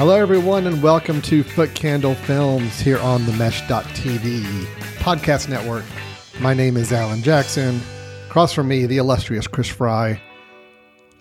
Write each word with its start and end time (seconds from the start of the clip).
Hello, 0.00 0.18
everyone, 0.18 0.66
and 0.66 0.82
welcome 0.82 1.20
to 1.20 1.42
Foot 1.42 1.74
Candle 1.74 2.14
Films 2.14 2.80
here 2.80 2.98
on 3.00 3.26
the 3.26 3.34
Mesh.tv 3.34 4.40
podcast 4.96 5.46
network. 5.50 5.84
My 6.40 6.54
name 6.54 6.78
is 6.78 6.90
Alan 6.90 7.22
Jackson. 7.22 7.82
Across 8.26 8.54
from 8.54 8.68
me, 8.68 8.86
the 8.86 8.96
illustrious 8.96 9.46
Chris 9.46 9.68
Fry. 9.68 10.18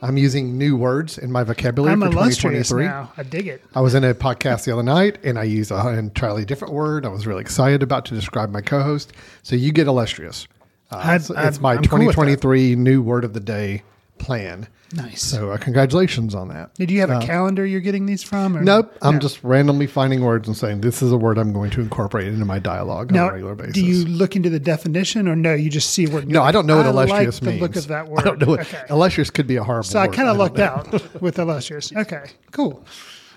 I'm 0.01 0.15
using 0.15 0.57
new 0.57 0.77
words 0.77 1.17
in 1.17 1.29
my 1.29 1.43
vocabulary 1.43 1.91
I'm 1.91 1.99
for 1.99 2.07
2023. 2.07 2.85
now. 2.85 3.11
I 3.17 3.23
dig 3.23 3.47
it. 3.47 3.61
I 3.75 3.81
was 3.81 3.95
in 3.95 4.05
a 4.05 4.15
podcast 4.15 4.63
the 4.63 4.71
other 4.71 4.81
night 4.81 5.17
and 5.25 5.37
I 5.37 5.43
used 5.43 5.71
an 5.73 5.97
entirely 5.99 6.45
different 6.45 6.73
word. 6.73 7.05
I 7.05 7.09
was 7.09 7.27
really 7.27 7.41
excited 7.41 7.83
about 7.83 8.05
to 8.05 8.15
describe 8.15 8.49
my 8.49 8.61
co-host. 8.61 9.11
So 9.43 9.57
you 9.57 9.73
get 9.73 9.87
illustrious. 9.87 10.47
Uh, 10.89 11.01
I'd- 11.03 11.15
it's, 11.17 11.29
it's 11.29 11.37
I'd- 11.37 11.59
my 11.59 11.71
I'm 11.73 11.83
cool 11.83 11.99
2023 11.99 12.77
new 12.77 13.01
word 13.01 13.25
of 13.25 13.33
the 13.33 13.41
day 13.41 13.83
plan. 14.19 14.69
Nice. 14.93 15.21
So 15.21 15.51
uh, 15.51 15.57
congratulations 15.57 16.33
on 16.33 16.47
that. 16.47 16.73
Did 16.73 16.89
you 16.89 16.99
have 17.01 17.11
a 17.11 17.19
calendar 17.23 17.63
you're 17.65 17.79
getting 17.79 18.07
these 18.07 18.23
from? 18.23 18.57
Or? 18.57 18.61
Nope. 18.61 18.95
I'm 19.03 19.15
No. 19.15 19.19
just 19.19 19.43
randomly 19.43 19.85
finding 19.85 20.21
words 20.21 20.47
and 20.47 20.57
saying 20.57 20.81
this 20.81 21.01
is 21.03 21.11
a 21.11 21.17
word 21.17 21.37
I'm 21.37 21.53
going 21.53 21.69
to 21.71 21.81
incorporate 21.81 22.27
into 22.27 22.43
my 22.45 22.57
dialogue 22.57 23.11
on 23.15 23.19
a 23.19 23.31
regular 23.31 23.53
basis. 23.55 23.73
do 23.73 23.85
you 23.85 24.05
look 24.05 24.35
into 24.35 24.49
the 24.49 24.59
definition, 24.59 25.27
or 25.27 25.35
no? 25.35 25.53
You 25.53 25.69
just 25.69 25.91
see 25.91 26.07
what? 26.07 26.27
no, 26.27 26.41
I 26.41 26.51
don't 26.51 26.65
know 26.65 26.77
what 26.77 26.87
I 26.87 26.89
illustrious 26.89 27.41
like 27.41 27.47
means. 27.49 27.59
The 27.59 27.67
look 27.67 27.75
of 27.75 27.87
that 27.87 28.07
word. 28.07 28.19
I 28.21 28.23
don't 28.23 28.39
know 28.39 28.47
what 28.47 28.59
Okay. 28.61 28.83
illustrious 28.89 29.29
could 29.29 29.45
be 29.47 29.57
a 29.57 29.63
horrible. 29.63 29.83
So 29.83 29.99
I 29.99 30.07
word. 30.07 30.15
kind 30.15 30.27
of 30.27 30.33
don't 30.37 30.55
lucked 30.55 30.57
know. 30.93 30.97
out 31.03 31.21
with 31.21 31.37
illustrious. 31.37 31.93
Okay, 31.95 32.31
cool. 32.51 32.83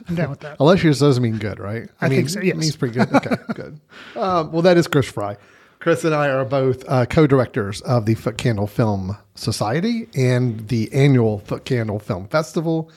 I'm 0.09 0.15
down 0.17 0.31
with 0.31 0.41
that. 0.41 0.59
Illustrious 0.59 0.99
does 0.99 1.21
mean 1.21 1.39
good, 1.39 1.61
right? 1.61 1.89
I 2.01 2.09
mean, 2.09 2.19
think 2.21 2.31
so, 2.31 2.41
yes. 2.41 2.55
It 2.55 2.59
means 2.59 2.77
pretty 2.77 2.99
good. 2.99 3.13
Okay, 3.15 3.37
good. 3.55 3.79
Um, 4.17 4.51
well, 4.51 4.63
that 4.63 4.77
is 4.77 4.89
Chris 4.89 5.07
Fry. 5.07 5.37
Chris 5.83 6.05
and 6.05 6.15
I 6.15 6.29
are 6.29 6.45
both 6.45 6.85
uh, 6.87 7.07
co-directors 7.07 7.81
of 7.81 8.07
the 8.07 8.15
Foot 8.15 8.39
Candle 8.39 8.69
Film 8.69 9.19
Society 9.35 10.07
and 10.15 10.69
the 10.69 10.89
annual 10.93 11.41
Foot 11.41 11.65
Candle 11.65 11.99
Film 11.99 12.29
Festival, 12.29 12.89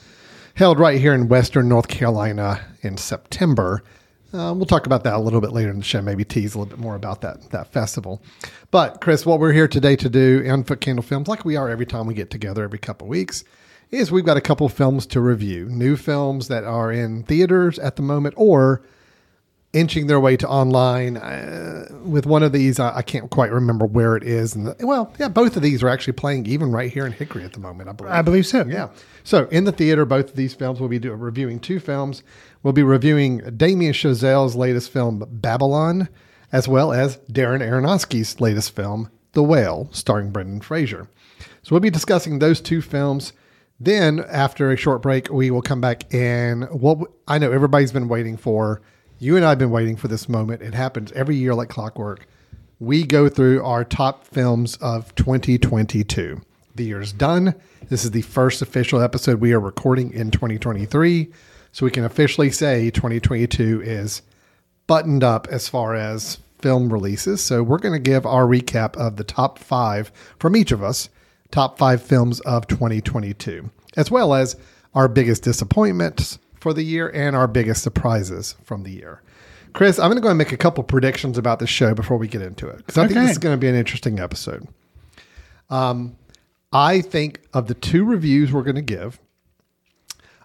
held 0.54 0.78
right 0.78 1.00
here 1.00 1.12
in 1.12 1.26
Western 1.26 1.68
North 1.68 1.88
Carolina 1.88 2.64
in 2.82 2.96
September. 2.96 3.82
Uh, 4.32 4.54
we'll 4.54 4.66
talk 4.66 4.86
about 4.86 5.02
that 5.02 5.14
a 5.14 5.18
little 5.18 5.40
bit 5.40 5.50
later 5.50 5.70
in 5.70 5.78
the 5.78 5.84
show. 5.84 6.00
Maybe 6.00 6.24
tease 6.24 6.54
a 6.54 6.60
little 6.60 6.70
bit 6.70 6.78
more 6.78 6.94
about 6.94 7.22
that 7.22 7.50
that 7.50 7.72
festival. 7.72 8.22
But 8.70 9.00
Chris, 9.00 9.26
what 9.26 9.40
we're 9.40 9.50
here 9.50 9.66
today 9.66 9.96
to 9.96 10.08
do 10.08 10.48
on 10.48 10.62
Foot 10.62 10.80
Candle 10.80 11.02
Films, 11.02 11.26
like 11.26 11.44
we 11.44 11.56
are 11.56 11.68
every 11.68 11.86
time 11.86 12.06
we 12.06 12.14
get 12.14 12.30
together 12.30 12.62
every 12.62 12.78
couple 12.78 13.08
weeks, 13.08 13.42
is 13.90 14.12
we've 14.12 14.24
got 14.24 14.36
a 14.36 14.40
couple 14.40 14.68
films 14.68 15.06
to 15.06 15.20
review. 15.20 15.64
New 15.68 15.96
films 15.96 16.46
that 16.46 16.62
are 16.62 16.92
in 16.92 17.24
theaters 17.24 17.80
at 17.80 17.96
the 17.96 18.02
moment, 18.02 18.36
or 18.38 18.80
inching 19.72 20.06
their 20.06 20.20
way 20.20 20.36
to 20.36 20.48
online. 20.48 21.16
Uh, 21.16 21.86
with 22.04 22.26
one 22.26 22.42
of 22.42 22.52
these, 22.52 22.78
I, 22.80 22.96
I 22.98 23.02
can't 23.02 23.30
quite 23.30 23.50
remember 23.50 23.86
where 23.86 24.16
it 24.16 24.22
is. 24.22 24.54
And 24.54 24.66
the, 24.66 24.86
well, 24.86 25.12
yeah, 25.18 25.28
both 25.28 25.56
of 25.56 25.62
these 25.62 25.82
are 25.82 25.88
actually 25.88 26.14
playing 26.14 26.46
even 26.46 26.72
right 26.72 26.90
here 26.90 27.06
in 27.06 27.12
Hickory 27.12 27.44
at 27.44 27.52
the 27.52 27.60
moment. 27.60 27.88
I 27.88 27.92
believe. 27.92 28.12
I 28.12 28.22
believe 28.22 28.46
so. 28.46 28.64
Yeah. 28.66 28.88
So 29.24 29.46
in 29.48 29.64
the 29.64 29.72
theater, 29.72 30.04
both 30.04 30.30
of 30.30 30.36
these 30.36 30.54
films 30.54 30.80
will 30.80 30.88
be 30.88 30.98
do, 30.98 31.12
reviewing 31.12 31.60
two 31.60 31.80
films. 31.80 32.22
We'll 32.62 32.72
be 32.72 32.82
reviewing 32.82 33.38
Damien 33.56 33.92
Chazelle's 33.92 34.56
latest 34.56 34.92
film, 34.92 35.24
Babylon, 35.30 36.08
as 36.52 36.68
well 36.68 36.92
as 36.92 37.18
Darren 37.30 37.60
Aronofsky's 37.60 38.40
latest 38.40 38.74
film, 38.74 39.10
The 39.32 39.42
Whale, 39.42 39.88
starring 39.92 40.30
Brendan 40.30 40.60
Fraser. 40.60 41.08
So 41.62 41.70
we'll 41.70 41.80
be 41.80 41.90
discussing 41.90 42.38
those 42.38 42.60
two 42.60 42.80
films. 42.80 43.32
Then, 43.78 44.24
after 44.30 44.70
a 44.70 44.76
short 44.76 45.02
break, 45.02 45.30
we 45.30 45.50
will 45.50 45.60
come 45.60 45.82
back 45.82 46.12
and 46.14 46.64
what 46.70 46.98
I 47.28 47.38
know 47.38 47.52
everybody's 47.52 47.92
been 47.92 48.08
waiting 48.08 48.36
for. 48.36 48.80
You 49.18 49.36
and 49.36 49.46
I 49.46 49.48
have 49.48 49.58
been 49.58 49.70
waiting 49.70 49.96
for 49.96 50.08
this 50.08 50.28
moment. 50.28 50.60
It 50.60 50.74
happens 50.74 51.10
every 51.12 51.36
year 51.36 51.54
like 51.54 51.70
clockwork. 51.70 52.26
We 52.80 53.02
go 53.02 53.30
through 53.30 53.64
our 53.64 53.82
top 53.82 54.26
films 54.26 54.76
of 54.82 55.14
2022. 55.14 56.42
The 56.74 56.84
year's 56.84 57.14
done. 57.14 57.54
This 57.88 58.04
is 58.04 58.10
the 58.10 58.20
first 58.20 58.60
official 58.60 59.00
episode 59.00 59.40
we 59.40 59.54
are 59.54 59.60
recording 59.60 60.12
in 60.12 60.30
2023. 60.30 61.32
So 61.72 61.86
we 61.86 61.90
can 61.90 62.04
officially 62.04 62.50
say 62.50 62.90
2022 62.90 63.80
is 63.80 64.20
buttoned 64.86 65.24
up 65.24 65.48
as 65.50 65.66
far 65.66 65.94
as 65.94 66.36
film 66.58 66.92
releases. 66.92 67.42
So 67.42 67.62
we're 67.62 67.78
going 67.78 67.94
to 67.94 68.10
give 68.10 68.26
our 68.26 68.44
recap 68.44 68.98
of 68.98 69.16
the 69.16 69.24
top 69.24 69.58
five 69.58 70.12
from 70.38 70.56
each 70.56 70.72
of 70.72 70.82
us, 70.82 71.08
top 71.50 71.78
five 71.78 72.02
films 72.02 72.40
of 72.40 72.66
2022, 72.66 73.70
as 73.96 74.10
well 74.10 74.34
as 74.34 74.56
our 74.94 75.08
biggest 75.08 75.42
disappointments 75.42 76.38
for 76.60 76.72
the 76.72 76.82
year 76.82 77.08
and 77.08 77.36
our 77.36 77.46
biggest 77.46 77.82
surprises 77.82 78.56
from 78.64 78.82
the 78.82 78.90
year. 78.90 79.22
Chris, 79.72 79.98
I'm 79.98 80.06
going 80.06 80.16
to 80.16 80.22
go 80.22 80.30
and 80.30 80.38
make 80.38 80.52
a 80.52 80.56
couple 80.56 80.82
predictions 80.84 81.36
about 81.36 81.58
the 81.58 81.66
show 81.66 81.94
before 81.94 82.16
we 82.16 82.28
get 82.28 82.40
into 82.40 82.66
it 82.68 82.78
because 82.78 82.96
I 82.96 83.06
think 83.06 83.20
this 83.20 83.32
is 83.32 83.38
going 83.38 83.54
to 83.54 83.60
be 83.60 83.68
an 83.68 83.74
interesting 83.74 84.18
episode. 84.18 84.66
Um, 85.68 86.16
I 86.72 87.00
think 87.00 87.42
of 87.52 87.66
the 87.66 87.74
two 87.74 88.04
reviews 88.04 88.52
we're 88.52 88.62
going 88.62 88.76
to 88.76 88.82
give, 88.82 89.20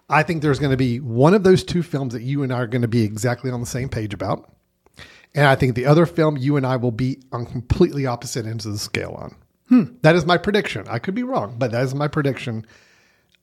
I 0.08 0.22
think 0.22 0.42
there's 0.42 0.58
going 0.58 0.70
to 0.70 0.76
be 0.76 1.00
one 1.00 1.32
of 1.32 1.44
those 1.44 1.64
two 1.64 1.82
films 1.82 2.12
that 2.12 2.22
you 2.22 2.42
and 2.42 2.52
I 2.52 2.58
are 2.58 2.66
going 2.66 2.82
to 2.82 2.88
be 2.88 3.02
exactly 3.02 3.50
on 3.50 3.60
the 3.60 3.66
same 3.66 3.88
page 3.88 4.12
about. 4.12 4.52
And 5.34 5.46
I 5.46 5.54
think 5.54 5.74
the 5.74 5.86
other 5.86 6.04
film 6.04 6.36
you 6.36 6.58
and 6.58 6.66
I 6.66 6.76
will 6.76 6.90
be 6.90 7.18
on 7.32 7.46
completely 7.46 8.04
opposite 8.04 8.44
ends 8.44 8.66
of 8.66 8.72
the 8.72 8.78
scale 8.78 9.16
on. 9.18 9.34
That 10.02 10.14
is 10.14 10.26
my 10.26 10.36
prediction. 10.36 10.86
I 10.88 10.98
could 10.98 11.14
be 11.14 11.22
wrong, 11.22 11.56
but 11.58 11.70
that 11.72 11.82
is 11.84 11.94
my 11.94 12.06
prediction. 12.06 12.66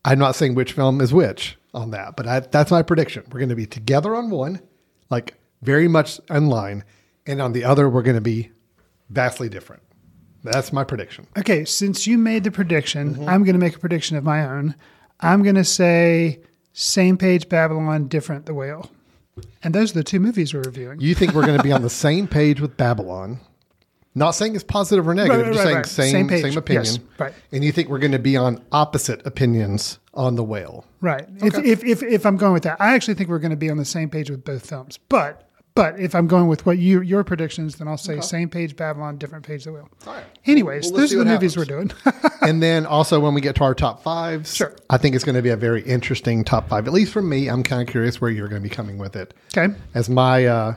I'm 0.06 0.20
not 0.20 0.36
saying 0.36 0.54
which 0.54 0.74
film 0.74 1.02
is 1.02 1.12
which 1.12 1.58
on 1.74 1.92
that, 1.92 2.16
but 2.16 2.28
I, 2.28 2.40
that's 2.42 2.72
my 2.72 2.82
prediction. 2.82 3.24
We're 3.32 3.40
going 3.40 3.50
to 3.50 3.56
be 3.56 3.66
together 3.66 4.16
on 4.16 4.30
one, 4.30 4.62
like 5.10 5.36
very 5.62 5.88
much 5.88 6.20
in 6.30 6.48
line, 6.48 6.84
and 7.26 7.42
on 7.42 7.54
the 7.54 7.64
other, 7.64 7.90
we're 7.90 8.02
going 8.02 8.16
to 8.16 8.22
be 8.22 8.52
vastly 9.10 9.50
different. 9.50 9.84
That's 10.44 10.72
my 10.72 10.84
prediction. 10.84 11.28
Okay, 11.38 11.66
since 11.66 12.08
you 12.08 12.18
made 12.18 12.44
the 12.44 12.52
prediction, 12.52 13.16
Mm-hmm. 13.16 13.30
I'm 13.30 13.44
going 13.44 13.54
to 13.54 13.60
make 13.60 13.76
a 13.76 13.80
prediction 13.80 14.16
of 14.18 14.24
my 14.24 14.46
own. 14.48 14.76
I'm 15.20 15.44
going 15.44 15.56
to 15.56 15.66
say 15.66 16.40
same 16.74 17.18
page 17.18 17.50
Babylon, 17.50 18.08
different 18.08 18.46
The 18.46 18.54
Whale. 18.54 18.90
And 19.64 19.76
those 19.76 19.92
are 19.92 19.96
the 19.96 20.04
two 20.04 20.20
movies 20.20 20.54
we're 20.54 20.62
reviewing. 20.62 21.02
You 21.02 21.14
think 21.14 21.34
we're 21.34 21.46
going 21.46 21.58
to 21.58 21.64
be 21.64 21.72
on 21.74 21.82
the 21.82 21.90
same 22.08 22.28
page 22.28 22.62
with 22.62 22.78
Babylon? 22.78 23.40
Not 24.16 24.32
saying 24.32 24.56
it's 24.56 24.64
positive 24.64 25.08
or 25.08 25.14
negative, 25.14 25.38
Right, 25.40 25.46
right, 25.48 25.54
just 25.54 25.66
right, 25.76 25.86
saying 25.86 26.12
same 26.12 26.30
Same 26.30 26.52
same, 26.52 26.58
opinion. 26.58 26.86
Yes, 26.86 27.00
right. 27.20 27.34
And 27.52 27.64
you 27.64 27.72
think 27.72 27.90
we're 27.90 28.00
going 28.00 28.12
to 28.14 28.20
be 28.20 28.36
on 28.38 28.64
opposite 28.72 29.26
opinions 29.26 30.00
on 30.20 30.36
the 30.36 30.44
whale? 30.44 30.86
Right. 31.02 31.26
If, 31.38 31.58
if, 31.58 31.84
if, 31.84 32.04
if 32.04 32.26
I'm 32.26 32.36
going 32.38 32.54
with 32.54 32.64
that, 32.64 32.78
I 32.80 32.94
actually 32.94 33.14
think 33.16 33.30
we're 33.30 33.40
going 33.40 33.52
to 33.52 33.58
be 33.58 33.70
on 33.70 33.78
the 33.78 33.86
same 33.86 34.10
page 34.10 34.30
with 34.30 34.44
both 34.44 34.68
films. 34.68 35.00
But 35.10 35.46
but 35.76 35.98
if 35.98 36.14
I'm 36.14 36.28
going 36.28 36.48
with 36.48 36.66
what 36.66 36.78
you 36.78 37.00
your 37.02 37.24
predictions, 37.24 37.78
then 37.78 37.88
I'll 37.88 37.96
say 37.98 38.20
same 38.20 38.50
page 38.50 38.76
Babylon, 38.76 39.18
different 39.18 39.46
page 39.46 39.64
The 39.64 39.72
Whale. 39.72 39.90
right. 40.06 40.26
Anyways, 40.46 40.92
Well, 40.92 41.00
those 41.00 41.14
are 41.14 41.20
the 41.20 41.24
what 41.24 41.32
movies 41.32 41.56
happens. 41.56 41.70
we're 41.70 42.12
doing. 42.12 42.32
and 42.42 42.62
then 42.62 42.86
also 42.86 43.20
when 43.22 43.34
we 43.34 43.40
get 43.40 43.56
to 43.58 43.64
our 43.64 43.74
top 43.74 44.04
fives, 44.04 44.54
Sure. 44.54 44.76
I 44.90 44.98
think 44.98 45.16
it's 45.16 45.24
going 45.24 45.36
to 45.36 45.42
be 45.42 45.50
a 45.50 45.56
very 45.56 45.82
interesting 45.84 46.44
top 46.44 46.68
five. 46.68 46.86
At 46.86 46.92
least 46.92 47.14
for 47.14 47.22
me, 47.22 47.48
I'm 47.50 47.64
kind 47.64 47.82
of 47.82 47.88
curious 47.88 48.20
where 48.20 48.30
you're 48.30 48.50
going 48.50 48.62
to 48.62 48.68
be 48.70 48.74
coming 48.76 48.98
with 48.98 49.16
it. 49.16 49.34
okay. 49.56 49.74
As 49.94 50.10
my, 50.10 50.46
uh, 50.48 50.76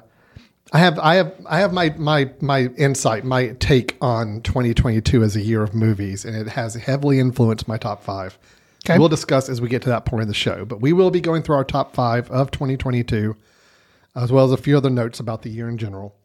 I 0.73 0.79
have, 0.79 0.99
I 1.01 1.17
have, 1.17 1.35
I 1.47 1.59
have 1.59 1.73
my 1.73 1.91
my 1.99 2.31
my 2.41 2.61
insight, 2.79 3.25
my 3.25 3.49
take 3.59 3.97
on 4.01 4.41
2022 4.43 5.23
as 5.25 5.35
a 5.37 5.41
year 5.41 5.63
of 5.63 5.75
movies, 5.75 6.25
and 6.25 6.35
it 6.37 6.49
has 6.49 6.75
heavily 6.75 7.19
influenced 7.19 7.67
my 7.69 7.77
top 7.77 8.03
five. 8.05 8.39
Okay. 8.85 8.99
We'll 8.99 9.09
discuss 9.09 9.49
as 9.49 9.61
we 9.61 9.69
get 9.69 9.83
to 9.83 9.91
that 9.91 10.05
point 10.05 10.23
in 10.23 10.29
the 10.29 10.35
show, 10.35 10.65
but 10.65 10.81
we 10.81 10.93
will 10.93 11.11
be 11.11 11.21
going 11.21 11.43
through 11.43 11.55
our 11.55 11.65
top 11.65 11.95
five 11.95 12.29
of 12.31 12.51
2022, 12.51 13.37
as 14.17 14.33
well 14.33 14.45
as 14.45 14.53
a 14.53 14.57
few 14.57 14.77
other 14.77 14.91
notes 14.91 15.21
about 15.21 15.43
the 15.43 15.51
year 15.51 15.69
in 15.69 15.79
general. 15.79 16.17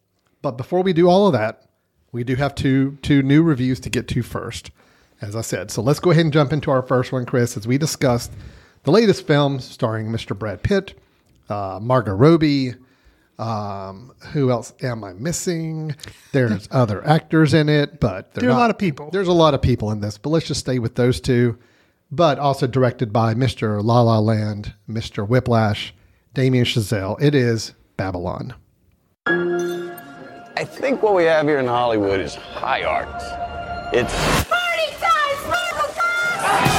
But 0.42 0.58
before 0.58 0.82
we 0.82 0.92
do 0.94 1.08
all 1.08 1.28
of 1.28 1.34
that, 1.34 1.68
we 2.12 2.24
do 2.24 2.36
have 2.36 2.56
two 2.56 2.98
two 3.04 3.22
new 3.22 3.44
reviews 3.44 3.80
to 3.82 3.90
get 3.90 4.08
to 4.08 4.24
first, 4.24 4.72
as 5.22 5.36
I 5.36 5.42
said. 5.42 5.70
So 5.70 5.82
let's 5.84 6.00
go 6.00 6.10
ahead 6.12 6.26
and 6.26 6.34
jump 6.34 6.52
into 6.52 6.72
our 6.72 6.82
first 6.82 7.12
one, 7.12 7.26
Chris, 7.26 7.58
as 7.58 7.68
we 7.68 7.78
discussed 7.78 8.32
the 8.84 8.92
latest 8.92 9.28
film 9.28 9.60
starring 9.60 10.08
Mr. 10.08 10.38
Brad 10.38 10.64
Pitt, 10.64 11.00
uh, 11.50 11.80
Margot 11.82 12.14
Robbie. 12.14 12.74
Um, 13.38 14.14
who 14.32 14.50
else 14.50 14.74
am 14.82 15.04
I 15.04 15.14
missing? 15.14 15.96
There's 16.32 16.68
other 16.72 17.06
actors 17.06 17.54
in 17.54 17.70
it, 17.70 18.00
but 18.00 18.34
There 18.34 18.50
are 18.50 18.52
a 18.52 18.56
lot 18.56 18.72
of 18.72 18.80
people. 18.80 19.12
There's 19.12 19.28
a 19.28 19.34
lot 19.34 19.54
of 19.54 19.62
people 19.62 19.92
in 19.92 20.00
this, 20.02 20.18
but 20.18 20.30
let's 20.32 20.48
just 20.48 20.62
stay 20.62 20.80
with 20.80 20.96
those 20.96 21.22
two. 21.22 21.60
But 22.10 22.40
also 22.40 22.68
directed 22.68 23.12
by 23.12 23.34
Mr. 23.34 23.84
La 23.84 24.00
La 24.02 24.20
Land, 24.20 24.74
Mr. 24.90 25.28
Whiplash, 25.28 25.94
Damien 26.34 26.64
Chazelle. 26.64 27.22
It 27.22 27.36
is 27.36 27.74
Babylon. 27.98 28.54
I 29.26 30.64
think 30.64 31.04
what 31.04 31.16
we 31.16 31.26
have 31.26 31.46
here 31.46 31.60
in 31.60 31.68
Hollywood 31.68 32.22
is 32.22 32.34
high 32.34 32.84
art. 32.84 33.10
It's 33.94 34.14
Party 34.48 34.88
time! 35.02 35.38
Sparkle 35.44 35.94
time! 35.94 36.74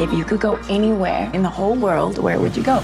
If 0.00 0.12
you 0.12 0.24
could 0.24 0.38
go 0.40 0.54
anywhere 0.68 1.28
in 1.34 1.42
the 1.42 1.50
whole 1.50 1.74
world, 1.74 2.18
where 2.18 2.38
would 2.38 2.56
you 2.56 2.62
go? 2.62 2.80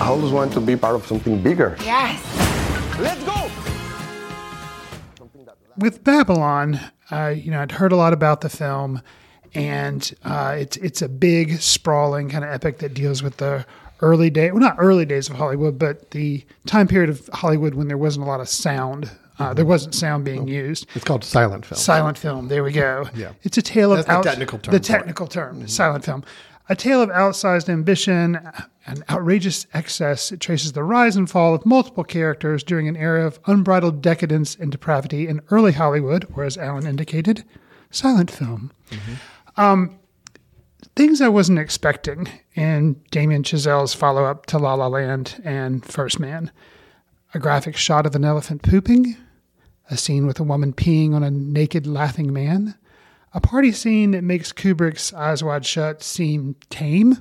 I 0.00 0.08
always 0.08 0.30
want 0.30 0.52
to 0.52 0.60
be 0.60 0.76
part 0.76 0.94
of 0.94 1.06
something 1.06 1.42
bigger. 1.42 1.74
Yes. 1.80 2.22
Let's 3.00 3.24
go! 3.24 3.37
With 5.78 6.04
Babylon, 6.04 6.80
uh, 7.10 7.28
you 7.28 7.50
know, 7.50 7.60
I'd 7.60 7.72
heard 7.72 7.92
a 7.92 7.96
lot 7.96 8.12
about 8.12 8.40
the 8.40 8.48
film, 8.48 9.00
and 9.54 10.12
uh, 10.24 10.56
it's 10.58 10.76
it's 10.78 11.02
a 11.02 11.08
big, 11.08 11.60
sprawling 11.60 12.28
kind 12.28 12.44
of 12.44 12.50
epic 12.50 12.78
that 12.78 12.94
deals 12.94 13.22
with 13.22 13.38
the 13.38 13.64
early 14.00 14.30
day, 14.30 14.50
well, 14.50 14.60
not 14.60 14.76
early 14.78 15.04
days 15.04 15.28
of 15.28 15.36
Hollywood, 15.36 15.78
but 15.78 16.10
the 16.12 16.44
time 16.66 16.86
period 16.86 17.10
of 17.10 17.28
Hollywood 17.32 17.74
when 17.74 17.88
there 17.88 17.98
wasn't 17.98 18.24
a 18.24 18.28
lot 18.28 18.40
of 18.40 18.48
sound. 18.48 19.10
Uh, 19.38 19.54
there 19.54 19.64
wasn't 19.64 19.94
sound 19.94 20.24
being 20.24 20.48
used. 20.48 20.84
It's 20.96 21.04
called 21.04 21.22
silent 21.22 21.64
film. 21.64 21.78
Silent 21.78 22.18
film. 22.18 22.48
There 22.48 22.64
we 22.64 22.72
go. 22.72 23.08
Yeah. 23.14 23.32
It's 23.44 23.56
a 23.56 23.62
tale 23.62 23.92
of 23.92 24.04
That's 24.04 24.24
the 24.24 24.30
technical 24.30 24.58
term 24.58 24.72
The 24.72 24.80
technical 24.80 25.28
term. 25.28 25.68
Silent 25.68 26.04
film. 26.04 26.24
A 26.70 26.76
tale 26.76 27.00
of 27.00 27.08
outsized 27.08 27.68
ambition 27.68 28.38
and 28.86 29.02
outrageous 29.08 29.66
excess. 29.72 30.30
It 30.30 30.40
traces 30.40 30.72
the 30.72 30.82
rise 30.84 31.16
and 31.16 31.28
fall 31.28 31.54
of 31.54 31.64
multiple 31.64 32.04
characters 32.04 32.62
during 32.62 32.88
an 32.88 32.96
era 32.96 33.26
of 33.26 33.40
unbridled 33.46 34.02
decadence 34.02 34.54
and 34.54 34.70
depravity 34.70 35.28
in 35.28 35.40
early 35.50 35.72
Hollywood, 35.72 36.26
or 36.34 36.44
as 36.44 36.58
Alan 36.58 36.86
indicated, 36.86 37.44
silent 37.90 38.30
film. 38.30 38.70
Um, 39.56 39.98
things 40.94 41.20
I 41.20 41.28
wasn't 41.28 41.58
expecting 41.58 42.28
in 42.54 43.00
Damien 43.10 43.42
Chazelle's 43.44 43.94
follow 43.94 44.24
up 44.24 44.46
to 44.46 44.58
La 44.58 44.74
La 44.74 44.88
Land 44.88 45.40
and 45.44 45.84
First 45.84 46.20
Man. 46.20 46.50
A 47.34 47.38
graphic 47.38 47.76
shot 47.76 48.06
of 48.06 48.14
an 48.14 48.24
elephant 48.24 48.62
pooping, 48.62 49.16
a 49.90 49.96
scene 49.96 50.26
with 50.26 50.38
a 50.40 50.44
woman 50.44 50.72
peeing 50.72 51.14
on 51.14 51.22
a 51.22 51.30
naked, 51.30 51.86
laughing 51.86 52.32
man, 52.32 52.74
a 53.38 53.40
party 53.40 53.70
scene 53.70 54.10
that 54.10 54.24
makes 54.24 54.52
Kubrick's 54.52 55.12
Eyes 55.12 55.44
Wide 55.44 55.64
Shut 55.64 56.02
seem 56.02 56.56
tame, 56.70 57.18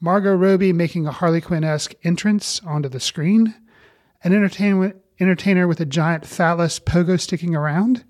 Margot 0.00 0.34
Robbie 0.34 0.72
making 0.72 1.06
a 1.06 1.12
Harley 1.12 1.42
Quinn 1.42 1.62
esque 1.62 1.92
entrance 2.04 2.62
onto 2.64 2.88
the 2.88 3.00
screen, 3.00 3.54
an 4.24 4.32
entertainment 4.32 4.96
entertainer 5.20 5.68
with 5.68 5.78
a 5.78 5.84
giant 5.84 6.24
phallus 6.24 6.80
pogo 6.80 7.20
sticking 7.20 7.54
around. 7.54 8.02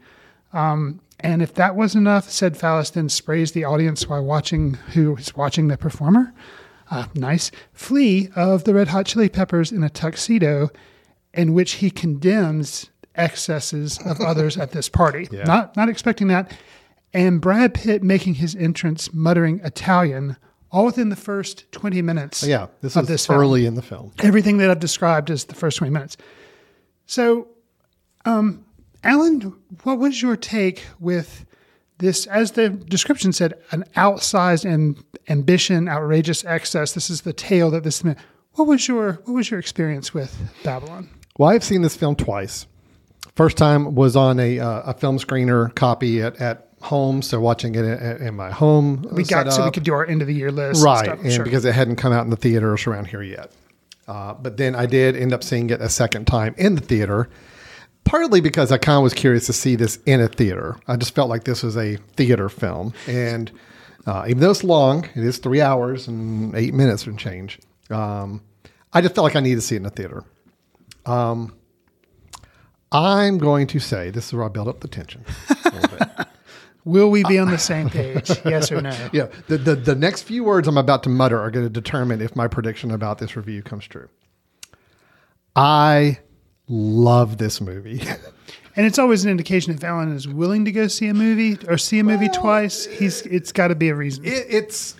Um, 0.52 1.00
and 1.18 1.42
if 1.42 1.52
that 1.54 1.74
wasn't 1.74 2.02
enough, 2.02 2.30
said 2.30 2.56
phallus 2.56 2.90
then 2.90 3.08
sprays 3.08 3.50
the 3.50 3.64
audience 3.64 4.08
while 4.08 4.24
watching 4.24 4.74
who 4.94 5.16
is 5.16 5.34
watching 5.34 5.66
the 5.66 5.76
performer. 5.76 6.32
Uh, 6.92 7.06
nice. 7.16 7.50
Flea 7.72 8.28
of 8.36 8.62
the 8.62 8.74
Red 8.74 8.86
Hot 8.88 9.06
Chili 9.06 9.28
Peppers 9.28 9.72
in 9.72 9.82
a 9.82 9.90
tuxedo, 9.90 10.70
in 11.34 11.54
which 11.54 11.72
he 11.72 11.90
condemns 11.90 12.88
excesses 13.16 13.98
of 14.04 14.20
others 14.20 14.56
at 14.56 14.70
this 14.70 14.88
party. 14.88 15.26
Not 15.32 15.76
not 15.76 15.88
expecting 15.88 16.28
that. 16.28 16.52
And 17.16 17.40
Brad 17.40 17.72
Pitt 17.72 18.02
making 18.02 18.34
his 18.34 18.54
entrance, 18.54 19.14
muttering 19.14 19.60
Italian, 19.64 20.36
all 20.70 20.84
within 20.84 21.08
the 21.08 21.16
first 21.16 21.64
twenty 21.72 22.02
minutes. 22.02 22.42
Yeah, 22.42 22.66
this 22.82 22.94
of 22.94 23.04
is 23.04 23.08
this 23.08 23.26
film 23.26 23.40
early 23.40 23.64
in 23.64 23.74
the 23.74 23.80
film. 23.80 24.12
everything 24.18 24.58
that 24.58 24.70
I've 24.70 24.80
described 24.80 25.30
is 25.30 25.44
the 25.44 25.54
first 25.54 25.78
20 25.78 25.90
minutes. 25.90 26.18
So, 27.06 27.48
um, 28.26 28.66
Alan, 29.02 29.54
what 29.84 29.98
was 29.98 30.20
your 30.20 30.36
take 30.36 30.84
with 31.00 31.46
this? 31.96 32.26
As 32.26 32.52
the 32.52 32.68
description 32.68 33.32
said, 33.32 33.54
an 33.70 33.84
outsized 33.96 34.70
and 34.70 35.02
ambition, 35.30 35.88
outrageous 35.88 36.44
excess. 36.44 36.92
This 36.92 37.08
is 37.08 37.22
the 37.22 37.32
tale 37.32 37.70
that 37.70 37.82
this. 37.82 38.02
What 38.56 38.68
was 38.68 38.86
your 38.86 39.14
What 39.24 39.32
was 39.32 39.50
your 39.50 39.58
experience 39.58 40.12
with 40.12 40.36
Babylon? 40.62 41.08
Well, 41.38 41.48
I've 41.48 41.64
seen 41.64 41.80
this 41.80 41.96
film 41.96 42.14
twice. 42.14 42.66
First 43.36 43.56
time 43.56 43.94
was 43.94 44.16
on 44.16 44.38
a 44.38 44.58
uh, 44.58 44.82
a 44.90 44.92
film 44.92 45.18
screener 45.18 45.74
copy 45.74 46.20
at, 46.20 46.36
at 46.42 46.65
home, 46.82 47.22
so 47.22 47.40
watching 47.40 47.74
it 47.74 47.84
at, 47.84 48.20
in 48.20 48.34
my 48.36 48.50
home. 48.50 49.06
We 49.12 49.24
got 49.24 49.52
so 49.52 49.64
we 49.64 49.70
could 49.70 49.82
do 49.84 49.92
our 49.94 50.06
end 50.06 50.20
of 50.22 50.28
the 50.28 50.34
year 50.34 50.52
list, 50.52 50.84
right, 50.84 50.98
And, 50.98 51.06
stuff. 51.06 51.24
and 51.24 51.32
Sure. 51.32 51.44
because 51.44 51.64
it 51.64 51.74
hadn't 51.74 51.96
come 51.96 52.12
out 52.12 52.24
in 52.24 52.30
the 52.30 52.36
theaters 52.36 52.86
around 52.86 53.06
here 53.06 53.22
yet. 53.22 53.50
Uh, 54.06 54.34
but 54.34 54.56
then 54.56 54.74
I 54.76 54.86
did 54.86 55.16
end 55.16 55.32
up 55.32 55.42
seeing 55.42 55.70
it 55.70 55.80
a 55.80 55.88
second 55.88 56.26
time 56.26 56.54
in 56.58 56.74
the 56.76 56.80
theater, 56.80 57.28
partly 58.04 58.40
because 58.40 58.70
I 58.70 58.78
kind 58.78 58.98
of 58.98 59.02
was 59.02 59.14
curious 59.14 59.46
to 59.46 59.52
see 59.52 59.74
this 59.74 59.98
in 60.06 60.20
a 60.20 60.28
theater. 60.28 60.76
I 60.86 60.96
just 60.96 61.14
felt 61.14 61.28
like 61.28 61.42
this 61.44 61.62
was 61.64 61.76
a 61.76 61.96
theater 62.16 62.48
film, 62.48 62.92
and 63.08 63.50
uh, 64.06 64.26
even 64.28 64.40
though 64.40 64.50
it's 64.52 64.62
long, 64.62 65.04
it 65.16 65.24
is 65.24 65.38
three 65.38 65.60
hours 65.60 66.06
and 66.06 66.54
eight 66.54 66.72
minutes 66.74 67.06
and 67.06 67.18
change. 67.18 67.58
Um, 67.90 68.42
I 68.92 69.00
just 69.00 69.14
felt 69.16 69.24
like 69.24 69.34
I 69.34 69.40
needed 69.40 69.56
to 69.56 69.60
see 69.62 69.74
it 69.74 69.78
in 69.78 69.86
a 69.86 69.90
theater. 69.90 70.22
Um, 71.04 71.52
I'm 72.92 73.38
going 73.38 73.66
to 73.68 73.80
say 73.80 74.10
this 74.10 74.26
is 74.28 74.32
where 74.34 74.44
I 74.44 74.48
build 74.48 74.68
up 74.68 74.80
the 74.80 74.88
tension. 74.88 75.24
A 76.86 76.90
little 76.90 77.08
bit. 77.08 77.10
Will 77.10 77.10
we 77.10 77.24
be 77.24 77.38
on 77.38 77.50
the 77.50 77.58
same 77.58 77.90
page? 77.90 78.30
yes 78.44 78.70
or 78.70 78.80
no? 78.80 78.96
Yeah, 79.12 79.28
the, 79.48 79.58
the 79.58 79.74
the 79.74 79.94
next 79.94 80.22
few 80.22 80.44
words 80.44 80.68
I'm 80.68 80.78
about 80.78 81.02
to 81.04 81.08
mutter 81.08 81.38
are 81.40 81.50
going 81.50 81.66
to 81.66 81.70
determine 81.70 82.20
if 82.20 82.36
my 82.36 82.48
prediction 82.48 82.90
about 82.90 83.18
this 83.18 83.36
review 83.36 83.62
comes 83.62 83.86
true. 83.86 84.08
I 85.54 86.20
love 86.68 87.38
this 87.38 87.60
movie. 87.60 88.02
And 88.76 88.84
it's 88.84 88.98
always 88.98 89.24
an 89.24 89.30
indication 89.30 89.72
if 89.72 89.82
Alan 89.82 90.12
is 90.14 90.28
willing 90.28 90.66
to 90.66 90.70
go 90.70 90.86
see 90.86 91.08
a 91.08 91.14
movie 91.14 91.56
or 91.66 91.78
see 91.78 91.98
a 91.98 92.04
movie 92.04 92.28
twice. 92.28 92.84
He's 92.84 93.22
it's 93.22 93.50
got 93.50 93.68
to 93.68 93.74
be 93.74 93.88
a 93.88 93.94
reason. 93.94 94.26
it, 94.26 94.44
it's 94.50 94.96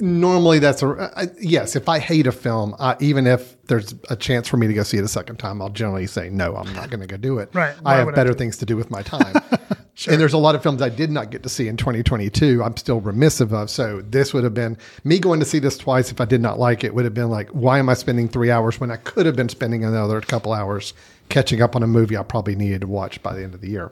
normally 0.00 0.60
that's 0.60 0.82
a 0.82 0.88
uh, 0.88 1.26
yes. 1.38 1.76
If 1.76 1.90
I 1.90 1.98
hate 1.98 2.26
a 2.26 2.32
film, 2.32 2.74
uh, 2.78 2.94
even 2.98 3.26
if 3.26 3.60
there's 3.64 3.94
a 4.08 4.16
chance 4.16 4.48
for 4.48 4.56
me 4.56 4.66
to 4.66 4.72
go 4.72 4.82
see 4.82 4.96
it 4.96 5.04
a 5.04 5.08
second 5.08 5.36
time, 5.36 5.60
I'll 5.60 5.68
generally 5.68 6.06
say 6.06 6.30
no. 6.30 6.56
I'm 6.56 6.72
not 6.72 6.88
going 6.88 7.00
to 7.00 7.06
go 7.06 7.18
do 7.18 7.38
it. 7.38 7.50
Right. 7.52 7.76
Why 7.82 7.92
I 7.92 7.96
have 7.96 8.06
would 8.06 8.14
I 8.14 8.16
better 8.16 8.32
things 8.32 8.56
to 8.56 8.64
do 8.64 8.78
with 8.78 8.90
my 8.90 9.02
time. 9.02 9.34
And 10.08 10.20
there's 10.20 10.32
a 10.32 10.38
lot 10.38 10.54
of 10.54 10.62
films 10.62 10.80
I 10.80 10.88
did 10.88 11.10
not 11.10 11.30
get 11.30 11.42
to 11.42 11.48
see 11.48 11.68
in 11.68 11.76
2022. 11.76 12.62
I'm 12.62 12.76
still 12.76 13.00
remissive 13.00 13.52
of. 13.52 13.70
So 13.70 14.00
this 14.02 14.32
would 14.32 14.44
have 14.44 14.54
been 14.54 14.78
me 15.04 15.18
going 15.18 15.40
to 15.40 15.46
see 15.46 15.58
this 15.58 15.76
twice. 15.76 16.10
If 16.10 16.20
I 16.20 16.24
did 16.24 16.40
not 16.40 16.58
like 16.58 16.84
it, 16.84 16.94
would 16.94 17.04
have 17.04 17.14
been 17.14 17.30
like, 17.30 17.48
why 17.50 17.78
am 17.78 17.88
I 17.88 17.94
spending 17.94 18.28
three 18.28 18.50
hours 18.50 18.80
when 18.80 18.90
I 18.90 18.96
could 18.96 19.26
have 19.26 19.36
been 19.36 19.48
spending 19.48 19.84
another 19.84 20.20
couple 20.20 20.52
hours 20.52 20.94
catching 21.28 21.62
up 21.62 21.76
on 21.76 21.82
a 21.82 21.86
movie 21.86 22.16
I 22.16 22.22
probably 22.22 22.56
needed 22.56 22.82
to 22.82 22.86
watch 22.86 23.22
by 23.22 23.34
the 23.34 23.42
end 23.42 23.54
of 23.54 23.60
the 23.60 23.70
year. 23.70 23.90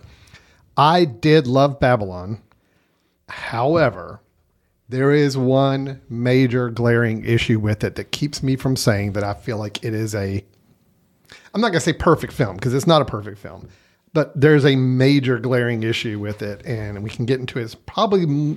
I 0.77 1.05
did 1.05 1.47
love 1.47 1.81
Babylon. 1.81 2.43
However, 3.29 4.21
there 4.89 5.13
is 5.13 5.37
one 5.37 6.01
major 6.09 6.71
glaring 6.71 7.25
issue 7.25 7.59
with 7.59 7.85
it 7.85 7.95
that 7.97 8.11
keeps 8.11 8.43
me 8.43 8.57
from 8.57 8.77
saying 8.77 9.13
that 9.13 9.25
I 9.25 9.35
feel 9.35 9.59
like 9.59 9.85
it 9.85 9.95
is 9.95 10.15
a 10.15 10.45
I'm 11.53 11.61
not 11.61 11.69
going 11.69 11.81
to 11.81 11.81
say 11.81 11.93
perfect 11.93 12.33
film 12.33 12.57
because 12.57 12.75
it's 12.75 12.87
not 12.87 13.03
a 13.03 13.05
perfect 13.05 13.39
film, 13.39 13.69
but 14.13 14.39
there's 14.39 14.65
a 14.65 14.77
major 14.77 15.39
glaring 15.39 15.83
issue 15.83 16.19
with 16.19 16.43
it, 16.43 16.65
and 16.65 17.03
we 17.03 17.11
can 17.11 17.27
get 17.27 17.41
into 17.41 17.59
it. 17.59 17.65
It's 17.65 17.75
probably, 17.75 18.57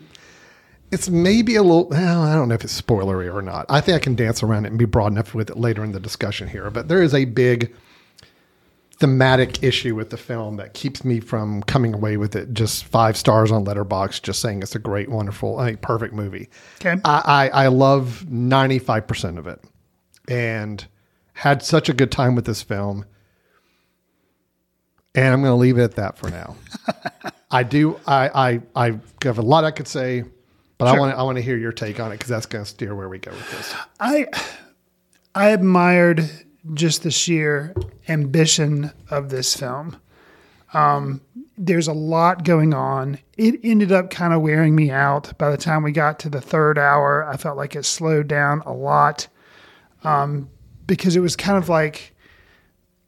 it's 0.91 1.09
maybe 1.09 1.55
a 1.55 1.63
little, 1.63 1.87
well, 1.89 2.21
I 2.21 2.33
don't 2.33 2.49
know 2.49 2.55
if 2.55 2.63
it's 2.63 2.79
spoilery 2.79 3.33
or 3.33 3.41
not. 3.41 3.65
I 3.69 3.81
think 3.81 3.95
I 3.95 3.99
can 3.99 4.15
dance 4.15 4.43
around 4.43 4.65
it 4.65 4.69
and 4.69 4.79
be 4.79 4.85
broad 4.85 5.11
enough 5.11 5.33
with 5.33 5.49
it 5.49 5.57
later 5.57 5.83
in 5.83 5.91
the 5.91 5.99
discussion 5.99 6.47
here, 6.47 6.69
but 6.69 6.87
there 6.87 7.01
is 7.01 7.13
a 7.13 7.25
big 7.25 7.73
thematic 9.01 9.63
issue 9.63 9.95
with 9.95 10.11
the 10.11 10.17
film 10.17 10.57
that 10.57 10.75
keeps 10.75 11.03
me 11.03 11.19
from 11.19 11.63
coming 11.63 11.91
away 11.91 12.17
with 12.17 12.35
it 12.35 12.53
just 12.53 12.85
five 12.85 13.17
stars 13.17 13.51
on 13.51 13.65
Letterboxd, 13.65 14.21
just 14.21 14.39
saying 14.39 14.61
it's 14.61 14.75
a 14.75 14.79
great, 14.79 15.09
wonderful, 15.09 15.57
think, 15.57 15.81
perfect 15.81 16.13
movie. 16.13 16.49
Okay. 16.79 17.01
I, 17.03 17.49
I, 17.53 17.63
I 17.63 17.67
love 17.67 18.23
95% 18.29 19.39
of 19.39 19.47
it 19.47 19.59
and 20.27 20.85
had 21.33 21.63
such 21.63 21.89
a 21.89 21.93
good 21.93 22.11
time 22.11 22.35
with 22.35 22.45
this 22.45 22.61
film. 22.61 23.05
And 25.13 25.33
I'm 25.33 25.41
going 25.41 25.51
to 25.51 25.55
leave 25.55 25.77
it 25.77 25.83
at 25.83 25.95
that 25.95 26.17
for 26.17 26.29
now. 26.29 26.55
I 27.51 27.63
do. 27.63 27.99
I, 28.07 28.29
I, 28.75 28.87
I 28.87 28.99
have 29.23 29.37
a 29.37 29.41
lot 29.41 29.65
I 29.65 29.71
could 29.71 29.87
say, 29.87 30.23
but 30.77 30.87
I 30.87 30.97
want 30.97 31.13
to, 31.13 31.19
I 31.19 31.23
want 31.23 31.37
to 31.37 31.41
hear 31.41 31.57
your 31.57 31.73
take 31.73 31.99
on 31.99 32.11
it 32.11 32.15
because 32.15 32.29
that's 32.29 32.45
going 32.45 32.63
to 32.63 32.69
steer 32.69 32.95
where 32.95 33.09
we 33.09 33.19
go 33.19 33.31
with 33.31 33.51
this. 33.51 33.75
I 33.99 34.25
I 35.35 35.49
admired 35.49 36.29
just 36.73 37.03
the 37.03 37.11
sheer 37.11 37.75
ambition 38.07 38.91
of 39.09 39.29
this 39.29 39.55
film. 39.55 39.97
Um, 40.73 41.21
there's 41.57 41.87
a 41.87 41.93
lot 41.93 42.43
going 42.43 42.73
on. 42.73 43.19
It 43.37 43.59
ended 43.63 43.91
up 43.91 44.09
kind 44.09 44.33
of 44.33 44.41
wearing 44.41 44.75
me 44.75 44.89
out. 44.89 45.37
By 45.37 45.51
the 45.51 45.57
time 45.57 45.83
we 45.83 45.91
got 45.91 46.19
to 46.19 46.29
the 46.29 46.41
third 46.41 46.77
hour, 46.77 47.27
I 47.27 47.37
felt 47.37 47.57
like 47.57 47.75
it 47.75 47.85
slowed 47.85 48.27
down 48.27 48.61
a 48.65 48.73
lot 48.73 49.27
um, 50.03 50.49
because 50.87 51.15
it 51.15 51.19
was 51.19 51.35
kind 51.35 51.57
of 51.57 51.69
like 51.69 52.10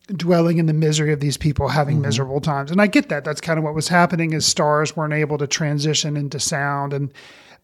dwelling 0.08 0.58
in 0.58 0.66
the 0.66 0.74
misery 0.74 1.14
of 1.14 1.20
these 1.20 1.38
people 1.38 1.70
having 1.70 2.02
miserable 2.02 2.42
times. 2.42 2.72
And 2.72 2.82
I 2.82 2.88
get 2.88 3.10
that. 3.10 3.24
That's 3.24 3.40
kind 3.40 3.58
of 3.58 3.64
what 3.64 3.74
was 3.74 3.88
happening 3.88 4.34
as 4.34 4.46
stars 4.46 4.96
weren't 4.96 5.14
able 5.14 5.38
to 5.38 5.48
transition 5.48 6.18
into 6.18 6.40
sound 6.40 6.94
and 6.94 7.12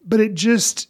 but 0.04 0.20
it 0.20 0.34
just 0.34 0.88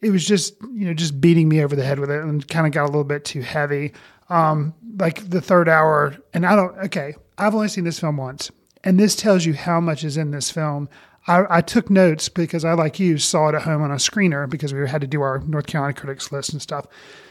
it 0.00 0.10
was 0.10 0.26
just 0.26 0.54
you 0.60 0.86
know 0.86 0.94
just 0.94 1.20
beating 1.20 1.48
me 1.48 1.62
over 1.62 1.74
the 1.74 1.84
head 1.84 1.98
with 1.98 2.10
it 2.10 2.22
and 2.22 2.46
kind 2.48 2.66
of 2.66 2.72
got 2.72 2.84
a 2.84 2.86
little 2.86 3.04
bit 3.04 3.24
too 3.24 3.40
heavy 3.40 3.92
um 4.28 4.74
like 4.98 5.28
the 5.28 5.40
third 5.40 5.68
hour 5.68 6.14
and 6.32 6.46
i 6.46 6.54
don't 6.54 6.76
okay 6.78 7.14
i've 7.38 7.54
only 7.54 7.68
seen 7.68 7.84
this 7.84 7.98
film 7.98 8.16
once 8.16 8.50
and 8.84 8.98
this 8.98 9.16
tells 9.16 9.46
you 9.46 9.54
how 9.54 9.80
much 9.80 10.04
is 10.04 10.16
in 10.16 10.30
this 10.30 10.50
film 10.50 10.88
I, 11.26 11.44
I 11.48 11.60
took 11.62 11.88
notes 11.88 12.28
because 12.28 12.66
I, 12.66 12.74
like 12.74 13.00
you, 13.00 13.16
saw 13.16 13.48
it 13.48 13.54
at 13.54 13.62
home 13.62 13.80
on 13.80 13.90
a 13.90 13.94
screener 13.94 14.46
because 14.46 14.74
we 14.74 14.86
had 14.86 15.00
to 15.00 15.06
do 15.06 15.22
our 15.22 15.38
North 15.38 15.66
Carolina 15.66 15.94
critics 15.94 16.30
list 16.30 16.52
and 16.52 16.60
stuff. 16.60 16.86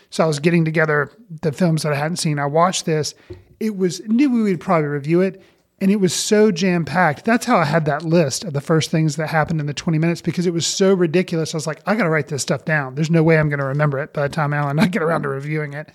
So 0.10 0.24
I 0.24 0.28
was 0.28 0.40
getting 0.40 0.66
together 0.66 1.12
the 1.42 1.52
films 1.52 1.84
that 1.84 1.94
I 1.94 1.96
hadn't 1.96 2.18
seen. 2.18 2.40
I 2.40 2.48
watched 2.48 2.88
this. 2.88 3.14
It 3.60 3.78
was 3.78 4.02
knew 4.08 4.32
we 4.32 4.44
would 4.44 4.60
probably 4.60 4.88
review 4.88 5.22
it, 5.22 5.42
And 5.82 5.92
it 5.92 5.98
was 5.98 6.14
so 6.14 6.52
jam 6.52 6.86
packed. 6.86 7.26
That's 7.26 7.46
how 7.46 7.58
I 7.58 7.66
had 7.66 7.86
that 7.86 8.04
list 8.04 8.44
of 8.44 8.54
the 8.54 8.62
first 8.62 8.90
things 8.90 9.16
that 9.18 9.28
happened 9.28 9.60
in 9.60 9.66
the 9.66 9.74
20 9.74 9.98
minutes 10.00 10.22
because 10.22 10.46
it 10.46 10.54
was 10.54 10.66
so 10.66 10.94
ridiculous. 10.94 11.54
I 11.54 11.58
was 11.58 11.68
like, 11.68 11.82
I 11.86 11.96
got 11.96 12.04
to 12.04 12.10
write 12.10 12.28
this 12.28 12.42
stuff 12.42 12.64
down. 12.64 12.96
There's 12.96 13.10
no 13.10 13.24
way 13.24 13.38
I'm 13.38 13.50
going 13.50 13.60
to 13.60 13.66
remember 13.66 14.00
it 14.00 14.14
by 14.14 14.28
the 14.28 14.34
time 14.34 14.54
Alan 14.54 14.72
and 14.72 14.82
I 14.82 14.88
get 14.88 15.02
around 15.02 15.24
to 15.24 15.30
reviewing 15.30 15.74
it. 15.74 15.92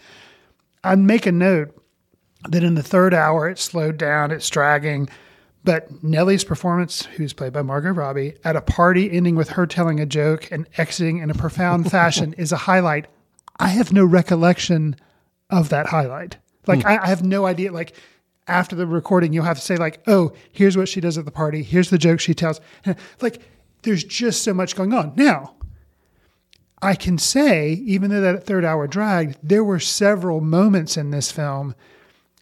I'd 0.85 0.99
make 0.99 1.27
a 1.27 1.33
note 1.33 1.75
that 2.49 2.63
in 2.63 2.75
the 2.75 2.83
third 2.83 3.15
hour 3.15 3.49
it 3.49 3.59
slowed 3.59 3.97
down, 3.97 4.31
it's 4.31 4.49
dragging. 4.51 5.09
But 5.65 6.03
Nellie's 6.03 6.45
performance, 6.45 7.05
who's 7.05 7.33
played 7.33 7.53
by 7.53 7.63
Margot 7.63 7.91
Robbie, 7.91 8.35
at 8.45 8.57
a 8.57 8.61
party 8.61 9.11
ending 9.11 9.37
with 9.37 9.51
her 9.51 9.67
telling 9.67 10.01
a 10.01 10.07
joke 10.07 10.51
and 10.51 10.67
exiting 10.77 11.19
in 11.19 11.31
a 11.31 11.35
profound 11.35 11.91
fashion 11.91 12.35
is 12.35 12.53
a 12.53 12.57
highlight. 12.57 13.07
I 13.59 13.69
have 13.69 13.93
no 13.93 14.05
recollection 14.05 14.97
of 15.51 15.69
that 15.71 15.87
highlight. 15.87 16.37
Like 16.69 16.83
hmm. 16.83 16.89
I, 16.89 17.03
I 17.03 17.07
have 17.09 17.25
no 17.25 17.47
idea. 17.47 17.73
Like 17.73 17.95
after 18.47 18.77
the 18.77 18.87
recording, 18.87 19.33
you'll 19.33 19.45
have 19.45 19.59
to 19.59 19.65
say 19.65 19.77
like, 19.77 20.01
"Oh, 20.07 20.33
here's 20.53 20.77
what 20.77 20.89
she 20.89 21.01
does 21.01 21.19
at 21.19 21.25
the 21.25 21.33
party. 21.33 21.63
Here's 21.63 21.91
the 21.91 21.99
joke 21.99 22.21
she 22.21 22.35
tells." 22.35 22.61
Like 23.21 23.43
there's 23.83 24.05
just 24.05 24.43
so 24.43 24.53
much 24.55 24.77
going 24.77 24.93
on. 24.93 25.13
Now, 25.17 25.55
I 26.81 26.95
can 26.95 27.19
say, 27.19 27.73
even 27.73 28.11
though 28.11 28.21
that 28.21 28.45
third 28.45 28.65
hour 28.65 28.87
dragged, 28.87 29.39
there 29.43 29.65
were 29.65 29.81
several 29.81 30.41
moments 30.41 30.97
in 30.97 31.11
this 31.11 31.33
film 31.33 31.75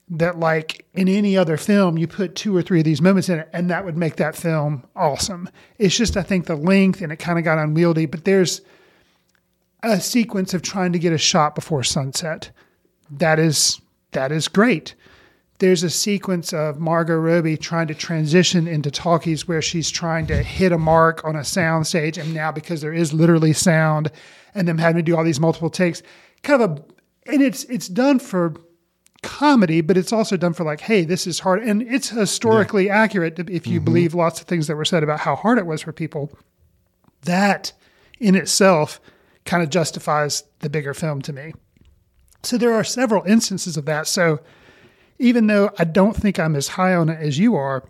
that, 0.09 0.39
like 0.39 0.87
in 0.95 1.09
any 1.09 1.37
other 1.37 1.57
film, 1.57 1.99
you 1.99 2.07
put 2.07 2.35
two 2.35 2.57
or 2.57 2.63
three 2.63 2.81
of 2.81 2.85
these 2.85 3.03
moments 3.03 3.29
in 3.29 3.41
it, 3.41 3.49
and 3.53 3.71
that 3.71 3.85
would 3.85 3.97
make 3.97 4.17
that 4.17 4.37
film 4.37 4.85
awesome. 4.95 5.49
It's 5.79 5.97
just, 5.97 6.17
I 6.17 6.23
think, 6.23 6.47
the 6.47 6.57
length 6.57 7.01
and 7.01 7.13
it 7.13 7.17
kind 7.17 7.39
of 7.39 7.45
got 7.45 7.59
unwieldy, 7.59 8.07
but 8.07 8.25
there's 8.25 8.61
a 9.83 10.01
sequence 10.01 10.55
of 10.55 10.63
trying 10.63 10.93
to 10.93 10.99
get 10.99 11.13
a 11.13 11.19
shot 11.19 11.55
before 11.55 11.83
sunset. 11.83 12.51
That 13.11 13.39
is 13.39 13.81
that 14.17 14.33
is 14.33 14.49
great. 14.49 14.95
There's 15.59 15.83
a 15.83 15.91
sequence 15.91 16.55
of 16.55 16.81
Margot 16.81 17.17
Robbie 17.17 17.59
trying 17.59 17.87
to 17.89 17.95
transition 17.95 18.67
into 18.67 18.91
talkies 18.91 19.47
where 19.47 19.61
she's 19.61 19.91
trying 19.91 20.27
to 20.29 20.43
hit 20.43 20.73
a 20.73 20.79
mark 20.79 21.23
on 21.23 21.37
a 21.37 21.45
sound 21.45 21.87
stage, 21.87 22.17
and 22.17 22.35
now 22.35 22.51
because 22.51 22.81
there 22.81 22.95
is 22.95 23.13
literally 23.13 23.53
sound, 23.53 24.11
and 24.55 24.67
them 24.67 24.79
having 24.79 24.97
to 24.97 25.03
do 25.03 25.15
all 25.15 25.23
these 25.23 25.39
multiple 25.39 25.69
takes, 25.69 26.03
kind 26.43 26.63
of 26.63 26.71
a, 26.71 26.85
and 27.31 27.43
it's 27.43 27.65
it's 27.65 27.89
done 27.89 28.19
for 28.19 28.55
comedy, 29.23 29.83
but 29.83 29.99
it's 29.99 30.15
also 30.15 30.39
done 30.39 30.55
for 30.55 30.65
like, 30.65 30.81
hey, 30.81 31.05
this 31.05 31.27
is 31.27 31.41
hard, 31.41 31.63
and 31.63 31.83
it's 31.83 32.09
historically 32.09 32.89
accurate 32.89 33.39
if 33.39 33.67
you 33.67 33.79
mm-hmm. 33.79 33.85
believe 33.85 34.15
lots 34.15 34.41
of 34.41 34.47
things 34.47 34.67
that 34.67 34.77
were 34.77 34.85
said 34.87 35.03
about 35.03 35.21
how 35.21 35.37
hard 35.37 35.59
it 35.59 35.67
was 35.67 35.83
for 35.83 35.93
people. 35.93 36.31
That 37.23 37.73
in 38.19 38.35
itself 38.35 38.99
kind 39.45 39.63
of 39.63 39.69
justifies 39.69 40.43
the 40.61 40.71
bigger 40.71 40.95
film 40.95 41.21
to 41.23 41.35
me. 41.35 41.53
So 42.47 42.57
there 42.59 42.73
are 42.73 42.85
several 42.85 43.25
instances 43.25 43.77
of 43.77 43.85
that. 43.87 44.07
So 44.07 44.41
even 45.19 45.47
though 45.47 45.71
I 45.79 45.85
don't 45.85 46.17
think 46.17 46.39
I'm 46.39 46.55
as 46.55 46.69
high 46.69 46.95
on 46.95 47.09
it 47.09 47.21
as 47.21 47.39
you 47.39 47.57
are, 47.57 47.85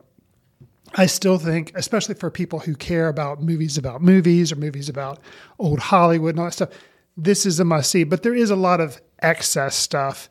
I 0.94 1.06
still 1.06 1.38
think, 1.38 1.72
especially 1.74 2.14
for 2.14 2.30
people 2.30 2.60
who 2.60 2.74
care 2.74 3.08
about 3.08 3.42
movies 3.42 3.76
about 3.76 4.02
movies 4.02 4.52
or 4.52 4.56
movies 4.56 4.88
about 4.88 5.18
old 5.58 5.78
Hollywood 5.78 6.30
and 6.30 6.40
all 6.40 6.46
that 6.46 6.52
stuff, 6.52 6.70
this 7.16 7.44
is 7.44 7.60
a 7.60 7.64
must 7.64 7.90
see. 7.90 8.04
But 8.04 8.22
there 8.22 8.34
is 8.34 8.50
a 8.50 8.56
lot 8.56 8.80
of 8.80 9.00
excess 9.20 9.76
stuff 9.76 10.30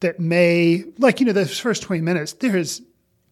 that 0.00 0.18
may, 0.18 0.84
like, 0.98 1.20
you 1.20 1.26
know, 1.26 1.32
those 1.32 1.58
first 1.58 1.82
20 1.82 2.02
minutes, 2.02 2.32
there 2.34 2.56
is 2.56 2.82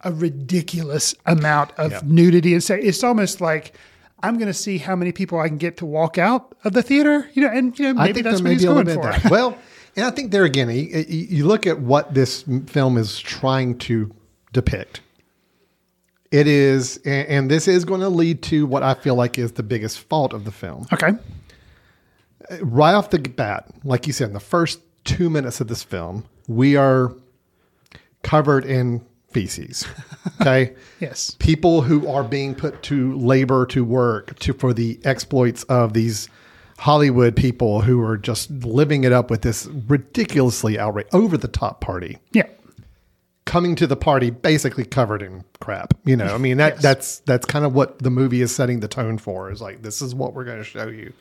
a 0.03 0.13
ridiculous 0.13 1.15
amount 1.27 1.73
of 1.77 2.05
nudity 2.07 2.55
and 2.55 2.63
say 2.63 2.81
it's 2.81 3.05
almost 3.05 3.41
like 3.41 3.75
I'm 4.23 4.37
going 4.37 4.47
to 4.47 4.55
see 4.55 4.79
how 4.79 4.97
many 4.97 5.13
people 5.13 5.39
I 5.39 5.49
can 5.49 5.59
get 5.59 5.77
to 5.79 5.87
walk 5.87 6.17
out 6.17 6.55
of 6.65 6.73
the 6.73 6.83
theater, 6.83 7.29
you 7.35 7.43
know, 7.43 7.49
and 7.49 7.79
you 7.79 7.93
know, 7.93 8.01
I 8.01 8.05
maybe 8.05 8.23
think 8.23 8.25
that's 8.25 8.43
what 8.43 8.53
he's 8.53 8.65
going 8.65 8.87
for. 8.87 9.13
Well, 9.29 9.59
and 9.97 10.07
I 10.07 10.11
think 10.11 10.31
there 10.31 10.45
again, 10.45 10.71
you, 10.71 11.05
you 11.09 11.47
look 11.47 11.67
at 11.67 11.81
what 11.81 12.15
this 12.15 12.45
film 12.67 12.97
is 12.97 13.19
trying 13.19 13.79
to 13.79 14.15
depict. 14.53 15.01
It 16.31 16.47
is, 16.47 16.99
and, 17.05 17.29
and 17.29 17.51
this 17.51 17.67
is 17.67 17.85
going 17.85 18.01
to 18.01 18.09
lead 18.09 18.43
to 18.45 18.67
what 18.67 18.83
I 18.83 18.95
feel 18.95 19.17
like 19.17 19.39
is 19.39 19.53
the 19.53 19.63
biggest 19.63 20.01
fault 20.01 20.33
of 20.33 20.45
the 20.45 20.53
film. 20.53 20.87
okay. 20.93 21.13
Uh, 22.51 22.65
right 22.65 22.95
off 22.95 23.11
the 23.11 23.19
bat, 23.19 23.67
like 23.85 24.07
you 24.07 24.13
said, 24.13 24.29
in 24.29 24.35
the 24.35 24.41
first 24.41 24.81
two 25.05 25.29
minutes 25.29 25.61
of 25.61 25.69
this 25.69 25.83
film, 25.83 26.25
we 26.47 26.77
are 26.77 27.15
covered 28.23 28.65
in 28.65 29.05
feces. 29.31 29.87
Okay. 30.41 30.75
Yes. 31.01 31.37
people 31.39 31.83
who 31.83 32.09
are 32.09 32.25
being 32.25 32.55
put 32.55 32.83
to 32.85 33.15
labor 33.19 33.67
to 33.67 33.85
work 33.85 34.39
to 34.39 34.55
for 34.55 34.73
the 34.73 34.99
exploits 35.05 35.65
of 35.65 35.93
these 35.93 36.29
Hollywood 36.81 37.37
people 37.37 37.83
who 37.83 38.01
are 38.03 38.17
just 38.17 38.51
living 38.51 39.05
it 39.05 39.13
up 39.13 39.31
with 39.31 39.43
this 39.43 39.67
ridiculously 39.67 40.79
outrage 40.79 41.07
over 41.13 41.37
the 41.37 41.47
top 41.49 41.83
party 41.83 42.17
Yeah. 42.33 42.47
coming 43.45 43.75
to 43.77 43.87
the 43.87 43.97
party 43.97 44.31
basically 44.31 44.85
covered 44.87 45.21
in 45.21 45.45
crap 45.61 45.93
you 46.07 46.17
know 46.17 46.35
i 46.35 46.39
mean 46.39 46.57
that 46.57 46.75
Yes. 46.77 46.83
that's 46.83 47.19
that's 47.21 47.45
kind 47.45 47.67
of 47.67 47.75
what 47.75 47.99
the 47.99 48.09
movie 48.11 48.41
is 48.41 48.55
setting 48.55 48.81
the 48.81 48.89
tone 48.89 49.19
for 49.19 49.51
is 49.51 49.61
like 49.61 49.83
this 49.83 50.01
is 50.01 50.15
what 50.15 50.33
we're 50.33 50.45
going 50.45 50.57
to 50.57 50.65
show 50.65 50.87
you 50.89 51.13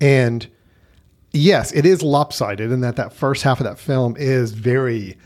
and 0.00 0.46
yes 1.32 1.72
it 1.72 1.84
is 1.84 2.02
lopsided 2.02 2.70
in 2.70 2.80
that 2.82 2.94
that 2.94 3.12
first 3.12 3.42
half 3.42 3.58
of 3.58 3.64
that 3.64 3.80
film 3.80 4.14
is 4.16 4.52
very 4.52 5.18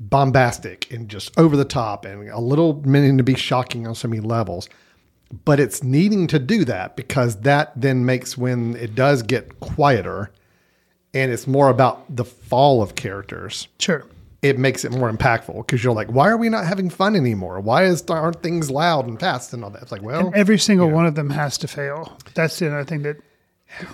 bombastic 0.00 0.90
and 0.90 1.08
just 1.08 1.30
over 1.38 1.56
the 1.56 1.64
top 1.64 2.04
and 2.04 2.28
a 2.28 2.40
little 2.40 2.82
meaning 2.86 3.18
to 3.18 3.22
be 3.24 3.36
shocking 3.36 3.86
on 3.86 3.94
so 3.94 4.08
many 4.08 4.20
levels 4.20 4.68
but 5.44 5.58
it's 5.58 5.82
needing 5.82 6.26
to 6.28 6.38
do 6.38 6.64
that 6.64 6.96
because 6.96 7.36
that 7.40 7.72
then 7.74 8.04
makes 8.04 8.36
when 8.36 8.76
it 8.76 8.94
does 8.94 9.22
get 9.22 9.60
quieter 9.60 10.30
and 11.14 11.30
it's 11.32 11.46
more 11.46 11.68
about 11.68 12.04
the 12.14 12.24
fall 12.24 12.82
of 12.82 12.94
characters 12.94 13.68
Sure. 13.78 14.04
it 14.42 14.58
makes 14.58 14.84
it 14.84 14.92
more 14.92 15.10
impactful 15.10 15.56
because 15.66 15.82
you're 15.84 15.94
like, 15.94 16.08
why 16.08 16.28
are 16.28 16.36
we 16.36 16.48
not 16.48 16.66
having 16.66 16.90
fun 16.90 17.16
anymore? 17.16 17.60
Why 17.60 17.84
is 17.84 18.02
aren't 18.08 18.42
things 18.42 18.70
loud 18.70 19.06
and 19.06 19.18
fast 19.18 19.52
and 19.52 19.62
all 19.64 19.70
that? 19.70 19.82
It's 19.82 19.92
like, 19.92 20.02
well, 20.02 20.26
And 20.26 20.34
every 20.34 20.58
single 20.58 20.90
one 20.90 21.06
of 21.06 21.14
them 21.14 21.30
has 21.30 21.56
to 21.58 21.68
fail. 21.68 22.16
That's 22.34 22.58
the 22.58 22.66
other 22.68 22.84
thing 22.84 23.02
that 23.02 23.16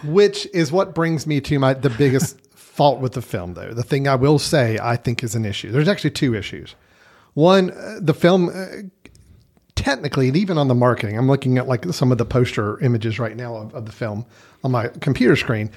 which 0.04 0.48
is 0.52 0.72
what 0.72 0.94
brings 0.94 1.26
me 1.26 1.40
to 1.42 1.58
my 1.58 1.74
the 1.74 1.90
biggest 1.90 2.40
fault 2.56 3.00
with 3.00 3.12
the 3.12 3.22
film, 3.22 3.54
though. 3.54 3.72
The 3.72 3.82
thing 3.84 4.08
I 4.08 4.14
will 4.16 4.38
say 4.38 4.78
I 4.82 4.96
think 4.96 5.22
is 5.22 5.34
an 5.34 5.44
issue. 5.44 5.70
There's 5.70 5.88
actually 5.88 6.10
two 6.10 6.34
issues. 6.34 6.74
One, 7.34 7.70
uh, 7.70 7.98
the 8.00 8.14
film. 8.14 8.90
Technically, 9.88 10.28
and 10.28 10.36
even 10.36 10.58
on 10.58 10.68
the 10.68 10.74
marketing, 10.74 11.16
I'm 11.16 11.28
looking 11.28 11.56
at 11.56 11.66
like 11.66 11.86
some 11.94 12.12
of 12.12 12.18
the 12.18 12.26
poster 12.26 12.78
images 12.80 13.18
right 13.18 13.34
now 13.34 13.56
of, 13.56 13.74
of 13.74 13.86
the 13.86 13.92
film 13.92 14.26
on 14.62 14.70
my 14.70 14.88
computer 14.88 15.34
screen, 15.34 15.70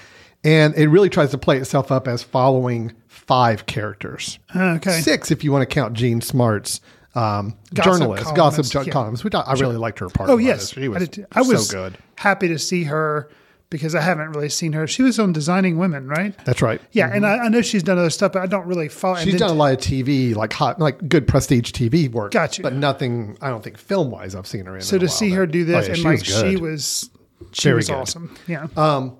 and 0.44 0.75
it 0.75 0.89
really 0.89 1.08
tries 1.08 1.32
to 1.32 1.38
play 1.38 1.58
itself 1.60 1.94
up 1.94 2.10
as 2.10 2.22
following 2.22 2.91
five 3.08 3.68
characters. 3.68 4.38
Okay. 4.53 5.00
Six 5.00 5.32
if 5.32 5.46
you 5.46 5.53
want 5.53 5.62
to 5.62 5.65
count 5.65 5.94
Jean 5.94 6.20
Smart's 6.20 6.82
um, 7.15 7.56
Gossip 7.74 7.94
journalist, 7.94 8.24
columnist, 8.36 8.74
gossip 8.74 8.88
yeah. 8.88 8.91
columns, 8.91 9.24
which 9.24 9.34
I, 9.34 9.39
I 9.39 9.53
really 9.53 9.77
liked 9.77 10.00
her 10.00 10.10
part. 10.10 10.30
Oh 10.30 10.38
yes, 10.38 10.74
she 10.74 10.89
was, 10.89 11.03
I, 11.03 11.06
did. 11.06 11.27
I 11.32 11.41
was 11.44 11.70
so 11.70 11.89
good. 11.89 11.98
happy 12.18 12.50
to 12.50 12.60
see 12.60 12.84
her 12.84 13.30
because 13.72 13.96
I 13.96 14.01
haven't 14.01 14.30
really 14.34 14.50
seen 14.50 14.74
her. 14.74 14.86
She 14.86 15.01
was 15.01 15.18
on 15.18 15.34
Designing 15.34 15.80
Women, 15.80 16.08
right? 16.08 16.36
That's 16.46 16.62
right. 16.62 16.80
Yeah, 16.92 17.10
and 17.12 17.25
I, 17.25 17.46
I 17.46 17.48
know 17.48 17.63
she's 17.63 17.82
done 17.82 17.98
other 17.98 18.12
stuff, 18.12 18.34
but 18.34 18.44
I 18.44 18.46
don't 18.46 18.68
really 18.68 18.88
follow. 18.90 19.16
She's 19.18 19.40
done 19.40 19.50
a 19.50 19.54
lot 19.54 19.72
of 19.74 19.80
TV, 19.80 20.36
like 20.36 20.54
hot, 20.54 20.80
like 20.80 21.08
good 21.10 21.28
prestige 21.28 21.72
TV 21.72 22.12
work. 22.12 22.34
Gotcha. 22.34 22.62
But 22.62 22.74
nothing, 22.74 23.36
I 23.42 23.50
don't 23.50 23.63
think 23.63 23.80
film 23.80 24.12
wise, 24.12 24.36
I've 24.36 24.46
seen 24.46 24.66
her 24.68 24.75
in. 24.75 24.82
so 24.82 24.98
in 24.98 25.00
to 25.00 25.10
see 25.10 25.30
though. 25.32 25.38
her 25.38 25.48
do 25.48 25.66
this 25.66 25.75
Oh, 25.75 25.80
yeah, 25.82 25.88
and 25.88 25.98
she 25.98 26.04
like 26.04 26.20
was 26.20 26.28
she 26.28 26.56
was, 26.58 27.10
she 27.54 27.63
Very 27.70 27.75
was 27.78 27.88
good. 27.88 27.96
awesome. 27.96 28.36
Yeah. 28.48 28.68
Um, 28.78 29.18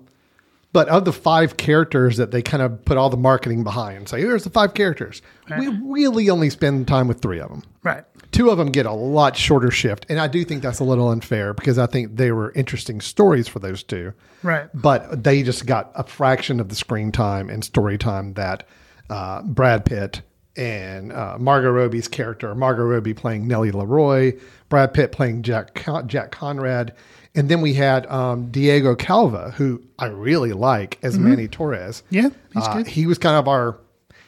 But 0.72 0.88
of 0.88 1.04
the 1.04 1.12
five 1.12 1.56
characters 1.56 2.16
that 2.18 2.30
they 2.30 2.40
kind 2.40 2.62
of 2.62 2.84
put 2.84 2.96
all 2.96 3.10
the 3.10 3.16
marketing 3.16 3.62
behind, 3.64 4.08
say 4.08 4.20
here's 4.20 4.44
the 4.44 4.50
five 4.50 4.72
characters. 4.74 5.20
We 5.58 5.68
really 5.68 6.30
only 6.30 6.48
spend 6.50 6.88
time 6.88 7.08
with 7.08 7.20
three 7.20 7.40
of 7.40 7.48
them. 7.50 7.62
right. 7.82 8.04
Two 8.32 8.50
of 8.50 8.58
them 8.58 8.70
get 8.72 8.86
a 8.86 8.92
lot 8.92 9.36
shorter 9.36 9.70
shift, 9.70 10.06
and 10.08 10.18
I 10.18 10.26
do 10.26 10.42
think 10.44 10.62
that's 10.62 10.80
a 10.80 10.84
little 10.84 11.08
unfair 11.10 11.52
because 11.54 11.78
I 11.78 11.86
think 11.86 12.16
they 12.16 12.32
were 12.32 12.50
interesting 12.52 13.00
stories 13.00 13.46
for 13.46 13.58
those 13.58 13.82
two. 13.82 14.12
Right. 14.42 14.68
But 14.74 15.22
they 15.22 15.42
just 15.42 15.66
got 15.66 15.92
a 15.94 16.02
fraction 16.02 16.58
of 16.58 16.68
the 16.68 16.74
screen 16.74 17.12
time 17.12 17.50
and 17.50 17.62
story 17.64 17.98
time 17.98 18.32
that 18.34 18.66
uh, 19.10 19.42
Brad 19.42 19.84
Pitt 19.84 20.22
and 20.56 21.12
uh, 21.12 21.36
Margot 21.38 21.70
Robbie's 21.70 22.08
character, 22.08 22.54
Margot 22.54 22.82
Robbie 22.84 23.14
playing 23.14 23.46
Nellie 23.46 23.70
LaRoy, 23.70 24.40
Brad 24.68 24.92
Pitt 24.94 25.12
playing 25.12 25.42
Jack 25.42 25.74
Con- 25.74 26.08
Jack 26.08 26.30
Conrad, 26.30 26.94
and 27.34 27.48
then 27.48 27.60
we 27.60 27.74
had 27.74 28.06
um, 28.06 28.50
Diego 28.50 28.94
Calva, 28.94 29.52
who 29.56 29.82
I 29.98 30.06
really 30.06 30.52
like 30.52 30.98
as 31.02 31.18
Manny 31.18 31.48
Torres. 31.48 32.02
Mm-hmm. 32.10 32.14
Yeah, 32.14 32.28
he's 32.54 32.66
Uh, 32.66 32.74
good. 32.78 32.86
He 32.88 33.06
was 33.06 33.16
kind 33.18 33.36
of 33.36 33.48
our 33.48 33.78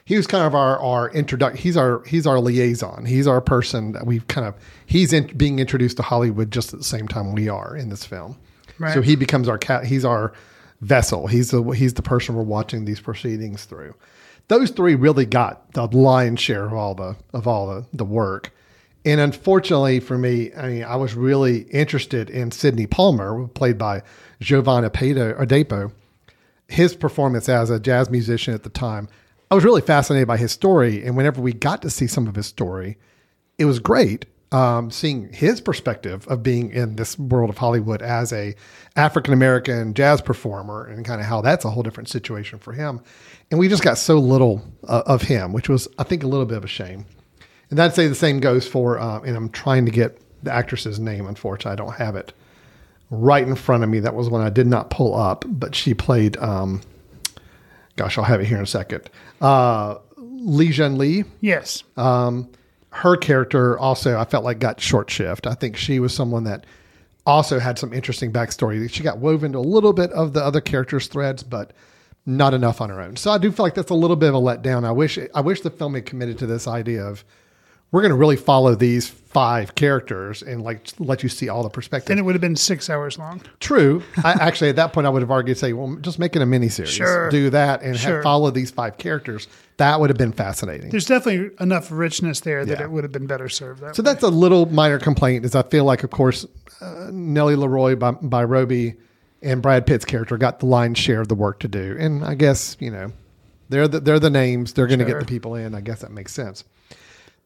he 0.05 0.17
was 0.17 0.27
kind 0.27 0.45
of 0.45 0.55
our 0.55 0.79
our 0.79 1.11
introduction. 1.11 1.61
He's 1.61 1.77
our 1.77 2.03
he's 2.05 2.27
our 2.27 2.39
liaison. 2.39 3.05
He's 3.07 3.27
our 3.27 3.41
person 3.41 3.93
that 3.93 4.07
we've 4.07 4.27
kind 4.29 4.47
of 4.47 4.55
he's 4.87 5.13
in, 5.13 5.35
being 5.37 5.59
introduced 5.59 5.97
to 5.99 6.03
Hollywood 6.03 6.51
just 6.51 6.73
at 6.73 6.79
the 6.79 6.85
same 6.85 7.09
time 7.09 7.33
we 7.33 7.49
are 7.49 7.77
in 7.77 7.89
this 7.89 8.05
film. 8.05 8.37
Right. 8.79 8.95
So 8.95 9.03
he 9.03 9.17
becomes 9.17 9.49
our 9.49 9.59
cat. 9.59 9.85
He's 9.85 10.05
our 10.05 10.33
vessel. 10.81 11.27
He's 11.27 11.51
the 11.51 11.63
he's 11.71 11.95
the 11.95 12.03
person 12.03 12.35
we're 12.35 12.43
watching 12.43 12.85
these 12.85 13.01
proceedings 13.01 13.65
through. 13.65 13.95
Those 14.49 14.71
three 14.71 14.95
really 14.95 15.25
got 15.25 15.73
the 15.73 15.87
lion's 15.87 16.41
share 16.41 16.67
of 16.67 16.75
all 16.75 16.95
the 16.95 17.17
of 17.33 17.49
all 17.49 17.69
the, 17.69 17.87
the 17.93 18.05
work. 18.05 18.51
And 19.07 19.21
unfortunately 19.21 20.01
for 20.01 20.17
me, 20.17 20.53
I 20.55 20.69
mean, 20.69 20.85
I 20.85 20.97
was 20.97 21.15
really 21.15 21.63
interested 21.65 22.31
in 22.31 22.51
Sidney 22.51 22.87
Palmer, 22.87 23.47
played 23.49 23.77
by 23.77 24.03
Giovanna 24.41 24.91
Pedo 24.91 25.39
Adepo 25.39 25.93
his 26.69 26.95
performance 26.95 27.49
as 27.49 27.71
a 27.71 27.79
jazz 27.79 28.11
musician 28.11 28.55
at 28.55 28.63
the 28.63 28.71
time, 28.71 29.09
I 29.51 29.55
was 29.55 29.65
really 29.65 29.83
fascinated 29.83 30.29
by 30.29 30.37
his 30.37 30.53
story. 30.53 31.05
And 31.05 31.17
whenever 31.17 31.41
we 31.41 31.53
got 31.53 31.83
to 31.83 31.91
see 31.91 32.07
some 32.07 32.27
of 32.27 32.35
his 32.35 32.47
story, 32.47 32.99
it 33.59 33.67
was 33.67 33.79
great. 33.79 34.27
um, 34.55 34.89
seeing 34.93 35.33
his 35.33 35.61
perspective 35.61 36.29
of 36.29 36.45
being 36.45 36.71
in 36.71 36.95
this 36.95 37.19
world 37.19 37.51
of 37.51 37.59
Hollywood 37.59 38.03
as 38.03 38.33
a 38.33 38.55
African 38.95 39.35
American 39.35 39.95
jazz 39.95 40.21
performer 40.23 40.85
and 40.87 41.05
kind 41.05 41.21
of 41.21 41.27
how 41.27 41.41
that's 41.41 41.65
a 41.65 41.71
whole 41.71 41.83
different 41.83 42.09
situation 42.09 42.61
for 42.61 42.73
him. 42.73 43.01
And 43.51 43.59
we 43.59 43.69
just 43.69 43.83
got 43.83 43.99
so 43.99 44.17
little 44.17 44.63
uh, 44.87 45.03
of 45.07 45.23
him, 45.23 45.53
which 45.53 45.69
was, 45.69 45.89
I 45.99 46.05
think, 46.05 46.23
a 46.23 46.29
little 46.29 46.47
bit 46.47 46.57
of 46.57 46.65
a 46.65 46.69
shame. 46.69 47.05
And 47.71 47.81
I'd 47.81 47.95
say 47.95 48.07
the 48.07 48.15
same 48.15 48.39
goes 48.39 48.65
for, 48.65 48.97
uh, 49.01 49.19
and 49.23 49.37
I'm 49.37 49.49
trying 49.49 49.87
to 49.87 49.91
get 49.91 50.21
the 50.45 50.53
actress's 50.53 51.01
name. 51.01 51.27
Unfortunately, 51.27 51.73
I 51.73 51.77
don't 51.85 51.97
have 51.97 52.15
it 52.15 52.33
right 53.11 53.45
in 53.47 53.57
front 53.57 53.83
of 53.83 53.91
me. 53.91 53.99
That 53.99 54.15
was 54.15 54.29
one 54.29 54.41
I 54.41 54.51
did 54.51 54.69
not 54.69 54.89
pull 54.89 55.17
up, 55.17 55.45
but 55.49 55.75
she 55.75 55.95
played. 55.95 56.37
Um, 56.37 56.81
gosh, 57.97 58.19
I'll 58.19 58.25
have 58.25 58.41
it 58.41 58.47
here 58.47 58.59
in 58.59 58.63
a 58.63 58.69
second. 58.69 59.11
Uh, 59.45 59.99
Li 60.17 60.71
Jun 60.71 60.97
Li. 60.97 61.25
Yes. 61.41 61.85
Um, 61.97 62.51
her 62.91 63.17
character 63.17 63.79
also, 63.79 64.19
I 64.19 64.25
felt 64.25 64.45
like 64.45 64.59
got 64.59 64.81
short 64.81 65.11
shift. 65.11 65.47
I 65.47 65.55
think 65.55 65.77
she 65.77 65.99
was 66.01 66.15
someone 66.15 66.45
that 66.45 66.65
also 67.27 67.59
had 67.59 67.79
some 67.79 67.93
interesting 67.93 68.33
backstory. 68.33 68.89
She 68.91 69.03
got 69.03 69.19
woven 69.19 69.47
into 69.47 69.59
a 69.59 69.61
little 69.61 69.93
bit 69.93 70.11
of 70.13 70.33
the 70.33 70.43
other 70.43 70.61
characters' 70.61 71.09
threads, 71.09 71.43
but 71.43 71.73
not 72.25 72.55
enough 72.55 72.81
on 72.81 72.89
her 72.91 73.01
own. 73.01 73.17
So 73.17 73.31
I 73.31 73.39
do 73.39 73.51
feel 73.51 73.67
like 73.67 73.75
that's 73.75 73.91
a 73.91 73.95
little 73.95 74.17
bit 74.17 74.31
of 74.31 74.35
a 74.35 74.41
letdown. 74.41 74.85
I 74.85 74.93
wish 74.93 75.19
I 75.35 75.41
wish 75.41 75.61
the 75.61 75.71
film 75.71 75.95
had 75.95 76.07
committed 76.07 76.39
to 76.39 76.47
this 76.47 76.67
idea 76.67 77.05
of 77.05 77.25
we're 77.95 78.01
going 78.03 78.11
to 78.11 78.17
really 78.17 78.35
follow 78.37 78.75
these 78.75 79.09
five 79.09 79.77
characters 79.77 80.43
and 80.43 80.63
like 80.65 80.89
let 80.99 81.23
you 81.23 81.29
see 81.29 81.49
all 81.49 81.63
the 81.63 81.69
perspectives. 81.69 82.11
And 82.11 82.19
it 82.19 82.23
would 82.25 82.35
have 82.35 82.41
been 82.43 82.57
six 82.57 82.91
hours 82.91 83.19
long. 83.19 83.41
True. 83.61 84.03
I, 84.25 84.33
actually, 84.33 84.71
at 84.71 84.77
that 84.77 84.93
point, 84.93 85.07
I 85.07 85.11
would 85.11 85.23
have 85.23 85.31
argued, 85.31 85.57
say, 85.59 85.73
well, 85.73 85.95
just 86.01 86.19
make 86.19 86.35
it 86.35 86.43
a 86.43 86.45
miniseries. 86.45 86.89
Sure. 86.89 87.31
Do 87.31 87.51
that 87.51 87.83
and 87.83 87.97
Sure. 87.97 88.15
have, 88.17 88.25
follow 88.25 88.51
these 88.51 88.73
five 88.73 88.99
characters. 88.99 89.47
That 89.77 90.01
would 90.01 90.11
have 90.11 90.17
been 90.19 90.33
fascinating. 90.33 90.91
There's 90.91 91.07
definitely 91.07 91.51
enough 91.61 91.89
richness 91.93 92.41
there 92.41 92.65
that 92.65 92.79
Yeah. 92.81 92.85
it 92.85 92.91
would 92.91 93.05
have 93.05 93.13
been 93.13 93.27
better 93.29 93.49
served 93.49 93.81
that 93.83 93.95
So 93.95 94.03
way. 94.03 94.05
that's 94.13 94.25
a 94.25 94.29
little 94.29 94.67
minor 94.67 94.99
complaint. 94.99 95.45
Is 95.45 95.55
I 95.55 95.63
feel 95.63 95.85
like, 95.85 96.03
of 96.03 96.11
course, 96.11 96.45
uh, 96.81 97.11
Nellie 97.13 97.55
LaRoy 97.57 97.97
by, 97.97 98.11
by 98.11 98.43
Robbie 98.43 98.95
and 99.41 99.63
Brad 99.63 99.87
Pitt's 99.87 100.05
character 100.05 100.37
got 100.37 100.59
the 100.59 100.67
lion's 100.67 100.99
share 100.99 101.21
of 101.21 101.29
the 101.29 101.35
work 101.37 101.61
to 101.61 101.69
do, 101.69 101.97
and 101.99 102.25
I 102.25 102.35
guess 102.35 102.77
you 102.81 102.91
know 102.91 103.13
they're 103.69 103.87
the, 103.87 104.01
they're 104.01 104.19
the 104.19 104.31
names. 104.31 104.73
They're 104.73 104.87
going 104.89 104.99
to 105.01 105.05
Sure. 105.07 105.21
get 105.21 105.27
the 105.27 105.31
people 105.33 105.55
in. 105.55 105.75
I 105.77 105.81
guess 105.81 106.01
that 106.01 106.11
makes 106.11 106.33
sense. 106.33 106.65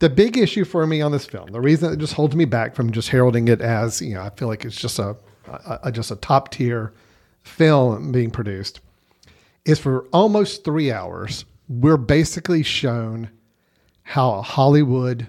The 0.00 0.08
big 0.08 0.36
issue 0.38 0.64
for 0.64 0.86
me 0.86 1.00
on 1.00 1.10
this 1.10 1.26
film, 1.26 1.48
the 1.50 1.60
reason 1.60 1.92
it 1.92 1.98
just 1.98 2.12
holds 2.14 2.36
me 2.36 2.44
back 2.44 2.74
from 2.74 2.92
just 2.92 3.08
heralding 3.08 3.48
it 3.48 3.60
as 3.60 4.00
you 4.00 4.14
know, 4.14 4.22
I 4.22 4.30
feel 4.30 4.46
like 4.46 4.64
it's 4.64 4.76
just 4.76 4.98
a, 4.98 5.16
a, 5.46 5.80
a 5.84 5.92
just 5.92 6.10
a 6.10 6.16
top 6.16 6.50
tier 6.52 6.92
film 7.42 8.12
being 8.12 8.30
produced, 8.30 8.80
is 9.64 9.78
for 9.78 10.02
almost 10.12 10.64
three 10.64 10.92
hours. 10.92 11.44
We're 11.68 11.96
basically 11.96 12.62
shown 12.62 13.30
how 14.02 14.40
Hollywood 14.42 15.28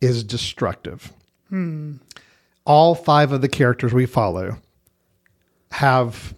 is 0.00 0.24
destructive. 0.24 1.12
All 2.64 2.94
five 2.94 3.32
of 3.32 3.42
the 3.42 3.48
characters 3.48 3.92
we 3.92 4.06
follow 4.06 4.56
have 5.72 6.34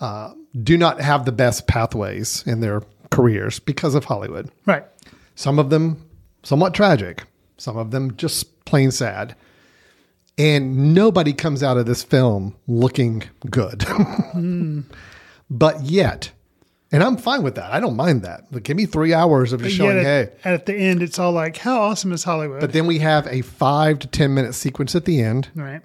uh, 0.00 0.32
do 0.62 0.76
not 0.76 1.00
have 1.00 1.24
the 1.24 1.32
best 1.32 1.66
pathways 1.66 2.44
in 2.46 2.60
their 2.60 2.82
careers 3.10 3.58
because 3.60 3.94
of 3.94 4.04
Hollywood. 4.04 4.50
right. 4.66 4.84
Some 5.34 5.58
of 5.58 5.70
them 5.70 6.04
somewhat 6.42 6.74
tragic, 6.74 7.24
some 7.56 7.76
of 7.76 7.90
them 7.90 8.16
just 8.16 8.64
plain 8.64 8.90
sad. 8.90 9.34
And 10.36 10.94
nobody 10.94 11.32
comes 11.32 11.64
out 11.64 11.78
of 11.78 11.86
this 11.86 12.04
film 12.04 12.54
looking 12.68 13.24
good. 13.50 13.84
But 15.50 15.82
yet, 15.82 16.30
and 16.92 17.02
I'm 17.02 17.16
fine 17.16 17.42
with 17.42 17.54
that. 17.54 17.72
I 17.72 17.80
don't 17.80 17.96
mind 17.96 18.22
that. 18.22 18.50
But 18.50 18.62
give 18.62 18.76
me 18.76 18.86
three 18.86 19.14
hours 19.14 19.52
of 19.52 19.62
just 19.62 19.76
showing, 19.76 19.98
at, 19.98 20.04
hey, 20.04 20.30
at 20.44 20.66
the 20.66 20.74
end, 20.74 21.02
it's 21.02 21.18
all 21.18 21.32
like, 21.32 21.56
how 21.56 21.80
awesome 21.80 22.12
is 22.12 22.24
Hollywood? 22.24 22.60
but 22.60 22.72
then 22.72 22.86
we 22.86 22.98
have 22.98 23.26
a 23.28 23.42
five 23.42 23.98
to 24.00 24.06
10 24.06 24.34
minute 24.34 24.54
sequence 24.54 24.94
at 24.94 25.04
the 25.04 25.22
end, 25.22 25.48
right. 25.54 25.82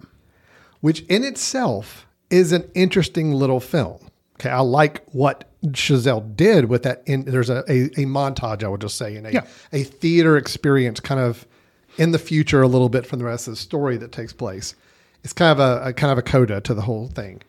which 0.82 1.02
in 1.04 1.24
itself 1.24 2.06
is 2.30 2.52
an 2.52 2.70
interesting 2.74 3.34
little 3.34 3.60
film. 3.60 4.10
Okay. 4.44 4.50
I 4.54 4.60
like 4.60 5.04
what 5.14 5.50
Chazelle 5.68 6.36
did 6.36 6.66
with 6.66 6.84
that. 6.84 7.02
In, 7.06 7.24
there's 7.24 7.50
a, 7.50 7.64
a, 7.70 7.84
a 7.86 8.06
montage, 8.06 8.62
I 8.64 8.68
would 8.68 8.82
just 8.82 8.98
say, 8.98 9.16
in 9.16 9.26
a, 9.26 9.30
Yeah. 9.32 9.46
a 9.72 9.84
theater 9.84 10.36
experience 10.38 11.00
kind 11.00 11.22
of 11.22 11.48
in 11.98 12.12
the 12.12 12.20
future 12.20 12.62
a 12.62 12.68
little 12.68 12.90
bit 12.90 13.06
from 13.06 13.20
the 13.20 13.26
rest 13.26 13.48
of 13.48 13.54
the 13.54 13.58
story 13.58 13.96
that 13.98 14.12
takes 14.12 14.34
place. 14.34 14.76
It's 15.24 15.32
kind 15.32 15.58
of 15.58 15.60
a, 15.60 15.90
a 15.90 15.94
kind 15.94 16.12
of 16.12 16.18
a 16.18 16.22
coda 16.22 16.60
to 16.62 16.74
the 16.74 16.82
whole 16.82 17.08
thing. 17.08 17.42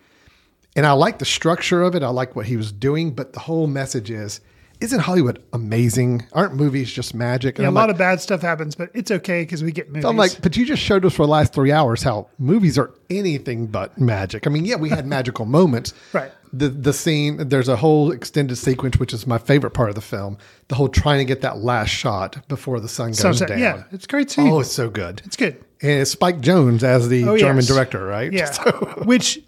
And 0.77 0.87
I 0.87 0.93
like 0.93 1.19
the 1.19 1.25
structure 1.25 1.83
of 1.83 1.97
it. 1.97 2.03
I 2.05 2.09
like 2.09 2.37
what 2.37 2.47
he 2.47 2.57
was 2.57 2.71
doing, 2.71 3.11
but 3.13 3.33
the 3.33 3.41
whole 3.41 3.67
message 3.67 4.11
is, 4.11 4.41
isn't 4.81 5.01
Hollywood 5.01 5.43
amazing? 5.53 6.27
Aren't 6.33 6.55
movies 6.55 6.91
just 6.93 7.15
magic? 7.15 7.59
And 7.59 7.65
Yeah, 7.65 7.71
a 7.71 7.73
lot 7.73 7.83
like, 7.89 7.91
of 7.93 7.99
bad 7.99 8.21
stuff 8.21 8.43
happens, 8.43 8.75
but 8.75 8.91
it's 8.95 9.11
okay 9.11 9.43
because 9.43 9.63
we 9.63 9.73
get 9.73 9.89
movies. 9.89 10.05
I'm 10.05 10.17
like, 10.17 10.41
but 10.43 10.57
you 10.57 10.65
just 10.67 10.83
showed 10.83 11.05
us 11.05 11.15
for 11.15 11.25
the 11.25 11.31
last 11.33 11.53
three 11.53 11.73
hours 11.73 12.03
how 12.03 12.29
movies 12.39 12.77
are 12.79 12.93
anything 13.11 13.67
but 13.67 13.99
magic. 13.99 14.47
I 14.47 14.51
mean, 14.51 14.65
yeah, 14.65 14.77
we 14.77 14.89
had 14.91 15.07
magical 15.07 15.45
moments. 15.47 15.93
Right. 16.13 16.31
The 16.53 16.69
the 16.69 16.93
scene, 16.93 17.49
there's 17.49 17.67
a 17.69 17.75
whole 17.75 18.13
extended 18.13 18.55
sequence, 18.55 18.97
which 19.01 19.13
is 19.13 19.27
my 19.27 19.39
favorite 19.39 19.73
part 19.73 19.89
of 19.89 19.97
the 19.97 20.01
film. 20.01 20.39
The 20.69 20.77
whole 20.77 20.89
trying 20.89 21.19
to 21.19 21.25
get 21.25 21.41
that 21.41 21.59
last 21.59 21.89
shot 21.89 22.47
before 22.47 22.79
the 22.79 22.87
sun 22.89 23.09
goes 23.09 23.19
Sunset. 23.19 23.49
down. 23.49 23.59
Yeah, 23.59 23.83
it's 23.91 24.07
great 24.07 24.31
scene. 24.31 24.49
Oh, 24.49 24.61
it's 24.61 24.71
so 24.71 24.89
good. 24.89 25.21
it's 25.25 25.35
good. 25.37 25.55
And 25.83 26.03
it's 26.03 26.13
Spike 26.13 26.41
Jonze 26.41 26.85
as 26.85 27.09
the 27.09 27.25
Oh, 27.29 27.37
German 27.37 27.57
yes. 27.65 27.67
director, 27.67 28.07
right? 28.07 28.33
Yeah. 28.33 28.51
So- 28.53 29.03
Which, 29.05 29.41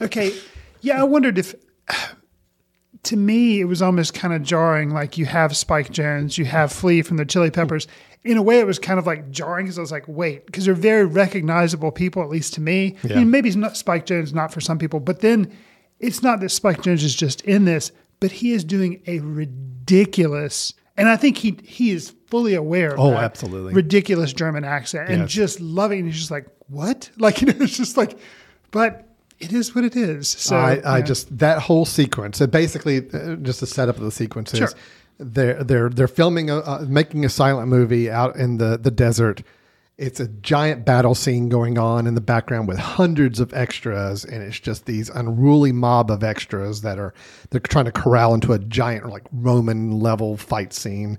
okay. 0.00 0.34
Yeah, 0.80 1.00
I 1.00 1.04
wondered 1.04 1.38
if, 1.38 1.54
to 3.04 3.16
me, 3.16 3.60
it 3.60 3.64
was 3.64 3.80
almost 3.82 4.14
kind 4.14 4.34
of 4.34 4.42
jarring. 4.42 4.90
Like 4.90 5.16
you 5.18 5.26
have 5.26 5.56
Spike 5.56 5.90
Jonze, 5.90 6.36
you 6.38 6.44
have 6.44 6.72
Flea 6.72 7.02
from 7.02 7.16
the 7.16 7.24
Chili 7.24 7.50
Peppers. 7.50 7.86
In 8.24 8.36
a 8.36 8.42
way, 8.42 8.58
it 8.58 8.66
was 8.66 8.78
kind 8.78 8.98
of 8.98 9.06
like 9.06 9.30
jarring 9.30 9.66
because 9.66 9.78
I 9.78 9.80
was 9.80 9.92
like, 9.92 10.04
wait, 10.08 10.44
because 10.46 10.64
they're 10.64 10.74
very 10.74 11.04
recognizable 11.06 11.92
people, 11.92 12.22
at 12.22 12.28
least 12.28 12.54
to 12.54 12.60
me. 12.60 12.96
I 13.04 13.14
mean, 13.14 13.30
maybe 13.30 13.48
it's 13.48 13.56
not 13.56 13.76
Spike 13.76 14.06
Jonze, 14.06 14.34
not 14.34 14.52
for 14.52 14.60
some 14.60 14.76
people, 14.78 14.98
but 15.00 15.20
then 15.20 15.56
it's 16.00 16.22
not 16.22 16.40
that 16.40 16.48
Spike 16.50 16.82
Jonze 16.82 17.04
is 17.04 17.14
just 17.14 17.40
in 17.42 17.64
this, 17.64 17.92
but 18.20 18.32
he 18.32 18.52
is 18.52 18.64
doing 18.64 19.00
a 19.06 19.20
ridiculous, 19.20 20.74
and 20.96 21.08
I 21.08 21.16
think 21.16 21.38
he 21.38 21.56
he 21.64 21.90
is 21.90 22.12
fully 22.26 22.54
aware 22.54 22.92
of 22.92 22.98
Oh, 23.00 23.10
that 23.10 23.22
absolutely. 23.22 23.72
ridiculous 23.72 24.32
German 24.32 24.64
accent 24.64 25.08
and 25.08 25.22
Yes. 25.22 25.30
just 25.30 25.60
loving. 25.60 26.00
And 26.00 26.08
he's 26.08 26.18
just 26.18 26.30
like, 26.30 26.46
what? 26.68 27.10
Like, 27.18 27.40
you 27.40 27.46
know, 27.46 27.54
it's 27.60 27.76
just 27.76 27.96
like, 27.96 28.18
but 28.70 29.07
it 29.40 29.52
is 29.52 29.74
what 29.74 29.84
it 29.84 29.96
is. 29.96 30.28
So 30.28 30.56
I, 30.56 30.76
I 30.84 30.98
yeah. 30.98 31.04
just 31.04 31.38
that 31.38 31.62
whole 31.62 31.84
sequence. 31.84 32.38
So 32.38 32.46
basically 32.46 32.98
uh, 33.12 33.36
just 33.36 33.60
the 33.60 33.66
setup 33.66 33.96
of 33.96 34.02
the 34.02 34.10
sequence 34.10 34.52
is 34.52 34.58
Sure. 34.58 34.70
they're 35.18 35.62
they're 35.64 35.88
they're 35.88 36.08
filming 36.08 36.50
a 36.50 36.58
uh, 36.58 36.84
making 36.88 37.24
a 37.24 37.28
silent 37.28 37.68
movie 37.68 38.10
out 38.10 38.36
in 38.36 38.58
the 38.58 38.78
the 38.78 38.90
desert. 38.90 39.42
It's 39.96 40.20
a 40.20 40.28
giant 40.28 40.84
battle 40.84 41.16
scene 41.16 41.48
going 41.48 41.76
on 41.76 42.06
in 42.06 42.14
the 42.14 42.20
background 42.20 42.68
with 42.68 42.78
hundreds 42.78 43.40
of 43.40 43.52
extras, 43.52 44.24
and 44.24 44.44
it's 44.44 44.60
just 44.60 44.86
these 44.86 45.08
unruly 45.08 45.72
mob 45.72 46.10
of 46.12 46.22
extras 46.22 46.82
that 46.82 47.00
are 47.00 47.12
they're 47.50 47.60
trying 47.60 47.86
to 47.86 47.92
corral 47.92 48.32
into 48.32 48.52
a 48.52 48.60
giant 48.60 49.08
like 49.08 49.24
Roman 49.32 49.98
level 49.98 50.36
fight 50.36 50.72
scene. 50.72 51.18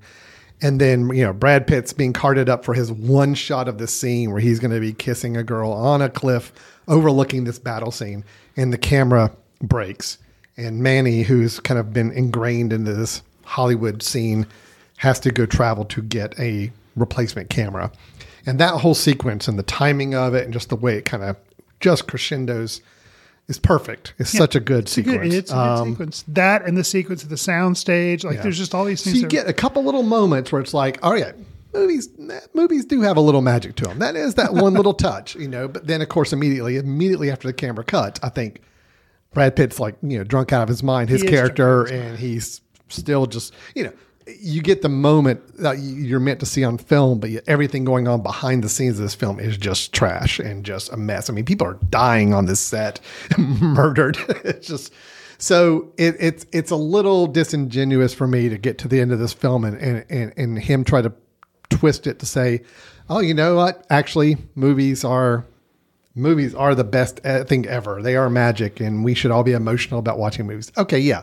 And 0.61 0.79
then, 0.79 1.09
you 1.15 1.23
know, 1.23 1.31
Brad 1.31 1.67
Pitt's 1.67 1.93
being 1.93 2.11
carted 2.11 2.49
up 2.49 2.65
for 2.65 2.73
his 2.73 2.91
one 2.91 3.33
shot 3.33 3.69
of 3.69 3.77
the 3.77 3.87
scene 3.87 4.31
where 4.31 4.41
he's 4.41 4.59
going 4.59 4.73
to 4.73 4.79
be 4.81 4.91
kissing 4.91 5.37
a 5.37 5.43
girl 5.43 5.71
on 5.71 6.01
a 6.01 6.09
cliff 6.09 6.51
overlooking 6.89 7.43
this 7.45 7.59
battle 7.59 7.91
scene. 7.91 8.23
And 8.57 8.73
the 8.73 8.77
camera 8.77 9.31
breaks. 9.61 10.17
And 10.57 10.81
Manny, 10.83 11.21
who's 11.23 11.59
kind 11.61 11.79
of 11.79 11.93
been 11.93 12.11
ingrained 12.11 12.73
into 12.73 12.93
this 12.93 13.21
Hollywood 13.45 14.03
scene, 14.03 14.45
has 14.97 15.19
to 15.21 15.31
go 15.31 15.45
travel 15.45 15.85
to 15.85 16.01
get 16.01 16.37
a 16.39 16.71
replacement 16.97 17.49
camera. 17.49 17.91
And 18.45 18.59
that 18.59 18.75
whole 18.81 18.95
sequence 18.95 19.47
and 19.47 19.57
the 19.57 19.63
timing 19.63 20.15
of 20.15 20.33
it 20.33 20.43
and 20.43 20.53
just 20.53 20.69
the 20.69 20.75
way 20.75 20.97
it 20.97 21.05
kind 21.05 21.23
of 21.23 21.37
just 21.79 22.07
crescendos 22.07 22.81
is 23.47 23.57
perfect. 23.57 24.13
It's 24.19 24.31
such 24.31 24.55
a 24.55 24.59
good 24.59 24.83
It's 24.83 24.97
a 24.97 25.01
good, 25.01 25.11
sequence. 25.13 25.33
it's 25.33 25.51
a 25.51 25.53
good 25.55 25.59
Um, 25.59 25.89
sequence. 25.91 26.23
That 26.27 26.65
and 26.65 26.77
the 26.77 26.83
sequence 26.83 27.23
of 27.23 27.29
the 27.29 27.37
sound 27.37 27.77
stage, 27.77 28.23
like 28.23 28.35
yeah. 28.35 28.41
there's 28.43 28.57
just 28.57 28.75
all 28.75 28.85
these 28.85 29.01
So 29.03 29.09
you 29.11 29.27
get 29.27 29.47
a 29.47 29.53
couple 29.53 29.83
little 29.83 30.03
moments 30.03 30.51
where 30.51 30.61
it's 30.61 30.73
like, 30.73 30.99
oh 31.03 31.13
yeah, 31.15 31.31
movies 31.73 32.09
movies 32.53 32.85
do 32.85 33.01
have 33.01 33.17
a 33.17 33.21
little 33.21 33.41
magic 33.41 33.75
to 33.75 33.85
them. 33.85 33.99
That 33.99 34.15
is 34.15 34.35
that 34.35 34.53
one 34.53 34.73
little 34.73 34.93
touch, 35.09 35.35
you 35.35 35.47
know. 35.47 35.67
But 35.67 35.87
then 35.87 36.01
of 36.01 36.09
course 36.09 36.33
immediately 36.33 36.77
immediately 36.77 37.31
after 37.31 37.47
the 37.47 37.53
camera 37.53 37.83
cuts, 37.83 38.19
I 38.23 38.29
think 38.29 38.61
Brad 39.33 39.55
Pitt's 39.55 39.79
like 39.79 39.95
you 40.01 40.17
know 40.17 40.23
drunk 40.23 40.51
out 40.53 40.63
of 40.63 40.69
his 40.69 40.83
mind, 40.83 41.09
his 41.09 41.21
He 41.21 41.27
character, 41.27 41.85
his 41.85 41.91
and 41.91 42.19
he's 42.19 42.61
still 42.89 43.25
just 43.25 43.53
you 43.75 43.83
know. 43.85 43.93
You 44.39 44.61
get 44.61 44.83
the 44.83 44.89
moment 44.89 45.57
that 45.57 45.79
you- 45.79 45.95
you're 46.03 46.19
meant 46.19 46.39
to 46.41 46.45
see 46.45 46.63
on 46.63 46.77
film, 46.77 47.19
but 47.19 47.31
everything 47.47 47.83
going 47.83 48.07
on 48.07 48.21
behind 48.21 48.63
the 48.63 48.69
scenes 48.69 48.99
of 48.99 49.01
this 49.01 49.15
film 49.15 49.39
is 49.39 49.57
just 49.57 49.91
trash 49.91 50.37
and 50.37 50.63
just 50.63 50.91
a 50.91 50.97
mess. 50.97 51.31
I 51.31 51.33
mean, 51.33 51.45
people 51.45 51.65
are 51.65 51.79
dying 51.89 52.31
on 52.31 52.45
this 52.45 52.59
set, 52.59 52.99
murdered. 53.39 54.17
it's 54.45 54.67
just 54.67 54.93
so 55.39 55.91
it, 55.97 56.15
it's 56.19 56.45
it's 56.51 56.69
a 56.69 56.75
little 56.75 57.25
disingenuous 57.25 58.13
for 58.13 58.27
me 58.27 58.49
to 58.49 58.57
get 58.59 58.77
to 58.79 58.87
the 58.87 58.99
end 59.01 59.11
of 59.11 59.17
this 59.17 59.33
film 59.33 59.63
and 59.65 59.75
and, 59.77 60.05
and 60.11 60.33
and 60.37 60.59
him 60.59 60.83
try 60.83 61.01
to 61.01 61.11
twist 61.79 62.07
it 62.07 62.19
to 62.19 62.25
say, 62.25 62.61
oh, 63.09 63.19
you 63.19 63.33
know 63.33 63.55
what? 63.55 63.85
Actually, 63.89 64.37
movies 64.55 65.03
are 65.03 65.45
movies 66.15 66.53
are 66.53 66.75
the 66.75 66.83
best 66.83 67.19
uh, 67.23 67.43
thing 67.45 67.65
ever. 67.67 68.01
They 68.01 68.15
are 68.15 68.29
magic, 68.29 68.79
and 68.79 69.03
we 69.05 69.13
should 69.13 69.31
all 69.31 69.43
be 69.43 69.53
emotional 69.53 69.99
about 69.99 70.19
watching 70.19 70.45
movies. 70.47 70.71
Okay, 70.77 70.99
yeah, 70.99 71.21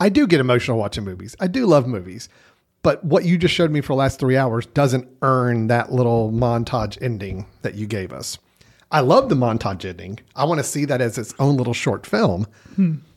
I 0.00 0.08
do 0.08 0.26
get 0.26 0.40
emotional 0.40 0.78
watching 0.78 1.04
movies. 1.04 1.36
I 1.40 1.46
do 1.46 1.66
love 1.66 1.86
movies, 1.86 2.28
But 2.82 3.02
what 3.02 3.24
you 3.24 3.38
just 3.38 3.54
showed 3.54 3.70
me 3.70 3.80
for 3.80 3.94
the 3.94 3.98
last 3.98 4.20
three 4.20 4.36
hours 4.36 4.66
doesn't 4.66 5.08
earn 5.22 5.68
that 5.68 5.90
little 5.92 6.30
montage 6.30 6.98
ending 7.02 7.46
that 7.62 7.74
you 7.74 7.86
gave 7.86 8.12
us. 8.12 8.38
I 8.90 9.00
love 9.00 9.28
the 9.30 9.34
montage 9.34 9.84
ending. 9.86 10.20
I 10.36 10.44
want 10.44 10.58
to 10.60 10.64
see 10.64 10.84
that 10.84 11.00
as 11.00 11.16
its 11.18 11.34
own 11.38 11.56
little 11.56 11.72
short 11.74 12.06
film, 12.06 12.46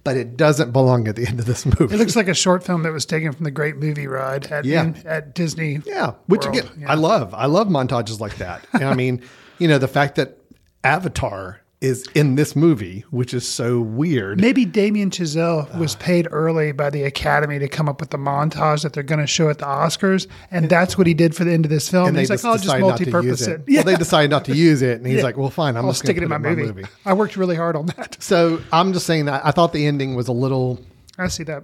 but 0.08 0.16
it 0.16 0.38
doesn't 0.38 0.72
belong 0.72 1.06
at 1.10 1.18
the 1.18 1.28
end 1.28 1.38
of 1.38 1.46
this 1.46 1.66
movie. 1.66 1.94
It 1.94 1.98
looks 1.98 2.16
like 2.16 2.30
a 2.30 2.34
short 2.34 2.64
film 2.64 2.84
that 2.84 2.94
was 2.94 3.06
taken 3.06 3.34
from 3.34 3.44
the 3.44 3.52
Great 3.52 3.76
Movie 3.76 4.08
Ride 4.08 4.46
at 4.50 4.64
Yeah. 4.64 4.84
in- 4.84 4.96
at 5.06 5.36
Disney. 5.36 5.82
Yeah, 5.86 6.14
which 6.28 6.46
World. 6.46 6.58
again, 6.60 6.70
Yeah. 6.80 6.92
I 6.92 6.96
love. 6.96 7.34
I 7.34 7.48
love 7.48 7.68
montages 7.68 8.22
like 8.22 8.38
that. 8.38 8.66
And 8.72 8.86
I 8.86 8.94
mean, 8.94 9.22
you 9.60 9.68
know, 9.68 9.78
the 9.78 9.88
fact 9.90 10.16
that 10.16 10.38
Avatar 10.82 11.60
is 11.80 12.08
in 12.16 12.34
this 12.36 12.56
movie, 12.56 13.06
which 13.12 13.36
is 13.36 13.48
so 13.48 13.80
weird. 13.80 14.42
Maybe 14.42 14.66
Damien 14.66 15.12
Chazelle 15.12 15.78
was 15.78 15.96
paid 15.98 16.28
early 16.32 16.72
by 16.72 16.90
the 16.90 17.04
Academy 17.04 17.60
to 17.60 17.68
come 17.68 17.88
up 17.88 18.00
with 18.00 18.10
the 18.10 18.18
montage 18.18 18.82
that 18.82 18.94
they're 18.94 19.04
going 19.04 19.20
to 19.20 19.28
show 19.28 19.50
at 19.50 19.60
the 19.60 19.66
Oscars, 19.66 20.26
and 20.50 20.70
that's 20.70 20.98
what 20.98 21.06
he 21.06 21.14
did 21.14 21.36
for 21.36 21.44
the 21.44 21.52
end 21.52 21.66
of 21.66 21.70
this 21.70 21.88
film. 21.88 22.08
and 22.08 22.16
they 22.18 22.22
he's 22.22 22.32
like, 22.32 22.40
oh, 22.44 22.58
just 22.58 22.68
"I'll 22.70 22.90
just 22.90 22.98
to 22.98 23.06
use 23.06 23.14
multi-purpose 23.14 23.42
it. 23.48 23.62
it." 23.68 23.74
Well, 23.76 23.84
they 23.84 23.96
decided 23.96 24.32
not 24.32 24.46
to 24.46 24.56
use 24.56 24.82
it, 24.82 24.98
and 24.98 25.06
he's 25.06 25.18
Yeah. 25.18 25.24
like, 25.24 25.38
"Well, 25.38 25.52
fine, 25.52 25.78
I'm 25.78 25.86
I'll 25.86 25.92
just 25.92 26.00
stick 26.00 26.16
going 26.16 26.26
it 26.26 26.30
to 26.30 26.36
in 26.36 26.42
my 26.42 26.48
it 26.50 26.52
movie. 26.56 26.62
in 26.64 26.68
my 26.70 26.74
movie." 26.82 26.88
I 27.06 27.14
worked 27.14 27.38
really 27.38 27.56
hard 27.56 27.76
on 27.76 27.86
that. 27.98 28.18
So 28.20 28.60
I'm 28.74 28.92
just 28.94 29.06
saying 29.06 29.26
that 29.26 29.46
I 29.46 29.52
thought 29.52 29.72
the 29.72 29.86
ending 29.86 30.16
was 30.16 30.28
a 30.28 30.34
little, 30.34 30.80
I 31.20 31.28
see 31.28 31.44
that. 31.44 31.64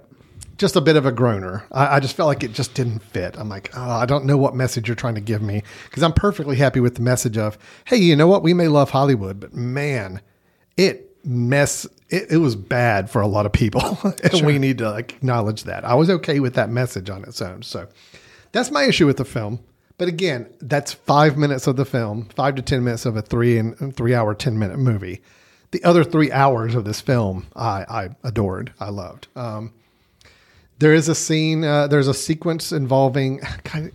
Just 0.56 0.76
a 0.76 0.80
bit 0.80 0.96
of 0.96 1.06
a 1.06 1.12
groaner. 1.12 1.64
I, 1.72 1.96
I 1.96 2.00
just 2.00 2.16
felt 2.16 2.28
like 2.28 2.42
it 2.42 2.52
just 2.52 2.74
didn't 2.74 3.00
fit. 3.00 3.36
I'm 3.38 3.48
like, 3.48 3.70
oh, 3.76 3.90
I 3.90 4.06
don't 4.06 4.24
know 4.24 4.36
what 4.36 4.54
message 4.54 4.88
you're 4.88 4.94
trying 4.94 5.16
to 5.16 5.20
give 5.20 5.42
me 5.42 5.62
because 5.84 6.02
I'm 6.02 6.12
perfectly 6.12 6.56
happy 6.56 6.80
with 6.80 6.94
the 6.94 7.02
message 7.02 7.36
of, 7.36 7.58
hey, 7.86 7.96
you 7.96 8.16
know 8.16 8.28
what? 8.28 8.42
We 8.42 8.54
may 8.54 8.68
love 8.68 8.90
Hollywood, 8.90 9.40
but 9.40 9.54
man, 9.54 10.20
it 10.76 11.16
mess. 11.24 11.86
It, 12.10 12.32
it 12.32 12.38
was 12.38 12.54
bad 12.54 13.10
for 13.10 13.22
a 13.22 13.26
lot 13.26 13.46
of 13.46 13.52
people, 13.52 13.98
and 14.22 14.46
we 14.46 14.58
need 14.58 14.78
to 14.78 14.90
like, 14.90 15.14
acknowledge 15.14 15.64
that. 15.64 15.84
I 15.84 15.94
was 15.94 16.10
okay 16.10 16.40
with 16.40 16.54
that 16.54 16.70
message 16.70 17.10
on 17.10 17.24
its 17.24 17.40
own. 17.40 17.62
So 17.62 17.88
that's 18.52 18.70
my 18.70 18.84
issue 18.84 19.06
with 19.06 19.16
the 19.16 19.24
film. 19.24 19.60
But 19.96 20.08
again, 20.08 20.52
that's 20.60 20.92
five 20.92 21.36
minutes 21.36 21.66
of 21.66 21.76
the 21.76 21.84
film, 21.84 22.28
five 22.34 22.56
to 22.56 22.62
ten 22.62 22.84
minutes 22.84 23.06
of 23.06 23.16
a 23.16 23.22
three 23.22 23.58
and 23.58 23.96
three 23.96 24.14
hour, 24.14 24.34
ten 24.34 24.58
minute 24.58 24.78
movie. 24.78 25.22
The 25.70 25.82
other 25.82 26.04
three 26.04 26.30
hours 26.30 26.76
of 26.76 26.84
this 26.84 27.00
film, 27.00 27.46
I, 27.56 27.84
I 27.88 28.08
adored, 28.22 28.72
I 28.78 28.90
loved. 28.90 29.26
Um, 29.34 29.72
there 30.78 30.92
is 30.94 31.08
a 31.08 31.14
scene, 31.14 31.64
uh, 31.64 31.86
there's 31.86 32.08
a 32.08 32.14
sequence 32.14 32.72
involving. 32.72 33.40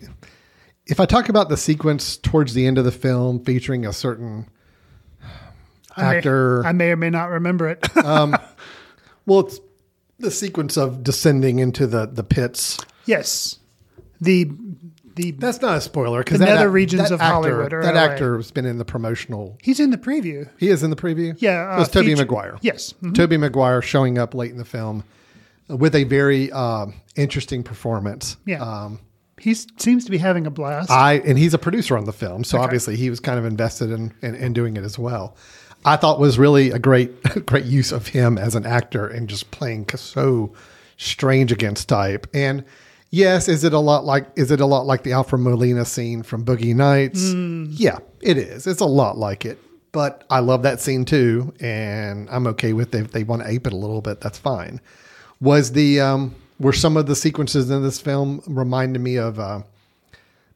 If 0.91 0.99
I 0.99 1.05
talk 1.05 1.29
about 1.29 1.49
the 1.49 1.57
sequence 1.57 2.17
towards 2.17 2.55
the 2.55 2.65
end 2.65 2.79
of 2.79 2.83
the 2.83 2.91
film 2.91 3.45
featuring 3.45 3.85
a 3.85 3.93
certain 3.93 4.47
I 5.95 6.01
may- 6.13 6.17
actor, 6.17 6.65
I 6.65 6.71
may 6.71 6.89
or 6.89 6.95
may 6.95 7.11
not 7.11 7.29
remember 7.29 7.69
it. 7.69 7.87
well, 7.95 8.39
it's 9.41 9.59
the 10.17 10.31
sequence 10.31 10.77
of 10.77 11.03
descending 11.03 11.59
into 11.59 11.85
the 11.85 12.07
the 12.07 12.23
pits. 12.23 12.79
yes, 13.05 13.59
the 14.19 14.49
the 15.15 15.29
That's 15.31 15.61
not 15.61 15.77
a 15.77 15.81
spoiler 15.81 16.23
because 16.23 16.39
The 16.39 16.45
that, 16.45 16.69
regions 16.71 17.09
that 17.09 17.11
of 17.13 17.21
actor, 17.21 17.33
Hollywood 17.33 17.73
or 17.73 17.83
that 17.83 17.93
LA. 17.93 18.01
actor 18.01 18.37
has 18.37 18.49
been 18.49 18.65
in 18.65 18.79
the 18.79 18.85
promotional. 18.85 19.59
he's 19.61 19.79
in 19.79 19.91
the 19.91 19.97
preview. 19.97 20.49
He 20.57 20.69
is 20.69 20.81
in 20.81 20.89
the 20.89 20.95
preview. 20.95 21.35
Yeah, 21.39 21.75
it 21.75 21.79
was 21.79 21.89
uh, 21.89 21.91
Tobey 21.91 22.15
Maguire. 22.15 22.57
Yes. 22.61 22.93
Mhm. 23.03 23.13
Tobey 23.13 23.37
Maguire 23.37 23.83
showing 23.83 24.17
up 24.17 24.33
late 24.33 24.49
in 24.51 24.57
the 24.57 24.65
film 24.65 25.03
with 25.69 25.95
a 25.95 26.03
very 26.03 26.51
um, 26.51 26.93
interesting 27.15 27.63
performance. 27.63 28.37
Yeah. 28.45 28.61
Um, 28.63 28.99
He 29.39 29.53
seems 29.53 30.03
to 30.05 30.11
be 30.11 30.17
having 30.17 30.45
a 30.47 30.49
blast. 30.51 30.91
I 30.91 31.21
and 31.25 31.37
he's 31.37 31.53
a 31.53 31.57
producer 31.57 31.97
on 31.97 32.03
the 32.05 32.11
film, 32.13 32.43
so 32.43 32.57
Okay. 32.57 32.63
obviously 32.65 32.95
he 32.97 33.09
was 33.09 33.19
kind 33.21 33.39
of 33.39 33.45
invested 33.45 33.89
in, 33.91 34.13
in 34.21 34.35
in 34.35 34.53
doing 34.53 34.75
it 34.77 34.83
as 34.83 34.99
well. 34.99 35.35
I 35.85 35.95
thought 35.95 36.19
was 36.19 36.37
really 36.37 36.71
a 36.71 36.79
great 36.79 37.11
great 37.45 37.63
use 37.65 37.91
of 37.93 38.07
him 38.07 38.37
as 38.37 38.55
an 38.55 38.65
actor 38.65 39.07
and 39.07 39.29
just 39.29 39.49
playing 39.51 39.87
so 39.95 40.51
strange 40.97 41.51
against 41.53 41.87
type. 41.87 42.27
And 42.33 42.65
yes, 43.11 43.47
is 43.47 43.63
it 43.63 43.71
a 43.73 43.79
lot 43.79 44.03
like 44.03 44.27
is 44.35 44.51
it 44.51 44.59
a 44.59 44.65
lot 44.65 44.85
like 44.85 45.03
the 45.03 45.13
Alfred 45.13 45.41
Molina 45.41 45.85
scene 45.85 46.21
from 46.23 46.43
Boogie 46.43 46.75
Nights? 46.75 47.21
Yeah, 47.79 47.99
it 48.21 48.37
is. 48.37 48.67
It's 48.67 48.81
a 48.81 48.85
lot 48.85 49.17
like 49.17 49.45
it. 49.45 49.57
But 49.93 50.23
I 50.29 50.39
love 50.39 50.63
that 50.63 50.81
scene 50.81 51.05
too, 51.05 51.53
and 51.61 52.27
I'm 52.29 52.45
okay 52.47 52.73
with 52.73 52.93
it. 52.93 53.01
if 53.05 53.11
they 53.11 53.23
want 53.23 53.41
to 53.43 53.47
ape 53.49 53.65
it 53.65 53.73
a 53.73 53.77
little 53.77 54.01
bit. 54.01 54.19
That's 54.21 54.37
fine. 54.37 54.81
Was 55.41 55.71
the 55.71 56.01
um, 56.01 56.35
were 56.59 56.73
some 56.73 56.97
of 56.97 57.05
the 57.05 57.15
sequences 57.15 57.69
in 57.69 57.81
this 57.81 58.01
film 58.01 58.41
reminded 58.47 58.99
me 58.99 59.17
of 59.17 59.39
uh, 59.39 59.61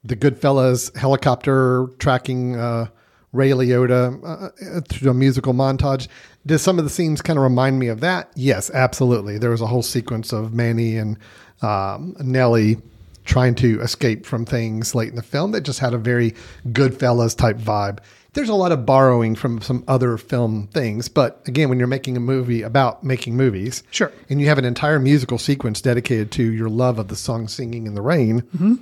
the 0.04 0.16
Goodfellas 0.16 0.96
helicopter 0.98 1.88
tracking 2.00 2.58
uh, 2.58 2.88
Ray 3.32 3.52
Liotta 3.52 4.20
uh, 4.24 4.82
through 4.90 5.12
a 5.12 5.14
musical 5.14 5.54
montage. 5.54 6.08
Did 6.46 6.60
some 6.60 6.78
of 6.78 6.84
the 6.86 6.90
scenes 6.90 7.22
kind 7.22 7.40
of 7.40 7.44
remind 7.44 7.80
me 7.80 7.88
of 7.88 8.02
that? 8.02 8.32
Yes, 8.36 8.70
absolutely. 8.72 9.38
There 9.38 9.50
was 9.50 9.62
a 9.62 9.68
whole 9.68 9.82
sequence 9.82 10.34
of 10.34 10.54
Manny 10.54 10.98
and 10.98 11.18
um, 11.62 12.16
Nellie 12.20 12.78
trying 13.26 13.56
to 13.56 13.80
escape 13.82 14.26
from 14.26 14.46
things 14.46 14.94
late 14.94 15.10
in 15.10 15.16
the 15.16 15.24
film 15.24 15.52
that 15.52 15.62
just 15.62 15.80
had 15.80 15.94
a 15.94 15.98
very 15.98 16.34
Goodfellas 16.68 17.36
type 17.38 17.58
vibe. 17.58 18.00
There's 18.34 18.50
a 18.50 18.56
lot 18.56 18.72
of 18.72 18.86
borrowing 18.86 19.36
from 19.36 19.62
some 19.62 19.84
other 19.88 20.18
film 20.18 20.68
things, 20.68 21.08
but 21.08 21.42
again, 21.46 21.70
when 21.70 21.78
you're 21.78 21.88
making 21.88 22.18
a 22.18 22.20
movie 22.20 22.64
about 22.64 23.04
making 23.04 23.38
movies, 23.38 23.84
Sure. 23.92 24.12
and 24.30 24.42
you 24.42 24.48
have 24.48 24.58
an 24.58 24.66
entire 24.66 24.98
musical 25.00 25.38
sequence 25.38 25.82
dedicated 25.82 26.32
to 26.32 26.44
your 26.44 26.70
love 26.70 26.98
of 26.98 27.10
the 27.10 27.16
song 27.16 27.48
"Singing 27.48 27.86
in 27.86 27.94
the 27.94 28.02
Rain," 28.02 28.42
mm-hmm. 28.42 28.76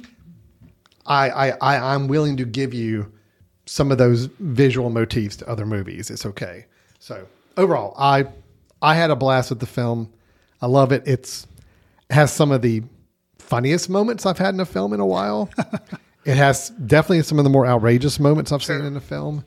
I, 1.06 1.30
I, 1.30 1.50
I 1.62 1.94
I'm 1.96 2.08
willing 2.08 2.38
to 2.38 2.46
give 2.46 2.74
you 2.74 3.12
some 3.66 3.92
of 3.92 3.98
those 3.98 4.26
visual 4.40 4.90
motifs 4.90 5.36
to 5.38 5.50
other 5.50 5.66
movies. 5.66 6.10
It's 6.10 6.26
okay. 6.26 6.66
So 7.00 7.28
overall, 7.58 7.94
I 7.98 8.28
I 8.82 8.96
had 8.96 9.12
a 9.12 9.16
blast 9.16 9.50
with 9.50 9.60
the 9.60 9.66
film. 9.66 10.12
I 10.62 10.68
love 10.68 10.92
it. 10.92 11.04
It's 11.06 11.46
it 12.10 12.14
has 12.14 12.32
some 12.32 12.52
of 12.52 12.62
the 12.62 12.84
funniest 13.38 13.90
moments 13.90 14.26
I've 14.26 14.38
had 14.38 14.54
in 14.54 14.60
a 14.62 14.66
film 14.66 14.94
in 14.94 15.00
a 15.02 15.06
while. 15.06 15.50
it 16.26 16.38
has 16.38 16.70
definitely 16.70 17.24
some 17.24 17.38
of 17.40 17.44
the 17.44 17.50
more 17.50 17.66
outrageous 17.66 18.20
moments 18.20 18.52
I've 18.52 18.64
seen 18.64 18.82
in 18.82 18.96
a 18.96 19.02
film. 19.02 19.44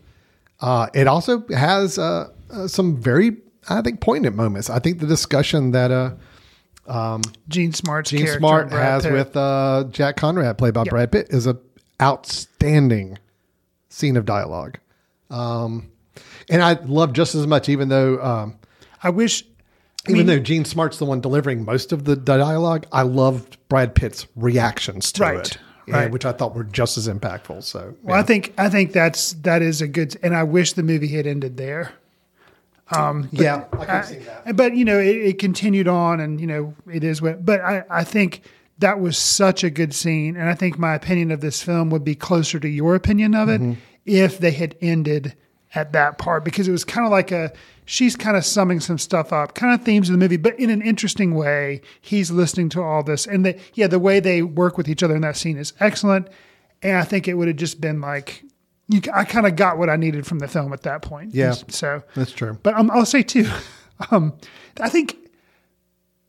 Uh, 0.60 0.88
it 0.94 1.06
also 1.06 1.44
has 1.48 1.98
uh, 1.98 2.30
uh, 2.50 2.66
some 2.68 2.96
very, 2.96 3.36
I 3.68 3.82
think, 3.82 4.00
poignant 4.00 4.36
moments. 4.36 4.70
I 4.70 4.78
think 4.78 5.00
the 5.00 5.06
discussion 5.06 5.72
that 5.72 5.90
uh, 5.90 7.18
Jean 7.48 7.72
Smart's 7.72 8.10
Jean 8.10 8.26
Smart 8.26 8.70
has 8.72 9.02
Pitt. 9.04 9.12
with 9.12 9.36
uh, 9.36 9.84
Jack 9.90 10.16
Conrad, 10.16 10.58
played 10.58 10.74
by 10.74 10.82
Yep. 10.82 10.90
Brad 10.90 11.12
Pitt, 11.12 11.26
is 11.30 11.46
an 11.46 11.58
outstanding 12.00 13.18
scene 13.88 14.16
of 14.16 14.24
dialogue. 14.24 14.78
Um, 15.30 15.90
and 16.50 16.62
I 16.62 16.74
love 16.84 17.12
just 17.12 17.34
as 17.34 17.46
much, 17.46 17.68
even 17.68 17.88
though 17.88 18.22
um, 18.22 18.58
I 19.02 19.10
wish. 19.10 19.44
I 20.06 20.10
even 20.10 20.18
mean, 20.18 20.26
though 20.26 20.38
Jean 20.42 20.64
Smart's 20.66 20.98
the 20.98 21.06
one 21.06 21.20
delivering 21.22 21.64
most 21.64 21.90
of 21.90 22.04
the 22.04 22.14
dialogue, 22.14 22.86
I 22.92 23.02
loved 23.02 23.56
Brad 23.70 23.94
Pitt's 23.94 24.26
reactions 24.36 25.10
to 25.12 25.22
Right, 25.22 25.38
it, 25.38 25.58
right. 25.86 26.10
which 26.10 26.24
I 26.24 26.32
thought 26.32 26.54
were 26.54 26.64
just 26.64 26.96
as 26.98 27.08
impactful. 27.08 27.62
So, 27.62 27.94
Well, 28.02 28.18
I 28.18 28.22
think 28.22 28.52
I 28.58 28.68
think 28.68 28.92
that's 28.92 29.32
that 29.42 29.62
is 29.62 29.80
a 29.82 29.86
good, 29.88 30.16
and 30.22 30.34
I 30.36 30.42
wish 30.44 30.72
the 30.74 30.82
movie 30.82 31.08
had 31.08 31.26
ended 31.26 31.56
there. 31.56 31.92
yeah, 33.32 33.64
I 33.72 33.84
can 33.86 34.04
see 34.04 34.18
that. 34.18 34.56
But 34.56 34.74
you 34.76 34.84
know, 34.84 34.98
it, 34.98 35.16
it 35.16 35.38
continued 35.38 35.88
on, 35.88 36.20
and 36.20 36.40
you 36.40 36.46
know, 36.46 36.74
it 36.92 37.02
is 37.02 37.20
what. 37.22 37.44
But 37.44 37.60
I, 37.60 37.82
I 37.90 38.04
think 38.04 38.42
that 38.78 39.00
was 39.00 39.16
such 39.16 39.64
a 39.64 39.70
good 39.70 39.94
scene, 39.94 40.36
and 40.36 40.48
I 40.48 40.54
think 40.54 40.78
my 40.78 40.94
opinion 40.94 41.30
of 41.30 41.40
this 41.40 41.62
film 41.62 41.90
would 41.90 42.04
be 42.04 42.14
closer 42.14 42.60
to 42.60 42.68
your 42.68 42.94
opinion 42.94 43.34
of 43.34 43.48
it 43.48 43.60
Mm-hmm. 43.60 43.80
if 44.04 44.38
they 44.38 44.50
had 44.50 44.76
ended 44.80 45.34
at 45.74 45.92
that 45.92 46.18
part, 46.18 46.44
because 46.44 46.68
it 46.68 46.72
was 46.72 46.84
kind 46.84 47.06
of 47.06 47.10
like 47.10 47.32
a 47.32 47.52
she's 47.84 48.16
kind 48.16 48.36
of 48.36 48.44
summing 48.44 48.80
some 48.80 48.98
stuff 48.98 49.32
up, 49.32 49.54
kind 49.54 49.78
of 49.78 49.84
themes 49.84 50.08
of 50.08 50.12
the 50.12 50.18
movie, 50.18 50.36
but 50.36 50.58
in 50.58 50.70
an 50.70 50.82
interesting 50.82 51.34
way. 51.34 51.80
He's 52.00 52.30
listening 52.30 52.68
to 52.70 52.82
all 52.82 53.02
this, 53.02 53.26
and 53.26 53.44
the 53.44 53.58
yeah, 53.74 53.86
the 53.86 53.98
way 53.98 54.20
they 54.20 54.42
work 54.42 54.76
with 54.76 54.88
each 54.88 55.02
other 55.02 55.14
in 55.14 55.22
that 55.22 55.36
scene 55.36 55.56
is 55.56 55.72
excellent. 55.80 56.28
And 56.82 56.96
I 56.96 57.04
think 57.04 57.28
it 57.28 57.34
would 57.34 57.48
have 57.48 57.56
just 57.56 57.80
been 57.80 58.00
like. 58.00 58.44
You, 58.86 59.00
I 59.14 59.24
kind 59.24 59.46
of 59.46 59.56
got 59.56 59.78
what 59.78 59.88
I 59.88 59.96
needed 59.96 60.26
from 60.26 60.40
the 60.40 60.48
film 60.48 60.74
at 60.74 60.82
that 60.82 61.00
point. 61.00 61.34
Yeah. 61.34 61.54
So 61.68 62.02
That's 62.14 62.32
true. 62.32 62.58
but 62.62 62.74
um, 62.74 62.90
I'll 62.90 63.06
say 63.06 63.22
too, 63.22 63.48
um, 64.10 64.34
I 64.78 64.90
think 64.90 65.16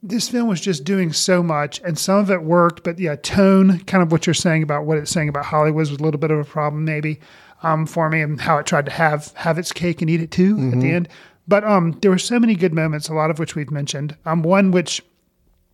this 0.02 0.30
film 0.30 0.48
was 0.48 0.62
just 0.62 0.86
doing 0.86 1.12
so 1.12 1.44
much, 1.44 1.82
and 1.84 2.00
some 2.00 2.18
of 2.18 2.32
it 2.32 2.44
worked. 2.44 2.86
But 2.86 2.98
yeah, 2.98 3.18
tone, 3.18 3.80
kind 3.80 4.02
of 4.02 4.10
what 4.10 4.26
you're 4.26 4.34
saying 4.34 4.64
about 4.64 4.86
what 4.86 4.98
it's 4.98 5.12
saying 5.12 5.28
about 5.28 5.44
Hollywood 5.46 5.76
was 5.76 5.92
a 5.92 5.96
little 6.02 6.20
bit 6.20 6.32
of 6.32 6.40
a 6.40 6.46
problem, 6.46 6.86
maybe 6.86 7.20
um, 7.66 7.88
for 7.88 8.10
me, 8.10 8.22
and 8.22 8.40
how 8.40 8.58
it 8.58 8.66
tried 8.68 8.86
to 8.86 8.92
have 8.92 9.34
have 9.34 9.58
its 9.58 9.72
cake 9.72 10.02
and 10.02 10.10
eat 10.10 10.22
it 10.22 10.30
too 10.32 10.72
at 10.72 10.80
the 10.80 10.92
end. 10.92 11.10
But 11.48 11.64
um, 11.64 11.98
there 12.02 12.12
were 12.12 12.20
so 12.20 12.40
many 12.40 12.56
good 12.56 12.74
moments, 12.74 13.10
a 13.10 13.14
lot 13.14 13.32
of 13.32 13.40
which 13.40 13.56
we've 13.56 13.72
mentioned. 13.72 14.16
Um, 14.26 14.44
one 14.44 14.72
which 14.72 15.02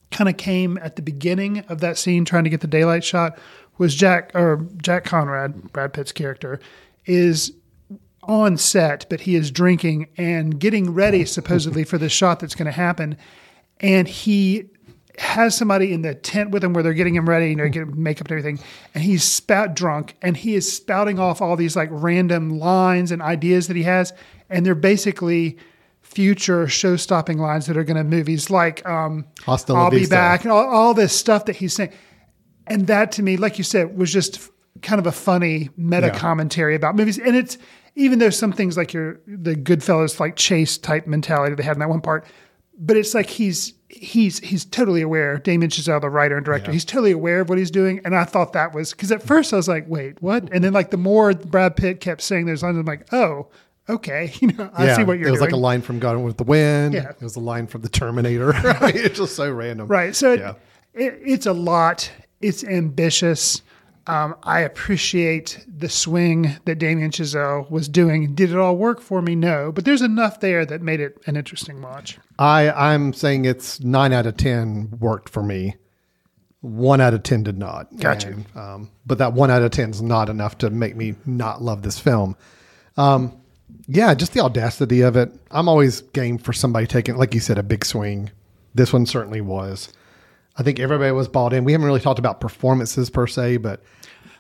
kind 0.10 0.30
of 0.30 0.38
came 0.38 0.78
at 0.78 0.96
the 0.96 1.02
beginning 1.02 1.60
of 1.70 1.80
that 1.82 1.98
scene, 1.98 2.24
trying 2.26 2.46
to 2.46 2.50
get 2.50 2.62
the 2.62 2.68
daylight 2.68 3.04
shot, 3.04 3.38
was 3.78 3.94
Jack 3.94 4.32
or 4.34 4.66
Jack 4.82 5.04
Conrad, 5.04 5.74
Brad 5.74 5.94
Pitt's 5.94 6.12
character, 6.14 6.60
is 7.06 7.54
on 8.24 8.56
set, 8.56 9.06
but 9.10 9.22
he 9.22 9.36
is 9.36 9.52
drinking 9.52 10.08
and 10.18 10.60
getting 10.60 10.94
ready 10.94 11.26
supposedly 11.38 11.84
for 11.84 11.98
the 11.98 12.10
shot 12.10 12.40
that's 12.40 12.56
going 12.56 12.68
to 12.68 12.72
happen, 12.72 13.18
and 13.82 14.08
he 14.08 14.70
has 15.20 15.56
somebody 15.56 15.94
in 15.94 16.02
the 16.02 16.16
tent 16.16 16.52
with 16.52 16.64
him 16.64 16.74
where 16.74 16.84
they're 16.84 16.94
getting 16.94 17.16
him 17.16 17.28
ready, 17.28 17.50
you 17.50 17.56
know, 17.56 17.68
getting 17.70 18.02
makeup 18.02 18.28
and 18.28 18.32
everything, 18.40 18.60
and 18.94 19.04
he's 19.04 19.24
spout 19.24 19.76
drunk 19.76 20.16
and 20.22 20.38
he 20.38 20.56
is 20.56 20.72
spouting 20.72 21.20
off 21.20 21.42
all 21.42 21.56
these 21.56 21.76
like 21.76 21.90
random 21.92 22.60
lines 22.60 23.12
and 23.12 23.22
ideas 23.22 23.68
that 23.68 23.76
he 23.76 23.84
has, 23.84 24.14
and 24.50 24.66
they're 24.66 24.76
basically 24.76 25.58
future 26.02 26.68
show-stopping 26.68 27.38
lines 27.38 27.68
that 27.68 27.78
are 27.78 27.84
going 27.84 27.98
to 27.98 28.04
movies 28.04 28.50
like 28.50 28.86
um, 28.88 29.26
Hasta 29.46 29.74
I'll 29.74 29.90
be 29.90 30.06
back 30.08 30.44
and 30.44 30.52
all, 30.52 30.68
all 30.68 30.94
this 30.94 31.18
stuff 31.18 31.46
that 31.46 31.56
he's 31.56 31.74
saying. 31.74 31.92
and 32.68 32.88
that 32.88 33.14
to 33.14 33.24
me, 33.24 33.38
like 33.38 33.58
you 33.58 33.64
said, 33.64 33.98
was 33.98 34.12
just 34.12 34.50
kind 34.82 35.00
of 35.00 35.08
a 35.08 35.12
funny 35.12 35.70
meta 35.78 36.08
Yeah. 36.08 36.18
commentary 36.18 36.76
about 36.76 36.96
movies. 36.96 37.18
And 37.18 37.36
it's 37.36 37.58
even 37.96 38.20
though 38.20 38.30
some 38.30 38.52
things 38.52 38.76
like 38.78 38.94
your 38.94 39.20
the 39.28 39.56
Goodfellas 39.56 40.20
like 40.20 40.36
chase 40.36 40.78
type 40.78 41.08
mentality 41.08 41.56
they 41.56 41.64
had 41.64 41.76
in 41.76 41.80
that 41.80 41.90
one 41.90 42.02
part, 42.02 42.26
but 42.78 42.98
it's 42.98 43.14
like 43.14 43.30
he's 43.30 43.74
he's 43.94 44.40
he's 44.40 44.66
totally 44.66 45.02
aware. 45.02 45.38
Damien 45.38 45.70
Chazelle, 45.70 46.02
the 46.02 46.10
writer 46.10 46.36
and 46.38 46.46
director, 46.46 46.72
he's 46.72 46.86
totally 46.86 47.12
aware 47.12 47.42
of 47.42 47.50
what 47.50 47.58
he's 47.58 47.72
doing. 47.72 48.02
And 48.06 48.16
I 48.16 48.24
thought 48.24 48.54
that 48.54 48.74
was 48.74 48.92
because 48.92 49.12
at 49.12 49.22
first 49.22 49.54
I 49.54 49.58
was 49.58 49.68
like, 49.68 49.86
wait, 49.88 50.22
what? 50.22 50.50
And 50.52 50.64
then 50.64 50.74
like 50.74 50.92
the 50.92 50.98
more 50.98 51.34
Brad 51.34 51.76
Pitt 51.76 52.00
kept 52.02 52.22
saying 52.22 52.46
those 52.46 52.64
lines, 52.64 52.78
I'm 52.78 52.86
like, 52.86 53.12
oh, 53.14 53.48
okay, 53.90 54.32
you 54.40 54.50
know, 54.54 54.70
I 54.74 54.96
see 54.96 55.04
what 55.04 55.14
you're 55.14 55.24
doing. 55.24 55.28
It 55.28 55.32
was 55.32 55.40
doing. 55.40 55.52
like 55.52 55.54
a 55.54 55.58
line 55.58 55.82
from 55.82 56.00
Gone 56.00 56.24
with 56.24 56.38
the 56.38 56.44
Wind. 56.44 56.94
Yeah. 56.94 57.10
It 57.10 57.22
was 57.22 57.36
a 57.36 57.40
line 57.42 57.68
from 57.68 57.82
the 57.82 57.90
Terminator. 57.90 58.54
It's 58.82 59.18
just 59.18 59.36
so 59.36 59.52
random. 59.52 59.88
Right. 59.88 60.16
So 60.16 60.34
it, 60.34 60.40
Yeah. 60.40 60.54
it, 60.94 61.20
it's 61.24 61.46
a 61.46 61.54
lot. 61.54 62.10
It's 62.42 62.64
ambitious. 62.64 63.62
Um, 64.08 64.36
I 64.44 64.62
appreciate 64.62 65.64
the 65.68 65.88
swing 65.88 66.58
that 66.66 66.80
Damien 66.80 67.12
Chazelle 67.12 67.70
was 67.70 67.88
doing. 67.88 68.34
Did 68.34 68.52
it 68.52 68.58
all 68.58 68.76
work 68.76 69.00
for 69.00 69.22
me? 69.22 69.36
No, 69.36 69.72
but 69.72 69.86
there's 69.86 70.02
enough 70.02 70.40
there 70.40 70.66
that 70.66 70.82
made 70.82 71.00
it 71.00 71.22
an 71.28 71.36
interesting 71.36 71.82
watch. 71.82 72.18
I, 72.40 72.72
I'm 72.72 73.14
saying 73.14 73.46
it's 73.46 73.80
nine 73.82 74.12
out 74.12 74.26
of 74.26 74.38
10 74.38 74.98
worked 75.00 75.30
for 75.30 75.44
me. 75.44 75.76
One 76.62 77.00
out 77.00 77.14
of 77.14 77.24
10 77.24 77.44
did 77.44 77.58
not. 77.58 77.96
Gotcha. 77.98 78.30
And, 78.30 78.46
um, 78.56 78.92
but 79.06 79.20
that 79.20 79.34
one 79.34 79.52
out 79.52 79.62
of 79.62 79.72
10 79.72 79.92
is 79.92 80.02
not 80.02 80.30
enough 80.30 80.58
to 80.60 80.70
make 80.70 80.96
me 80.96 81.16
not 81.26 81.62
love 81.62 81.84
this 81.84 82.00
film. 82.00 82.36
Um, 82.98 83.40
yeah, 83.88 84.14
just 84.14 84.34
the 84.34 84.42
audacity 84.42 85.02
of 85.02 85.16
it. 85.16 85.32
I'm 85.52 85.70
always 85.70 86.02
game 86.02 86.38
for 86.38 86.54
somebody 86.54 86.88
taking, 86.88 87.18
like 87.18 87.34
you 87.34 87.40
said, 87.40 87.58
a 87.58 87.64
big 87.64 87.86
swing. 87.86 88.32
This 88.74 88.94
one 88.94 89.06
certainly 89.06 89.42
was. 89.42 89.92
I 90.62 90.64
think 90.64 90.80
everybody 90.80 91.12
was 91.12 91.28
bought 91.28 91.54
in. 91.54 91.64
We 91.64 91.72
haven't 91.72 91.88
really 91.88 92.00
talked 92.00 92.20
about 92.20 92.40
performances 92.40 93.10
per 93.10 93.26
se, 93.26 93.58
but 93.58 93.82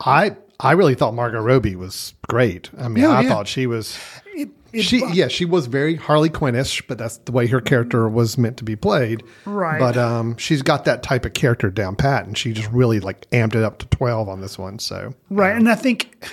I 0.05 0.35
I 0.59 0.73
really 0.73 0.93
thought 0.93 1.15
Margot 1.15 1.41
Robbie 1.41 1.75
was 1.75 2.13
great. 2.29 2.69
I 2.77 2.87
mean, 2.87 3.03
Yeah, 3.03 3.09
I 3.09 3.21
yeah. 3.21 3.29
thought 3.29 3.47
she 3.47 3.65
was 3.65 3.97
It, 4.35 4.49
it 4.71 4.83
she 4.83 5.03
yeah 5.13 5.27
she 5.27 5.45
was 5.45 5.65
very 5.65 5.95
Harley 5.95 6.29
Quinnish, 6.29 6.83
but 6.87 6.99
that's 6.99 7.17
the 7.17 7.31
way 7.31 7.47
her 7.47 7.59
character 7.59 8.07
was 8.07 8.37
meant 8.37 8.57
to 8.57 8.63
be 8.63 8.75
played. 8.75 9.23
Right. 9.45 9.79
But 9.79 9.97
um, 9.97 10.37
she's 10.37 10.61
got 10.61 10.85
that 10.85 11.01
type 11.01 11.25
of 11.25 11.33
character 11.33 11.71
down 11.71 11.95
pat, 11.95 12.25
and 12.27 12.37
she 12.37 12.53
just 12.53 12.69
really 12.71 12.99
like 12.99 13.27
amped 13.31 13.55
it 13.55 13.63
up 13.63 13.79
to 13.79 13.87
twelve 13.87 14.29
on 14.29 14.41
this 14.41 14.59
one. 14.59 14.77
So 14.77 15.15
right, 15.31 15.55
and 15.55 15.67
I 15.67 15.75
think 15.75 16.23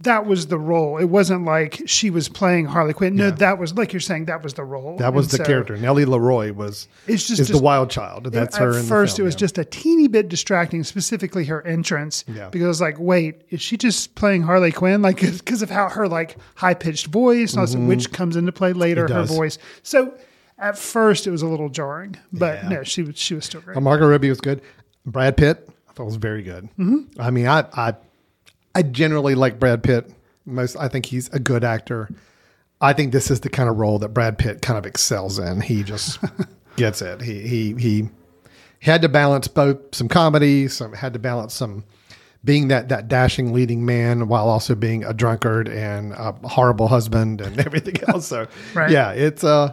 that 0.00 0.26
was 0.26 0.48
the 0.48 0.58
role. 0.58 0.98
It 0.98 1.04
wasn't 1.06 1.44
like 1.44 1.82
she 1.86 2.10
was 2.10 2.28
playing 2.28 2.66
Harley 2.66 2.92
Quinn. 2.92 3.14
No, 3.14 3.30
that 3.30 3.58
was 3.58 3.74
like 3.74 3.92
you're 3.92 4.00
saying. 4.00 4.24
That 4.26 4.42
was 4.42 4.54
the 4.54 4.64
role. 4.64 4.96
that 4.98 5.14
was 5.14 5.26
And 5.26 5.32
the 5.32 5.36
so 5.38 5.44
character. 5.44 5.76
Nellie 5.76 6.04
LaRoy 6.04 6.52
was 6.54 6.88
It's 7.06 7.26
just- 7.28 7.40
is 7.40 7.48
the 7.48 7.58
wild 7.58 7.90
child. 7.90 8.26
That's 8.32 8.56
at 8.56 8.62
her. 8.62 8.72
the 8.72 8.82
first, 8.82 9.18
it 9.18 9.22
was 9.22 9.34
yeah. 9.34 9.38
just 9.38 9.58
a 9.58 9.64
teeny 9.64 10.08
bit 10.08 10.28
distracting, 10.28 10.82
specifically 10.84 11.44
her 11.46 11.62
entrance. 11.66 12.24
Yeah. 12.26 12.48
Because 12.50 12.64
I 12.64 12.68
was 12.68 12.80
like, 12.80 12.96
wait, 12.98 13.42
is 13.50 13.60
she 13.62 13.76
just 13.76 14.14
playing 14.16 14.42
Harley 14.42 14.72
Quinn? 14.72 15.00
Like, 15.00 15.20
because 15.20 15.62
of 15.62 15.70
how 15.70 15.88
her 15.88 16.08
like 16.08 16.36
high 16.56 16.74
pitched 16.74 17.06
voice, 17.06 17.56
all 17.56 17.64
this, 17.64 17.76
which 17.76 18.12
comes 18.12 18.36
into 18.36 18.52
play 18.52 18.72
later, 18.72 19.06
Mm-hmm. 19.06 19.14
Her 19.14 19.24
voice. 19.24 19.58
So 19.82 20.14
at 20.58 20.76
first, 20.76 21.26
it 21.26 21.30
was 21.30 21.42
a 21.42 21.46
little 21.46 21.68
jarring, 21.68 22.16
but 22.32 22.62
Yeah. 22.64 22.68
no, 22.68 22.82
she 22.82 23.02
was 23.02 23.16
she 23.18 23.34
was 23.34 23.44
still 23.44 23.60
great. 23.60 23.76
Uh, 23.76 23.80
Margot 23.80 24.06
Robbie 24.08 24.28
was 24.28 24.40
good. 24.40 24.60
Brad 25.06 25.36
Pitt, 25.36 25.68
I 25.88 25.92
thought 25.92 26.04
was 26.06 26.16
very 26.16 26.42
good. 26.42 26.64
Mm-hmm. 26.78 27.20
I 27.20 27.30
mean, 27.30 27.46
I, 27.46 27.64
I 27.72 27.94
I 28.74 28.82
generally 28.82 29.34
like 29.34 29.58
Brad 29.58 29.82
Pitt. 29.82 30.10
Most, 30.46 30.76
I 30.76 30.88
think 30.88 31.06
he's 31.06 31.28
a 31.30 31.38
good 31.38 31.64
actor. 31.64 32.10
I 32.80 32.92
think 32.92 33.12
this 33.12 33.30
is 33.30 33.40
the 33.40 33.48
kind 33.48 33.68
of 33.68 33.76
role 33.76 33.98
that 34.00 34.10
Brad 34.10 34.36
Pitt 34.36 34.60
kind 34.62 34.76
of 34.78 34.84
excels 34.84 35.38
in. 35.38 35.60
He 35.60 35.82
just 35.82 36.18
gets 36.76 37.00
it. 37.00 37.22
He 37.22 37.40
he 37.46 37.74
he 37.74 38.10
had 38.80 39.00
to 39.02 39.08
balance 39.08 39.48
both 39.48 39.78
some 39.94 40.08
comedy, 40.08 40.68
some 40.68 40.92
had 40.92 41.12
to 41.14 41.18
balance 41.18 41.54
some 41.54 41.84
being 42.44 42.68
that 42.68 42.90
that 42.90 43.08
dashing 43.08 43.54
leading 43.54 43.86
man 43.86 44.28
while 44.28 44.48
also 44.50 44.74
being 44.74 45.02
a 45.04 45.14
drunkard 45.14 45.66
and 45.68 46.12
a 46.12 46.32
horrible 46.46 46.88
husband 46.88 47.40
and 47.40 47.58
everything 47.66 47.96
else. 48.08 48.26
So 48.26 48.46
Right. 48.74 48.90
yeah, 48.90 49.12
it's 49.12 49.44
uh 49.44 49.72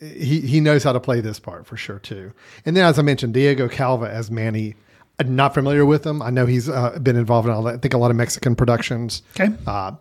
he 0.00 0.40
he 0.40 0.60
knows 0.60 0.82
how 0.82 0.92
to 0.92 1.00
play 1.00 1.20
this 1.20 1.38
part 1.38 1.66
for 1.66 1.76
sure 1.76 1.98
too. 1.98 2.32
And 2.64 2.74
then 2.74 2.84
as 2.86 2.98
I 2.98 3.02
mentioned, 3.02 3.34
Diego 3.34 3.68
Calva 3.68 4.08
as 4.10 4.30
Manny. 4.30 4.76
I'm 5.18 5.34
not 5.36 5.54
familiar 5.54 5.86
with 5.86 6.04
him. 6.06 6.20
I 6.22 6.30
know 6.30 6.46
he's 6.46 6.68
uh, 6.68 6.98
been 7.02 7.16
involved 7.16 7.48
in 7.48 7.54
all 7.54 7.62
that, 7.64 7.74
I 7.74 7.78
think 7.78 7.94
a 7.94 7.98
lot 7.98 8.10
of 8.10 8.16
Mexican 8.16 8.54
productions. 8.54 9.22
Okay. 9.38 9.52
Uh, 9.66 9.92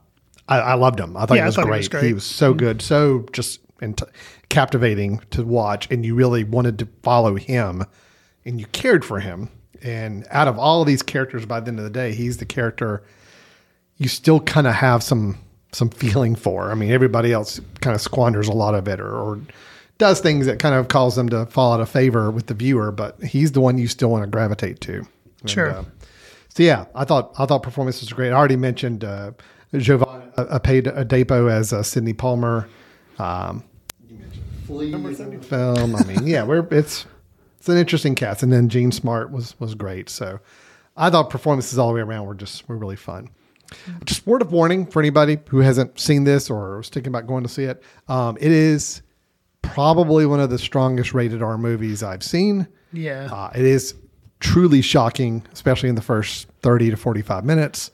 I, 0.48 0.60
I 0.60 0.74
loved 0.76 1.00
him. 1.00 1.16
I 1.18 1.26
thought, 1.26 1.36
Yeah, 1.36 1.42
he, 1.42 1.44
I 1.44 1.46
was 1.48 1.56
thought 1.56 1.66
he 1.66 1.70
great. 1.70 1.78
was 1.78 1.88
great. 1.90 2.04
He 2.06 2.14
was 2.14 2.24
so 2.26 2.54
good, 2.54 2.82
so 2.82 3.26
just 3.32 3.62
int- 3.82 4.02
captivating 4.50 5.20
to 5.32 5.44
watch, 5.44 5.90
and 5.90 6.06
you 6.06 6.16
really 6.16 6.44
wanted 6.44 6.78
to 6.80 6.88
follow 7.02 7.36
him, 7.36 7.84
and 8.46 8.60
you 8.60 8.66
cared 8.68 9.04
for 9.06 9.20
him. 9.20 9.50
And 9.82 10.26
out 10.32 10.48
of 10.48 10.58
all 10.60 10.82
of 10.82 10.88
these 10.88 11.02
characters, 11.04 11.46
by 11.46 11.60
the 11.60 11.68
end 11.70 11.80
of 11.80 11.84
the 11.86 11.90
day, 11.92 12.14
he's 12.14 12.38
the 12.38 12.46
character 12.46 13.04
you 13.98 14.10
still 14.10 14.40
kind 14.42 14.68
of 14.68 14.74
have 14.74 15.02
some 15.04 15.38
some 15.72 15.90
feeling 15.90 16.36
for. 16.36 16.72
I 16.72 16.76
mean, 16.76 16.92
everybody 16.92 17.32
else 17.34 17.60
kind 17.82 17.94
of 17.96 18.02
squanders 18.02 18.48
a 18.48 18.54
lot 18.54 18.76
of 18.76 18.88
it, 18.88 19.00
or, 19.00 19.14
or 19.14 19.40
does 19.98 20.20
things 20.20 20.46
that 20.46 20.60
kind 20.60 20.76
of 20.76 20.88
cause 20.88 21.16
them 21.16 21.30
to 21.30 21.46
fall 21.48 21.74
out 21.74 21.80
of 21.82 21.90
favor 21.90 22.30
with 22.32 22.48
the 22.48 22.54
viewer. 22.54 22.92
But 22.92 23.22
he's 23.24 23.52
the 23.54 23.62
one 23.62 23.78
you 23.78 23.88
still 23.88 24.10
want 24.10 24.24
to 24.24 24.28
gravitate 24.30 24.82
to. 24.82 25.06
And, 25.42 25.50
Sure. 25.50 25.72
uh, 25.72 25.84
so 26.50 26.64
yeah, 26.64 26.86
I 26.96 27.06
thought 27.06 27.34
I 27.38 27.46
thought 27.46 27.64
performances 27.64 28.10
were 28.12 28.16
great. 28.16 28.30
I 28.30 28.34
already 28.34 28.56
mentioned 28.56 29.04
uh, 29.04 29.32
Giovanni 29.76 30.32
Adepo 30.38 31.52
as 31.52 31.74
uh, 31.74 31.84
Sidney 31.84 32.14
Palmer. 32.14 32.68
Um, 33.20 33.64
you 34.10 34.18
mentioned 34.18 34.44
Flea 34.66 34.94
in 34.94 35.40
the 35.40 35.46
film. 35.46 35.96
I 35.96 36.04
mean, 36.06 36.26
yeah, 36.26 36.44
we're 36.44 36.66
it's 36.72 37.06
it's 37.58 37.70
an 37.70 37.78
interesting 37.78 38.16
cast, 38.16 38.44
and 38.44 38.54
then 38.54 38.70
Jean 38.70 38.92
Smart 38.92 39.32
was 39.32 39.60
was 39.60 39.76
great. 39.76 40.10
So 40.10 40.40
I 40.96 41.10
thought 41.10 41.30
performances 41.30 41.78
all 41.78 41.90
the 41.90 41.96
way 41.96 42.02
around 42.02 42.26
were 42.26 42.36
just 42.36 42.68
were 42.70 42.78
really 42.78 42.96
fun. 42.96 43.30
Just 44.06 44.26
word 44.28 44.42
of 44.42 44.52
warning 44.52 44.86
for 44.86 45.00
anybody 45.02 45.40
who 45.50 45.60
hasn't 45.60 46.00
seen 46.00 46.24
this 46.24 46.50
or 46.50 46.78
was 46.78 46.90
thinking 46.90 47.10
about 47.12 47.28
going 47.28 47.44
to 47.44 47.50
see 47.50 47.64
it. 47.64 47.82
Um, 48.08 48.38
it 48.40 48.52
is 48.52 49.02
probably 49.74 50.26
one 50.26 50.40
of 50.40 50.50
the 50.50 50.58
strongest 50.60 51.14
rated 51.14 51.42
R 51.42 51.58
movies 51.58 52.04
I've 52.04 52.24
seen. 52.24 52.68
Yeah. 52.94 53.30
Uh, 53.32 53.52
it 53.56 53.66
is 53.66 53.96
truly 54.40 54.82
shocking, 54.82 55.44
especially 55.54 55.90
in 55.90 55.96
the 55.96 56.02
first 56.02 56.48
30 56.62 56.92
to 56.92 56.98
45 56.98 57.46
minutes. 57.46 57.92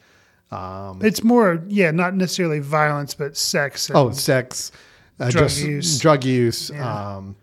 it's 0.52 1.24
more, 1.24 1.64
yeah, 1.68 1.92
not 1.92 2.14
necessarily 2.16 2.60
violence, 2.60 3.14
but 3.14 3.38
sex. 3.38 3.90
And 3.90 3.98
Oh, 3.98 4.12
sex, 4.12 4.72
uh, 5.20 5.30
Drug 5.30 5.46
just 5.46 5.62
use. 5.64 6.00
drug 6.00 6.24
use. 6.26 6.70
Yeah. 6.74 7.16
Um, 7.18 7.36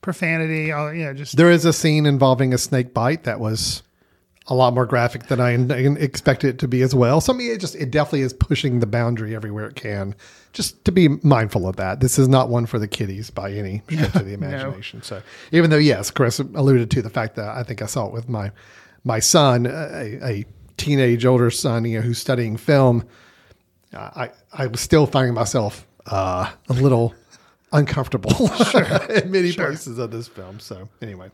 profanity. 0.00 0.72
All, 0.72 0.92
yeah, 0.92 1.12
just 1.12 1.36
there 1.36 1.50
is 1.50 1.64
a 1.64 1.72
scene 1.72 2.06
involving 2.06 2.54
a 2.54 2.58
snake 2.58 2.94
bite 2.94 3.24
that 3.24 3.40
was 3.40 3.82
a 4.46 4.54
lot 4.54 4.74
more 4.74 4.84
graphic 4.86 5.24
than 5.28 5.40
I 5.40 5.52
expected 5.96 6.48
it 6.50 6.58
to 6.60 6.68
be 6.68 6.82
as 6.82 6.94
well. 6.94 7.20
So 7.20 7.32
I 7.32 7.36
mean, 7.36 7.50
it 7.50 7.58
just 7.60 7.74
it 7.74 7.90
definitely 7.90 8.20
is 8.20 8.32
pushing 8.34 8.80
the 8.80 8.86
boundary 8.86 9.34
everywhere 9.34 9.66
it 9.66 9.74
can. 9.74 10.14
Just 10.54 10.82
to 10.86 10.92
be 10.92 11.08
mindful 11.08 11.68
of 11.68 11.76
that. 11.76 12.00
This 12.00 12.18
is 12.18 12.28
not 12.28 12.48
one 12.48 12.64
for 12.64 12.78
the 12.78 12.88
kiddies 12.88 13.30
by 13.30 13.52
any 13.52 13.82
stretch 13.90 14.14
of 14.14 14.24
the 14.24 14.32
imagination. 14.32 15.02
So 15.02 15.20
even 15.52 15.68
though 15.68 15.76
yes, 15.76 16.10
Chris 16.10 16.38
alluded 16.38 16.90
to 16.92 17.02
the 17.02 17.10
fact 17.10 17.36
that 17.36 17.48
I 17.48 17.62
think 17.62 17.82
I 17.82 17.86
saw 17.86 18.06
it 18.06 18.12
with 18.12 18.28
my 18.28 18.50
my 19.04 19.18
son, 19.18 19.66
a, 19.66 20.18
a 20.22 20.46
teenage 20.76 21.26
older 21.26 21.50
son, 21.50 21.84
you 21.84 21.98
know, 21.98 22.02
who's 22.06 22.18
studying 22.18 22.56
film. 22.56 23.06
I 23.92 24.30
I 24.52 24.66
was 24.66 24.80
still 24.80 25.06
finding 25.06 25.34
myself 25.34 25.86
uh, 26.06 26.50
a 26.68 26.72
little 26.72 27.14
uncomfortable 27.72 28.32
in 29.10 29.30
many 29.30 29.52
places 29.52 29.98
of 29.98 30.10
this 30.10 30.28
film. 30.28 30.60
So 30.60 30.88
anyway, 31.02 31.30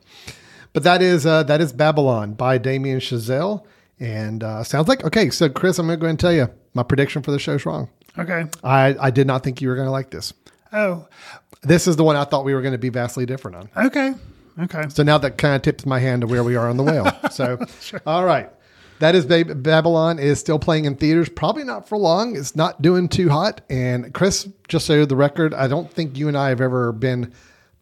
but 0.73 0.83
that 0.83 1.03
is 1.03 1.27
uh, 1.27 1.43
that 1.45 1.61
is 1.61 1.73
Babylon 1.73 2.35
by 2.35 2.59
Damien 2.59 3.01
Chazelle, 3.01 3.65
and 3.99 4.43
uh, 4.43 4.65
sounds 4.65 4.89
like 4.89 5.05
okay. 5.05 5.31
So 5.31 5.49
Chris, 5.49 5.79
I'm 5.79 5.87
going 5.87 5.99
to 5.99 6.01
go 6.01 6.07
ahead 6.07 6.11
and 6.11 6.21
tell 6.21 6.33
you 6.33 6.49
my 6.75 6.83
prediction 6.83 7.23
for 7.23 7.31
the 7.31 7.39
show's 7.39 7.65
wrong. 7.67 7.89
Okay. 8.19 8.47
I 8.65 8.97
I 9.01 9.11
did 9.11 9.27
not 9.27 9.43
think 9.43 9.61
you 9.61 9.69
were 9.69 9.75
going 9.77 9.87
to 9.87 9.93
like 9.93 10.11
this. 10.11 10.33
Oh, 10.73 11.07
This 11.63 11.87
is 11.89 11.97
the 11.97 12.05
one 12.05 12.17
I 12.17 12.25
thought 12.25 12.45
we 12.45 12.55
were 12.55 12.63
going 12.63 12.73
to 12.73 12.79
be 12.79 12.89
vastly 12.91 13.27
different 13.27 13.57
on. 13.57 13.87
okay. 13.87 14.15
Okay. 14.61 14.85
So 14.89 15.03
now 15.03 15.17
that 15.19 15.39
kind 15.39 15.55
of 15.57 15.63
tips 15.63 15.87
my 15.87 15.99
hand 15.99 16.21
to 16.23 16.27
where 16.27 16.45
we 16.45 16.55
are 16.57 16.69
on 16.69 16.77
the 16.77 16.83
whale. 16.83 17.11
So, 17.31 17.59
all 18.07 18.25
right. 18.25 18.51
That 18.99 19.15
is 19.15 19.25
Bab- 19.25 19.63
Babylon 19.63 20.19
is 20.19 20.39
still 20.39 20.59
playing 20.59 20.85
in 20.85 20.97
theaters. 20.97 21.29
Probably 21.31 21.65
not 21.65 21.89
for 21.89 21.97
long. 21.97 22.37
It's 22.37 22.55
not 22.55 22.83
doing 22.83 23.09
too 23.09 23.31
hot. 23.31 23.63
And 23.71 24.13
Chris, 24.13 24.47
just 24.69 24.85
so 24.87 25.07
the 25.07 25.17
record, 25.17 25.55
I 25.55 25.69
don't 25.69 25.91
think 25.91 26.19
you 26.19 26.29
and 26.29 26.37
I 26.37 26.51
have 26.51 26.61
ever 26.61 26.93
been 26.93 27.33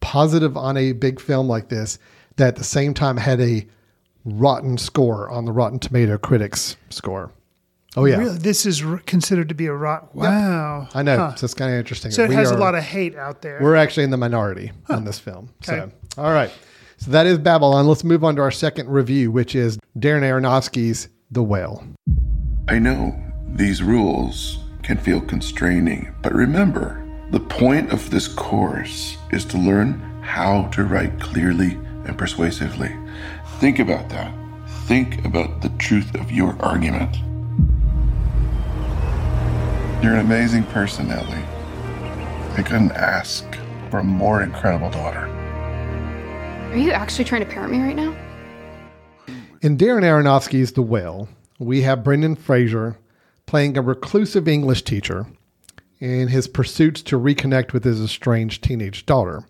positive 0.00 0.56
on 0.56 0.76
a 0.76 0.92
big 0.92 1.18
film 1.20 1.48
like 1.48 1.68
this 1.68 1.98
that 2.36 2.48
at 2.48 2.56
the 2.56 2.64
same 2.64 2.94
time 2.94 3.16
had 3.16 3.40
a 3.40 3.66
rotten 4.24 4.78
score 4.78 5.28
on 5.28 5.44
the 5.44 5.52
Rotten 5.52 5.80
Tomato 5.80 6.18
critics 6.18 6.76
score. 6.90 7.32
Oh 7.96 8.04
yeah, 8.04 8.16
Really, 8.18 8.38
this 8.38 8.66
is 8.66 8.84
r- 8.84 8.98
considered 9.06 9.48
to 9.48 9.54
be 9.54 9.66
a 9.66 9.72
rot. 9.72 10.14
Wow. 10.14 10.88
I 10.94 11.02
know. 11.02 11.16
Huh. 11.16 11.34
So 11.36 11.44
it's 11.46 11.54
kind 11.54 11.72
of 11.72 11.78
interesting. 11.78 12.10
So 12.10 12.24
it 12.24 12.28
We 12.28 12.34
has 12.34 12.50
a 12.50 12.56
lot 12.56 12.74
of 12.74 12.84
hate 12.84 13.16
out 13.16 13.42
there. 13.42 13.58
We're 13.60 13.76
actually 13.76 14.04
in 14.04 14.10
the 14.10 14.16
minority 14.18 14.72
on 14.90 15.04
this 15.04 15.18
film. 15.18 15.50
Okay. 15.66 15.90
So, 16.14 16.22
all 16.22 16.32
right. 16.32 16.50
So 16.98 17.10
that 17.12 17.26
is 17.26 17.38
Babylon. 17.38 17.86
Let's 17.86 18.04
move 18.04 18.24
on 18.24 18.36
to 18.36 18.42
our 18.42 18.50
second 18.50 18.88
review, 18.88 19.30
which 19.30 19.54
is 19.54 19.78
Darren 19.98 20.22
Aronofsky's 20.22 21.08
The 21.30 21.42
Whale. 21.42 21.84
I 22.68 22.78
know 22.78 23.14
these 23.46 23.82
rules 23.82 24.58
can 24.82 24.98
feel 24.98 25.20
constraining, 25.20 26.14
but 26.22 26.34
remember, 26.34 27.02
the 27.30 27.40
point 27.40 27.92
of 27.92 28.10
this 28.10 28.28
course 28.28 29.16
is 29.32 29.44
to 29.46 29.58
learn 29.58 30.00
how 30.22 30.64
to 30.68 30.84
write 30.84 31.20
clearly 31.20 31.72
and 32.04 32.16
persuasively. 32.18 32.94
Think 33.60 33.78
about 33.78 34.08
that. 34.10 34.32
think 34.86 35.24
about 35.24 35.60
the 35.62 35.68
truth 35.78 36.14
of 36.14 36.30
your 36.32 36.56
argument. 36.62 37.14
You're 40.00 40.14
an 40.14 40.20
amazing 40.20 40.62
person, 40.66 41.10
Ellie. 41.10 41.44
I 42.56 42.62
couldn't 42.62 42.92
ask 42.92 43.44
for 43.90 43.98
a 43.98 44.04
more 44.04 44.42
incredible 44.42 44.90
daughter. 44.90 45.26
Are 46.70 46.76
you 46.76 46.92
actually 46.92 47.24
trying 47.24 47.44
to 47.44 47.50
parent 47.50 47.72
me 47.72 47.80
right 47.80 47.96
now? 47.96 48.16
In 49.60 49.76
Darren 49.76 50.04
Aronofsky's 50.04 50.70
The 50.70 50.82
Whale, 50.82 51.28
we 51.58 51.82
have 51.82 52.04
Brendan 52.04 52.36
Fraser 52.36 52.96
playing 53.46 53.76
a 53.76 53.82
reclusive 53.82 54.46
English 54.46 54.84
teacher 54.84 55.26
in 55.98 56.28
his 56.28 56.46
pursuits 56.46 57.02
to 57.02 57.18
reconnect 57.18 57.72
with 57.72 57.82
his 57.82 58.00
estranged 58.00 58.62
teenage 58.62 59.04
daughter. 59.04 59.48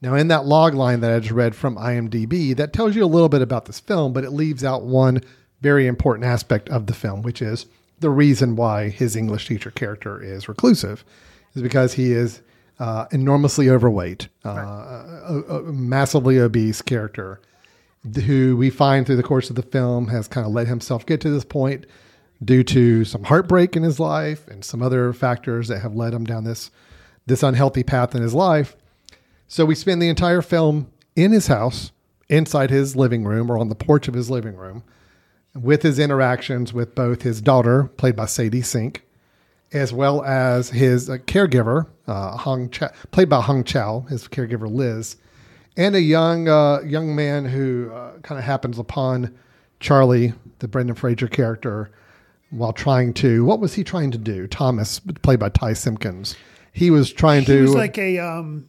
Now, 0.00 0.14
in 0.14 0.28
that 0.28 0.46
log 0.46 0.74
line 0.74 1.00
that 1.00 1.12
I 1.12 1.18
just 1.18 1.32
read 1.32 1.56
from 1.56 1.74
IMDb, 1.74 2.56
that 2.56 2.72
tells 2.72 2.94
you 2.94 3.04
a 3.04 3.06
little 3.06 3.28
bit 3.28 3.42
about 3.42 3.64
this 3.64 3.80
film, 3.80 4.12
but 4.12 4.22
it 4.22 4.30
leaves 4.30 4.62
out 4.62 4.84
one 4.84 5.20
very 5.60 5.88
important 5.88 6.26
aspect 6.26 6.68
of 6.68 6.86
the 6.86 6.94
film, 6.94 7.22
which 7.22 7.42
is 7.42 7.66
the 8.00 8.10
reason 8.10 8.56
why 8.56 8.88
his 8.88 9.16
English 9.16 9.46
teacher 9.46 9.70
character 9.70 10.22
is 10.22 10.48
reclusive, 10.48 11.04
is 11.54 11.62
because 11.62 11.94
he 11.94 12.12
is 12.12 12.42
uh, 12.78 13.06
enormously 13.12 13.68
overweight, 13.68 14.28
uh, 14.44 14.50
a, 14.50 15.42
a 15.48 15.62
massively 15.72 16.38
obese 16.38 16.82
character 16.82 17.40
who 18.24 18.56
we 18.56 18.70
find 18.70 19.06
through 19.06 19.16
the 19.16 19.22
course 19.22 19.50
of 19.50 19.56
the 19.56 19.62
film 19.62 20.08
has 20.08 20.26
kind 20.26 20.46
of 20.46 20.52
let 20.52 20.66
himself 20.66 21.04
get 21.04 21.20
to 21.20 21.30
this 21.30 21.44
point 21.44 21.84
due 22.42 22.64
to 22.64 23.04
some 23.04 23.24
heartbreak 23.24 23.76
in 23.76 23.82
his 23.82 24.00
life 24.00 24.48
and 24.48 24.64
some 24.64 24.80
other 24.80 25.12
factors 25.12 25.68
that 25.68 25.80
have 25.80 25.94
led 25.94 26.14
him 26.14 26.24
down 26.24 26.44
this 26.44 26.70
this 27.26 27.42
unhealthy 27.42 27.82
path 27.82 28.14
in 28.14 28.22
his 28.22 28.34
life. 28.34 28.74
So 29.46 29.64
we 29.64 29.74
spend 29.74 30.00
the 30.00 30.08
entire 30.08 30.40
film 30.40 30.90
in 31.14 31.32
his 31.32 31.48
house, 31.48 31.92
inside 32.28 32.70
his 32.70 32.96
living 32.96 33.24
room 33.24 33.50
or 33.50 33.58
on 33.58 33.68
the 33.68 33.74
porch 33.74 34.08
of 34.08 34.14
his 34.14 34.30
living 34.30 34.56
room, 34.56 34.82
with 35.54 35.82
his 35.82 35.98
interactions 35.98 36.72
with 36.72 36.94
both 36.94 37.22
his 37.22 37.40
daughter, 37.40 37.84
played 37.96 38.16
by 38.16 38.26
Sadie 38.26 38.62
Sink, 38.62 39.04
as 39.72 39.92
well 39.92 40.22
as 40.24 40.70
his 40.70 41.08
uh, 41.08 41.18
caregiver, 41.18 41.86
uh, 42.06 42.36
Hong 42.36 42.70
Chau, 42.70 42.88
played 43.10 43.28
by 43.28 43.40
Hong 43.40 43.64
Chau, 43.64 44.00
his 44.08 44.28
caregiver 44.28 44.70
Liz, 44.70 45.16
and 45.76 45.94
a 45.94 46.00
young 46.00 46.48
uh, 46.48 46.80
young 46.84 47.14
man 47.14 47.44
who 47.44 47.90
uh, 47.92 48.18
kind 48.18 48.38
of 48.38 48.44
happens 48.44 48.78
upon 48.78 49.36
Charlie, 49.78 50.32
the 50.58 50.68
Brendan 50.68 50.96
Fraser 50.96 51.28
character, 51.28 51.90
while 52.50 52.72
trying 52.72 53.14
to 53.14 53.44
what 53.44 53.60
was 53.60 53.74
he 53.74 53.84
trying 53.84 54.10
to 54.10 54.18
do? 54.18 54.46
Thomas, 54.46 55.00
played 55.22 55.38
by 55.38 55.48
Ty 55.48 55.74
Simpkins. 55.74 56.36
He 56.72 56.90
was 56.90 57.12
trying 57.12 57.40
He 57.40 57.46
to 57.46 57.62
was 57.62 57.74
like 57.74 57.98
a 57.98 58.18
um, 58.18 58.68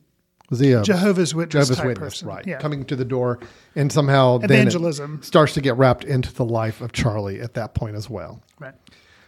was 0.52 0.60
he 0.60 0.74
a 0.74 0.84
Jehovah's 0.84 1.34
Witness 1.34 1.54
Jehovah's 1.54 1.78
type 1.78 1.88
Witness, 1.88 2.14
person. 2.16 2.28
right? 2.28 2.46
Yeah. 2.46 2.60
Coming 2.60 2.86
to 2.86 2.96
the 2.96 3.06
door, 3.06 3.40
and 3.76 3.92
somehow 3.92 4.38
then 4.38 4.52
Evangelism. 4.52 5.24
starts 5.24 5.54
to 5.56 5.62
get 5.62 5.78
wrapped 5.78 6.04
into 6.04 6.32
the 6.32 6.46
life 6.46 6.82
of 6.82 6.92
Charlie 6.92 7.40
at 7.42 7.56
that 7.56 7.74
point 7.74 7.96
as 7.96 8.10
well. 8.10 8.44
Right. 8.60 8.76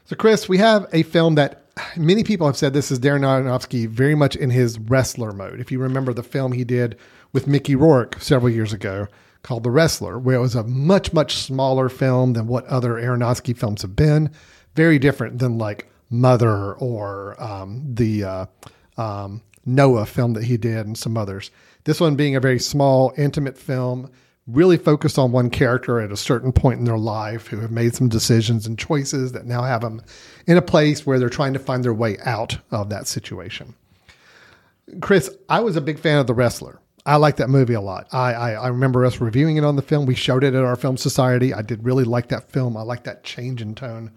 So, 0.06 0.18
Chris, 0.18 0.50
we 0.50 0.58
have 0.58 0.86
a 0.92 1.04
film 1.04 1.36
that 1.36 1.64
many 1.96 2.24
people 2.26 2.46
have 2.46 2.58
said 2.58 2.74
this 2.74 2.92
is 2.92 3.00
Darren 3.00 3.22
Aronofsky 3.22 3.88
very 3.88 4.16
much 4.16 4.36
in 4.36 4.50
his 4.50 4.78
wrestler 4.78 5.32
mode. 5.32 5.60
If 5.62 5.72
you 5.72 5.80
remember 5.80 6.14
the 6.14 6.24
film 6.24 6.52
he 6.52 6.66
did 6.66 6.98
with 7.32 7.48
Mickey 7.48 7.76
Rourke 7.76 8.22
several 8.22 8.52
years 8.52 8.74
ago 8.74 9.08
called 9.44 9.64
The 9.64 9.72
Wrestler, 9.72 10.20
where 10.20 10.36
it 10.36 10.42
was 10.42 10.56
a 10.56 10.64
much, 10.64 11.14
much 11.14 11.38
smaller 11.38 11.88
film 11.90 12.34
than 12.34 12.48
what 12.48 12.66
other 12.68 12.94
Aronofsky 12.96 13.58
films 13.58 13.82
have 13.82 13.96
been. 13.96 14.30
Very 14.76 15.00
different 15.00 15.40
than 15.40 15.58
like 15.58 15.90
Mother 16.10 16.74
or 16.74 17.42
um, 17.42 17.82
the 17.94 18.24
uh, 18.24 18.46
um, 18.98 19.42
Noah 19.66 20.06
film 20.06 20.34
that 20.34 20.44
he 20.44 20.58
did 20.58 20.86
and 20.86 20.98
some 20.98 21.18
others. 21.18 21.52
This 21.86 22.00
one 22.00 22.16
being 22.16 22.36
a 22.36 22.40
very 22.40 22.60
small, 22.60 23.14
intimate 23.18 23.58
film, 23.58 24.12
really 24.48 24.78
focused 24.78 25.18
on 25.18 25.32
one 25.32 25.50
character 25.50 26.00
at 26.00 26.12
a 26.12 26.18
certain 26.18 26.52
point 26.52 26.80
in 26.80 26.86
their 26.86 26.98
life 26.98 27.48
who 27.48 27.60
have 27.60 27.72
made 27.72 27.96
some 27.96 28.10
decisions 28.10 28.68
and 28.68 28.78
choices 28.78 29.32
that 29.32 29.46
now 29.46 29.64
have 29.64 29.82
them 29.82 30.02
in 30.48 30.58
a 30.58 30.62
place 30.62 31.06
where 31.06 31.18
they're 31.18 31.30
trying 31.30 31.54
to 31.54 31.60
find 31.60 31.84
their 31.84 31.94
way 31.94 32.18
out 32.26 32.58
of 32.72 32.90
that 32.90 33.08
situation. 33.08 33.74
Chris, 35.02 35.34
I 35.48 35.62
was 35.62 35.76
a 35.76 35.82
big 35.82 36.00
fan 36.00 36.20
of 36.20 36.28
The 36.28 36.34
Wrestler. 36.34 36.80
I 37.06 37.18
like 37.18 37.38
that 37.38 37.50
movie 37.50 37.74
a 37.74 37.82
lot. 37.82 38.08
I, 38.12 38.34
I, 38.34 38.52
I 38.52 38.68
remember 38.68 39.06
us 39.06 39.20
reviewing 39.20 39.58
it 39.58 39.66
on 39.66 39.76
the 39.76 39.82
film. 39.82 40.06
We 40.06 40.16
showed 40.16 40.44
it 40.44 40.54
at 40.54 40.64
our 40.64 40.76
film 40.76 40.98
society. 40.98 41.54
I 41.54 41.62
did 41.62 41.84
really 41.84 42.06
like 42.06 42.30
that 42.30 42.50
film. 42.50 42.78
I 42.78 42.82
like 42.82 43.04
that 43.04 43.24
change 43.24 43.62
in 43.62 43.76
tone. 43.76 44.12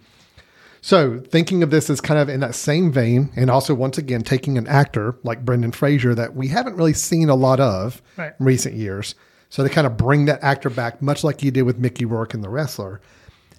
So, 0.87 1.19
thinking 1.19 1.65
of 1.65 1.71
this 1.71 1.91
as 1.91 2.01
kind 2.01 2.21
of 2.21 2.29
in 2.29 2.39
that 2.39 2.55
same 2.55 2.93
vein, 2.93 3.33
and 3.35 3.51
also 3.51 3.75
once 3.75 3.99
again 3.99 4.23
taking 4.23 4.57
an 4.57 4.69
actor 4.69 5.17
like 5.25 5.45
Brendan 5.45 5.73
Fraser 5.73 6.15
that 6.15 6.37
we 6.37 6.47
haven't 6.47 6.77
really 6.77 6.93
seen 6.93 7.29
a 7.29 7.35
lot 7.35 7.59
of 7.59 8.01
Right. 8.17 8.33
in 8.39 8.47
recent 8.47 8.77
years. 8.77 9.17
So, 9.49 9.65
to 9.65 9.69
kind 9.69 9.89
of 9.89 9.97
bring 9.97 10.27
that 10.27 10.45
actor 10.45 10.71
back, 10.71 11.03
much 11.03 11.25
like 11.25 11.43
you 11.43 11.51
did 11.51 11.63
with 11.63 11.81
Mickey 11.81 12.05
Rourke 12.05 12.35
in 12.35 12.41
The 12.41 12.49
Wrestler. 12.49 13.01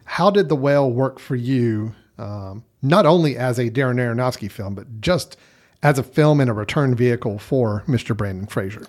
How 0.06 0.32
did 0.32 0.48
The 0.48 0.56
Whale 0.56 0.90
work 0.90 1.20
for 1.20 1.36
you, 1.36 1.94
um, 2.18 2.64
not 2.82 3.06
only 3.06 3.36
as 3.36 3.60
a 3.60 3.70
Darren 3.70 3.98
Aronofsky 4.00 4.50
film, 4.50 4.74
but 4.74 5.02
just 5.02 5.36
as 5.84 6.00
a 6.00 6.04
film 6.04 6.40
and 6.40 6.50
a 6.50 6.54
return 6.54 6.96
vehicle 6.96 7.40
for 7.40 7.84
Mr. 7.90 8.16
Brendan 8.16 8.48
Fraser? 8.48 8.88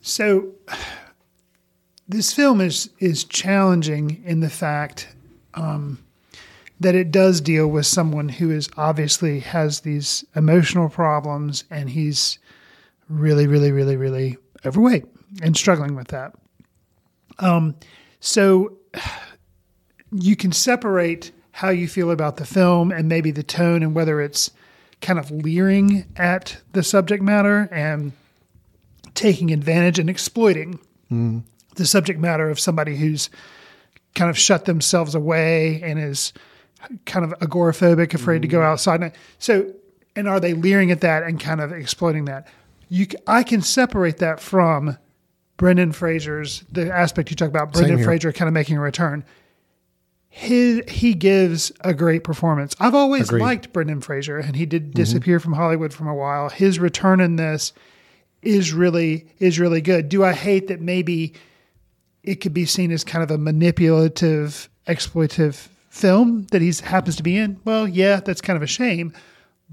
So 0.00 0.48
this 2.08 2.32
film 2.32 2.60
is 2.60 2.90
is 2.98 3.22
challenging 3.22 4.24
in 4.26 4.40
the 4.40 4.50
fact 4.50 5.06
um, 5.54 6.03
that 6.80 6.94
it 6.94 7.10
does 7.10 7.40
deal 7.40 7.68
with 7.68 7.86
someone 7.86 8.28
who 8.28 8.50
is 8.50 8.68
obviously 8.76 9.40
has 9.40 9.80
these 9.80 10.24
emotional 10.34 10.88
problems 10.88 11.64
and 11.70 11.90
he's 11.90 12.38
really, 13.08 13.46
really, 13.46 13.70
really, 13.70 13.96
really 13.96 14.36
overweight 14.66 15.04
and 15.42 15.56
struggling 15.56 15.94
with 15.94 16.08
that. 16.08 16.34
Um, 17.38 17.76
so 18.20 18.78
you 20.12 20.36
can 20.36 20.52
separate 20.52 21.32
how 21.52 21.70
you 21.70 21.86
feel 21.86 22.10
about 22.10 22.36
the 22.36 22.44
film 22.44 22.90
and 22.90 23.08
maybe 23.08 23.30
the 23.30 23.42
tone 23.42 23.82
and 23.82 23.94
whether 23.94 24.20
it's 24.20 24.50
kind 25.00 25.18
of 25.18 25.30
leering 25.30 26.06
at 26.16 26.60
the 26.72 26.82
subject 26.82 27.22
matter 27.22 27.68
and 27.70 28.12
taking 29.14 29.52
advantage 29.52 29.98
and 29.98 30.10
exploiting 30.10 30.80
the 31.76 31.86
subject 31.86 32.18
matter 32.18 32.50
of 32.50 32.58
somebody 32.58 32.96
who's 32.96 33.30
kind 34.14 34.30
of 34.30 34.38
shut 34.38 34.64
themselves 34.64 35.14
away 35.14 35.80
and 35.82 35.98
is 35.98 36.32
kind 37.06 37.24
of 37.24 37.38
agoraphobic, 37.40 38.14
afraid 38.14 38.42
to 38.42 38.48
go 38.48 38.58
mm. 38.58 38.64
outside. 38.64 39.12
So, 39.38 39.72
and 40.16 40.28
are 40.28 40.40
they 40.40 40.54
leering 40.54 40.90
at 40.90 41.00
that 41.00 41.22
and 41.22 41.40
kind 41.40 41.60
of 41.60 41.72
exploiting 41.72 42.26
that? 42.26 42.48
You, 42.88 43.06
I 43.26 43.42
can 43.42 43.62
separate 43.62 44.18
that 44.18 44.40
from 44.40 44.98
Brendan 45.56 45.92
Fraser's 45.92 46.64
the 46.70 46.92
aspect 46.92 47.30
you 47.30 47.36
talk 47.36 47.48
about. 47.48 47.72
Brendan. 47.72 48.02
Fraser 48.02 48.32
kind 48.32 48.48
of 48.48 48.54
making 48.54 48.76
a 48.76 48.80
return. 48.80 49.24
His 50.28 50.82
he 50.90 51.14
gives 51.14 51.70
a 51.80 51.94
great 51.94 52.24
performance. 52.24 52.74
I've 52.80 52.94
always 52.94 53.28
Agreed. 53.28 53.40
liked 53.40 53.72
Brendan 53.72 54.00
Fraser, 54.00 54.38
and 54.38 54.56
he 54.56 54.66
did 54.66 54.82
mm-hmm. 54.82 54.92
disappear 54.92 55.38
from 55.38 55.52
Hollywood 55.52 55.92
from 55.92 56.08
a 56.08 56.14
while. 56.14 56.48
His 56.48 56.78
return 56.78 57.20
in 57.20 57.36
this 57.36 57.72
is 58.42 58.72
really 58.72 59.28
is 59.38 59.60
really 59.60 59.80
good. 59.80 60.08
Do 60.08 60.24
I 60.24 60.32
hate 60.32 60.68
that 60.68 60.80
maybe 60.80 61.34
it 62.24 62.36
could 62.36 62.54
be 62.54 62.64
seen 62.64 62.90
as 62.90 63.04
kind 63.04 63.22
of 63.22 63.30
a 63.30 63.38
manipulative, 63.38 64.68
exploitive 64.88 65.68
film 65.94 66.46
that 66.50 66.60
he 66.60 66.72
happens 66.82 67.16
to 67.16 67.22
be 67.22 67.36
in? 67.36 67.58
Well, 67.64 67.86
yeah, 67.88 68.20
that's 68.20 68.40
kind 68.40 68.56
of 68.56 68.62
a 68.62 68.66
shame. 68.66 69.12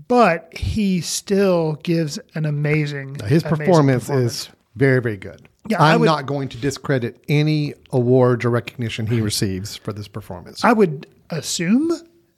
But 0.08 0.56
he 0.56 1.02
still 1.02 1.74
gives 1.84 2.20
an 2.36 2.46
amazing 2.46 3.16
His 3.26 3.44
amazing 3.44 3.50
performance, 3.68 4.04
performance. 4.06 4.32
is 4.48 4.50
very, 4.76 5.02
very 5.02 5.18
good. 5.18 5.48
Yeah, 5.68 5.82
I'm 5.82 6.00
would- 6.00 6.06
not 6.06 6.26
going 6.26 6.50
to 6.50 6.58
discredit 6.58 7.24
any 7.28 7.74
awards 7.92 8.46
or 8.46 8.50
recognition 8.50 9.06
he 9.08 9.20
receives 9.22 9.76
for 9.76 9.94
this 9.94 10.08
performance. 10.08 10.64
I 10.64 10.74
would 10.74 11.08
assume 11.30 11.92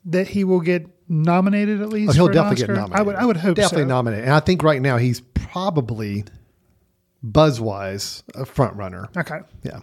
that 0.06 0.28
he 0.28 0.44
will 0.44 0.60
get 0.62 0.88
nominated 1.08 1.82
at 1.82 1.90
least. 1.90 2.12
Oh, 2.12 2.14
he'll 2.14 2.28
definitely 2.28 2.66
get 2.66 2.70
nominated. 2.74 3.00
I 3.00 3.02
would. 3.04 3.16
I 3.16 3.26
would 3.26 3.38
hope 3.38 3.56
definitely 3.56 3.84
so. 3.84 3.88
nominated. 3.90 4.26
And 4.26 4.34
I 4.34 4.40
think 4.40 4.64
right 4.64 4.82
now 4.82 4.98
he's 4.98 5.22
probably 5.36 6.26
buzz 7.22 7.62
wise 7.62 8.24
a 8.36 8.46
front 8.46 8.76
runner. 8.76 9.08
Okay. 9.16 9.40
Yeah. 9.64 9.80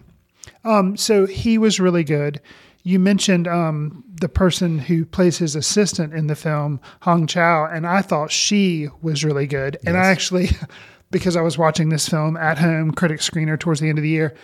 Um, 0.63 0.97
So 0.97 1.25
he 1.25 1.57
was 1.57 1.79
really 1.79 2.03
good. 2.03 2.41
You 2.83 2.99
mentioned 2.99 3.47
um, 3.47 4.03
the 4.19 4.29
person 4.29 4.79
who 4.79 5.05
plays 5.05 5.37
his 5.37 5.55
assistant 5.55 6.13
in 6.13 6.27
the 6.27 6.35
film, 6.35 6.79
Hong 7.01 7.27
Chau, 7.27 7.65
and 7.65 7.85
I 7.85 8.01
thought 8.01 8.31
she 8.31 8.89
was 9.01 9.23
really 9.23 9.47
good. 9.47 9.77
And 9.85 9.97
I 9.97 10.05
actually, 10.05 10.49
because 11.11 11.35
I 11.35 11.41
was 11.41 11.57
watching 11.57 11.89
this 11.89 12.07
film 12.07 12.37
at 12.37 12.57
home, 12.57 12.91
critic 12.91 13.19
screener 13.19 13.59
towards 13.59 13.79
the 13.79 13.89
end 13.89 13.97
of 13.97 14.03
the 14.03 14.09
year, 14.09 14.35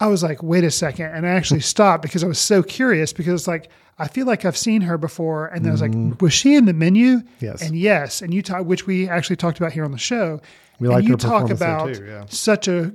I 0.00 0.06
was 0.06 0.22
like, 0.22 0.42
wait 0.42 0.64
a 0.64 0.70
second. 0.70 1.06
And 1.06 1.26
I 1.26 1.30
actually 1.30 1.60
stopped 1.74 2.02
because 2.02 2.24
I 2.24 2.26
was 2.26 2.38
so 2.38 2.62
curious 2.62 3.12
because 3.12 3.40
it's 3.40 3.48
like, 3.48 3.70
I 3.98 4.08
feel 4.08 4.26
like 4.26 4.44
I've 4.44 4.56
seen 4.56 4.80
her 4.82 4.98
before. 4.98 5.46
And 5.46 5.66
I 5.66 5.70
was 5.70 5.80
like, 5.80 6.20
was 6.20 6.32
she 6.32 6.56
in 6.56 6.64
the 6.64 6.72
menu? 6.72 7.18
Mm-hmm. 7.18 7.44
Yes. 7.44 7.62
And 7.62 7.78
yes. 7.78 8.22
And 8.22 8.34
you 8.34 8.42
talk, 8.42 8.66
which 8.66 8.86
we 8.86 9.08
actually 9.08 9.36
talked 9.36 9.58
about 9.58 9.72
here 9.72 9.84
on 9.84 9.92
the 9.92 9.98
show. 9.98 10.40
We 10.80 10.88
and 10.88 10.94
liked 10.96 11.06
you 11.06 11.16
talk 11.16 11.50
about 11.50 11.94
too, 11.94 12.04
yeah. 12.04 12.24
such 12.28 12.66
a 12.66 12.92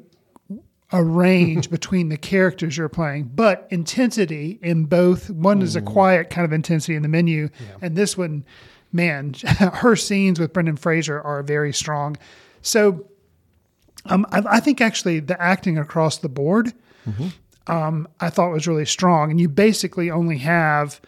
a 0.92 1.04
range 1.04 1.70
between 1.72 2.10
the 2.10 2.18
characters 2.18 2.78
you're 2.78 2.90
playing, 2.90 3.32
but 3.34 3.68
intensity 3.70 4.60
in 4.62 4.86
both. 4.86 5.30
One 5.30 5.62
is 5.62 5.76
a 5.76 5.82
quiet 5.82 6.30
kind 6.30 6.46
of 6.46 6.54
intensity 6.54 6.96
in 6.96 7.02
the 7.02 7.08
menu, 7.10 7.50
and 7.82 7.96
this 7.96 8.18
one, 8.18 8.44
man, 8.92 9.34
her 9.60 9.96
scenes 9.96 10.40
with 10.40 10.54
Brendan 10.54 10.78
Fraser 10.78 11.22
are 11.22 11.44
very 11.44 11.74
strong. 11.74 12.18
So, 12.62 13.06
um, 14.06 14.26
I, 14.32 14.44
I 14.50 14.60
think 14.60 14.82
actually 14.82 15.20
the 15.20 15.40
acting 15.42 15.78
across 15.78 16.18
the 16.18 16.30
board 16.30 16.74
um, 17.70 18.08
I 18.20 18.30
thought 18.30 18.52
was 18.52 18.68
really 18.68 18.86
strong. 18.86 19.32
And 19.32 19.40
you 19.40 19.48
basically 19.48 20.10
only 20.10 20.40
have, 20.40 21.00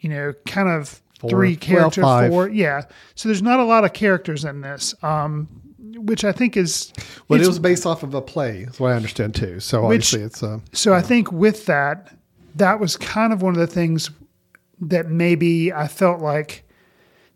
you 0.00 0.08
know, 0.08 0.32
kind 0.46 0.68
of 0.68 1.00
three 1.28 1.50
well, 1.50 1.60
characters, 1.60 2.02
five. 2.02 2.30
four. 2.30 2.48
Yeah. 2.48 2.82
So 3.14 3.28
there's 3.28 3.42
not 3.42 3.60
a 3.60 3.64
lot 3.64 3.84
of 3.84 3.92
characters 3.92 4.44
in 4.44 4.62
this, 4.62 4.94
um, 5.02 5.48
which 6.06 6.24
I 6.24 6.32
think 6.32 6.56
is. 6.56 6.92
But 7.28 7.40
it 7.40 7.46
was 7.46 7.58
based 7.58 7.84
off 7.86 8.02
of 8.02 8.14
a 8.14 8.22
play, 8.22 8.60
is 8.62 8.80
what 8.80 8.92
I 8.92 8.96
understand 8.96 9.34
too. 9.34 9.60
So 9.60 9.84
obviously 9.84 10.22
it's 10.22 10.42
uh, 10.42 10.60
so 10.72 10.94
I 10.94 11.02
think 11.02 11.30
with 11.32 11.66
that, 11.66 12.14
that 12.54 12.80
was 12.80 12.96
kind 12.96 13.32
of 13.32 13.42
one 13.42 13.54
of 13.54 13.60
the 13.60 13.66
things 13.66 14.10
that 14.80 15.08
maybe 15.08 15.72
I 15.72 15.88
felt 15.88 16.20
like 16.20 16.62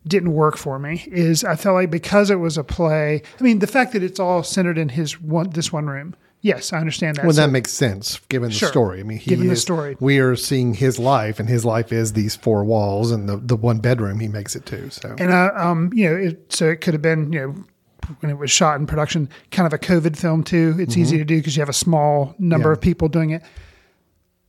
didn't 0.07 0.33
work 0.33 0.57
for 0.57 0.79
me 0.79 1.03
is 1.11 1.43
I 1.43 1.55
felt 1.55 1.75
like 1.75 1.91
because 1.91 2.29
it 2.31 2.35
was 2.39 2.57
a 2.57 2.63
play. 2.63 3.21
I 3.39 3.43
mean, 3.43 3.59
the 3.59 3.67
fact 3.67 3.93
that 3.93 4.01
it's 4.03 4.19
all 4.19 4.41
centered 4.43 4.77
in 4.77 4.89
his 4.89 5.21
one 5.21 5.49
this 5.51 5.71
one 5.71 5.85
room. 5.87 6.15
Yes, 6.43 6.73
I 6.73 6.79
understand 6.79 7.17
that. 7.17 7.25
well, 7.25 7.35
So- 7.35 7.41
that 7.41 7.51
makes 7.51 7.71
sense 7.71 8.19
given 8.27 8.49
the 8.49 8.55
Sure. 8.55 8.69
story. 8.69 8.99
I 8.99 9.03
mean, 9.03 9.19
he 9.19 9.29
Given 9.29 9.47
the 9.47 9.55
story. 9.55 9.95
we 9.99 10.17
are 10.17 10.35
seeing 10.35 10.73
his 10.73 10.97
life, 10.97 11.39
and 11.39 11.47
his 11.47 11.63
life 11.65 11.91
is 11.93 12.13
these 12.13 12.35
four 12.35 12.63
walls 12.63 13.11
and 13.11 13.29
the, 13.29 13.37
the 13.37 13.55
one 13.55 13.77
bedroom 13.77 14.19
he 14.19 14.27
makes 14.27 14.55
it 14.55 14.65
to. 14.65 14.89
So 14.89 15.13
and 15.19 15.31
I, 15.31 15.49
um, 15.49 15.91
you 15.93 16.09
know, 16.09 16.15
it, 16.15 16.51
so 16.51 16.67
it 16.67 16.81
could 16.81 16.95
have 16.95 17.01
been, 17.03 17.31
you 17.31 17.39
know, 17.39 17.55
when 18.19 18.29
it 18.29 18.37
was 18.37 18.51
shot 18.51 18.79
in 18.79 18.87
production, 18.87 19.29
kind 19.51 19.67
of 19.67 19.73
a 19.73 19.77
COVID 19.77 20.17
film 20.17 20.43
too. 20.43 20.75
It's 20.79 20.97
easy 20.97 21.17
to 21.17 21.25
do 21.25 21.37
because 21.37 21.55
you 21.55 21.61
have 21.61 21.69
a 21.69 21.73
small 21.73 22.35
number 22.39 22.69
Yeah. 22.69 22.73
of 22.73 22.81
people 22.81 23.07
doing 23.07 23.31
it. 23.31 23.43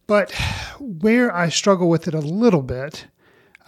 But 0.07 0.33
where 0.79 1.35
I 1.35 1.49
struggle 1.49 1.89
with 1.89 2.09
it 2.09 2.15
a 2.15 2.21
little 2.21 2.63
bit, 2.63 3.07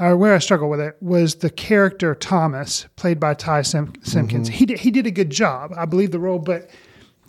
or 0.00 0.16
where 0.16 0.34
I 0.34 0.38
struggle 0.38 0.68
with 0.68 0.80
it, 0.80 0.96
was 1.00 1.36
the 1.36 1.50
character 1.50 2.14
Thomas, 2.14 2.86
played 2.96 3.20
by 3.20 3.34
Ty 3.34 3.62
Sim- 3.62 3.92
Simpkins. 4.02 4.48
Mm-hmm. 4.48 4.58
He 4.58 4.66
did, 4.66 4.80
he 4.80 4.90
did 4.90 5.06
a 5.06 5.10
good 5.10 5.30
job, 5.30 5.72
I 5.76 5.84
believe 5.84 6.10
the 6.10 6.18
role, 6.18 6.40
but 6.40 6.70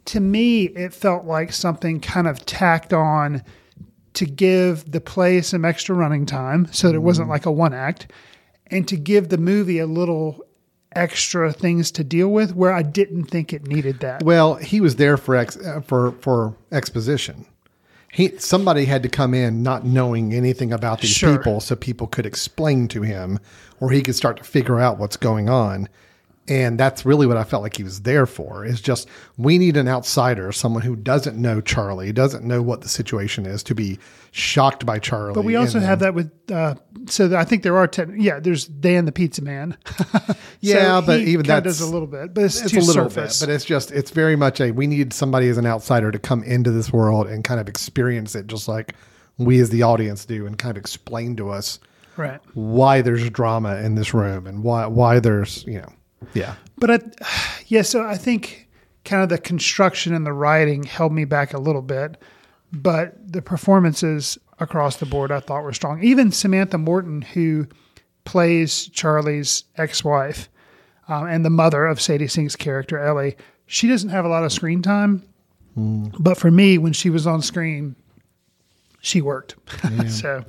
to 0.06 0.20
me, 0.20 0.64
it 0.64 0.93
felt 0.93 1.26
like 1.26 1.51
something 1.53 1.99
kind 1.99 2.28
of 2.28 2.45
tacked 2.45 2.93
on 2.93 3.43
to 4.14 4.26
give 4.26 4.91
the 4.91 5.01
play 5.01 5.41
some 5.41 5.66
extra 5.66 5.95
running 5.95 6.26
time, 6.26 6.68
so 6.72 6.88
that 6.88 6.95
it 6.95 6.99
wasn't 6.99 7.28
mm. 7.28 7.32
like 7.32 7.45
a 7.45 7.51
one 7.51 7.74
act, 7.74 8.12
and 8.68 8.88
to 8.88 8.97
give 8.97 9.30
the 9.30 9.38
movie 9.38 9.80
a 9.80 9.86
little 9.88 10.45
extra 10.96 11.52
things 11.52 11.91
to 11.91 12.04
deal 12.04 12.30
with 12.30 12.56
where 12.56 12.72
I 12.72 12.82
didn't 12.82 13.26
think 13.26 13.54
it 13.54 13.68
needed 13.68 14.00
that. 14.00 14.24
Well, 14.24 14.56
he 14.56 14.82
was 14.82 14.96
there 14.96 15.18
for 15.18 15.36
ex, 15.36 15.58
uh, 15.58 15.82
for 15.82 16.14
for 16.22 16.56
exposition. 16.72 17.46
He 18.12 18.38
somebody 18.38 18.86
had 18.86 19.04
to 19.04 19.10
come 19.10 19.34
in 19.34 19.62
not 19.62 19.86
knowing 19.86 20.34
anything 20.34 20.72
about 20.72 21.02
these 21.02 21.12
Sure. 21.12 21.38
people, 21.38 21.60
so 21.60 21.76
people 21.76 22.08
could 22.08 22.26
explain 22.26 22.88
to 22.89 23.02
him, 23.02 23.39
or 23.82 23.91
he 23.91 24.02
could 24.02 24.16
start 24.16 24.38
to 24.38 24.43
figure 24.43 24.80
out 24.80 24.98
what's 24.98 25.18
going 25.18 25.50
on. 25.50 25.89
And 26.48 26.80
that's 26.80 27.06
really 27.06 27.26
what 27.26 27.38
I 27.38 27.43
felt 27.43 27.64
like 27.64 27.76
he 27.76 27.84
was 27.84 28.02
there 28.02 28.28
for. 28.28 28.66
Is 28.66 28.80
just 28.80 29.08
we 29.38 29.58
need 29.58 29.78
an 29.78 29.88
outsider, 29.88 30.52
someone 30.52 30.84
who 30.84 30.96
doesn't 30.96 31.41
know 31.41 31.60
Charlie, 31.60 32.12
doesn't 32.14 32.43
know 32.43 32.62
what 32.62 32.82
the 32.82 32.89
situation 32.89 33.48
is, 33.48 33.64
to 33.64 33.74
be 33.74 33.98
shocked 34.32 34.86
by 34.86 35.00
Charlie. 35.00 35.34
But 35.34 35.43
we 35.43 35.56
also 35.56 35.80
and 35.80 35.88
have 35.88 36.00
that 36.00 36.14
with, 36.14 36.32
uh, 36.52 36.76
so 37.08 37.36
I 37.36 37.46
think 37.46 37.64
there 37.64 37.78
are 37.78 37.88
ten. 37.88 38.20
Yeah, 38.20 38.39
there's 38.39 38.66
Dan 38.68 39.06
the 39.06 39.12
Pizza 39.12 39.41
Man. 39.41 39.78
Yeah, 40.62 41.00
So 41.02 41.06
but 41.06 41.20
even 41.22 41.46
kinda 41.46 41.62
does 41.62 41.82
a 41.82 41.86
little 41.86 42.08
bit, 42.08 42.34
but 42.34 42.43
it's, 42.46 42.60
it's 42.60 42.72
too 42.72 42.80
a 42.80 42.82
little 42.82 43.10
surface. 43.10 43.39
bit, 43.39 43.48
but 43.48 43.54
it's 43.54 43.66
just 43.66 43.91
it's 43.91 44.10
very 44.10 44.36
much 44.36 44.60
a 44.60 44.72
we 44.72 44.88
need 44.88 45.14
somebody 45.14 45.48
as 45.48 45.58
an 45.58 45.66
outsider 45.68 46.12
to 46.12 46.18
come 46.18 46.43
into 46.43 46.72
this 46.72 46.91
world 46.91 47.28
and 47.28 47.43
kind 47.43 47.60
of 47.60 47.70
experience 47.70 48.34
it 48.36 48.48
just 48.48 48.68
like 48.68 48.96
we 49.38 49.60
as 49.60 49.70
the 49.70 49.84
audience 49.84 50.26
do 50.26 50.48
and 50.48 50.58
kind 50.58 50.76
of 50.76 50.82
explain 50.82 51.36
to 51.36 51.50
us 51.50 51.80
right. 52.18 52.39
why 52.54 53.02
there's 53.02 53.30
drama 53.30 53.76
in 53.78 53.96
this 53.96 54.14
room 54.14 54.48
and 54.48 54.64
why 54.64 54.88
why 54.88 55.20
there's 55.20 55.64
you 55.66 55.80
know 55.80 55.89
yeah 56.34 56.55
But 56.78 56.91
I, 56.91 56.99
yeah, 57.68 57.82
so 57.82 58.03
I 58.03 58.18
think 58.18 58.68
kind 59.03 59.22
of 59.24 59.30
the 59.30 59.38
construction 59.38 60.13
and 60.13 60.26
the 60.26 60.34
writing 60.34 60.84
held 60.84 61.13
me 61.13 61.26
back 61.26 61.53
a 61.53 61.59
little 61.59 61.82
bit, 61.82 62.18
but 62.72 63.16
the 63.32 63.41
performances 63.41 64.38
across 64.59 64.97
the 64.97 65.05
board 65.05 65.32
I 65.32 65.39
thought 65.39 65.63
were 65.63 65.74
strong. 65.74 66.03
Even 66.03 66.32
Samantha 66.32 66.78
Morton, 66.78 67.22
who 67.22 67.68
plays 68.24 68.88
Charlie's 68.88 69.66
ex-wife 69.78 70.49
um, 71.07 71.28
and 71.28 71.45
the 71.45 71.49
mother 71.49 71.86
of 71.86 72.01
Sadie 72.01 72.28
Sink's 72.28 72.55
character 72.55 72.97
Ellie, 72.97 73.36
she 73.68 73.88
doesn't 73.88 74.09
have 74.09 74.26
a 74.26 74.30
lot 74.30 74.43
of 74.43 74.51
screen 74.51 74.82
time, 74.82 75.24
but 75.76 76.38
for 76.38 76.49
me, 76.49 76.78
when 76.78 76.93
she 76.93 77.09
was 77.09 77.28
on 77.28 77.41
screen, 77.41 77.95
she 79.01 79.22
worked. 79.22 79.55
so 80.09 80.43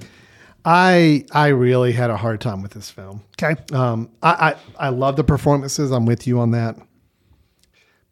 I 0.67 1.25
I 1.31 1.49
really 1.49 1.93
had 1.93 2.11
a 2.11 2.17
hard 2.17 2.41
time 2.41 2.61
with 2.61 2.73
this 2.73 2.91
film. 2.91 3.23
Okay, 3.41 3.55
um 3.73 4.11
I, 4.23 4.57
I 4.79 4.87
I 4.87 4.89
love 4.89 5.15
the 5.17 5.25
performances. 5.25 5.93
I'm 5.93 6.05
with 6.07 6.27
you 6.27 6.41
on 6.41 6.51
that. 6.51 6.77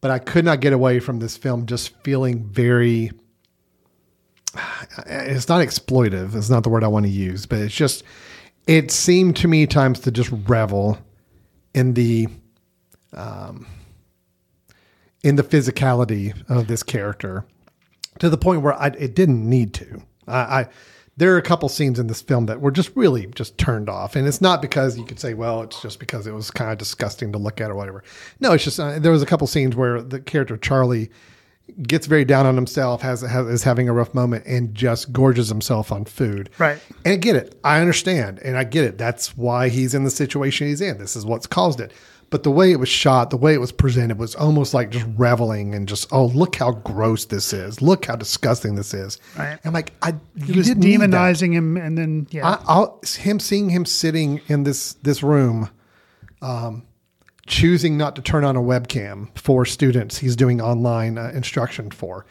But 0.00 0.12
I 0.12 0.20
could 0.20 0.44
not 0.44 0.60
get 0.60 0.72
away 0.72 1.00
from 1.00 1.18
this 1.18 1.36
film 1.36 1.66
just 1.66 2.00
feeling 2.04 2.44
very 2.44 3.10
it's 5.06 5.48
not 5.48 5.66
exploitive 5.66 6.36
it's 6.36 6.48
not 6.48 6.62
the 6.62 6.68
word 6.68 6.84
I 6.84 6.88
want 6.88 7.06
to 7.06 7.10
use 7.10 7.44
but 7.44 7.58
it's 7.58 7.74
just 7.74 8.04
it 8.68 8.90
seemed 8.92 9.36
to 9.36 9.48
me 9.48 9.66
times 9.66 9.98
to 10.00 10.12
just 10.12 10.30
revel 10.46 10.98
in 11.74 11.94
the 11.94 12.28
um 13.14 13.66
in 15.24 15.36
the 15.36 15.42
physicality 15.42 16.34
of 16.48 16.68
this 16.68 16.84
character 16.84 17.44
to 18.20 18.30
the 18.30 18.36
point 18.36 18.62
where 18.62 18.74
I, 18.74 18.88
it 18.88 19.14
didn't 19.14 19.48
need 19.48 19.74
to. 19.74 20.02
I, 20.28 20.38
I 20.38 20.68
there 21.16 21.32
are 21.34 21.38
a 21.38 21.42
couple 21.42 21.68
scenes 21.68 21.98
in 21.98 22.08
this 22.08 22.20
film 22.20 22.46
that 22.46 22.60
were 22.60 22.70
just 22.70 22.94
really 22.96 23.26
just 23.26 23.56
turned 23.56 23.88
off, 23.88 24.16
and 24.16 24.26
it's 24.26 24.40
not 24.40 24.60
because 24.60 24.98
you 24.98 25.04
could 25.04 25.20
say, 25.20 25.34
well, 25.34 25.62
it's 25.62 25.80
just 25.80 26.00
because 26.00 26.26
it 26.26 26.32
was 26.32 26.50
kind 26.50 26.72
of 26.72 26.78
disgusting 26.78 27.32
to 27.32 27.38
look 27.38 27.60
at 27.60 27.70
or 27.70 27.74
whatever. 27.74 28.02
No, 28.40 28.52
it's 28.52 28.64
just 28.64 28.80
uh, 28.80 28.98
there 28.98 29.12
was 29.12 29.22
a 29.22 29.26
couple 29.26 29.46
scenes 29.46 29.76
where 29.76 30.02
the 30.02 30.20
character 30.20 30.56
Charlie 30.56 31.10
gets 31.82 32.06
very 32.06 32.24
down 32.24 32.46
on 32.46 32.56
himself, 32.56 33.00
has, 33.02 33.22
has 33.22 33.46
is 33.46 33.62
having 33.62 33.88
a 33.88 33.92
rough 33.92 34.12
moment, 34.12 34.44
and 34.46 34.74
just 34.74 35.12
gorges 35.12 35.48
himself 35.48 35.92
on 35.92 36.04
food. 36.04 36.50
Right. 36.58 36.78
And 37.04 37.14
I 37.14 37.16
get 37.16 37.36
it. 37.36 37.58
I 37.62 37.80
understand, 37.80 38.40
and 38.40 38.56
I 38.56 38.64
get 38.64 38.84
it. 38.84 38.98
That's 38.98 39.36
why 39.36 39.68
he's 39.68 39.94
in 39.94 40.04
the 40.04 40.10
situation 40.10 40.66
he's 40.66 40.80
in. 40.80 40.98
This 40.98 41.16
is 41.16 41.24
what's 41.24 41.46
caused 41.46 41.80
it. 41.80 41.92
But 42.34 42.42
the 42.42 42.50
way 42.50 42.72
it 42.72 42.80
was 42.80 42.88
shot, 42.88 43.30
the 43.30 43.36
way 43.36 43.54
it 43.54 43.60
was 43.60 43.70
presented, 43.70 44.18
was 44.18 44.34
almost 44.34 44.74
like 44.74 44.90
just 44.90 45.06
reveling 45.16 45.72
and 45.72 45.86
just, 45.86 46.12
oh, 46.12 46.26
look 46.26 46.56
how 46.56 46.72
gross 46.72 47.26
this 47.26 47.52
is. 47.52 47.80
Look 47.80 48.06
how 48.06 48.16
disgusting 48.16 48.74
this 48.74 48.92
is. 48.92 49.20
Right. 49.38 49.56
I'm 49.64 49.72
like, 49.72 49.92
I 50.02 50.14
you 50.44 50.56
was 50.56 50.66
didn't 50.66 50.82
need 50.82 51.00
that. 51.00 51.10
demonizing 51.10 51.52
him, 51.52 51.76
and 51.76 51.96
then 51.96 52.26
yeah, 52.32 52.58
I, 52.66 52.88
him 53.06 53.38
seeing 53.38 53.70
him 53.70 53.84
sitting 53.84 54.40
in 54.48 54.64
this 54.64 54.94
this 54.94 55.22
room, 55.22 55.70
um, 56.42 56.82
choosing 57.46 57.96
not 57.96 58.16
to 58.16 58.22
turn 58.22 58.42
on 58.42 58.56
a 58.56 58.60
webcam 58.60 59.28
for 59.38 59.64
students 59.64 60.18
he's 60.18 60.34
doing 60.34 60.60
online 60.60 61.18
uh, 61.18 61.30
instruction 61.32 61.88
for. 61.92 62.26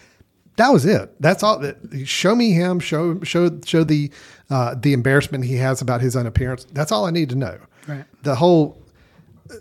That 0.57 0.73
was 0.73 0.85
it. 0.85 1.15
That's 1.21 1.43
all. 1.43 1.59
That, 1.59 1.77
show 2.05 2.35
me 2.35 2.51
him. 2.51 2.81
Show 2.81 3.21
show 3.21 3.57
show 3.63 3.85
the 3.85 4.11
uh, 4.49 4.75
the 4.75 4.91
embarrassment 4.91 5.45
he 5.45 5.55
has 5.55 5.81
about 5.81 6.01
his 6.01 6.17
own 6.17 6.25
appearance. 6.25 6.67
That's 6.73 6.91
all 6.91 7.05
I 7.05 7.11
need 7.11 7.29
to 7.29 7.37
know. 7.37 7.57
Right. 7.87 8.03
The 8.23 8.35
whole. 8.35 8.82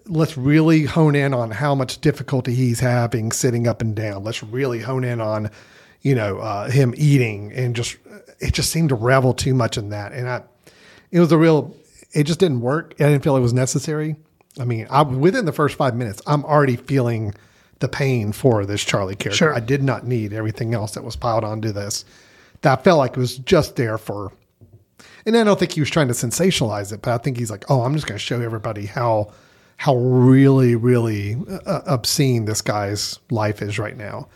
Let's 0.06 0.36
really 0.36 0.84
hone 0.84 1.14
in 1.14 1.34
on 1.34 1.50
how 1.50 1.74
much 1.74 2.00
difficulty 2.00 2.54
he's 2.54 2.80
having 2.80 3.32
sitting 3.32 3.66
up 3.66 3.82
and 3.82 3.94
down. 3.94 4.24
Let's 4.24 4.42
really 4.42 4.80
hone 4.80 5.04
in 5.04 5.20
on, 5.20 5.50
you 6.02 6.14
know, 6.14 6.38
uh, 6.38 6.70
him 6.70 6.94
eating 6.96 7.52
and 7.52 7.74
just. 7.74 7.96
It 8.40 8.54
just 8.54 8.70
seemed 8.70 8.88
to 8.88 8.96
revel 8.96 9.34
too 9.34 9.54
much 9.54 9.76
in 9.76 9.90
that, 9.90 10.12
and 10.12 10.28
I. 10.28 10.42
It 11.10 11.20
was 11.20 11.30
a 11.32 11.38
real. 11.38 11.76
It 12.12 12.24
just 12.24 12.38
didn't 12.40 12.60
work. 12.60 12.94
I 13.00 13.04
didn't 13.04 13.22
feel 13.22 13.36
it 13.36 13.40
was 13.40 13.52
necessary. 13.52 14.16
I 14.58 14.64
mean, 14.64 14.86
I 14.90 15.02
within 15.02 15.44
the 15.44 15.52
first 15.52 15.76
five 15.76 15.94
minutes, 15.96 16.20
I'm 16.26 16.44
already 16.44 16.76
feeling 16.76 17.34
the 17.82 17.88
pain 17.88 18.32
for 18.32 18.64
this 18.64 18.82
Charlie 18.82 19.16
character. 19.16 19.36
Sure. 19.36 19.54
I 19.54 19.60
did 19.60 19.82
not 19.82 20.06
need 20.06 20.32
everything 20.32 20.72
else 20.72 20.92
that 20.92 21.04
was 21.04 21.16
piled 21.16 21.44
onto 21.44 21.72
this. 21.72 22.04
That 22.62 22.84
felt 22.84 22.98
like 22.98 23.12
it 23.12 23.18
was 23.18 23.38
just 23.38 23.76
there 23.76 23.98
for. 23.98 24.32
And 25.26 25.36
I 25.36 25.44
don't 25.44 25.58
think 25.58 25.72
he 25.72 25.80
was 25.80 25.90
trying 25.90 26.08
to 26.08 26.14
sensationalize 26.14 26.92
it, 26.92 27.02
but 27.02 27.12
I 27.12 27.18
think 27.18 27.36
he's 27.36 27.50
like, 27.50 27.64
"Oh, 27.70 27.82
I'm 27.82 27.94
just 27.94 28.06
going 28.06 28.18
to 28.18 28.24
show 28.24 28.40
everybody 28.40 28.86
how 28.86 29.32
how 29.82 29.96
really, 29.96 30.76
really 30.76 31.36
uh, 31.66 31.80
obscene 31.86 32.44
this 32.44 32.62
guy's 32.62 33.18
life 33.30 33.62
is 33.62 33.78
right 33.78 33.96
now." 33.96 34.28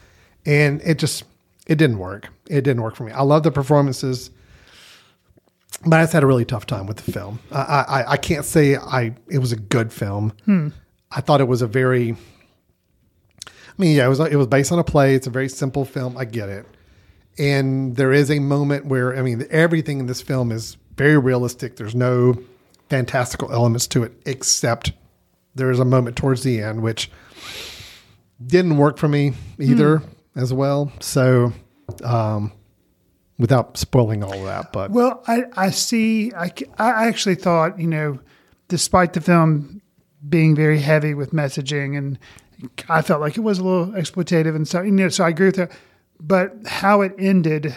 And 0.44 0.80
it 0.82 0.98
just 0.98 1.24
it 1.66 1.76
didn't 1.76 1.98
work. 1.98 2.28
It 2.48 2.62
didn't 2.62 2.82
work 2.82 2.96
for 2.96 3.04
me. 3.04 3.12
I 3.12 3.22
love 3.22 3.42
the 3.42 3.50
performances 3.50 4.30
but 5.84 6.00
I 6.00 6.02
just 6.02 6.12
had 6.12 6.22
a 6.22 6.26
really 6.26 6.44
tough 6.44 6.66
time 6.66 6.86
with 6.86 6.98
the 6.98 7.12
film. 7.12 7.38
I, 7.50 7.84
I, 7.88 8.12
I 8.12 8.16
can't 8.16 8.44
say 8.44 8.76
I 8.76 9.14
it 9.28 9.38
was 9.38 9.52
a 9.52 9.56
good 9.56 9.92
film. 9.92 10.32
I 11.10 11.20
thought 11.20 11.40
it 11.40 11.48
was 11.48 11.62
a 11.62 11.66
very. 11.66 12.16
I 13.46 13.78
mean, 13.78 13.96
yeah, 13.96 14.06
it 14.06 14.08
was 14.08 14.20
it 14.20 14.36
was 14.36 14.46
based 14.46 14.72
on 14.72 14.78
a 14.78 14.84
play. 14.84 15.14
It's 15.14 15.26
a 15.26 15.30
very 15.30 15.48
simple 15.48 15.84
film. 15.84 16.16
I 16.16 16.24
get 16.24 16.48
it, 16.48 16.66
and 17.38 17.94
there 17.96 18.12
is 18.12 18.30
a 18.30 18.38
moment 18.38 18.86
where 18.86 19.16
I 19.16 19.22
mean 19.22 19.46
everything 19.50 20.00
in 20.00 20.06
this 20.06 20.22
film 20.22 20.50
is 20.50 20.76
very 20.96 21.18
realistic. 21.18 21.76
There's 21.76 21.94
no 21.94 22.36
fantastical 22.88 23.52
elements 23.52 23.86
to 23.88 24.02
it, 24.04 24.12
except 24.24 24.92
there 25.56 25.70
is 25.70 25.80
a 25.80 25.84
moment 25.84 26.16
towards 26.16 26.42
the 26.42 26.62
end 26.62 26.82
which 26.82 27.10
didn't 28.44 28.76
work 28.76 28.98
for 28.98 29.08
me 29.08 29.32
either 29.58 30.02
as 30.36 30.52
well. 30.52 30.92
So, 31.00 31.52
um, 32.04 32.52
without 33.38 33.76
spoiling 33.76 34.22
all 34.22 34.34
of 34.34 34.44
that, 34.44 34.72
but 34.72 34.90
Well, 34.90 35.22
I, 35.26 35.44
I 35.56 35.70
see. 35.70 36.32
I, 36.34 36.52
I 36.78 37.08
actually 37.08 37.34
thought, 37.34 37.78
you 37.78 37.86
know, 37.86 38.18
despite 38.68 39.14
the 39.14 39.20
film 39.20 39.80
being 40.28 40.54
very 40.54 40.80
heavy 40.80 41.14
with 41.14 41.32
messaging, 41.32 41.96
and 41.96 42.18
I 42.88 43.02
felt 43.02 43.20
like 43.20 43.36
it 43.36 43.40
was 43.40 43.58
a 43.58 43.64
little 43.64 43.86
exploitative 43.88 44.54
and 44.54 44.66
so, 44.68 44.82
you 44.82 44.90
know, 44.90 45.08
so 45.08 45.24
I 45.24 45.30
agree 45.30 45.46
with 45.46 45.56
that. 45.56 45.72
But 46.18 46.54
how 46.66 47.02
it 47.02 47.14
ended 47.18 47.74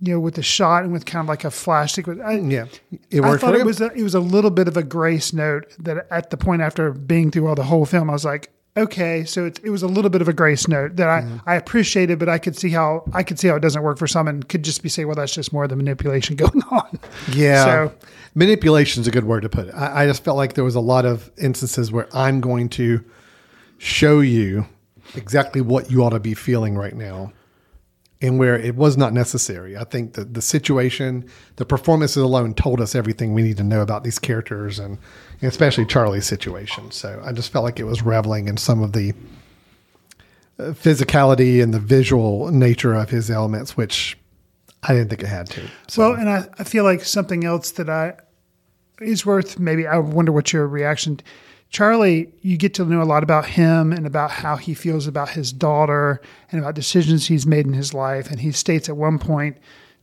you 0.00 0.14
know, 0.14 0.20
with 0.20 0.34
the 0.34 0.42
shot 0.42 0.84
and 0.84 0.92
with 0.92 1.04
kind 1.06 1.24
of 1.24 1.28
like 1.28 1.44
a 1.44 1.50
flash 1.50 1.92
sequence. 1.94 2.20
I, 2.24 2.34
Yeah, 2.38 2.66
it 3.10 3.20
worked. 3.20 3.42
I 3.42 3.46
thought 3.46 3.50
for 3.50 3.54
it 3.56 3.60
him. 3.62 3.66
was 3.66 3.80
a, 3.80 3.92
it 3.92 4.02
was 4.02 4.14
a 4.14 4.20
little 4.20 4.50
bit 4.50 4.68
of 4.68 4.76
a 4.76 4.82
grace 4.82 5.32
note 5.32 5.74
that 5.80 6.06
at 6.10 6.30
the 6.30 6.36
point 6.36 6.62
after 6.62 6.92
being 6.92 7.30
through 7.30 7.48
all 7.48 7.54
the 7.54 7.64
whole 7.64 7.84
film, 7.84 8.08
I 8.08 8.12
was 8.12 8.24
like, 8.24 8.50
okay, 8.76 9.24
so 9.24 9.46
it, 9.46 9.58
it 9.64 9.70
was 9.70 9.82
a 9.82 9.88
little 9.88 10.08
bit 10.10 10.22
of 10.22 10.28
a 10.28 10.32
grace 10.32 10.68
note 10.68 10.94
that 10.96 11.08
I, 11.08 11.22
Mm-hmm. 11.22 11.48
I 11.48 11.56
appreciated, 11.56 12.20
but 12.20 12.28
I 12.28 12.38
could 12.38 12.56
see 12.56 12.70
how 12.70 13.02
I 13.12 13.24
could 13.24 13.40
see 13.40 13.48
how 13.48 13.56
it 13.56 13.60
doesn't 13.60 13.82
work 13.82 13.98
for 13.98 14.06
some 14.06 14.28
and 14.28 14.48
could 14.48 14.62
just 14.62 14.82
be 14.84 14.88
saying, 14.88 15.08
well, 15.08 15.16
that's 15.16 15.34
just 15.34 15.52
more 15.52 15.64
of 15.64 15.70
the 15.70 15.76
manipulation 15.76 16.36
going 16.44 16.62
on. 16.70 16.98
Yeah. 17.32 17.64
So 17.64 17.94
Manipulation 18.34 19.00
is 19.00 19.08
a 19.08 19.10
good 19.10 19.24
word 19.24 19.40
to 19.40 19.48
put 19.48 19.66
it. 19.68 19.74
I, 19.74 20.04
I 20.04 20.06
just 20.06 20.22
felt 20.22 20.36
like 20.36 20.54
there 20.54 20.62
was 20.62 20.76
a 20.76 20.80
lot 20.80 21.04
of 21.06 21.28
instances 21.38 21.90
where 21.90 22.06
I'm 22.14 22.40
going 22.40 22.68
to 22.70 23.04
show 23.78 24.20
you 24.20 24.66
exactly 25.16 25.60
what 25.60 25.90
you 25.90 26.04
ought 26.04 26.10
to 26.10 26.20
be 26.20 26.34
feeling 26.34 26.76
right 26.76 26.94
now 26.94 27.32
and 28.20 28.38
where 28.38 28.58
it 28.58 28.74
was 28.74 28.96
not 28.96 29.12
necessary. 29.12 29.76
I 29.76 29.84
think 29.84 30.14
that 30.14 30.34
the 30.34 30.42
situation, 30.42 31.28
the 31.56 31.64
performances 31.64 32.22
alone 32.22 32.54
told 32.54 32.80
us 32.80 32.94
everything 32.94 33.32
we 33.32 33.42
need 33.42 33.56
to 33.58 33.64
know 33.64 33.80
about 33.80 34.02
these 34.02 34.18
characters 34.18 34.78
and, 34.78 34.98
especially 35.42 35.86
Charlie's 35.86 36.26
situation. 36.26 36.90
So 36.90 37.22
I 37.24 37.32
just 37.32 37.52
felt 37.52 37.64
like 37.64 37.78
it 37.78 37.84
was 37.84 38.02
reveling 38.02 38.48
in 38.48 38.56
some 38.56 38.82
of 38.82 38.92
the 38.92 39.12
uh, 40.58 40.72
physicality 40.72 41.62
and 41.62 41.72
the 41.72 41.78
visual 41.78 42.50
nature 42.50 42.94
of 42.94 43.10
his 43.10 43.30
elements, 43.30 43.76
which 43.76 44.18
I 44.82 44.94
didn't 44.94 45.10
think 45.10 45.22
it 45.22 45.28
had 45.28 45.48
to. 45.50 45.62
So. 45.86 46.10
Well, 46.10 46.20
and 46.20 46.28
I, 46.28 46.48
I 46.58 46.64
feel 46.64 46.82
like 46.82 47.04
something 47.04 47.44
else 47.44 47.70
that 47.72 47.88
I 47.88 48.14
is 49.00 49.24
worth 49.24 49.60
maybe 49.60 49.86
I 49.86 49.98
wonder 49.98 50.32
what 50.32 50.52
your 50.52 50.66
reaction. 50.66 51.20
Charlie, 51.70 52.32
you 52.40 52.56
get 52.56 52.74
to 52.74 52.84
know 52.84 53.02
a 53.02 53.04
lot 53.04 53.22
about 53.22 53.44
him 53.46 53.92
and 53.92 54.06
about 54.06 54.30
how 54.30 54.56
he 54.56 54.72
feels 54.72 55.06
about 55.06 55.30
his 55.30 55.52
daughter 55.52 56.20
and 56.50 56.60
about 56.60 56.74
decisions 56.74 57.26
he's 57.26 57.46
made 57.46 57.66
in 57.66 57.74
his 57.74 57.92
life. 57.92 58.30
And 58.30 58.40
he 58.40 58.52
states 58.52 58.88
at 58.88 58.96
one 58.96 59.18
point 59.18 59.58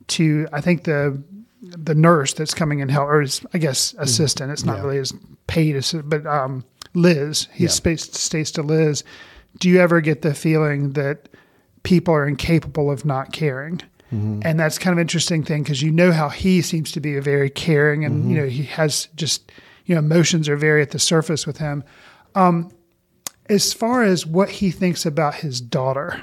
to 0.10 0.48
I 0.54 0.62
think 0.62 0.84
the 0.84 1.22
the 1.62 1.96
nurse 1.96 2.34
that's 2.34 2.54
coming 2.54 2.80
in 2.80 2.90
help 2.90 3.10
or 3.10 3.22
his 3.22 3.42
I 3.54 3.58
guess 3.58 3.94
mm-hmm. 3.94 4.04
assistant. 4.04 4.52
It's 4.52 4.64
not 4.64 4.78
Yeah. 4.78 4.84
really 4.84 4.98
his 4.98 5.14
paid 5.48 5.76
assistant, 5.76 6.10
but 6.10 6.26
um, 6.28 6.64
Liz. 6.94 7.48
He 7.52 7.64
Yeah. 7.64 7.70
states 7.72 8.20
states 8.20 8.52
to 8.52 8.62
Liz, 8.62 9.04
"Do 9.60 9.68
you 9.68 9.80
ever 9.80 10.02
get 10.02 10.22
the 10.22 10.36
feeling 10.36 10.92
that 10.92 11.30
people 11.82 12.14
are 12.14 12.28
incapable 12.28 12.92
of 12.92 13.06
not 13.06 13.34
caring?" 13.34 13.82
Mm-hmm. 14.14 14.42
And 14.44 14.60
that's 14.60 14.78
kind 14.78 14.94
of 14.94 15.00
interesting 15.00 15.42
thing 15.44 15.64
because 15.64 15.82
you 15.82 15.90
know 15.90 16.12
how 16.12 16.30
he 16.30 16.62
seems 16.62 16.92
to 16.92 17.00
be 17.00 17.18
a 17.18 17.22
very 17.22 17.50
caring 17.50 18.06
and 18.06 18.22
mm-hmm. 18.22 18.30
you 18.30 18.38
know 18.38 18.48
he 18.48 18.64
has 18.64 19.08
just 19.16 19.52
you 19.86 19.96
know 19.96 20.00
emotions 20.00 20.50
are 20.50 20.58
very 20.58 20.82
at 20.82 20.92
the 20.92 21.00
surface 21.00 21.46
with 21.46 21.58
him. 21.58 21.84
Um, 22.34 22.72
as 23.48 23.74
far 23.74 24.04
as 24.04 24.26
what 24.26 24.50
he 24.50 24.72
thinks 24.72 25.06
about 25.06 25.36
his 25.36 25.62
daughter, 25.62 26.22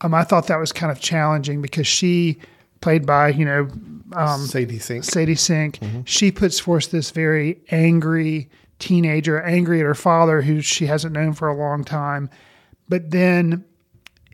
um, 0.00 0.14
I 0.14 0.24
thought 0.24 0.46
that 0.46 0.58
was 0.58 0.72
kind 0.72 0.90
of 0.90 1.00
challenging 1.00 1.60
because 1.62 1.86
she 1.86 2.38
played 2.80 3.06
by 3.06 3.28
you 3.28 3.44
know 3.44 3.68
um, 4.14 4.40
Sadie 4.40 4.78
Sink. 4.78 5.04
Sadie 5.04 5.34
Sink. 5.34 5.78
She 6.04 6.32
puts 6.32 6.58
forth 6.58 6.90
this 6.90 7.10
very 7.10 7.60
angry 7.70 8.50
teenager, 8.78 9.40
angry 9.42 9.80
at 9.80 9.86
her 9.86 9.94
father, 9.94 10.42
who 10.42 10.60
she 10.60 10.86
hasn't 10.86 11.12
known 11.12 11.32
for 11.34 11.48
a 11.48 11.56
long 11.56 11.84
time. 11.84 12.28
But 12.88 13.10
then 13.10 13.64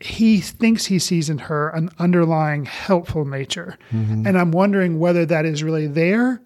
he 0.01 0.39
thinks 0.39 0.85
he 0.85 0.97
sees 0.97 1.29
in 1.29 1.37
her 1.37 1.69
an 1.69 1.89
underlying 1.99 2.65
helpful 2.65 3.25
nature. 3.25 3.77
And 4.25 4.37
I'm 4.37 4.51
wondering 4.51 4.97
whether 4.97 5.25
that 5.25 5.45
is 5.45 5.61
really 5.61 5.87
there 5.87 6.41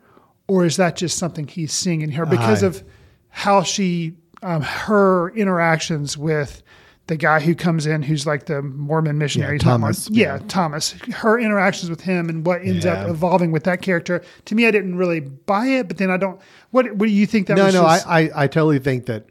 or 0.48 0.66
is 0.66 0.78
that 0.78 0.96
just 0.96 1.18
something 1.18 1.48
he's 1.48 1.72
seeing 1.74 2.02
in 2.02 2.12
her 2.12 2.26
because 2.26 2.64
of 2.64 2.84
how 3.30 3.64
she, 3.64 4.16
um, 4.42 4.62
her 4.62 5.30
interactions 5.32 6.18
with 6.18 6.62
the 7.08 7.18
guy 7.18 7.40
who 7.40 7.54
comes 7.54 7.86
in 7.86 8.02
who's 8.02 8.26
like 8.26 8.46
the 8.46 8.62
Mormon 8.62 9.18
missionary. 9.18 9.58
Yeah, 9.58 9.64
Thomas, 9.64 10.10
Yeah, 10.10 10.36
yeah. 10.36 10.48
Thomas. 10.48 10.92
Her 11.12 11.38
interactions 11.38 11.90
with 11.90 12.02
him 12.02 12.30
and 12.30 12.46
what 12.46 12.62
ends 12.62 12.86
up 12.86 13.10
evolving 13.10 13.52
with 13.52 13.66
that 13.66 13.82
character. 13.82 14.24
To 14.46 14.56
me, 14.56 14.68
I 14.68 14.72
didn't 14.72 14.96
really 14.96 15.20
buy 15.20 15.66
it, 15.68 15.88
but 15.90 15.98
then 15.98 16.10
I 16.10 16.18
don't. 16.18 16.40
What, 16.72 16.96
what 16.96 17.06
do 17.08 17.12
you 17.12 17.26
think 17.26 17.48
that 17.48 17.58
no, 17.58 17.66
was? 17.66 17.74
no, 17.74 17.82
just- 17.82 18.08
I, 18.08 18.22
I, 18.22 18.44
I 18.44 18.48
totally 18.48 18.80
think 18.80 19.08
that. 19.08 19.26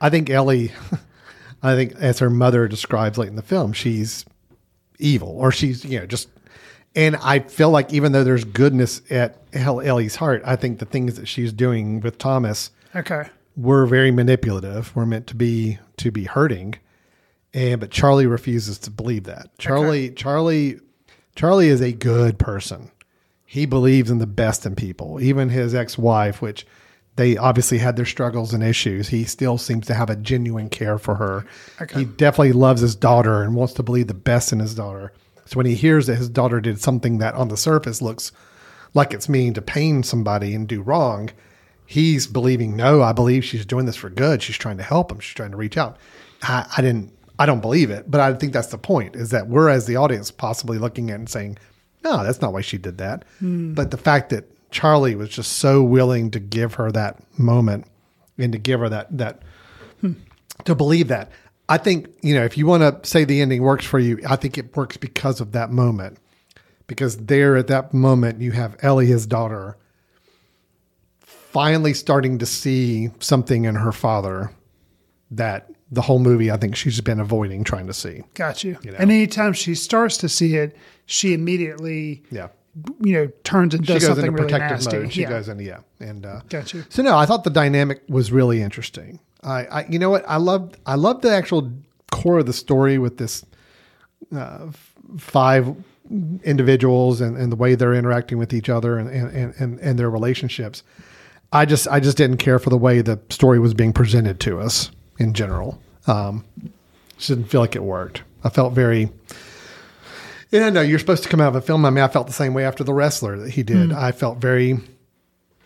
I 0.00 0.10
think 0.10 0.30
Ellie, 0.30 0.72
I 1.62 1.74
think 1.74 1.94
as 1.96 2.18
her 2.20 2.30
mother 2.30 2.66
describes 2.68 3.18
late 3.18 3.28
in 3.28 3.36
the 3.36 3.42
film, 3.42 3.72
she's 3.72 4.24
evil 4.98 5.28
or 5.30 5.50
she's 5.52 5.84
you 5.84 5.98
know 6.00 6.06
just. 6.06 6.28
And 6.94 7.16
I 7.16 7.40
feel 7.40 7.70
like 7.70 7.92
even 7.92 8.12
though 8.12 8.24
there's 8.24 8.44
goodness 8.44 9.00
at 9.10 9.38
Ellie's 9.52 10.16
heart, 10.16 10.42
I 10.44 10.56
think 10.56 10.78
the 10.78 10.84
things 10.84 11.16
that 11.16 11.26
she's 11.26 11.52
doing 11.52 12.00
with 12.00 12.18
Thomas 12.18 12.70
okay. 12.94 13.28
were 13.56 13.86
very 13.86 14.10
manipulative. 14.10 14.94
Were 14.94 15.06
meant 15.06 15.26
to 15.28 15.34
be 15.34 15.78
to 15.96 16.10
be 16.10 16.24
hurting, 16.24 16.74
and 17.54 17.80
but 17.80 17.90
Charlie 17.90 18.26
refuses 18.26 18.78
to 18.80 18.90
believe 18.90 19.24
that. 19.24 19.56
Charlie, 19.58 20.10
Charlie, 20.10 20.80
Charlie 21.34 21.68
is 21.68 21.80
a 21.80 21.92
good 21.92 22.38
person. 22.38 22.90
He 23.46 23.66
believes 23.66 24.10
in 24.10 24.18
the 24.18 24.26
best 24.26 24.66
in 24.66 24.74
people. 24.74 25.20
Even 25.20 25.48
his 25.48 25.74
ex-wife, 25.74 26.40
which 26.40 26.66
they 27.16 27.36
obviously 27.36 27.76
had 27.78 27.96
their 27.96 28.06
struggles 28.06 28.54
and 28.54 28.62
issues, 28.62 29.08
he 29.08 29.24
still 29.24 29.58
seems 29.58 29.86
to 29.86 29.94
have 29.94 30.08
a 30.08 30.16
genuine 30.16 30.70
care 30.70 30.96
for 30.96 31.16
her. 31.16 31.44
He 31.94 32.06
definitely 32.06 32.52
loves 32.52 32.80
his 32.80 32.94
daughter 32.94 33.42
and 33.42 33.54
wants 33.54 33.74
to 33.74 33.82
believe 33.82 34.06
the 34.06 34.14
best 34.14 34.52
in 34.52 34.60
his 34.60 34.74
daughter. 34.74 35.12
So 35.52 35.58
when 35.58 35.66
he 35.66 35.74
hears 35.74 36.06
that 36.06 36.16
his 36.16 36.30
daughter 36.30 36.62
did 36.62 36.80
something 36.80 37.18
that 37.18 37.34
on 37.34 37.48
the 37.48 37.58
surface 37.58 38.00
looks 38.00 38.32
like 38.94 39.12
it's 39.12 39.28
mean 39.28 39.52
to 39.52 39.60
pain 39.60 40.02
somebody 40.02 40.54
and 40.54 40.66
do 40.66 40.80
wrong, 40.80 41.28
he's 41.84 42.26
believing, 42.26 42.74
no, 42.74 43.02
I 43.02 43.12
believe 43.12 43.44
she's 43.44 43.66
doing 43.66 43.84
this 43.84 43.96
for 43.96 44.08
good. 44.08 44.42
She's 44.42 44.56
trying 44.56 44.78
to 44.78 44.82
help 44.82 45.12
him. 45.12 45.20
She's 45.20 45.34
trying 45.34 45.50
to 45.50 45.58
reach 45.58 45.76
out. 45.76 45.98
I, 46.42 46.64
I 46.78 46.80
didn't, 46.80 47.12
I 47.38 47.44
don't 47.44 47.60
believe 47.60 47.90
it, 47.90 48.10
but 48.10 48.18
I 48.18 48.32
think 48.32 48.54
that's 48.54 48.68
the 48.68 48.78
point 48.78 49.14
is 49.14 49.28
that 49.28 49.46
we're 49.46 49.68
as 49.68 49.84
the 49.84 49.96
audience 49.96 50.30
possibly 50.30 50.78
looking 50.78 51.10
at 51.10 51.14
it 51.14 51.16
and 51.16 51.28
saying, 51.28 51.58
no, 52.02 52.24
that's 52.24 52.40
not 52.40 52.54
why 52.54 52.62
she 52.62 52.78
did 52.78 52.96
that. 52.96 53.26
Hmm. 53.38 53.74
But 53.74 53.90
the 53.90 53.98
fact 53.98 54.30
that 54.30 54.48
Charlie 54.70 55.16
was 55.16 55.28
just 55.28 55.58
so 55.58 55.82
willing 55.82 56.30
to 56.30 56.40
give 56.40 56.74
her 56.74 56.90
that 56.92 57.22
moment 57.38 57.84
and 58.38 58.52
to 58.52 58.58
give 58.58 58.80
her 58.80 58.88
that, 58.88 59.18
that, 59.18 59.42
hmm. 60.00 60.14
to 60.64 60.74
believe 60.74 61.08
that. 61.08 61.30
I 61.72 61.78
think, 61.78 62.08
you 62.22 62.34
know, 62.34 62.44
if 62.44 62.58
you 62.58 62.66
want 62.66 62.82
to 63.02 63.08
say 63.08 63.24
the 63.24 63.40
ending 63.40 63.62
works 63.62 63.84
for 63.86 63.98
you, 63.98 64.18
I 64.28 64.36
think 64.36 64.58
it 64.58 64.76
works 64.76 64.96
because 64.98 65.40
of 65.40 65.52
that 65.52 65.70
moment. 65.70 66.18
Because 66.86 67.16
there 67.16 67.56
at 67.56 67.68
that 67.68 67.94
moment, 67.94 68.42
you 68.42 68.52
have 68.52 68.76
Ellie, 68.82 69.06
his 69.06 69.26
daughter, 69.26 69.78
finally 71.20 71.94
starting 71.94 72.38
to 72.38 72.46
see 72.46 73.10
something 73.20 73.64
in 73.64 73.74
her 73.76 73.92
father 73.92 74.50
that 75.30 75.70
the 75.90 76.02
whole 76.02 76.18
movie 76.18 76.50
I 76.50 76.56
think 76.56 76.76
she's 76.76 77.00
been 77.00 77.20
avoiding 77.20 77.64
trying 77.64 77.86
to 77.86 77.92
see. 77.94 78.22
Got 78.34 78.64
you. 78.64 78.72
know. 78.84 78.92
And 78.98 79.10
anytime 79.10 79.52
she 79.52 79.74
starts 79.74 80.16
to 80.18 80.28
see 80.28 80.56
it, 80.56 80.76
she 81.06 81.32
immediately, 81.34 82.22
Yeah. 82.30 82.48
you 83.00 83.12
know, 83.14 83.30
turns 83.44 83.74
and 83.74 83.86
She 83.86 83.92
does 83.92 84.02
goes 84.02 84.08
something 84.08 84.26
into 84.26 84.42
really 84.42 84.52
protective 84.52 84.78
nasty. 84.84 84.98
mode. 84.98 85.12
She 85.12 85.20
yeah. 85.22 85.28
goes 85.28 85.48
into 85.48 85.64
yeah. 85.64 85.80
And 86.00 86.26
uh 86.26 86.40
Got 86.48 86.72
you. 86.74 86.84
So 86.88 87.02
no, 87.02 87.16
I 87.16 87.26
thought 87.26 87.44
the 87.44 87.50
dynamic 87.50 88.02
was 88.08 88.32
really 88.32 88.60
interesting. 88.62 89.20
I, 89.42 89.64
I 89.66 89.86
you 89.88 89.98
know 89.98 90.10
what? 90.10 90.24
I 90.28 90.36
loved 90.36 90.76
I 90.86 90.94
loved 90.94 91.22
the 91.22 91.32
actual 91.32 91.72
core 92.10 92.38
of 92.38 92.46
the 92.46 92.52
story 92.52 92.98
with 92.98 93.18
this 93.18 93.44
uh, 94.34 94.66
f- 94.68 94.94
five 95.18 95.74
individuals 96.44 97.20
and, 97.20 97.36
and 97.36 97.50
the 97.50 97.56
way 97.56 97.74
they're 97.74 97.94
interacting 97.94 98.38
with 98.38 98.52
each 98.52 98.68
other 98.68 98.98
and, 98.98 99.08
and, 99.08 99.54
and, 99.58 99.80
and 99.80 99.98
their 99.98 100.10
relationships. 100.10 100.82
I 101.52 101.64
just 101.64 101.86
I 101.88 102.00
just 102.00 102.16
didn't 102.16 102.38
care 102.38 102.58
for 102.58 102.70
the 102.70 102.78
way 102.78 103.00
the 103.00 103.18
story 103.30 103.58
was 103.58 103.74
being 103.74 103.92
presented 103.92 104.40
to 104.40 104.58
us 104.60 104.90
in 105.18 105.34
general. 105.34 105.80
Um, 106.06 106.44
just 107.16 107.28
didn't 107.28 107.44
feel 107.44 107.60
like 107.60 107.76
it 107.76 107.82
worked. 107.82 108.22
I 108.44 108.48
felt 108.48 108.72
very. 108.72 109.10
Yeah, 110.50 110.68
no, 110.68 110.82
you're 110.82 110.98
supposed 110.98 111.22
to 111.22 111.28
come 111.30 111.40
out 111.40 111.48
of 111.48 111.56
a 111.56 111.62
film. 111.62 111.84
I 111.86 111.90
mean, 111.90 112.04
I 112.04 112.08
felt 112.08 112.26
the 112.26 112.32
same 112.32 112.52
way 112.52 112.64
after 112.64 112.84
the 112.84 112.92
wrestler 112.92 113.38
that 113.38 113.50
he 113.50 113.62
did. 113.62 113.92
I 113.92 114.12
felt 114.12 114.38
very. 114.38 114.78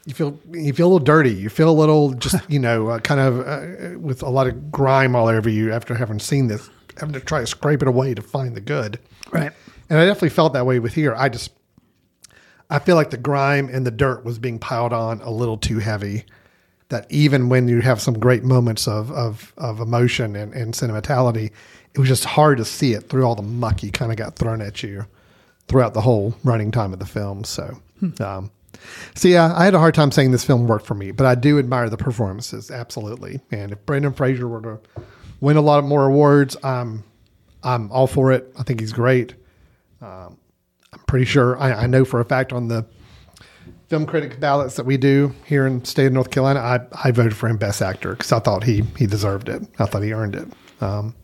You 0.07 0.15
feel 0.15 0.39
you 0.53 0.73
feel 0.73 0.87
a 0.87 0.93
little 0.93 1.05
dirty. 1.05 1.35
You 1.35 1.49
feel 1.49 1.69
a 1.69 1.73
little 1.73 2.15
just 2.15 2.37
you 2.49 2.59
know 2.59 2.89
uh, 2.89 2.99
kind 3.01 3.21
of 3.21 3.41
uh, 3.41 3.99
with 3.99 4.23
a 4.23 4.29
lot 4.29 4.47
of 4.47 4.71
grime 4.71 5.15
all 5.15 5.29
over 5.29 5.51
you 5.51 5.73
after 5.73 5.95
having 5.95 6.19
seen 6.19 6.47
this, 6.47 6.71
having 6.99 7.13
to 7.13 7.21
try 7.21 7.41
to 7.41 7.47
scrape 7.47 7.83
it 7.83 7.89
away 7.89 8.15
to 8.15 8.23
find 8.23 8.57
the 8.57 8.61
good. 8.61 8.99
Right. 9.31 9.53
And 9.91 9.99
I 9.99 10.07
definitely 10.07 10.31
felt 10.31 10.53
that 10.55 10.67
way 10.67 10.79
with 10.79 10.95
here. 10.95 11.15
I 11.17 11.29
just, 11.29 11.53
I 12.71 12.79
feel 12.81 12.97
like 12.97 13.11
the 13.11 13.17
grime 13.17 13.69
and 13.73 13.87
the 13.87 13.91
dirt 13.91 14.25
was 14.25 14.39
being 14.39 14.59
piled 14.59 14.93
on 14.93 15.21
a 15.21 15.31
little 15.31 15.57
too 15.57 15.79
heavy. 15.79 16.25
That 16.89 17.11
even 17.11 17.49
when 17.49 17.67
you 17.67 17.81
have 17.81 18.01
some 18.01 18.17
great 18.17 18.45
moments 18.45 18.87
of 18.87 19.11
of, 19.11 19.53
of 19.57 19.81
emotion 19.81 20.37
and, 20.37 20.55
and 20.55 20.73
sentimentality, 20.73 21.51
it 21.95 21.99
was 21.99 22.09
just 22.09 22.25
hard 22.25 22.59
to 22.59 22.65
see 22.65 22.93
it 22.93 23.09
through 23.09 23.25
all 23.25 23.35
the 23.35 23.43
muck 23.43 23.83
you 23.83 23.91
kind 23.91 24.13
of 24.13 24.19
got 24.19 24.37
thrown 24.37 24.63
at 24.63 24.85
you 24.85 25.07
throughout 25.67 25.95
the 25.95 26.01
whole 26.01 26.37
running 26.45 26.71
time 26.71 26.93
of 26.93 27.01
the 27.01 27.07
film. 27.07 27.43
So, 27.43 27.81
um, 28.21 28.53
so 29.15 29.29
yeah, 29.29 29.53
I 29.55 29.65
had 29.65 29.75
a 29.75 29.79
hard 29.79 29.95
time 29.95 30.11
saying 30.11 30.33
this 30.33 30.45
film 30.45 30.67
worked 30.67 30.87
for 30.87 30.95
me, 30.95 31.11
but 31.11 31.27
I 31.27 31.35
do 31.35 31.59
admire 31.59 31.89
the 31.89 31.97
performances 31.97 32.71
absolutely. 32.71 33.41
And 33.51 33.73
if 33.73 33.85
Brendan 33.87 34.13
Fraser 34.13 34.49
were 34.49 34.63
to 34.63 34.81
win 35.41 35.57
a 35.57 35.61
lot 35.61 35.85
more 35.85 36.07
awards, 36.07 36.57
I'm 36.63 37.05
I'm 37.63 37.91
all 37.91 38.07
for 38.07 38.33
it. 38.33 38.53
I 38.59 38.63
think 38.63 38.81
he's 38.81 38.93
great. 38.93 39.35
Um, 40.01 40.39
I'm 40.93 41.01
pretty 41.07 41.25
sure 41.25 41.59
I, 41.59 41.73
I 41.73 41.87
know 41.87 42.05
for 42.05 42.21
a 42.21 42.25
fact 42.25 42.53
on 42.53 42.69
the 42.69 42.87
film 43.89 44.07
critic 44.07 44.41
ballots 44.41 44.77
that 44.77 44.85
we 44.87 44.97
do 44.97 45.33
here 45.45 45.67
in 45.67 45.85
state 45.85 46.07
of 46.07 46.13
North 46.13 46.31
Carolina, 46.31 46.61
I, 46.61 46.81
I 47.05 47.11
voted 47.13 47.37
for 47.37 47.49
him 47.49 47.57
best 47.57 47.83
actor 47.83 48.13
because 48.13 48.33
I 48.33 48.39
thought 48.41 48.65
he 48.65 48.83
he 48.97 49.07
deserved 49.07 49.49
it. 49.49 49.63
I 49.79 49.87
thought 49.87 50.03
he 50.03 50.13
earned 50.13 50.37
it. 50.37 50.49
Um, 50.81 51.15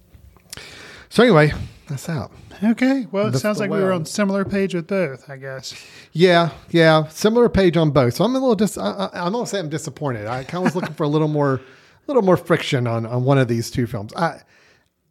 so 1.09 1.23
anyway, 1.23 1.53
That's 1.89 2.09
out. 2.09 2.33
Okay. 2.63 3.07
Well, 3.11 3.27
it 3.29 3.33
The- 3.33 3.39
sounds 3.41 3.59
the 3.59 3.65
like 3.65 3.71
we 3.71 3.81
were 3.81 3.93
on 3.93 4.05
similar 4.05 4.45
page 4.45 4.75
with 4.75 4.87
both. 4.87 5.29
I 5.29 5.37
guess. 5.37 5.75
Yeah, 6.13 6.51
yeah, 6.71 7.09
similar 7.09 7.49
page 7.49 7.77
on 7.77 7.91
both. 7.91 8.15
So 8.15 8.25
I'm 8.25 8.35
a 8.35 8.39
little 8.39 8.55
dis. 8.55 8.79
I, 8.79 8.91
I, 9.13 9.27
I'm 9.27 9.33
not 9.33 9.49
saying 9.49 9.65
I'm 9.65 9.71
disappointed. 9.71 10.27
I 10.27 10.45
kind 10.45 10.65
of 10.65 10.73
was 10.73 10.77
looking 10.77 10.95
for 10.95 11.05
a 11.05 11.09
little 11.09 11.29
more, 11.29 11.55
a 11.55 11.61
little 12.07 12.23
more 12.23 12.37
friction 12.37 12.87
on 12.87 13.05
on 13.07 13.25
one 13.25 13.39
of 13.39 13.49
these 13.49 13.71
two 13.71 13.87
films. 13.87 14.13
I, 14.15 14.41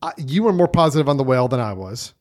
I 0.02 0.12
you 0.18 0.43
were 0.43 0.54
more 0.54 0.68
positive 0.68 1.10
on 1.10 1.18
the 1.18 1.24
whale 1.24 1.47
than 1.47 1.60
I 1.60 1.74
was. 1.74 2.14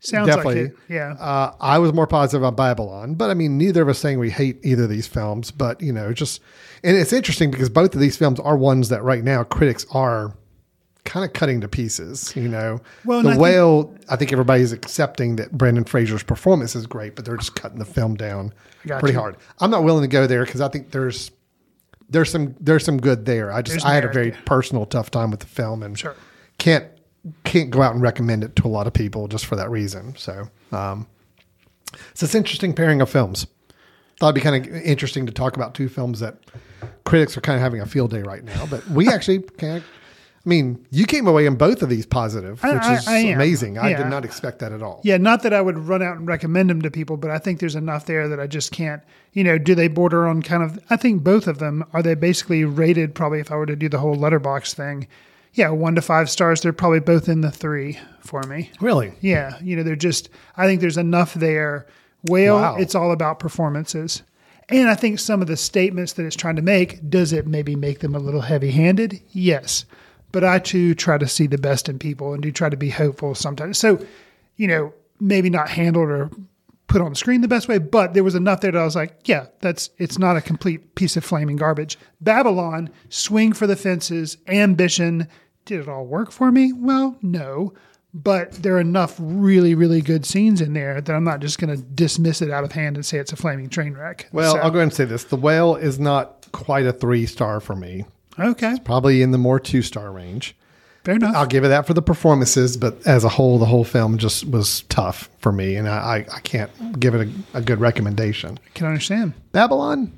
Sounds 0.00 0.28
Definitely. 0.28 0.62
like 0.62 0.72
it. 0.72 0.76
Yeah. 0.88 1.12
Uh, 1.18 1.54
I 1.60 1.78
was 1.78 1.92
more 1.92 2.06
positive 2.06 2.44
on 2.44 2.54
Babylon, 2.54 3.14
but 3.16 3.30
I 3.30 3.34
mean, 3.34 3.58
neither 3.58 3.82
of 3.82 3.88
us 3.88 3.98
saying 3.98 4.20
we 4.20 4.30
hate 4.30 4.60
either 4.62 4.84
of 4.84 4.90
these 4.90 5.08
films. 5.08 5.50
But 5.50 5.80
you 5.82 5.92
know, 5.92 6.12
just 6.12 6.40
and 6.84 6.96
it's 6.96 7.12
interesting 7.12 7.50
because 7.50 7.68
both 7.68 7.94
of 7.94 8.00
these 8.00 8.16
films 8.16 8.38
are 8.38 8.56
ones 8.56 8.90
that 8.90 9.02
right 9.02 9.24
now 9.24 9.42
critics 9.42 9.84
are 9.90 10.36
kind 11.08 11.24
of 11.24 11.32
cutting 11.32 11.60
to 11.62 11.68
pieces. 11.68 12.32
You 12.36 12.48
know, 12.48 12.80
Well, 13.04 13.22
the 13.22 13.30
I 13.30 13.32
think- 13.32 13.42
whale. 13.42 13.94
I 14.08 14.16
think 14.16 14.30
everybody's 14.32 14.72
accepting 14.72 15.36
that 15.36 15.52
Brendan 15.52 15.84
Fraser's 15.84 16.22
performance 16.22 16.76
is 16.76 16.86
great, 16.86 17.16
but 17.16 17.24
they're 17.24 17.36
just 17.36 17.54
cutting 17.56 17.78
the 17.78 17.84
film 17.84 18.14
down 18.14 18.52
pretty 18.86 19.12
you. 19.14 19.18
hard. 19.18 19.36
I'm 19.58 19.70
not 19.70 19.82
willing 19.84 20.02
to 20.02 20.08
go 20.08 20.26
there 20.26 20.44
because 20.44 20.60
I 20.60 20.68
think 20.68 20.90
there's 20.92 21.30
there's 22.10 22.30
some 22.30 22.54
there's 22.60 22.84
some 22.84 22.98
good 22.98 23.24
there. 23.26 23.52
I 23.52 23.62
just 23.62 23.74
There's 23.74 23.84
I 23.84 23.94
had 23.94 24.04
a 24.04 24.12
very 24.12 24.30
personal 24.46 24.86
tough 24.86 25.10
time 25.10 25.30
with 25.30 25.40
the 25.40 25.46
film 25.46 25.82
and 25.82 25.98
Sure. 25.98 26.14
can't 26.58 26.84
can't 27.44 27.70
go 27.70 27.82
out 27.82 27.92
and 27.94 28.02
recommend 28.02 28.44
it 28.44 28.54
to 28.56 28.66
a 28.66 28.70
lot 28.70 28.86
of 28.86 28.92
people 28.94 29.28
just 29.28 29.44
for 29.46 29.56
that 29.56 29.70
reason. 29.70 30.14
So, 30.16 30.48
um, 30.72 31.06
so 32.14 32.24
it's 32.24 32.34
an 32.34 32.38
interesting 32.38 32.72
pairing 32.72 33.00
of 33.02 33.10
films. 33.10 33.46
Thought 34.20 34.28
it'd 34.28 34.34
be 34.36 34.40
kind 34.40 34.66
of 34.66 34.74
interesting 34.82 35.26
to 35.26 35.32
talk 35.32 35.56
about 35.56 35.74
two 35.74 35.88
films 35.88 36.20
that 36.20 36.38
critics 37.04 37.36
are 37.36 37.40
kind 37.40 37.56
of 37.56 37.62
having 37.62 37.80
a 37.80 37.86
field 37.86 38.10
day 38.10 38.22
right 38.22 38.42
now. 38.44 38.66
But 38.70 38.86
we 38.88 39.08
actually 39.08 39.40
kind 39.40 39.78
of, 39.78 39.84
I 40.48 40.50
mean, 40.50 40.86
you 40.90 41.04
came 41.04 41.26
away 41.26 41.44
in 41.44 41.56
both 41.56 41.82
of 41.82 41.90
these 41.90 42.06
positive, 42.06 42.62
which 42.62 42.72
I- 42.72 42.94
is 42.96 43.06
I 43.06 43.18
am. 43.18 43.34
amazing. 43.34 43.76
I 43.76 43.92
did 43.92 44.06
not 44.06 44.24
expect 44.24 44.60
that 44.60 44.72
at 44.72 44.82
all. 44.82 45.02
Yeah, 45.04 45.18
not 45.18 45.42
that 45.42 45.52
I 45.52 45.60
would 45.60 45.76
run 45.78 46.02
out 46.02 46.16
and 46.16 46.26
recommend 46.26 46.70
them 46.70 46.80
to 46.80 46.90
people, 46.90 47.18
but 47.18 47.30
I 47.30 47.36
think 47.36 47.60
there's 47.60 47.74
enough 47.76 48.06
there 48.06 48.28
that 48.28 48.40
I 48.40 48.46
just 48.46 48.72
can't. 48.72 49.02
You 49.34 49.44
know, 49.44 49.58
do 49.58 49.74
they 49.74 49.88
border 49.88 50.26
on 50.26 50.40
kind 50.40 50.62
of? 50.62 50.78
I 50.88 50.96
think 50.96 51.22
both 51.22 51.48
of 51.48 51.58
them 51.58 51.84
are 51.92 52.02
they 52.02 52.14
basically 52.14 52.64
rated. 52.64 53.14
Probably, 53.14 53.40
if 53.40 53.52
I 53.52 53.56
were 53.56 53.66
to 53.66 53.76
do 53.76 53.90
the 53.90 53.98
whole 53.98 54.16
Letterboxd 54.16 54.72
thing, 54.72 55.06
yeah, 55.52 55.68
one 55.68 55.94
to 55.96 56.00
five 56.00 56.30
stars. 56.30 56.62
They're 56.62 56.72
probably 56.72 57.00
both 57.00 57.28
in 57.28 57.42
the 57.42 57.50
three 57.50 57.98
for 58.20 58.42
me. 58.44 58.70
Really? 58.80 59.12
Yeah, 59.20 59.58
you 59.62 59.76
know, 59.76 59.82
they're 59.82 59.96
just. 59.96 60.30
I 60.56 60.64
think 60.64 60.80
there's 60.80 60.96
enough 60.96 61.34
there. 61.34 61.84
Whale, 62.26 62.56
Wow. 62.56 62.76
it's 62.76 62.94
all 62.94 63.12
about 63.12 63.38
performances. 63.38 64.22
And 64.70 64.88
I 64.88 64.94
think 64.94 65.18
some 65.18 65.42
of 65.42 65.46
the 65.46 65.58
statements 65.58 66.14
that 66.14 66.24
it's 66.24 66.36
trying 66.36 66.56
to 66.56 66.62
make, 66.62 67.10
does 67.10 67.34
it 67.34 67.46
maybe 67.46 67.76
make 67.76 67.98
them 68.00 68.14
a 68.14 68.18
little 68.18 68.40
heavy 68.40 68.70
handed? 68.70 69.20
Yes. 69.30 69.84
But 70.32 70.44
I 70.44 70.58
too 70.58 70.94
try 70.94 71.16
to 71.18 71.26
see 71.28 71.46
the 71.46 71.58
best 71.58 71.88
in 71.88 71.98
people 71.98 72.34
and 72.34 72.42
do 72.42 72.52
try 72.52 72.68
to 72.68 72.76
be 72.76 72.90
hopeful 72.90 73.34
sometimes. 73.34 73.78
So, 73.78 74.04
you 74.56 74.66
know, 74.66 74.92
maybe 75.20 75.48
not 75.50 75.70
handled 75.70 76.08
or 76.10 76.30
put 76.86 77.00
on 77.00 77.10
the 77.10 77.16
screen 77.16 77.40
the 77.40 77.48
best 77.48 77.68
way, 77.68 77.78
but 77.78 78.14
there 78.14 78.24
was 78.24 78.34
enough 78.34 78.60
there 78.60 78.72
that 78.72 78.78
I 78.80 78.84
was 78.84 78.96
like, 78.96 79.14
yeah, 79.24 79.46
that's 79.60 79.90
it's 79.98 80.18
not 80.18 80.36
a 80.36 80.40
complete 80.40 80.94
piece 80.94 81.16
of 81.16 81.24
flaming 81.24 81.56
garbage. 81.56 81.98
Babylon, 82.20 82.90
swing 83.08 83.52
for 83.52 83.66
the 83.66 83.76
fences, 83.76 84.36
ambition. 84.46 85.28
Did 85.64 85.80
it 85.80 85.88
all 85.88 86.06
work 86.06 86.30
for 86.30 86.50
me? 86.50 86.72
Well, 86.72 87.16
no. 87.22 87.72
But 88.14 88.52
there 88.52 88.76
are 88.76 88.80
enough 88.80 89.16
really, 89.18 89.74
really 89.74 90.00
good 90.00 90.24
scenes 90.24 90.62
in 90.62 90.72
there 90.72 90.98
that 91.00 91.14
I'm 91.14 91.24
not 91.24 91.40
just 91.40 91.58
going 91.58 91.76
to 91.76 91.82
dismiss 91.82 92.40
it 92.40 92.50
out 92.50 92.64
of 92.64 92.72
hand 92.72 92.96
and 92.96 93.04
say 93.04 93.18
it's 93.18 93.32
a 93.34 93.36
flaming 93.36 93.68
train 93.68 93.92
wreck. 93.92 94.28
Well, 94.32 94.54
So- 94.54 94.60
I'll 94.60 94.70
go 94.70 94.78
ahead 94.78 94.84
and 94.84 94.94
say 94.94 95.04
this: 95.04 95.24
The 95.24 95.36
Whale 95.36 95.76
is 95.76 95.98
not 96.00 96.48
quite 96.52 96.86
a 96.86 96.92
three 96.92 97.26
star 97.26 97.60
for 97.60 97.76
me. 97.76 98.06
Okay, 98.38 98.76
Probably 98.84 99.22
in 99.22 99.30
the 99.30 99.38
more 99.38 99.60
two 99.60 99.82
star 99.82 100.10
range. 100.12 100.54
fair 101.04 101.16
enough. 101.16 101.34
I'll 101.34 101.46
give 101.46 101.64
it 101.64 101.68
that 101.68 101.86
for 101.86 101.94
the 101.94 102.02
performances, 102.02 102.76
but 102.76 103.06
as 103.06 103.24
a 103.24 103.28
whole, 103.28 103.58
the 103.58 103.66
whole 103.66 103.84
film 103.84 104.18
just 104.18 104.48
was 104.48 104.82
tough 104.82 105.28
for 105.38 105.52
me, 105.52 105.76
and 105.76 105.88
I, 105.88 106.26
I, 106.32 106.40
can't 106.40 106.98
give 106.98 107.14
it 107.14 107.28
a, 107.28 107.58
a 107.58 107.60
good 107.60 107.80
recommendation. 107.80 108.58
I 108.64 108.70
can 108.74 108.86
understand. 108.86 109.34
Babylon, 109.52 110.12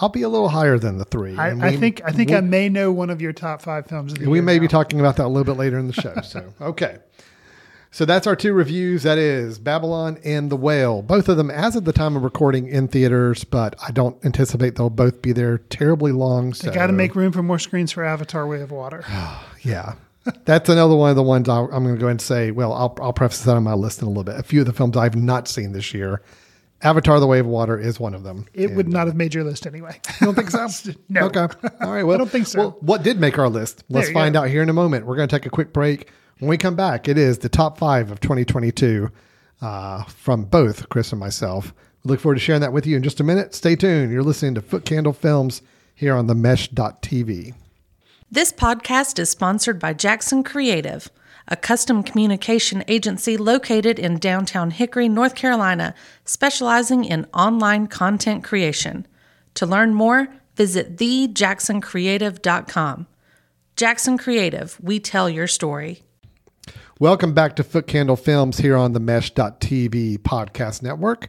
I'll 0.00 0.08
be 0.08 0.22
a 0.22 0.28
little 0.28 0.48
higher 0.48 0.78
than 0.78 0.98
the 0.98 1.04
three. 1.04 1.36
I, 1.36 1.48
and 1.48 1.64
I 1.64 1.76
think 1.76 2.00
I 2.04 2.12
think 2.12 2.30
we, 2.30 2.36
I 2.36 2.40
may 2.40 2.68
know 2.68 2.92
one 2.92 3.10
of 3.10 3.20
your 3.20 3.32
top 3.32 3.62
five 3.62 3.86
films. 3.86 4.12
Of 4.12 4.20
the 4.20 4.28
we 4.28 4.40
may 4.40 4.58
be 4.58 4.68
talking 4.68 5.00
about 5.00 5.16
that 5.16 5.26
a 5.26 5.28
little 5.28 5.44
bit 5.44 5.58
later 5.58 5.78
in 5.78 5.88
the 5.88 5.92
show. 5.92 6.14
So 6.22 6.52
okay, 6.60 6.98
so 7.90 8.04
that's 8.04 8.26
our 8.26 8.36
two 8.36 8.52
reviews. 8.52 9.02
That 9.02 9.18
is 9.18 9.58
Babylon 9.58 10.18
and 10.24 10.50
The 10.50 10.56
Whale. 10.56 11.02
Both 11.02 11.28
of 11.28 11.36
them, 11.36 11.50
as 11.50 11.76
of 11.76 11.84
the 11.84 11.92
time 11.92 12.16
of 12.16 12.22
recording, 12.22 12.68
in 12.68 12.88
theaters, 12.88 13.44
but 13.44 13.74
I 13.86 13.90
don't 13.90 14.22
anticipate 14.24 14.76
they'll 14.76 14.90
both 14.90 15.22
be 15.22 15.32
there 15.32 15.58
terribly 15.58 16.12
long. 16.12 16.54
So 16.54 16.68
They 16.68 16.74
got 16.74 16.88
to 16.88 16.92
make 16.92 17.14
room 17.14 17.32
for 17.32 17.42
more 17.42 17.58
screens 17.58 17.92
for 17.92 18.04
Avatar: 18.04 18.46
Way 18.46 18.60
of 18.60 18.70
Water. 18.70 19.04
Yeah. 19.62 19.94
That's 20.44 20.68
another 20.68 20.94
one 20.94 21.10
of 21.10 21.16
the 21.16 21.22
ones 21.22 21.48
I'll, 21.48 21.64
I'm 21.72 21.82
going 21.82 21.94
to 21.96 22.00
go 22.00 22.06
ahead 22.06 22.12
and 22.12 22.20
say. 22.20 22.50
Well, 22.52 22.72
I'll, 22.72 22.96
I'll 23.00 23.12
preface 23.12 23.42
that 23.42 23.56
on 23.56 23.64
my 23.64 23.74
list 23.74 24.00
in 24.00 24.06
a 24.06 24.08
little 24.08 24.24
bit. 24.24 24.36
A 24.38 24.42
few 24.42 24.60
of 24.60 24.66
the 24.66 24.72
films 24.72 24.96
I've 24.96 25.16
not 25.16 25.48
seen 25.48 25.72
this 25.72 25.92
year. 25.92 26.22
Avatar: 26.82 27.18
The 27.20 27.26
Way 27.26 27.40
of 27.40 27.46
Water 27.46 27.78
is 27.78 27.98
one 27.98 28.14
of 28.14 28.22
them. 28.22 28.46
It 28.54 28.72
would 28.74 28.88
not 28.88 29.06
have 29.06 29.16
made 29.16 29.34
your 29.34 29.44
list 29.44 29.66
anyway. 29.66 30.00
You 30.20 30.26
don't 30.26 30.34
think 30.34 30.50
so? 30.50 30.68
No. 31.08 31.22
Okay. 31.26 31.40
All 31.80 31.92
right. 31.92 32.02
Well, 32.06 32.14
I 32.14 32.18
don't 32.18 32.30
think 32.30 32.46
so. 32.46 32.58
Well, 32.58 32.76
what 32.80 33.02
did 33.02 33.18
make 33.18 33.38
our 33.38 33.48
list? 33.48 33.84
Let's 33.88 34.10
find 34.10 34.34
go. 34.34 34.42
out 34.42 34.48
here 34.48 34.62
in 34.62 34.68
a 34.68 34.72
moment. 34.72 35.06
We're 35.06 35.16
going 35.16 35.28
to 35.28 35.36
take 35.36 35.46
a 35.46 35.50
quick 35.50 35.72
break. 35.72 36.10
When 36.38 36.48
we 36.48 36.56
come 36.56 36.76
back, 36.76 37.08
it 37.08 37.18
is 37.18 37.38
the 37.38 37.48
top 37.48 37.78
five 37.78 38.10
of 38.12 38.20
2022 38.20 39.10
uh, 39.60 40.04
from 40.04 40.44
both 40.44 40.88
Chris 40.88 41.10
and 41.12 41.18
myself. 41.18 41.74
We 42.04 42.10
look 42.10 42.20
forward 42.20 42.36
to 42.36 42.40
sharing 42.40 42.60
that 42.60 42.72
with 42.72 42.86
you 42.86 42.96
in 42.96 43.02
just 43.02 43.18
a 43.20 43.24
minute. 43.24 43.54
Stay 43.54 43.74
tuned. 43.74 44.12
You're 44.12 44.22
listening 44.22 44.54
to 44.54 44.62
Foot 44.62 44.84
Candle 44.84 45.12
Films 45.12 45.62
here 45.94 46.14
on 46.14 46.28
the 46.28 46.34
Mesh.tv. 46.34 47.54
This 48.30 48.52
podcast 48.52 49.18
is 49.18 49.30
sponsored 49.30 49.78
by 49.80 49.94
Jackson 49.94 50.44
Creative, 50.44 51.08
a 51.48 51.56
custom 51.56 52.02
communication 52.02 52.84
agency 52.86 53.36
located 53.36 53.98
in 53.98 54.18
downtown 54.18 54.70
Hickory, 54.70 55.08
North 55.08 55.34
Carolina, 55.34 55.94
specializing 56.24 57.04
in 57.04 57.26
online 57.34 57.86
content 57.86 58.44
creation. 58.44 59.06
To 59.54 59.66
learn 59.66 59.94
more, 59.94 60.28
visit 60.56 60.96
thejacksoncreative.com. 60.96 63.06
Jackson 63.76 64.18
Creative, 64.18 64.76
we 64.82 65.00
tell 65.00 65.30
your 65.30 65.46
story. 65.46 66.02
Welcome 67.00 67.32
back 67.32 67.56
to 67.56 67.64
Foot 67.64 67.86
Candle 67.86 68.16
Films 68.16 68.58
here 68.58 68.76
on 68.76 68.92
the 68.92 69.00
Mesh.tv 69.00 70.18
podcast 70.18 70.82
network. 70.82 71.28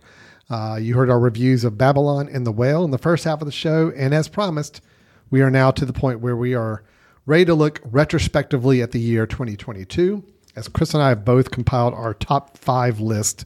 Uh, 0.49 0.77
you 0.81 0.95
heard 0.95 1.09
our 1.09 1.19
reviews 1.19 1.63
of 1.63 1.77
Babylon 1.77 2.27
and 2.27 2.45
the 2.45 2.51
Whale 2.51 2.83
in 2.83 2.91
the 2.91 2.97
first 2.97 3.23
half 3.23 3.39
of 3.39 3.45
the 3.45 3.51
show. 3.51 3.93
And 3.95 4.13
as 4.13 4.27
promised, 4.27 4.81
we 5.29 5.41
are 5.41 5.51
now 5.51 5.71
to 5.71 5.85
the 5.85 5.93
point 5.93 6.21
where 6.21 6.35
we 6.35 6.55
are 6.55 6.83
ready 7.25 7.45
to 7.45 7.53
look 7.53 7.81
retrospectively 7.83 8.81
at 8.81 8.91
the 8.91 8.99
year 8.99 9.25
2022, 9.25 10.23
as 10.55 10.67
Chris 10.67 10.93
and 10.93 11.03
I 11.03 11.09
have 11.09 11.25
both 11.25 11.51
compiled 11.51 11.93
our 11.93 12.13
top 12.13 12.57
five 12.57 12.99
list 12.99 13.45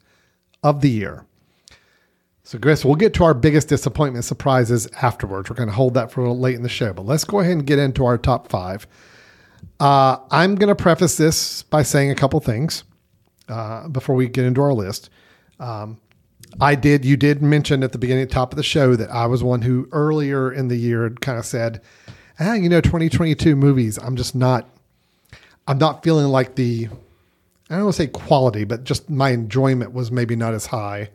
of 0.63 0.81
the 0.81 0.89
year. 0.89 1.25
So, 2.45 2.59
Chris, 2.59 2.83
we'll 2.83 2.95
get 2.95 3.13
to 3.15 3.23
our 3.23 3.33
biggest 3.33 3.69
disappointment 3.69 4.25
surprises 4.25 4.87
afterwards. 5.01 5.49
We're 5.49 5.55
going 5.55 5.69
to 5.69 5.75
hold 5.75 5.93
that 5.93 6.11
for 6.11 6.21
a 6.21 6.23
little 6.23 6.39
late 6.39 6.55
in 6.55 6.63
the 6.63 6.69
show, 6.69 6.91
but 6.93 7.05
let's 7.05 7.23
go 7.23 7.39
ahead 7.39 7.53
and 7.53 7.65
get 7.65 7.79
into 7.79 8.05
our 8.05 8.17
top 8.17 8.49
five. 8.49 8.85
Uh, 9.79 10.17
I'm 10.29 10.55
going 10.55 10.67
to 10.67 10.75
preface 10.75 11.15
this 11.15 11.63
by 11.63 11.83
saying 11.83 12.11
a 12.11 12.15
couple 12.15 12.39
things 12.41 12.83
uh, 13.47 13.87
before 13.87 14.15
we 14.15 14.27
get 14.27 14.45
into 14.45 14.61
our 14.61 14.73
list. 14.73 15.09
Um, 15.59 15.99
I 16.59 16.75
did, 16.75 17.05
you 17.05 17.17
did 17.17 17.41
mention 17.41 17.81
at 17.81 17.93
the 17.93 17.97
beginning, 17.97 18.27
top 18.27 18.51
of 18.51 18.57
the 18.57 18.63
show, 18.63 18.95
that 18.95 19.09
I 19.09 19.25
was 19.25 19.43
one 19.43 19.61
who 19.61 19.87
earlier 19.91 20.51
in 20.51 20.67
the 20.67 20.75
year 20.75 21.09
kind 21.21 21.39
of 21.39 21.45
said, 21.45 21.81
ah, 22.43 22.53
you 22.53 22.69
know, 22.69 22.81
2022 22.81 23.55
movies, 23.55 23.97
I'm 23.97 24.15
just 24.15 24.35
not, 24.35 24.69
I'm 25.67 25.77
not 25.77 26.03
feeling 26.03 26.27
like 26.27 26.55
the, 26.55 26.89
I 27.69 27.75
don't 27.75 27.85
want 27.85 27.95
to 27.95 28.01
say 28.03 28.07
quality, 28.07 28.63
but 28.63 28.83
just 28.83 29.09
my 29.09 29.29
enjoyment 29.29 29.93
was 29.93 30.11
maybe 30.11 30.35
not 30.35 30.53
as 30.53 30.67
high 30.67 31.09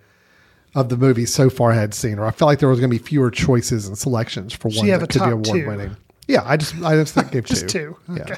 of 0.74 0.88
the 0.88 0.96
movies 0.96 1.32
so 1.32 1.50
far 1.50 1.72
I 1.72 1.76
had 1.76 1.94
seen, 1.94 2.18
or 2.18 2.26
I 2.26 2.30
felt 2.30 2.48
like 2.48 2.58
there 2.58 2.68
was 2.68 2.80
going 2.80 2.90
to 2.90 2.98
be 2.98 3.02
fewer 3.02 3.30
choices 3.30 3.86
and 3.86 3.96
selections 3.96 4.52
for 4.52 4.68
you 4.68 4.86
that 4.98 5.10
could 5.10 5.20
be 5.20 5.50
two. 5.50 5.52
award 5.60 5.66
winning. 5.66 5.96
Yeah, 6.26 6.42
I 6.44 6.56
just, 6.56 6.74
I 6.82 6.94
just 6.94 7.14
think 7.14 7.32
gave 7.32 7.44
Just 7.46 7.68
two. 7.68 7.96
two. 8.08 8.14
Yeah. 8.14 8.36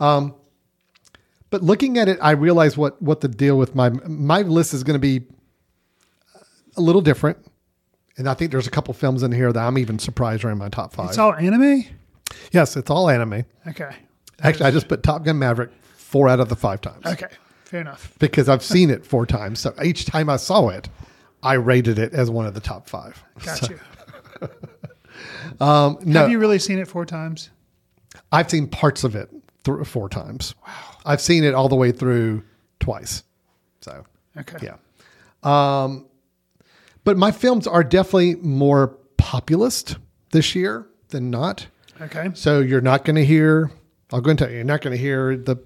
Okay. 0.00 0.34
But 1.50 1.62
looking 1.62 1.98
at 1.98 2.08
it, 2.08 2.18
I 2.22 2.30
realize 2.30 2.76
what 2.76 3.00
what 3.02 3.20
the 3.20 3.28
deal 3.28 3.58
with 3.58 3.74
my 3.74 3.90
my 3.90 4.42
list 4.42 4.72
is 4.72 4.84
going 4.84 4.94
to 4.94 5.00
be 5.00 5.26
a 6.76 6.80
little 6.80 7.00
different. 7.02 7.38
And 8.16 8.28
I 8.28 8.34
think 8.34 8.52
there's 8.52 8.66
a 8.66 8.70
couple 8.70 8.94
films 8.94 9.22
in 9.22 9.32
here 9.32 9.52
that 9.52 9.60
I'm 9.60 9.78
even 9.78 9.98
surprised 9.98 10.44
are 10.44 10.50
in 10.50 10.58
my 10.58 10.68
top 10.68 10.92
five. 10.92 11.08
It's 11.08 11.18
all 11.18 11.34
anime. 11.34 11.84
Yes, 12.52 12.76
it's 12.76 12.90
all 12.90 13.08
anime. 13.08 13.44
Okay. 13.68 13.94
Actually, 14.42 14.66
I 14.66 14.70
just 14.70 14.88
put 14.88 15.02
Top 15.02 15.24
Gun 15.24 15.38
Maverick 15.38 15.70
four 15.96 16.28
out 16.28 16.40
of 16.40 16.48
the 16.48 16.56
five 16.56 16.80
times 16.80 17.04
Okay. 17.06 17.26
Fair 17.64 17.82
enough. 17.82 18.12
because 18.18 18.48
I've 18.48 18.62
seen 18.74 18.90
it 18.90 19.04
four 19.06 19.26
times. 19.26 19.60
So 19.60 19.72
each 19.82 20.04
time 20.06 20.28
I 20.30 20.36
saw 20.36 20.68
it, 20.68 20.88
I 21.42 21.54
rated 21.54 21.98
it 21.98 22.12
as 22.14 22.30
one 22.30 22.46
of 22.46 22.54
the 22.54 22.60
top 22.60 22.88
five. 22.88 23.22
Got 23.44 23.58
So, 23.58 23.68
you. 23.70 23.80
no, 25.60 25.98
Have 26.20 26.30
you 26.30 26.38
really 26.38 26.58
seen 26.58 26.78
it 26.78 26.88
four 26.88 27.04
times? 27.06 27.50
I've 28.32 28.50
seen 28.50 28.66
parts 28.68 29.04
of 29.04 29.14
it 29.14 29.30
th- 29.64 29.86
four 29.86 30.08
times. 30.08 30.54
Wow. 30.66 30.72
I've 31.04 31.20
seen 31.20 31.44
it 31.44 31.54
all 31.54 31.68
the 31.68 31.76
way 31.76 31.92
through 31.92 32.42
twice. 32.80 33.22
So 33.80 34.04
Okay. 34.38 34.58
Yeah. 34.62 34.76
Um, 35.42 36.06
but 37.04 37.16
my 37.16 37.30
films 37.32 37.66
are 37.66 37.82
definitely 37.84 38.36
more 38.36 38.88
populist 39.16 39.96
this 40.32 40.54
year 40.54 40.86
than 41.08 41.30
not. 41.30 41.66
Okay. 42.00 42.30
So 42.34 42.60
you're 42.60 42.80
not 42.80 43.04
going 43.04 43.16
to 43.16 43.24
hear, 43.24 43.70
I'll 44.12 44.20
go 44.20 44.30
and 44.30 44.38
tell 44.38 44.48
you, 44.48 44.56
you're 44.56 44.64
not 44.64 44.80
going 44.80 44.96
to 44.96 45.00
hear 45.00 45.36
the 45.36 45.56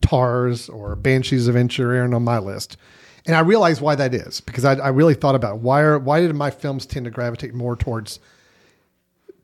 Tars 0.00 0.68
or 0.68 0.96
Banshees 0.96 1.48
of 1.48 1.54
Inisherin 1.54 2.14
on 2.14 2.22
my 2.22 2.38
list. 2.38 2.76
And 3.26 3.34
I 3.34 3.40
realize 3.40 3.80
why 3.80 3.96
that 3.96 4.14
is 4.14 4.40
because 4.40 4.64
I, 4.64 4.74
I 4.74 4.88
really 4.88 5.14
thought 5.14 5.34
about 5.34 5.58
why 5.58 5.80
are 5.80 5.98
why 5.98 6.20
did 6.20 6.34
my 6.34 6.50
films 6.50 6.86
tend 6.86 7.06
to 7.06 7.10
gravitate 7.10 7.54
more 7.54 7.74
towards 7.74 8.20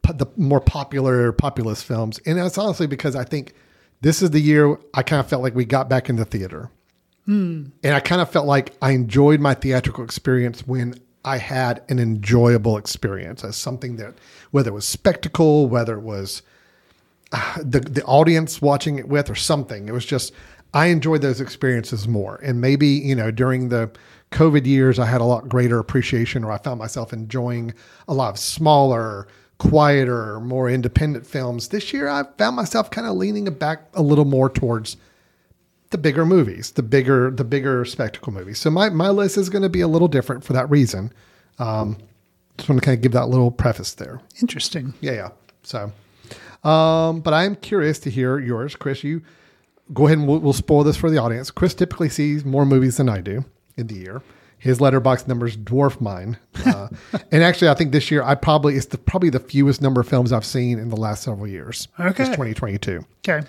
po- 0.02 0.12
the 0.12 0.26
more 0.36 0.60
popular 0.60 1.32
populist 1.32 1.84
films, 1.84 2.20
and 2.24 2.38
that's 2.38 2.58
honestly 2.58 2.86
because 2.86 3.16
I 3.16 3.24
think 3.24 3.54
this 4.00 4.22
is 4.22 4.30
the 4.30 4.40
year 4.40 4.78
I 4.94 5.02
kind 5.02 5.18
of 5.18 5.26
felt 5.26 5.42
like 5.42 5.56
we 5.56 5.64
got 5.64 5.88
back 5.88 6.08
in 6.08 6.14
the 6.14 6.24
theater, 6.24 6.70
hmm. 7.24 7.64
and 7.82 7.94
I 7.94 7.98
kind 7.98 8.20
of 8.20 8.30
felt 8.30 8.46
like 8.46 8.76
I 8.80 8.92
enjoyed 8.92 9.40
my 9.40 9.54
theatrical 9.54 10.04
experience 10.04 10.64
when 10.64 10.94
I 11.24 11.38
had 11.38 11.82
an 11.88 11.98
enjoyable 11.98 12.76
experience 12.76 13.44
as 13.44 13.56
something 13.56 13.96
that 13.96 14.14
whether 14.50 14.70
it 14.70 14.74
was 14.74 14.84
spectacle, 14.84 15.68
whether 15.68 15.94
it 15.94 16.02
was 16.02 16.42
uh, 17.32 17.58
the 17.62 17.80
the 17.80 18.04
audience 18.04 18.60
watching 18.60 18.98
it 18.98 19.08
with 19.08 19.30
or 19.30 19.34
something. 19.34 19.88
It 19.88 19.92
was 19.92 20.04
just 20.04 20.32
I 20.74 20.86
enjoyed 20.86 21.22
those 21.22 21.40
experiences 21.40 22.08
more. 22.08 22.40
And 22.42 22.60
maybe, 22.60 22.88
you 22.88 23.14
know, 23.14 23.30
during 23.30 23.68
the 23.68 23.90
COVID 24.30 24.66
years 24.66 24.98
I 24.98 25.06
had 25.06 25.20
a 25.20 25.24
lot 25.24 25.48
greater 25.48 25.78
appreciation 25.78 26.44
or 26.44 26.50
I 26.50 26.58
found 26.58 26.78
myself 26.78 27.12
enjoying 27.12 27.74
a 28.08 28.14
lot 28.14 28.30
of 28.30 28.38
smaller, 28.38 29.28
quieter, 29.58 30.40
more 30.40 30.68
independent 30.70 31.26
films. 31.26 31.68
This 31.68 31.92
year 31.92 32.08
I 32.08 32.24
found 32.38 32.56
myself 32.56 32.90
kind 32.90 33.06
of 33.06 33.16
leaning 33.16 33.44
back 33.44 33.88
a 33.94 34.02
little 34.02 34.24
more 34.24 34.48
towards 34.48 34.96
the 35.93 35.99
bigger 35.99 36.26
movies, 36.26 36.72
the 36.72 36.82
bigger 36.82 37.30
the 37.30 37.45
bigger 37.45 37.84
spectacle 37.84 38.32
movies. 38.32 38.59
So 38.59 38.70
my 38.70 38.90
my 38.90 39.11
list 39.11 39.38
is 39.38 39.49
going 39.49 39.62
to 39.62 39.68
be 39.68 39.80
a 39.80 39.88
little 39.88 40.09
different 40.09 40.45
for 40.45 40.53
that 40.53 40.68
reason. 40.68 41.12
Um 41.59 41.99
just 42.59 42.68
want 42.68 42.80
to 42.80 42.84
kind 42.84 42.97
of 42.97 43.03
give 43.03 43.12
that 43.12 43.28
little 43.28 43.51
preface 43.51 43.95
there. 43.95 44.20
Interesting. 44.40 44.95
Yeah, 45.01 45.12
yeah. 45.12 45.28
So, 45.62 45.93
um, 46.68 47.20
but 47.20 47.32
I 47.32 47.45
am 47.45 47.57
curious 47.57 47.99
to 48.01 48.11
hear 48.11 48.38
yours, 48.38 48.76
Chris. 48.76 49.03
You 49.03 49.22
go 49.93 50.07
ahead 50.07 50.18
and 50.18 50.28
we'll, 50.28 50.38
we'll 50.38 50.53
spoil 50.53 50.84
this 50.84 50.97
for 50.97 51.11
the 51.11 51.18
audience. 51.18 51.51
Chris 51.51 51.74
typically 51.74 52.09
sees 52.09 52.45
more 52.45 52.64
movies 52.66 52.97
than 52.97 53.09
I 53.09 53.20
do 53.20 53.45
in 53.76 53.86
the 53.86 53.95
year. 53.95 54.22
His 54.59 54.78
Letterboxd 54.78 55.26
numbers 55.26 55.57
dwarf 55.57 56.01
mine, 56.01 56.38
uh, 56.64 56.88
and 57.32 57.43
actually, 57.43 57.68
I 57.68 57.74
think 57.74 57.90
this 57.90 58.12
year 58.12 58.22
I 58.22 58.36
probably 58.36 58.76
it's 58.76 58.86
the 58.86 58.99
probably 58.99 59.28
the 59.28 59.40
fewest 59.40 59.82
number 59.82 60.01
of 60.01 60.07
films 60.07 60.32
I've 60.32 60.45
seen 60.45 60.78
in 60.78 60.88
the 60.88 60.97
last 60.97 61.24
several 61.24 61.49
years. 61.49 61.88
Okay. 61.99 62.22
it's 62.22 62.30
2022. 62.30 63.05
Okay. 63.28 63.45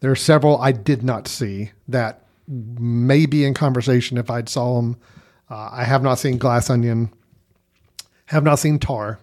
There 0.00 0.10
are 0.10 0.16
several 0.16 0.60
I 0.60 0.72
did 0.72 1.02
not 1.02 1.28
see 1.28 1.72
that 1.88 2.24
may 2.46 3.26
be 3.26 3.44
in 3.44 3.54
conversation 3.54 4.16
if 4.16 4.30
I'd 4.30 4.48
saw 4.48 4.76
them. 4.76 4.96
Uh, 5.50 5.70
I 5.72 5.84
have 5.84 6.02
not 6.02 6.18
seen 6.18 6.38
Glass 6.38 6.70
Onion, 6.70 7.12
have 8.26 8.44
not 8.44 8.58
seen 8.58 8.78
Tar, 8.78 9.18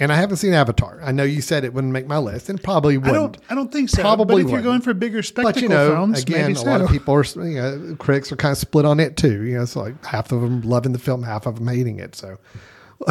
and 0.00 0.12
I 0.12 0.16
haven't 0.16 0.36
seen 0.36 0.52
Avatar. 0.52 1.00
I 1.02 1.10
know 1.10 1.24
you 1.24 1.40
said 1.40 1.64
it 1.64 1.74
wouldn't 1.74 1.92
make 1.92 2.06
my 2.06 2.18
list, 2.18 2.48
and 2.48 2.62
probably 2.62 2.98
wouldn't. 2.98 3.14
don't. 3.16 3.38
I 3.50 3.54
don't 3.54 3.72
think 3.72 3.88
so. 3.88 4.02
Probably 4.02 4.42
but 4.42 4.48
if 4.48 4.52
you're 4.52 4.62
going 4.62 4.80
for 4.80 4.94
bigger 4.94 5.22
spectacle 5.22 5.52
But 5.52 5.62
you 5.62 5.68
know, 5.68 5.90
films, 5.90 6.22
again, 6.22 6.54
a 6.54 6.62
lot 6.62 6.80
of 6.80 6.90
people 6.90 7.14
are, 7.14 7.24
you 7.24 7.60
know, 7.60 7.96
critics 7.98 8.30
are 8.30 8.36
kind 8.36 8.52
of 8.52 8.58
split 8.58 8.84
on 8.84 9.00
it 9.00 9.16
too. 9.16 9.42
You 9.44 9.56
know, 9.56 9.62
it's 9.62 9.74
like 9.76 10.04
half 10.04 10.30
of 10.30 10.40
them 10.40 10.60
loving 10.62 10.92
the 10.92 10.98
film, 10.98 11.22
half 11.22 11.46
of 11.46 11.56
them 11.56 11.66
hating 11.66 11.98
it. 11.98 12.14
So 12.14 12.38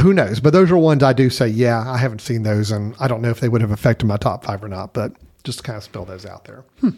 who 0.01 0.13
knows? 0.13 0.39
But 0.39 0.53
those 0.53 0.71
are 0.71 0.77
ones 0.77 1.03
I 1.03 1.13
do 1.13 1.29
say, 1.29 1.47
yeah, 1.47 1.89
I 1.89 1.97
haven't 1.97 2.21
seen 2.21 2.43
those, 2.43 2.71
and 2.71 2.95
I 2.99 3.07
don't 3.07 3.21
know 3.21 3.29
if 3.29 3.39
they 3.39 3.49
would 3.49 3.61
have 3.61 3.71
affected 3.71 4.05
my 4.05 4.17
top 4.17 4.45
five 4.45 4.63
or 4.63 4.69
not. 4.69 4.93
But 4.93 5.13
just 5.47 5.63
kind 5.63 5.77
of 5.77 5.83
spill 5.83 6.05
those 6.05 6.25
out 6.25 6.43
there. 6.43 6.63
Hmm. 6.81 6.89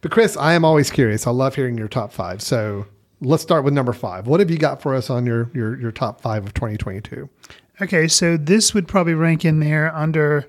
But 0.00 0.10
Chris, 0.10 0.36
I 0.36 0.54
am 0.54 0.64
always 0.64 0.90
curious. 0.90 1.26
I 1.26 1.30
love 1.30 1.54
hearing 1.54 1.76
your 1.76 1.88
top 1.88 2.10
five. 2.12 2.40
So 2.40 2.86
let's 3.20 3.42
start 3.42 3.64
with 3.64 3.74
number 3.74 3.92
five. 3.92 4.26
What 4.26 4.40
have 4.40 4.50
you 4.50 4.56
got 4.56 4.80
for 4.80 4.94
us 4.94 5.10
on 5.10 5.26
your 5.26 5.50
your, 5.54 5.78
your 5.78 5.92
top 5.92 6.20
five 6.20 6.44
of 6.44 6.54
2022? 6.54 7.28
Okay, 7.80 8.08
so 8.08 8.36
this 8.36 8.74
would 8.74 8.88
probably 8.88 9.14
rank 9.14 9.44
in 9.44 9.60
there 9.60 9.94
under 9.94 10.48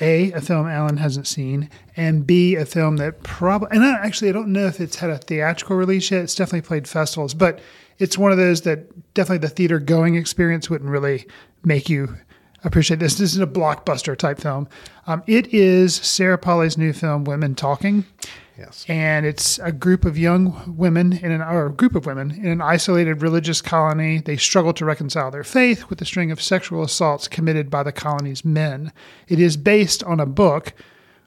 A, 0.00 0.30
a 0.32 0.40
film 0.40 0.68
Alan 0.68 0.98
hasn't 0.98 1.26
seen, 1.26 1.70
and 1.96 2.24
B, 2.26 2.54
a 2.54 2.64
film 2.64 2.98
that 2.98 3.24
probably, 3.24 3.68
and 3.72 3.82
I, 3.82 3.94
actually, 4.04 4.28
I 4.28 4.32
don't 4.32 4.52
know 4.52 4.66
if 4.66 4.80
it's 4.80 4.96
had 4.96 5.10
a 5.10 5.18
theatrical 5.18 5.74
release 5.74 6.10
yet. 6.10 6.22
It's 6.22 6.36
definitely 6.36 6.68
played 6.68 6.86
festivals, 6.86 7.34
but 7.34 7.58
it's 7.98 8.16
one 8.16 8.30
of 8.30 8.38
those 8.38 8.62
that 8.62 9.14
definitely 9.14 9.38
the 9.38 9.52
theater 9.52 9.80
going 9.80 10.14
experience 10.14 10.70
wouldn't 10.70 10.90
really 10.90 11.26
make 11.64 11.88
you 11.88 12.16
appreciate 12.64 13.00
this. 13.00 13.14
This 13.14 13.32
is 13.32 13.40
a 13.40 13.46
blockbuster 13.46 14.16
type 14.16 14.38
film. 14.38 14.68
Um, 15.06 15.22
it 15.26 15.52
is 15.54 15.94
Sarah 15.94 16.38
Polley's 16.38 16.76
new 16.76 16.92
film, 16.92 17.24
Women 17.24 17.54
Talking 17.54 18.04
Yes. 18.58 18.84
and 18.88 19.24
it's 19.24 19.60
a 19.60 19.70
group 19.70 20.04
of 20.04 20.18
young 20.18 20.74
women 20.76 21.12
in 21.12 21.30
an 21.30 21.40
or 21.40 21.66
a 21.66 21.72
group 21.72 21.94
of 21.94 22.06
women 22.06 22.32
in 22.32 22.46
an 22.46 22.60
isolated 22.60 23.22
religious 23.22 23.62
colony. 23.62 24.18
They 24.18 24.36
struggle 24.36 24.72
to 24.74 24.84
reconcile 24.84 25.30
their 25.30 25.44
faith 25.44 25.88
with 25.88 26.02
a 26.02 26.04
string 26.04 26.32
of 26.32 26.42
sexual 26.42 26.82
assaults 26.82 27.28
committed 27.28 27.70
by 27.70 27.84
the 27.84 27.92
colony's 27.92 28.44
men. 28.44 28.92
It 29.28 29.38
is 29.38 29.56
based 29.56 30.02
on 30.02 30.18
a 30.18 30.26
book, 30.26 30.72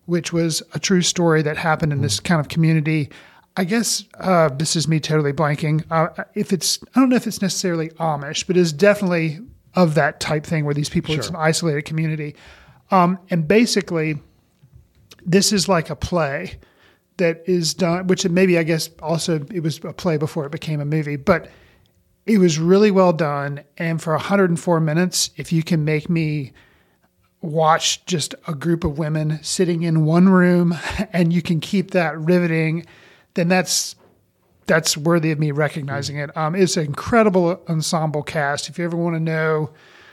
which 0.07 0.33
was 0.33 0.61
a 0.73 0.79
true 0.79 1.01
story 1.01 1.41
that 1.43 1.55
happened 1.55 1.93
in 1.93 2.01
this 2.01 2.19
kind 2.19 2.41
of 2.41 2.49
community. 2.49 3.09
I 3.55 3.63
guess 3.63 4.03
uh, 4.19 4.49
this 4.49 4.75
is 4.75 4.89
me 4.89 4.99
totally 4.99 5.31
blanking. 5.31 5.85
Uh, 5.89 6.25
if 6.35 6.51
it's, 6.51 6.79
I 6.95 6.99
don't 6.99 7.07
know 7.09 7.15
if 7.15 7.27
it's 7.27 7.41
necessarily 7.41 7.89
Amish, 7.91 8.45
but 8.45 8.57
it's 8.57 8.73
definitely 8.73 9.39
of 9.75 9.95
that 9.95 10.19
type 10.19 10.45
thing 10.45 10.65
where 10.65 10.73
these 10.73 10.89
people, 10.89 11.15
it's 11.15 11.29
an 11.29 11.35
isolated 11.35 11.85
community. 11.85 12.35
Um, 12.89 13.19
and 13.29 13.47
basically, 13.47 14.19
this 15.25 15.53
is 15.53 15.69
like 15.69 15.89
a 15.89 15.95
play 15.95 16.59
that 17.17 17.43
is 17.45 17.73
done, 17.73 18.07
which 18.07 18.27
maybe 18.27 18.57
I 18.57 18.63
guess 18.63 18.89
also 19.01 19.45
it 19.51 19.61
was 19.61 19.79
a 19.83 19.93
play 19.93 20.17
before 20.17 20.45
it 20.45 20.51
became 20.51 20.81
a 20.81 20.85
movie, 20.85 21.15
but 21.15 21.49
it 22.25 22.37
was 22.37 22.59
really 22.59 22.91
well 22.91 23.13
done. 23.13 23.63
And 23.77 24.01
for 24.01 24.13
104 24.13 24.79
minutes, 24.79 25.29
if 25.37 25.51
you 25.51 25.63
can 25.63 25.85
make 25.85 26.09
me 26.09 26.53
watch 27.41 28.05
just 28.05 28.35
a 28.47 28.53
group 28.53 28.83
of 28.83 28.99
women 28.99 29.39
sitting 29.41 29.83
in 29.83 30.05
one 30.05 30.29
room 30.29 30.75
and 31.13 31.33
you 31.33 31.41
can 31.41 31.59
keep 31.59 31.91
that 31.91 32.19
riveting, 32.19 32.85
then 33.33 33.47
that's 33.47 33.95
that's 34.71 34.95
worthy 34.95 35.31
of 35.31 35.37
me 35.37 35.51
recognizing 35.51 36.15
it. 36.15 36.35
Um, 36.37 36.55
it's 36.55 36.77
an 36.77 36.85
incredible 36.85 37.61
ensemble 37.67 38.23
cast. 38.23 38.69
If 38.69 38.79
you 38.79 38.85
ever 38.85 38.95
want 38.95 39.17
to 39.17 39.19
know, 39.19 39.69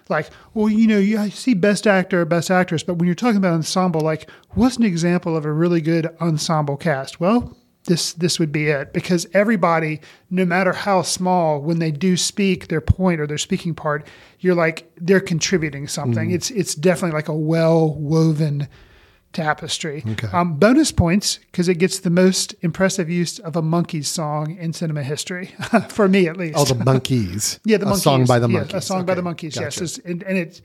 like, 0.09 0.31
well, 0.53 0.69
you 0.69 0.89
know, 0.89 0.99
you 0.99 1.17
I 1.17 1.29
see 1.29 1.55
best 1.55 1.87
actor, 1.87 2.25
best 2.25 2.51
actress, 2.51 2.83
but 2.83 2.95
when 2.95 3.07
you're 3.07 3.15
talking 3.15 3.37
about 3.37 3.53
ensemble, 3.53 4.01
like, 4.01 4.29
what's 4.55 4.77
an 4.77 4.83
example 4.83 5.37
of 5.37 5.45
a 5.45 5.53
really 5.53 5.81
good 5.81 6.09
ensemble 6.21 6.77
cast? 6.77 7.21
Well, 7.21 7.57
this 7.85 8.15
this 8.15 8.41
would 8.41 8.51
be 8.51 8.67
it 8.67 8.93
because 8.93 9.29
everybody, 9.33 10.01
no 10.29 10.45
matter 10.45 10.73
how 10.73 11.03
small, 11.03 11.61
when 11.61 11.79
they 11.79 11.93
do 11.93 12.17
speak 12.17 12.67
their 12.67 12.81
point 12.81 13.21
or 13.21 13.29
their 13.29 13.39
speaking 13.39 13.77
part, 13.77 14.09
you're 14.41 14.57
like 14.57 14.91
they're 14.97 15.21
contributing 15.21 15.87
something. 15.87 16.33
It's 16.33 16.51
it's 16.51 16.75
definitely 16.75 17.15
like 17.15 17.29
a 17.29 17.33
well 17.33 17.95
woven 17.95 18.67
tapestry. 19.43 20.05
Um, 20.33 20.55
bonus 20.55 20.91
points 20.93 21.39
because 21.51 21.69
it 21.69 21.77
gets 21.77 22.01
the 22.01 22.11
most 22.11 22.55
impressive 22.63 23.09
use 23.09 23.39
of 23.39 23.57
a 23.57 23.63
Monkees' 23.63 24.07
song 24.07 24.57
in 24.57 24.73
cinema 24.73 25.03
history, 25.03 25.47
for 25.89 26.09
me 26.09 26.27
at 26.29 26.37
least. 26.37 26.55
Oh, 26.59 26.65
the 26.65 26.75
Monkees. 26.75 27.59
yeah, 27.65 27.77
the 27.79 27.87
a 27.87 27.91
Monkees. 27.93 27.97
song 28.03 28.25
by 28.27 28.39
the 28.39 28.49
Yeah, 28.49 28.61
Monkees. 28.65 28.75
a 28.75 28.81
song 28.81 29.07
by 29.07 29.15
the 29.15 29.23
Monkees. 29.23 29.57
Yes. 29.61 29.77
It's- 29.77 29.99
and, 30.05 30.23
and 30.25 30.37
it's 30.39 30.61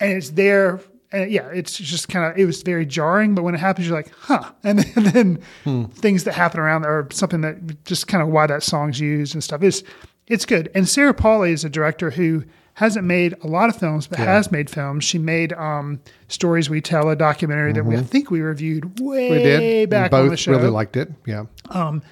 and 0.00 0.12
it's 0.12 0.30
there. 0.30 0.80
And 1.10 1.30
yeah, 1.30 1.48
it's 1.48 1.76
just 1.78 2.08
kind 2.10 2.30
of 2.30 2.36
it 2.36 2.44
was 2.44 2.62
very 2.62 2.84
jarring, 2.84 3.34
but 3.34 3.42
when 3.42 3.54
it 3.54 3.60
happens, 3.60 3.86
you're 3.88 3.96
like, 3.96 4.12
huh. 4.20 4.50
And 4.64 4.78
then, 4.80 4.92
and 4.96 5.06
then 5.06 5.38
Hmm. 5.64 5.84
things 5.86 6.24
that 6.24 6.34
happen 6.34 6.60
around 6.60 6.82
there 6.82 6.98
or 6.98 7.08
something 7.12 7.40
that 7.42 7.84
just 7.84 8.08
kind 8.08 8.22
of 8.22 8.28
why 8.28 8.46
that 8.46 8.62
song's 8.62 9.00
used 9.00 9.34
and 9.34 9.42
stuff 9.42 9.62
is 9.62 9.82
it's 10.26 10.44
good. 10.44 10.70
And 10.74 10.86
Sarah 10.86 11.14
Polley 11.14 11.52
is 11.52 11.64
a 11.64 11.70
director 11.70 12.10
who 12.10 12.44
hasn't 12.78 13.04
made 13.04 13.34
a 13.42 13.48
lot 13.48 13.68
of 13.68 13.74
films, 13.76 14.06
but 14.06 14.20
has 14.20 14.52
made 14.52 14.70
films. 14.70 15.02
She 15.04 15.18
made 15.18 15.52
um, 15.54 16.00
Stories 16.28 16.70
We 16.70 16.80
Tell, 16.80 17.08
a 17.10 17.16
documentary 17.16 17.72
that 17.72 17.84
we 17.84 17.96
I 17.96 18.02
think 18.02 18.30
we 18.30 18.40
reviewed 18.40 19.00
way 19.00 19.30
Mm-hmm. 19.30 19.34
we 19.36 19.42
did. 19.42 19.90
back 19.90 20.12
Both 20.12 20.22
on 20.22 20.28
the 20.28 20.36
show. 20.36 20.52
really 20.52 20.68
liked 20.68 20.96
it. 20.96 21.10
Yeah. 21.26 21.46
But 21.68 22.02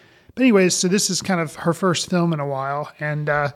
anyways, 0.43 0.75
so 0.75 0.89
this 0.89 1.09
is 1.09 1.23
kind 1.23 1.41
of 1.41 1.55
her 1.55 1.73
first 1.73 2.11
film 2.11 2.33
in 2.33 2.41
a 2.41 2.47
while, 2.47 2.91
and 3.01 3.29
uh, 3.29 3.51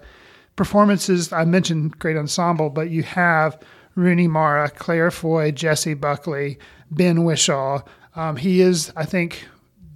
performances. 0.57 1.33
I 1.33 1.45
mentioned 1.45 1.99
great 1.99 2.17
ensemble, 2.17 2.71
but 2.71 2.91
you 2.91 3.03
have 3.03 3.61
Rooney 3.97 4.29
Mara, 4.29 4.71
Claire 4.71 5.11
Foy, 5.11 5.51
Jessie 5.51 5.95
Buckley, 5.95 6.59
Ben 6.91 7.19
Whishaw. 7.25 7.83
Um, 8.17 8.37
he 8.37 8.61
is, 8.61 8.93
I 8.97 9.05
think, 9.05 9.47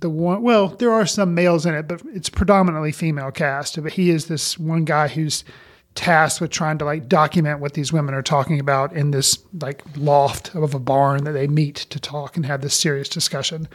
the 0.00 0.10
one. 0.10 0.42
Well, 0.42 0.68
there 0.68 0.92
are 0.92 1.06
some 1.06 1.34
males 1.34 1.64
in 1.64 1.74
it, 1.74 1.88
but 1.88 2.02
it's 2.12 2.28
predominantly 2.28 2.92
female 2.92 3.30
cast. 3.30 3.80
But 3.82 3.92
he 3.92 4.10
is 4.10 4.26
this 4.26 4.58
one 4.58 4.84
guy 4.84 5.08
who's 5.08 5.44
tasked 5.95 6.40
with 6.40 6.51
trying 6.51 6.78
to 6.78 6.84
like 6.84 7.09
document 7.09 7.61
what 7.61 7.74
these 7.74 7.92
women 7.92 8.14
are 8.14 8.22
talking 8.22 8.59
about 8.59 8.92
in 8.92 9.11
this 9.12 9.38
like 9.61 9.82
loft 9.97 10.55
of 10.55 10.74
a 10.74 10.78
barn 10.78 11.24
that 11.24 11.32
they 11.32 11.47
meet 11.47 11.76
to 11.76 12.01
talk 12.01 12.36
and 12.36 12.47
have 12.47 12.62
this 12.62 12.74
serious 12.74 13.09
discussion. 13.09 13.68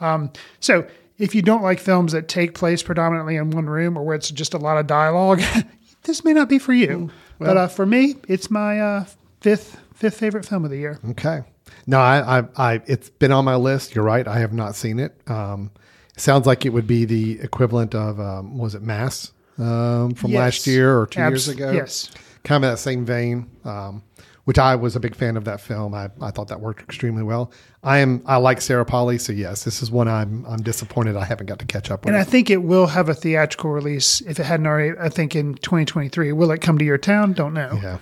Um, 0.00 0.30
so 0.60 0.86
if 1.18 1.34
you 1.34 1.42
don't 1.42 1.62
like 1.62 1.80
films 1.80 2.12
that 2.12 2.28
take 2.28 2.54
place 2.54 2.82
predominantly 2.82 3.36
in 3.36 3.50
one 3.50 3.66
room 3.66 3.96
or 3.96 4.04
where 4.04 4.16
it's 4.16 4.30
just 4.30 4.52
a 4.52 4.58
lot 4.58 4.78
of 4.78 4.86
dialogue, 4.86 5.42
this 6.02 6.24
may 6.24 6.32
not 6.32 6.48
be 6.48 6.58
for 6.58 6.72
you. 6.72 7.10
but 7.38 7.56
uh, 7.56 7.68
for 7.68 7.86
me, 7.86 8.16
it's 8.28 8.50
my 8.50 8.80
uh, 8.80 9.04
fifth 9.40 9.78
fifth 9.94 10.18
favorite 10.18 10.44
film 10.44 10.64
of 10.64 10.70
the 10.70 10.76
year. 10.76 10.98
Okay. 11.10 11.42
No, 11.86 11.98
I, 11.98 12.40
I, 12.40 12.44
I, 12.56 12.82
it's 12.86 13.10
been 13.10 13.32
on 13.32 13.44
my 13.44 13.56
list. 13.56 13.94
You're 13.94 14.04
right. 14.04 14.26
I 14.26 14.38
have 14.38 14.52
not 14.52 14.74
seen 14.74 14.98
it. 14.98 15.16
Um, 15.28 15.70
sounds 16.16 16.46
like 16.46 16.66
it 16.66 16.70
would 16.70 16.86
be 16.86 17.04
the 17.04 17.40
equivalent 17.40 17.94
of, 17.94 18.20
um, 18.20 18.58
was 18.58 18.74
it 18.74 18.82
Mass 18.82 19.32
um, 19.58 20.14
from 20.14 20.30
Yes. 20.32 20.38
last 20.38 20.66
year 20.66 20.98
or 20.98 21.06
two 21.06 21.20
Abs- 21.20 21.46
years 21.46 21.48
ago? 21.56 21.70
yes. 21.72 22.10
Kind 22.44 22.64
of 22.64 22.70
that 22.72 22.78
same 22.78 23.04
vein. 23.04 23.48
Um, 23.64 24.02
which 24.44 24.58
I 24.58 24.74
was 24.76 24.94
a 24.94 25.00
big 25.00 25.14
fan 25.14 25.38
of 25.38 25.44
that 25.46 25.58
film. 25.58 25.94
I, 25.94 26.10
I 26.20 26.30
thought 26.30 26.48
that 26.48 26.60
worked 26.60 26.82
extremely 26.82 27.22
well. 27.22 27.50
I 27.82 28.00
am 28.00 28.22
I 28.26 28.36
like 28.36 28.60
Sarah 28.60 28.84
Polley, 28.84 29.16
so 29.16 29.32
yes, 29.32 29.64
this 29.64 29.82
is 29.82 29.90
one 29.90 30.06
I'm 30.06 30.44
I'm 30.46 30.60
disappointed 30.60 31.16
I 31.16 31.24
haven't 31.24 31.46
got 31.46 31.58
to 31.60 31.64
catch 31.64 31.90
up 31.90 32.04
with. 32.04 32.12
And 32.12 32.20
I 32.20 32.24
think 32.24 32.50
it 32.50 32.58
will 32.62 32.88
have 32.88 33.08
a 33.08 33.14
theatrical 33.14 33.70
release 33.70 34.20
if 34.20 34.38
it 34.38 34.44
hadn't 34.44 34.66
already. 34.66 34.98
I 35.00 35.08
think 35.08 35.34
in 35.34 35.54
2023. 35.54 36.32
Will 36.32 36.50
it 36.50 36.60
come 36.60 36.76
to 36.76 36.84
your 36.84 36.98
town? 36.98 37.32
Don't 37.32 37.54
know. 37.54 37.78
yeah. 37.82 37.98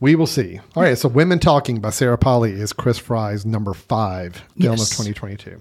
We 0.00 0.14
will 0.14 0.26
see. 0.26 0.58
All 0.74 0.82
right, 0.82 0.96
so 0.96 1.06
Women 1.08 1.38
Talking 1.38 1.80
by 1.80 1.90
Sarah 1.90 2.16
Polley 2.18 2.52
is 2.52 2.72
Chris 2.72 2.96
Fry's 2.98 3.44
number 3.46 3.74
five 3.74 4.36
film 4.36 4.46
Yes. 4.56 4.82
of 4.90 4.96
2022. 4.96 5.60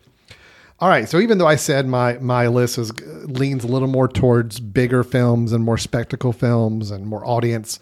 All 0.80 0.89
right, 0.89 1.07
so 1.07 1.19
even 1.19 1.38
though 1.38 1.47
I 1.47 1.55
said 1.55 1.88
my 1.88 2.17
my 2.19 2.47
list 2.47 2.78
is 2.78 2.91
leans 2.99 3.63
a 3.63 3.67
little 3.67 3.88
more 3.88 4.07
towards 4.07 4.59
bigger 4.59 5.03
films 5.03 5.53
and 5.53 5.63
more 5.63 5.78
spectacle 5.78 6.34
films 6.34 6.91
and 6.91 7.07
more 7.07 7.26
audience 7.26 7.80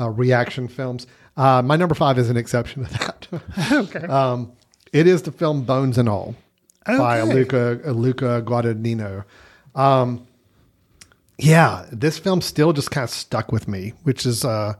uh, 0.00 0.10
reaction 0.10 0.66
films, 0.66 1.06
uh, 1.36 1.62
my 1.62 1.76
number 1.76 1.94
five 1.94 2.18
is 2.18 2.30
an 2.30 2.36
exception 2.36 2.84
to 2.84 2.92
that. 2.92 3.28
okay. 3.72 4.06
um, 4.06 4.52
it 4.92 5.06
is 5.06 5.22
the 5.22 5.32
film 5.32 5.62
Bones 5.62 5.96
and 5.96 6.08
All 6.08 6.34
by 6.86 7.22
Luca 7.22 7.80
Luca 7.86 8.42
Guadagnino. 8.44 9.24
Um, 9.76 10.26
yeah, 11.38 11.86
this 11.92 12.18
film 12.18 12.40
still 12.40 12.72
just 12.72 12.90
kind 12.90 13.04
of 13.04 13.10
stuck 13.10 13.52
with 13.52 13.68
me, 13.68 13.92
which 14.02 14.26
is 14.26 14.44
uh, 14.44 14.74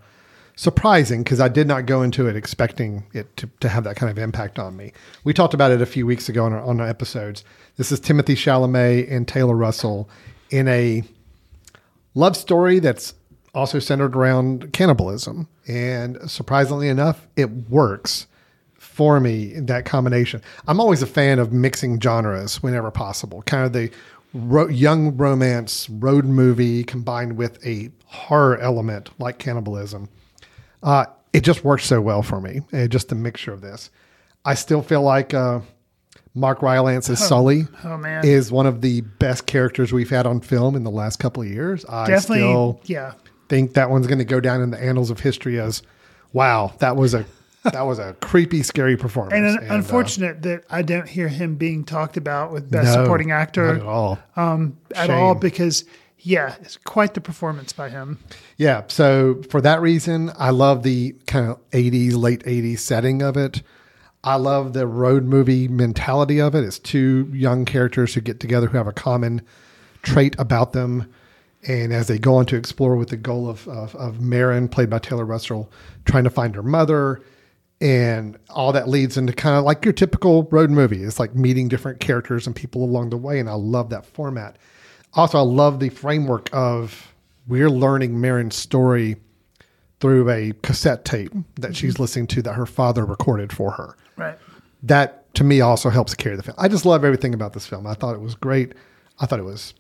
surprising 0.57 1.23
because 1.23 1.41
I 1.41 1.49
did 1.49 1.67
not 1.67 1.87
go 1.87 2.03
into 2.03 2.29
it 2.29 2.37
expecting 2.37 3.05
it 3.13 3.37
to, 3.39 3.49
to 3.61 3.69
have 3.69 3.85
that 3.85 3.97
kind 3.97 4.11
of 4.11 4.19
impact 4.19 4.59
on 4.59 4.77
me. 4.77 4.93
We 5.25 5.33
talked 5.33 5.55
about 5.55 5.73
it 5.73 5.83
a 5.83 5.87
few 5.87 6.07
weeks 6.07 6.29
ago 6.29 6.45
on 6.45 6.53
our, 6.53 6.63
on 6.63 6.81
our 6.81 6.89
episodes. 6.89 7.45
This 7.77 7.91
is 7.91 8.01
Timothée 8.01 8.37
Chalamet 8.37 9.11
and 9.11 9.27
Taylor 9.27 9.57
Russell 9.57 10.09
in 10.51 10.69
a 10.69 11.03
love 12.15 12.37
story 12.37 12.79
that's 12.79 13.15
also 13.55 13.79
centered 13.79 14.17
around 14.17 14.73
cannibalism. 14.73 15.49
And 15.67 16.19
surprisingly 16.31 16.89
enough, 16.89 17.27
it 17.37 17.51
works 17.69 18.27
for 18.75 19.19
me 19.19 19.59
that 19.61 19.85
combination. 19.85 20.41
I'm 20.69 20.79
always 20.79 21.03
a 21.03 21.07
fan 21.07 21.39
of 21.39 21.53
mixing 21.53 22.01
genres 22.01 22.63
whenever 22.63 22.91
possible. 22.91 23.43
Kind 23.43 23.65
of 23.67 23.73
the 23.73 23.91
ro- 24.33 24.69
young 24.69 25.17
romance 25.17 25.91
road 25.91 26.25
movie 26.25 26.85
combined 26.85 27.37
with 27.37 27.65
a 27.67 27.91
horror 28.07 28.59
element 28.59 29.11
like 29.19 29.39
cannibalism. 29.39 30.09
Uh, 30.85 31.07
it 31.33 31.41
just 31.41 31.65
works 31.65 31.85
so 31.85 32.01
well 32.01 32.23
for 32.23 32.41
me. 32.41 32.61
Uh, 32.73 32.87
just 32.87 33.09
the 33.09 33.17
mixture 33.17 33.53
of 33.53 33.61
this. 33.61 33.91
I 34.45 34.55
still 34.55 34.83
feel 34.83 35.03
like 35.03 35.35
uh, 35.35 35.61
Mark 36.35 36.61
Rylance's 36.61 37.19
Sully 37.19 37.65
oh, 37.85 37.97
man. 37.97 38.25
is 38.25 38.53
one 38.53 38.67
of 38.67 38.83
the 38.83 39.01
best 39.01 39.47
characters 39.47 39.93
we've 39.93 40.11
had 40.11 40.27
on 40.27 40.41
film 40.41 40.77
in 40.77 40.85
the 40.85 40.91
last 40.91 41.19
couple 41.19 41.43
of 41.43 41.49
years. 41.49 41.85
I 41.87 42.07
Definitely. 42.07 42.39
still 42.39 42.81
yeah. 42.85 43.15
think 43.49 43.75
that 43.75 43.91
one's 43.91 44.07
going 44.07 44.19
to 44.19 44.25
go 44.25 44.41
down 44.41 44.61
in 44.61 44.71
the 44.71 44.81
annals 44.81 45.11
of 45.11 45.21
history 45.21 45.59
as, 45.59 45.83
wow, 46.33 46.75
that 46.79 46.97
was 46.97 47.15
a 47.15 47.25
that 47.73 47.83
was 47.83 47.99
a 47.99 48.15
creepy, 48.21 48.63
scary 48.63 48.95
performance. 48.95 49.35
And, 49.35 49.47
un- 49.47 49.71
uh, 49.71 49.75
unfortunate 49.75 50.43
that 50.43 50.65
I 50.69 50.83
don't 50.83 51.09
hear 51.09 51.29
him 51.29 51.55
being 51.57 51.83
talked 51.83 52.19
about 52.19 52.53
with 52.53 52.71
best 52.71 52.95
no, 52.95 53.03
supporting 53.03 53.31
actor 53.31 53.77
at 53.77 53.83
all. 53.83 54.19
um, 54.37 54.77
at 54.95 55.09
all 55.09 55.35
because 55.35 55.87
yeah, 56.19 56.57
it's 56.61 56.77
quite 56.79 57.15
the 57.15 57.21
performance 57.21 57.73
by 57.73 57.89
him. 57.89 58.19
Yeah. 58.57 58.85
So 58.89 59.43
for 59.51 59.61
that 59.61 59.81
reason, 59.81 60.31
I 60.39 60.51
love 60.51 60.83
the 60.83 61.13
kind 61.27 61.51
of 61.51 61.71
80s, 61.71 62.15
late 62.15 62.45
80s 62.45 62.79
setting 62.79 63.23
of 63.23 63.37
it. 63.37 63.63
I 64.23 64.37
love 64.37 64.73
the 64.73 64.87
road 64.87 65.25
movie 65.25 65.69
mentality 65.69 66.41
of 66.41 66.55
it. 66.55 66.65
It's 66.65 66.79
two 66.79 67.31
young 67.33 67.65
characters 67.65 68.15
who 68.15 68.21
get 68.21 68.41
together 68.41 68.69
who 68.69 68.79
have 68.79 68.87
a 68.87 68.93
common 68.93 69.43
trait 70.03 70.35
about 70.39 70.73
them. 70.73 71.13
And 71.67 71.93
as 71.93 72.07
they 72.07 72.19
go 72.19 72.37
on 72.37 72.47
to 72.47 72.57
explore 72.57 72.97
with 72.97 73.09
the 73.09 73.17
goal 73.17 73.49
of, 73.49 73.67
of, 73.69 73.95
of 73.97 74.21
Maren, 74.21 74.69
played 74.69 74.89
by 74.91 74.99
Taylor 74.99 75.25
Russell, 75.25 75.71
trying 76.05 76.25
to 76.25 76.31
find 76.31 76.55
her 76.55 76.63
mother. 76.63 77.23
And 77.81 78.39
all 78.49 78.73
that 78.73 78.89
leads 78.89 79.17
into 79.19 79.33
kind 79.33 79.57
of 79.59 79.65
like 79.65 79.85
your 79.85 79.93
typical 79.93 80.45
road 80.45 80.71
movie. 80.71 81.03
It's 81.03 81.21
like 81.21 81.35
meeting 81.35 81.69
different 81.69 82.01
characters 82.01 82.47
and 82.47 82.55
people 82.55 82.85
along 82.85 83.11
the 83.11 83.17
way. 83.17 83.41
And 83.41 83.49
I 83.49 83.55
love 83.55 83.91
that 83.91 84.07
format. 84.07 84.57
Also, 85.15 85.39
I 85.39 85.43
love 85.43 85.81
the 85.81 85.91
framework 85.91 86.49
of 86.53 87.14
we're 87.47 87.71
learning 87.71 88.21
Maren's 88.21 88.57
story 88.57 89.17
through 90.01 90.31
a 90.31 90.53
cassette 90.63 91.05
tape 91.05 91.33
that 91.57 91.77
she's 91.77 91.99
listening 91.99 92.27
to 92.29 92.43
that 92.43 92.55
her 92.55 92.67
father 92.67 93.05
recorded 93.05 93.53
for 93.53 93.71
her. 93.73 93.97
Right. 94.17 94.39
That 94.83 95.33
to 95.35 95.45
me 95.45 95.61
also 95.61 95.91
helps 95.91 96.15
carry 96.15 96.37
the 96.37 96.43
film. 96.43 96.57
I 96.59 96.69
just 96.69 96.85
love 96.85 97.05
everything 97.05 97.35
about 97.35 97.53
this 97.53 97.67
film. 97.67 97.87
I 97.87 97.95
thought 97.95 98.15
it 98.15 98.21
was 98.21 98.35
great. 98.35 98.75
I 99.19 99.27
thought 99.27 99.39
it 99.39 99.45
was 99.45 99.75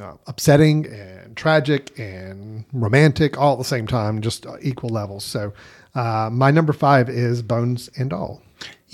uh, 0.00 0.14
upsetting 0.26 0.86
and 0.86 1.36
tragic 1.36 1.98
and 1.98 2.64
romantic 2.72 3.38
all 3.38 3.52
at 3.52 3.58
the 3.58 3.64
same 3.64 3.86
time, 3.86 4.20
just 4.20 4.46
uh, 4.46 4.56
equal 4.60 4.90
levels. 4.90 5.24
So, 5.24 5.52
uh, 5.94 6.28
my 6.32 6.50
number 6.50 6.72
five 6.72 7.08
is 7.08 7.42
Bones 7.42 7.88
and 7.96 8.12
All. 8.12 8.42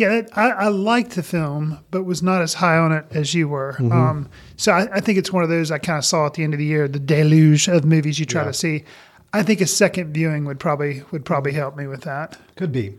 Yeah, 0.01 0.09
that, 0.22 0.36
I, 0.36 0.51
I 0.51 0.68
liked 0.68 1.11
the 1.12 1.22
film, 1.22 1.78
but 1.90 2.05
was 2.05 2.22
not 2.22 2.40
as 2.40 2.55
high 2.55 2.78
on 2.78 2.90
it 2.90 3.05
as 3.11 3.34
you 3.34 3.48
were. 3.48 3.74
Mm-hmm. 3.74 3.92
Um, 3.92 4.28
so 4.57 4.72
I, 4.72 4.88
I 4.96 5.01
think 5.01 5.18
it's 5.18 5.30
one 5.32 5.42
of 5.42 5.51
those 5.51 5.70
I 5.70 5.78
kind 5.78 5.98
of 5.98 6.05
saw 6.07 6.24
at 6.26 6.34
the 6.34 6.42
end 6.42 6.55
of 6.55 6.59
the 6.59 6.64
year, 6.64 6.88
the 6.88 6.98
deluge 6.98 7.68
of 7.68 7.84
movies 7.84 8.18
you 8.18 8.24
try 8.26 8.42
Yeah. 8.42 8.46
to 8.48 8.53
see. 8.55 8.84
I 9.32 9.42
think 9.42 9.61
a 9.61 9.66
second 9.66 10.12
viewing 10.12 10.44
would 10.46 10.59
probably 10.59 11.05
would 11.11 11.24
probably 11.24 11.53
help 11.53 11.76
me 11.76 11.86
with 11.86 12.01
that. 12.03 12.38
Could 12.57 12.72
be. 12.72 12.96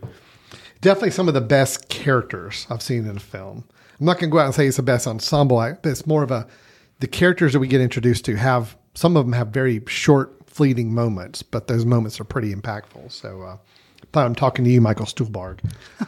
Definitely 0.80 1.10
some 1.10 1.28
of 1.28 1.34
the 1.34 1.40
best 1.40 1.88
characters 1.88 2.66
I've 2.70 2.82
seen 2.82 3.06
in 3.06 3.16
a 3.16 3.20
film. 3.20 3.64
I'm 4.00 4.06
not 4.06 4.14
going 4.18 4.30
to 4.30 4.32
go 4.32 4.38
out 4.38 4.46
and 4.46 4.54
say 4.54 4.66
it's 4.66 4.76
the 4.78 4.82
best 4.82 5.06
ensemble 5.06 5.56
but 5.58 5.86
it's 5.90 6.06
more 6.06 6.22
of 6.22 6.30
a 6.30 6.46
the 7.00 7.08
characters 7.08 7.52
that 7.52 7.58
we 7.58 7.66
get 7.66 7.80
introduced 7.80 8.24
to 8.26 8.36
have 8.36 8.76
some 8.94 9.16
of 9.16 9.26
them 9.26 9.32
have 9.32 9.48
very 9.48 9.82
short, 9.88 10.36
fleeting 10.46 10.94
moments, 10.94 11.42
but 11.42 11.66
those 11.66 11.84
moments 11.84 12.20
are 12.20 12.24
pretty 12.24 12.54
impactful. 12.54 13.10
So, 13.10 13.42
uh, 13.42 13.56
thought 14.12 14.26
I'm 14.26 14.34
talking 14.34 14.64
to 14.64 14.70
you, 14.70 14.80
Michael 14.80 15.06
Stuhlbarg. 15.06 15.58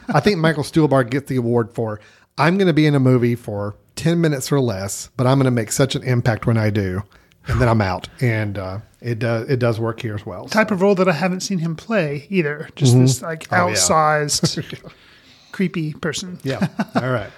I 0.09 0.21
think 0.21 0.39
Michael 0.39 0.63
Stuhlbarg 0.65 1.11
gets 1.11 1.29
the 1.29 1.37
award 1.37 1.73
for 1.73 2.01
I'm 2.39 2.57
going 2.59 2.67
to 2.67 2.73
be 2.75 2.87
in 2.87 2.95
a 2.95 3.01
movie 3.01 3.35
for 3.35 3.77
10 3.97 4.21
minutes 4.21 4.51
or 4.51 4.61
less, 4.61 5.09
but 5.17 5.27
I'm 5.27 5.39
going 5.39 5.45
to 5.47 5.51
make 5.51 5.71
such 5.73 5.95
an 5.95 6.03
impact 6.03 6.47
when 6.47 6.57
I 6.59 6.71
do, 6.71 7.03
and 7.47 7.61
then 7.61 7.69
I'm 7.69 7.81
out. 7.81 8.09
And 8.21 8.59
uh, 8.59 8.79
it 9.01 9.19
does 9.21 9.49
it 9.49 9.59
does 9.59 9.79
work 9.81 10.01
here 10.01 10.15
as 10.15 10.27
well. 10.27 10.47
Type 10.47 10.71
of 10.71 10.83
role 10.83 10.95
that 10.97 11.09
I 11.09 11.13
haven't 11.13 11.41
seen 11.41 11.59
him 11.59 11.77
play 11.77 12.27
either. 12.31 12.69
Just 12.77 12.99
this 12.99 13.23
like 13.23 13.47
Oh, 13.53 13.69
yeah. 13.69 13.75
outsized, 13.75 14.93
creepy 15.53 15.93
person. 15.95 16.39
Yeah. 16.43 16.67
All 16.97 17.11
right. 17.11 17.31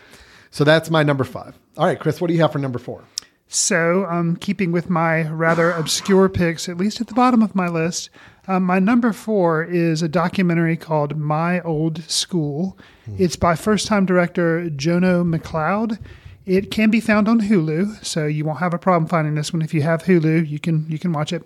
So 0.50 0.64
that's 0.64 0.90
my 0.90 1.02
number 1.02 1.24
five. 1.24 1.54
All 1.76 1.84
right, 1.86 2.00
Chris, 2.00 2.20
what 2.20 2.28
do 2.28 2.34
you 2.34 2.40
have 2.40 2.52
for 2.52 2.58
number 2.58 2.78
four? 2.78 3.04
So, 3.48 4.06
um, 4.06 4.36
keeping 4.36 4.72
with 4.72 4.90
my 4.90 5.28
rather 5.28 5.70
obscure 5.70 6.28
picks, 6.28 6.68
at 6.68 6.76
least 6.76 7.00
at 7.00 7.06
the 7.06 7.14
bottom 7.14 7.42
of 7.42 7.54
my 7.54 7.68
list, 7.68 8.10
um, 8.48 8.64
my 8.64 8.78
number 8.78 9.12
four 9.12 9.62
is 9.64 10.02
a 10.02 10.08
documentary 10.08 10.76
called 10.76 11.16
My 11.16 11.60
Old 11.60 12.02
School. 12.10 12.76
It's 13.18 13.36
by 13.36 13.54
first 13.54 13.86
time 13.86 14.04
director 14.04 14.68
Jono 14.70 15.24
McLeod. 15.24 15.98
It 16.44 16.70
can 16.70 16.90
be 16.90 17.00
found 17.00 17.28
on 17.28 17.40
Hulu, 17.40 18.04
so 18.04 18.26
you 18.26 18.44
won't 18.44 18.60
have 18.60 18.74
a 18.74 18.78
problem 18.78 19.08
finding 19.08 19.34
this 19.34 19.52
one. 19.52 19.62
If 19.62 19.74
you 19.74 19.82
have 19.82 20.04
Hulu, 20.04 20.48
you 20.48 20.60
can 20.60 20.86
you 20.88 20.98
can 20.98 21.12
watch 21.12 21.32
it. 21.32 21.42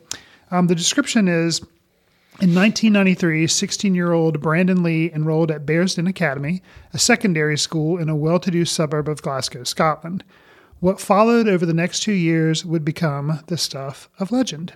Um, 0.50 0.66
the 0.66 0.74
description 0.74 1.28
is 1.28 1.60
in 2.40 2.54
1993, 2.54 3.46
16 3.46 3.94
year 3.94 4.12
old 4.12 4.40
Brandon 4.40 4.82
Lee 4.82 5.10
enrolled 5.12 5.50
at 5.50 5.64
Bearsden 5.64 6.06
Academy, 6.06 6.62
a 6.92 6.98
secondary 6.98 7.56
school 7.56 7.98
in 7.98 8.08
a 8.08 8.16
well 8.16 8.38
to 8.40 8.50
do 8.50 8.64
suburb 8.64 9.08
of 9.08 9.22
Glasgow, 9.22 9.64
Scotland. 9.64 10.22
What 10.80 11.00
followed 11.00 11.46
over 11.46 11.64
the 11.66 11.74
next 11.74 12.00
two 12.00 12.12
years 12.12 12.64
would 12.64 12.84
become 12.84 13.40
the 13.46 13.58
stuff 13.58 14.08
of 14.18 14.32
legend. 14.32 14.72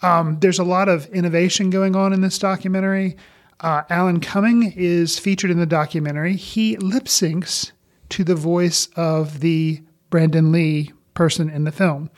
Um, 0.00 0.38
there's 0.40 0.60
a 0.60 0.64
lot 0.64 0.88
of 0.88 1.06
innovation 1.06 1.70
going 1.70 1.96
on 1.96 2.12
in 2.12 2.20
this 2.20 2.38
documentary. 2.38 3.16
Uh, 3.60 3.82
Alan 3.90 4.20
Cumming 4.20 4.72
is 4.76 5.18
featured 5.18 5.50
in 5.50 5.58
the 5.58 5.66
documentary. 5.66 6.36
He 6.36 6.76
lip 6.76 7.04
syncs 7.06 7.72
to 8.10 8.22
the 8.22 8.36
voice 8.36 8.88
of 8.94 9.40
the 9.40 9.82
Brandon 10.10 10.52
Lee 10.52 10.92
person 11.14 11.50
in 11.50 11.64
the 11.64 11.72
film. 11.72 12.10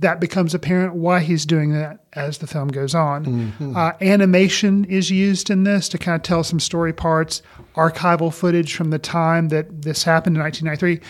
That 0.00 0.18
becomes 0.18 0.54
apparent 0.54 0.94
why 0.94 1.20
he's 1.20 1.46
doing 1.46 1.72
that 1.74 2.00
as 2.14 2.38
the 2.38 2.48
film 2.48 2.68
goes 2.68 2.94
on. 2.96 3.52
Uh, 3.76 3.92
animation 4.00 4.84
is 4.86 5.08
used 5.10 5.50
in 5.50 5.62
this 5.62 5.88
to 5.90 5.98
kind 5.98 6.16
of 6.16 6.22
tell 6.22 6.42
some 6.42 6.58
story 6.58 6.92
parts, 6.92 7.42
archival 7.76 8.34
footage 8.34 8.74
from 8.74 8.90
the 8.90 8.98
time 8.98 9.50
that 9.50 9.82
this 9.82 10.02
happened 10.02 10.36
in 10.36 10.42
1993. 10.42 11.00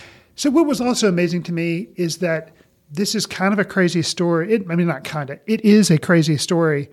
So, 0.41 0.49
what 0.49 0.64
was 0.64 0.80
also 0.80 1.07
amazing 1.07 1.43
to 1.43 1.53
me 1.53 1.88
is 1.97 2.16
that 2.18 2.53
this 2.91 3.14
is 3.14 3.26
kind 3.26 3.53
of 3.53 3.59
a 3.59 3.64
crazy 3.64 4.01
story. 4.01 4.55
It, 4.55 4.64
I 4.70 4.74
mean, 4.74 4.86
not 4.86 5.05
kind 5.05 5.28
of, 5.28 5.38
it 5.47 5.62
is 5.66 5.91
a 5.91 5.99
crazy 5.99 6.38
story 6.38 6.88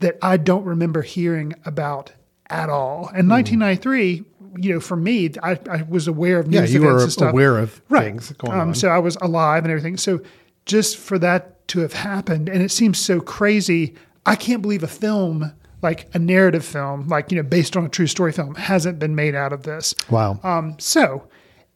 that 0.00 0.18
I 0.20 0.36
don't 0.36 0.64
remember 0.64 1.02
hearing 1.02 1.54
about 1.64 2.10
at 2.50 2.68
all. 2.68 3.08
And 3.14 3.30
1993, 3.30 4.24
you 4.56 4.74
know, 4.74 4.80
for 4.80 4.96
me, 4.96 5.30
I, 5.44 5.60
I 5.70 5.82
was 5.88 6.08
aware 6.08 6.40
of 6.40 6.52
Yeah, 6.52 6.62
news 6.62 6.74
you 6.74 6.80
events 6.80 6.92
were 6.92 7.02
and 7.04 7.12
stuff. 7.12 7.32
aware 7.32 7.58
of 7.58 7.80
right. 7.88 8.02
things 8.02 8.32
going 8.32 8.54
um, 8.54 8.70
on. 8.70 8.74
So 8.74 8.88
I 8.88 8.98
was 8.98 9.14
alive 9.20 9.62
and 9.62 9.70
everything. 9.70 9.96
So 9.96 10.20
just 10.66 10.96
for 10.96 11.20
that 11.20 11.68
to 11.68 11.78
have 11.78 11.92
happened, 11.92 12.48
and 12.48 12.64
it 12.64 12.72
seems 12.72 12.98
so 12.98 13.20
crazy. 13.20 13.94
I 14.26 14.34
can't 14.34 14.60
believe 14.60 14.82
a 14.82 14.88
film 14.88 15.52
like 15.82 16.12
a 16.16 16.18
narrative 16.18 16.64
film, 16.64 17.06
like 17.06 17.30
you 17.30 17.36
know, 17.36 17.44
based 17.44 17.76
on 17.76 17.86
a 17.86 17.88
true 17.88 18.08
story 18.08 18.32
film, 18.32 18.56
hasn't 18.56 18.98
been 18.98 19.14
made 19.14 19.36
out 19.36 19.52
of 19.52 19.62
this. 19.62 19.94
Wow. 20.10 20.40
Um, 20.42 20.74
so 20.80 21.28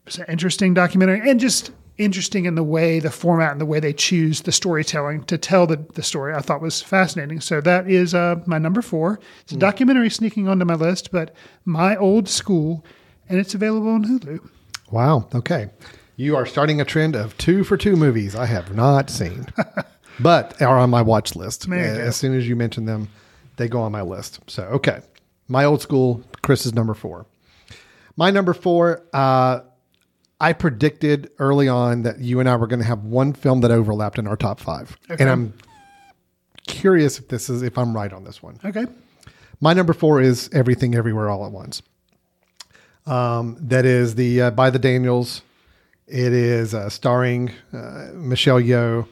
it's 0.05 0.17
an 0.17 0.25
interesting 0.27 0.73
documentary, 0.73 1.29
and 1.29 1.39
just 1.39 1.71
interesting 1.97 2.45
in 2.45 2.55
the 2.55 2.63
way, 2.63 2.99
the 2.99 3.11
format, 3.11 3.51
and 3.51 3.61
the 3.61 3.65
way 3.65 3.79
they 3.79 3.93
choose 3.93 4.41
the 4.41 4.51
storytelling 4.51 5.23
to 5.25 5.37
tell 5.37 5.67
the, 5.67 5.77
the 5.93 6.03
story. 6.03 6.33
I 6.33 6.41
thought 6.41 6.61
was 6.61 6.81
fascinating. 6.81 7.39
So 7.39 7.61
that 7.61 7.89
is 7.89 8.13
uh, 8.13 8.41
my 8.45 8.57
number 8.57 8.81
four. 8.81 9.19
It's 9.43 9.53
a 9.53 9.57
documentary 9.57 10.09
sneaking 10.09 10.47
onto 10.47 10.65
my 10.65 10.73
list, 10.75 11.11
but 11.11 11.35
my 11.65 11.95
old 11.95 12.27
school, 12.27 12.83
and 13.29 13.39
it's 13.39 13.53
available 13.53 13.89
on 13.89 14.05
Hulu. 14.05 14.49
Wow. 14.91 15.27
Okay. 15.33 15.69
You 16.15 16.35
are 16.35 16.45
starting 16.45 16.79
a 16.81 16.85
trend 16.85 17.15
of 17.15 17.37
two 17.37 17.63
for 17.63 17.77
two 17.77 17.95
movies 17.95 18.35
I 18.35 18.45
have 18.45 18.75
not 18.75 19.09
seen, 19.09 19.47
but 20.19 20.61
are 20.61 20.77
on 20.77 20.89
my 20.89 21.01
watch 21.01 21.35
list. 21.35 21.69
As 21.69 22.15
soon 22.15 22.35
as 22.35 22.47
you 22.47 22.55
mention 22.55 22.85
them, 22.85 23.09
they 23.57 23.67
go 23.67 23.81
on 23.81 23.91
my 23.91 24.01
list. 24.01 24.39
So, 24.47 24.63
okay. 24.65 25.01
My 25.47 25.65
old 25.65 25.81
school, 25.81 26.23
Chris 26.41 26.65
is 26.65 26.73
number 26.73 26.93
four. 26.93 27.25
My 28.15 28.29
number 28.29 28.53
four, 28.53 29.03
uh, 29.13 29.61
I 30.43 30.51
predicted 30.51 31.31
early 31.39 31.69
on 31.69 32.03
that 32.03 32.19
you 32.19 32.41
and 32.41 32.49
I 32.49 32.57
were 32.57 32.67
going 32.67 32.81
to 32.81 32.85
have 32.85 33.05
one 33.05 33.31
film 33.31 33.61
that 33.61 33.71
overlapped 33.71 34.19
in 34.19 34.27
our 34.27 34.35
top 34.35 34.59
five. 34.59 34.97
And 35.07 35.29
I'm 35.29 35.53
curious 36.67 37.17
if 37.17 37.29
this 37.29 37.49
is, 37.49 37.61
if 37.61 37.77
I'm 37.77 37.95
right 37.95 38.11
on 38.11 38.25
this 38.25 38.43
one. 38.43 38.59
Okay. 38.65 38.85
My 39.61 39.71
number 39.71 39.93
four 39.93 40.19
is 40.19 40.49
Everything 40.51 40.95
Everywhere 40.95 41.29
All 41.29 41.45
at 41.45 41.53
Once. 41.53 41.81
Um, 43.05 43.55
that 43.61 43.85
is 43.85 44.15
the 44.15 44.41
uh, 44.41 44.51
by 44.51 44.69
the 44.69 44.79
Daniels. 44.79 45.43
It 46.07 46.33
is 46.33 46.73
uh, 46.73 46.89
starring 46.89 47.51
uh, 47.71 48.09
Michelle 48.13 48.59
Yeoh. 48.59 49.07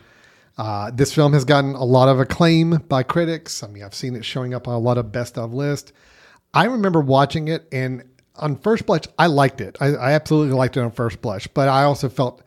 Uh, 0.57 0.91
this 0.91 1.13
film 1.13 1.31
has 1.31 1.45
gotten 1.45 1.75
a 1.75 1.85
lot 1.85 2.09
of 2.09 2.19
acclaim 2.19 2.71
by 2.89 3.03
critics. 3.03 3.63
I 3.63 3.67
mean, 3.67 3.83
I've 3.83 3.95
seen 3.95 4.17
it 4.17 4.25
showing 4.25 4.53
up 4.53 4.67
on 4.67 4.73
a 4.73 4.79
lot 4.79 4.97
of 4.97 5.13
best 5.13 5.37
of 5.37 5.53
lists. 5.53 5.93
I 6.53 6.65
remember 6.65 6.99
watching 6.99 7.47
it, 7.47 7.69
and 7.71 8.03
on 8.35 8.57
first 8.57 8.85
blush, 8.85 9.03
I 9.17 9.27
liked 9.27 9.61
it. 9.61 9.77
I, 9.79 9.87
I 9.87 10.11
absolutely 10.13 10.55
liked 10.55 10.77
it 10.77 10.81
on 10.81 10.91
first 10.91 11.21
blush, 11.21 11.47
but 11.47 11.67
I 11.67 11.83
also 11.83 12.09
felt 12.09 12.43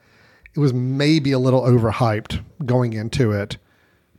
it 0.55 0.61
was 0.61 0.73
maybe 0.73 1.33
a 1.33 1.39
little 1.39 1.63
overhyped 1.63 2.41
going 2.65 2.93
into 2.93 3.33
it 3.33 3.57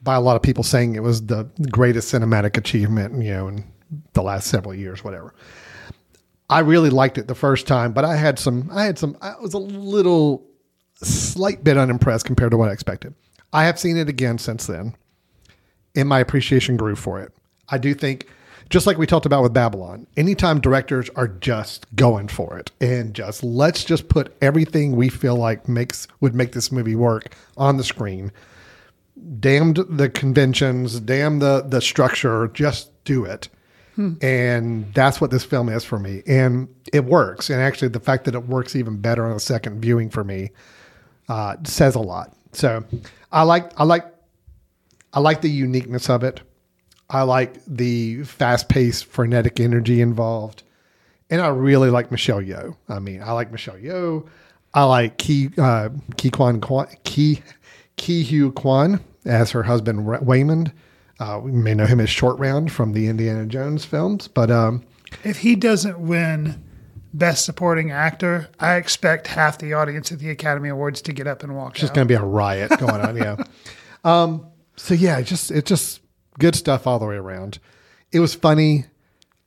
by 0.03 0.15
a 0.15 0.21
lot 0.21 0.35
of 0.35 0.41
people 0.41 0.63
saying 0.63 0.95
it 0.95 1.03
was 1.03 1.25
the 1.25 1.49
greatest 1.71 2.13
cinematic 2.13 2.57
achievement, 2.57 3.23
you 3.23 3.31
know, 3.31 3.47
in 3.47 3.65
the 4.13 4.21
last 4.21 4.47
several 4.47 4.73
years, 4.73 5.03
whatever. 5.03 5.33
I 6.49 6.59
really 6.59 6.91
liked 6.91 7.17
it 7.17 7.27
the 7.27 7.35
first 7.35 7.65
time, 7.65 7.91
but 7.91 8.05
I 8.05 8.15
had 8.15 8.37
some, 8.37 8.69
I 8.71 8.83
had 8.83 8.99
some, 8.99 9.17
I 9.21 9.33
was 9.41 9.53
a 9.53 9.59
little, 9.59 10.45
slight 11.01 11.63
bit 11.63 11.77
unimpressed 11.77 12.25
compared 12.25 12.51
to 12.51 12.57
what 12.57 12.69
I 12.69 12.73
expected. 12.73 13.15
I 13.51 13.65
have 13.65 13.79
seen 13.79 13.97
it 13.97 14.07
again 14.07 14.37
since 14.37 14.67
then, 14.67 14.95
and 15.95 16.07
my 16.07 16.19
appreciation 16.19 16.77
grew 16.77 16.95
for 16.95 17.19
it. 17.19 17.33
I 17.69 17.77
do 17.77 17.93
think, 17.93 18.27
just 18.69 18.87
like 18.87 18.97
we 18.97 19.05
talked 19.05 19.25
about 19.25 19.43
with 19.43 19.53
Babylon, 19.53 20.07
anytime 20.17 20.59
directors 20.59 21.09
are 21.15 21.27
just 21.27 21.85
going 21.95 22.27
for 22.27 22.57
it 22.57 22.71
and 22.81 23.13
just 23.13 23.43
let's 23.43 23.83
just 23.83 24.09
put 24.09 24.35
everything 24.41 24.95
we 24.95 25.09
feel 25.09 25.35
like 25.35 25.69
makes 25.69 26.07
would 26.21 26.35
make 26.35 26.53
this 26.53 26.71
movie 26.71 26.95
work 26.95 27.35
on 27.57 27.77
the 27.77 27.83
screen, 27.83 28.31
damned 29.39 29.77
the 29.89 30.09
conventions, 30.09 30.99
damn 30.99 31.39
the 31.39 31.61
the 31.67 31.81
structure, 31.81 32.47
just 32.49 32.91
do 33.05 33.25
it. 33.25 33.49
And 34.21 34.93
that's 34.93 35.21
what 35.21 35.31
this 35.31 35.45
film 35.45 35.69
is 35.69 35.85
for 35.85 35.97
me. 35.97 36.21
And 36.27 36.67
it 36.91 37.05
works. 37.05 37.49
And 37.49 37.61
actually, 37.61 37.87
the 37.87 38.01
fact 38.01 38.25
that 38.25 38.35
it 38.35 38.45
works 38.45 38.75
even 38.75 38.97
better 38.97 39.25
on 39.25 39.31
a 39.31 39.39
second 39.39 39.79
viewing 39.79 40.09
for 40.09 40.23
me 40.23 40.51
uh, 41.29 41.55
says 41.63 41.95
a 41.95 42.01
lot. 42.01 42.35
So 42.51 42.83
I 43.31 43.43
like 43.43 43.71
I 43.79 43.83
like 43.83 44.05
I 45.13 45.19
like 45.19 45.41
the 45.41 45.49
uniqueness 45.49 46.09
of 46.09 46.23
it. 46.23 46.41
I 47.09 47.23
like 47.23 47.63
the 47.65 48.23
fast 48.23 48.69
paced, 48.69 49.05
frenetic 49.05 49.59
energy 49.59 50.01
involved. 50.01 50.63
And 51.29 51.41
I 51.41 51.47
really 51.47 51.89
like 51.89 52.11
Michelle 52.11 52.41
Yeoh. 52.41 52.75
I 52.87 52.99
mean, 52.99 53.21
I 53.21 53.31
like 53.31 53.51
Michelle 53.51 53.77
Yeoh. 53.77 54.27
I 54.73 54.83
like 54.83 55.17
Ki 55.17 55.49
uh, 55.57 55.89
Ki 56.17 56.29
Kwan 56.29 56.61
Kwan 56.61 56.87
Ki 57.03 57.41
Ke 57.97 58.25
Huy 58.27 58.51
Quan 58.51 58.99
as 59.25 59.51
her 59.51 59.63
husband 59.63 60.05
Waymond. 60.05 60.71
Uh, 61.19 61.39
we 61.41 61.51
may 61.51 61.73
know 61.73 61.85
him 61.85 61.99
as 61.99 62.09
Short 62.09 62.37
Round 62.39 62.71
from 62.71 62.91
the 62.91 63.07
Indiana 63.07 63.45
Jones 63.45 63.85
films, 63.85 64.27
but 64.27 64.51
um, 64.51 64.83
If 65.23 65.37
he 65.37 65.55
doesn't 65.55 65.97
win 65.99 66.61
Best 67.13 67.45
Supporting 67.45 67.91
Actor, 67.91 68.49
I 68.59 68.75
expect 68.75 69.27
half 69.27 69.57
the 69.57 69.73
audience 69.73 70.11
at 70.11 70.19
the 70.19 70.29
Academy 70.29 70.67
Awards 70.67 71.01
to 71.03 71.13
get 71.13 71.25
up 71.25 71.41
and 71.41 71.55
walk 71.55 71.71
it's 71.71 71.79
just 71.81 71.93
going 71.93 72.05
to 72.05 72.11
be 72.11 72.17
a 72.17 72.23
riot 72.23 72.71
going 72.79 73.01
on. 73.01 73.15
Yeah. 73.17 73.37
Um, 74.03 74.45
so 74.75 74.93
yeah, 74.93 75.17
it 75.17 75.23
just 75.23 75.49
it 75.49 75.65
just 75.65 75.99
good 76.39 76.55
stuff 76.55 76.87
all 76.87 76.99
the 76.99 77.05
way 77.05 77.15
around. 77.15 77.59
It 78.11 78.19
was 78.19 78.35
funny. 78.35 78.85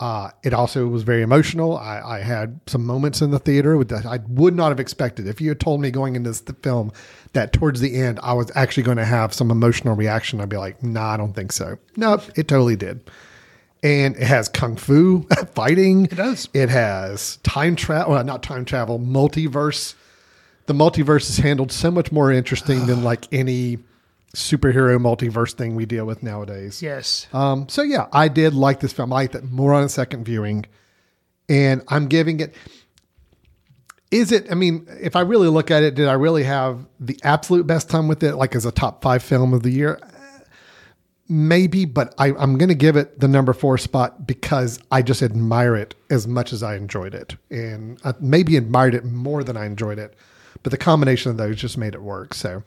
Uh, 0.00 0.30
it 0.44 0.54
also 0.54 0.86
was 0.86 1.02
very 1.02 1.22
emotional. 1.22 1.76
I, 1.76 2.00
I 2.00 2.18
had 2.20 2.60
some 2.68 2.86
moments 2.86 3.20
in 3.20 3.32
the 3.32 3.40
theater 3.40 3.76
with 3.76 3.88
that 3.88 4.06
I 4.06 4.20
would 4.28 4.54
not 4.54 4.68
have 4.68 4.78
expected. 4.78 5.26
If 5.26 5.40
you 5.40 5.48
had 5.48 5.58
told 5.58 5.80
me 5.80 5.90
going 5.90 6.14
into 6.14 6.30
this 6.30 6.40
film 6.62 6.92
that 7.32 7.52
towards 7.52 7.80
the 7.80 7.96
end 7.96 8.20
I 8.22 8.32
was 8.32 8.52
actually 8.54 8.84
going 8.84 8.98
to 8.98 9.04
have 9.04 9.34
some 9.34 9.50
emotional 9.50 9.96
reaction, 9.96 10.40
I'd 10.40 10.48
be 10.48 10.56
like, 10.56 10.82
"Nah, 10.84 11.14
I 11.14 11.16
don't 11.16 11.34
think 11.34 11.50
so." 11.50 11.78
Nope, 11.96 12.22
it 12.36 12.46
totally 12.46 12.76
did. 12.76 13.10
And 13.82 14.16
it 14.16 14.22
has 14.22 14.48
kung 14.48 14.76
fu 14.76 15.22
fighting. 15.54 16.04
It 16.04 16.16
does. 16.16 16.48
It 16.54 16.68
has 16.68 17.38
time 17.38 17.74
travel. 17.74 18.12
Well, 18.12 18.24
not 18.24 18.44
time 18.44 18.64
travel. 18.64 19.00
Multiverse 19.00 19.94
the 20.68 20.74
multiverse 20.74 21.30
is 21.30 21.38
handled 21.38 21.72
so 21.72 21.90
much 21.90 22.12
more 22.12 22.30
interesting 22.30 22.86
than 22.86 23.02
like 23.10 23.26
any 23.32 23.78
superhero 24.34 24.98
multiverse 24.98 25.52
thing 25.52 25.74
we 25.74 25.86
deal 25.86 26.04
with 26.04 26.22
nowadays. 26.22 26.82
Yes. 26.82 27.26
Um, 27.32 27.68
so 27.68 27.82
yeah, 27.82 28.08
I 28.12 28.28
did 28.28 28.54
like 28.54 28.80
this 28.80 28.92
film. 28.92 29.12
I 29.12 29.16
liked 29.16 29.34
it 29.34 29.44
more 29.44 29.72
on 29.74 29.84
a 29.84 29.88
second 29.88 30.24
viewing, 30.24 30.66
and 31.48 31.82
I'm 31.88 32.06
giving 32.08 32.40
it. 32.40 32.54
Is 34.10 34.32
it? 34.32 34.50
I 34.50 34.54
mean, 34.54 34.86
if 35.00 35.16
I 35.16 35.20
really 35.20 35.48
look 35.48 35.70
at 35.70 35.82
it, 35.82 35.94
did 35.94 36.08
I 36.08 36.14
really 36.14 36.44
have 36.44 36.86
the 36.98 37.18
absolute 37.22 37.66
best 37.66 37.90
time 37.90 38.08
with 38.08 38.22
it? 38.22 38.36
Like 38.36 38.54
as 38.54 38.64
a 38.64 38.72
top 38.72 39.02
five 39.02 39.22
film 39.22 39.52
of 39.52 39.62
the 39.62 39.70
year? 39.70 40.00
Maybe, 41.30 41.84
but 41.84 42.14
I, 42.16 42.28
I'm 42.28 42.56
going 42.56 42.70
to 42.70 42.74
give 42.74 42.96
it 42.96 43.20
the 43.20 43.28
number 43.28 43.52
four 43.52 43.76
spot 43.76 44.26
because 44.26 44.78
I 44.90 45.02
just 45.02 45.22
admire 45.22 45.76
it 45.76 45.94
as 46.08 46.26
much 46.26 46.54
as 46.54 46.62
I 46.62 46.76
enjoyed 46.76 47.14
it, 47.14 47.36
and 47.50 48.00
I 48.02 48.14
maybe 48.18 48.56
admired 48.56 48.94
it 48.94 49.04
more 49.04 49.44
than 49.44 49.54
I 49.54 49.66
enjoyed 49.66 49.98
it. 49.98 50.14
But 50.62 50.70
the 50.70 50.78
combination 50.78 51.30
of 51.30 51.36
those 51.36 51.56
just 51.56 51.76
made 51.76 51.94
it 51.94 52.02
work. 52.02 52.32
So 52.32 52.62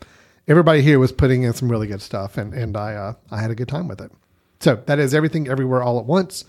everybody 0.48 0.82
here 0.82 1.00
was 1.00 1.12
putting 1.12 1.44
in 1.44 1.54
some 1.54 1.70
really 1.70 1.88
good 1.88 2.02
stuff, 2.02 2.38
and 2.38 2.54
and 2.54 2.76
I 2.78 2.96
uh, 2.96 3.14
I 3.30 3.42
had 3.42 3.52
a 3.52 3.56
good 3.56 3.68
time 3.68 3.88
with 3.88 4.02
it. 4.02 4.12
So 4.60 4.76
that 4.86 5.00
is 5.00 5.14
everything, 5.14 5.48
everywhere, 5.48 5.82
all 5.82 6.00
at 6.00 6.06
once. 6.06 6.46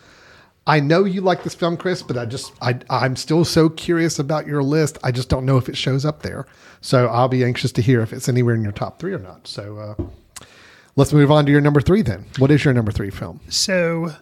I 0.66 0.78
know 0.78 1.04
you 1.04 1.22
like 1.22 1.42
this 1.42 1.54
film, 1.54 1.76
Chris, 1.76 2.02
but 2.02 2.16
I 2.16 2.24
just 2.24 2.52
I 2.62 2.78
I'm 2.88 3.16
still 3.16 3.44
so 3.44 3.68
curious 3.68 4.18
about 4.18 4.46
your 4.46 4.62
list. 4.62 4.98
I 5.02 5.10
just 5.10 5.28
don't 5.28 5.44
know 5.44 5.56
if 5.56 5.68
it 5.68 5.76
shows 5.76 6.04
up 6.04 6.22
there. 6.22 6.46
So 6.80 7.06
I'll 7.06 7.28
be 7.28 7.44
anxious 7.44 7.72
to 7.72 7.82
hear 7.82 8.00
if 8.00 8.12
it's 8.12 8.28
anywhere 8.28 8.54
in 8.54 8.62
your 8.62 8.72
top 8.72 8.98
three 8.98 9.12
or 9.12 9.18
not. 9.18 9.46
So 9.46 9.78
uh, 9.78 10.44
let's 10.94 11.12
move 11.12 11.30
on 11.30 11.46
to 11.46 11.52
your 11.52 11.60
number 11.60 11.80
three 11.80 12.02
then. 12.02 12.26
What 12.38 12.50
is 12.50 12.64
your 12.64 12.74
number 12.74 12.92
three 12.92 13.10
film? 13.10 13.40
So 13.48 14.14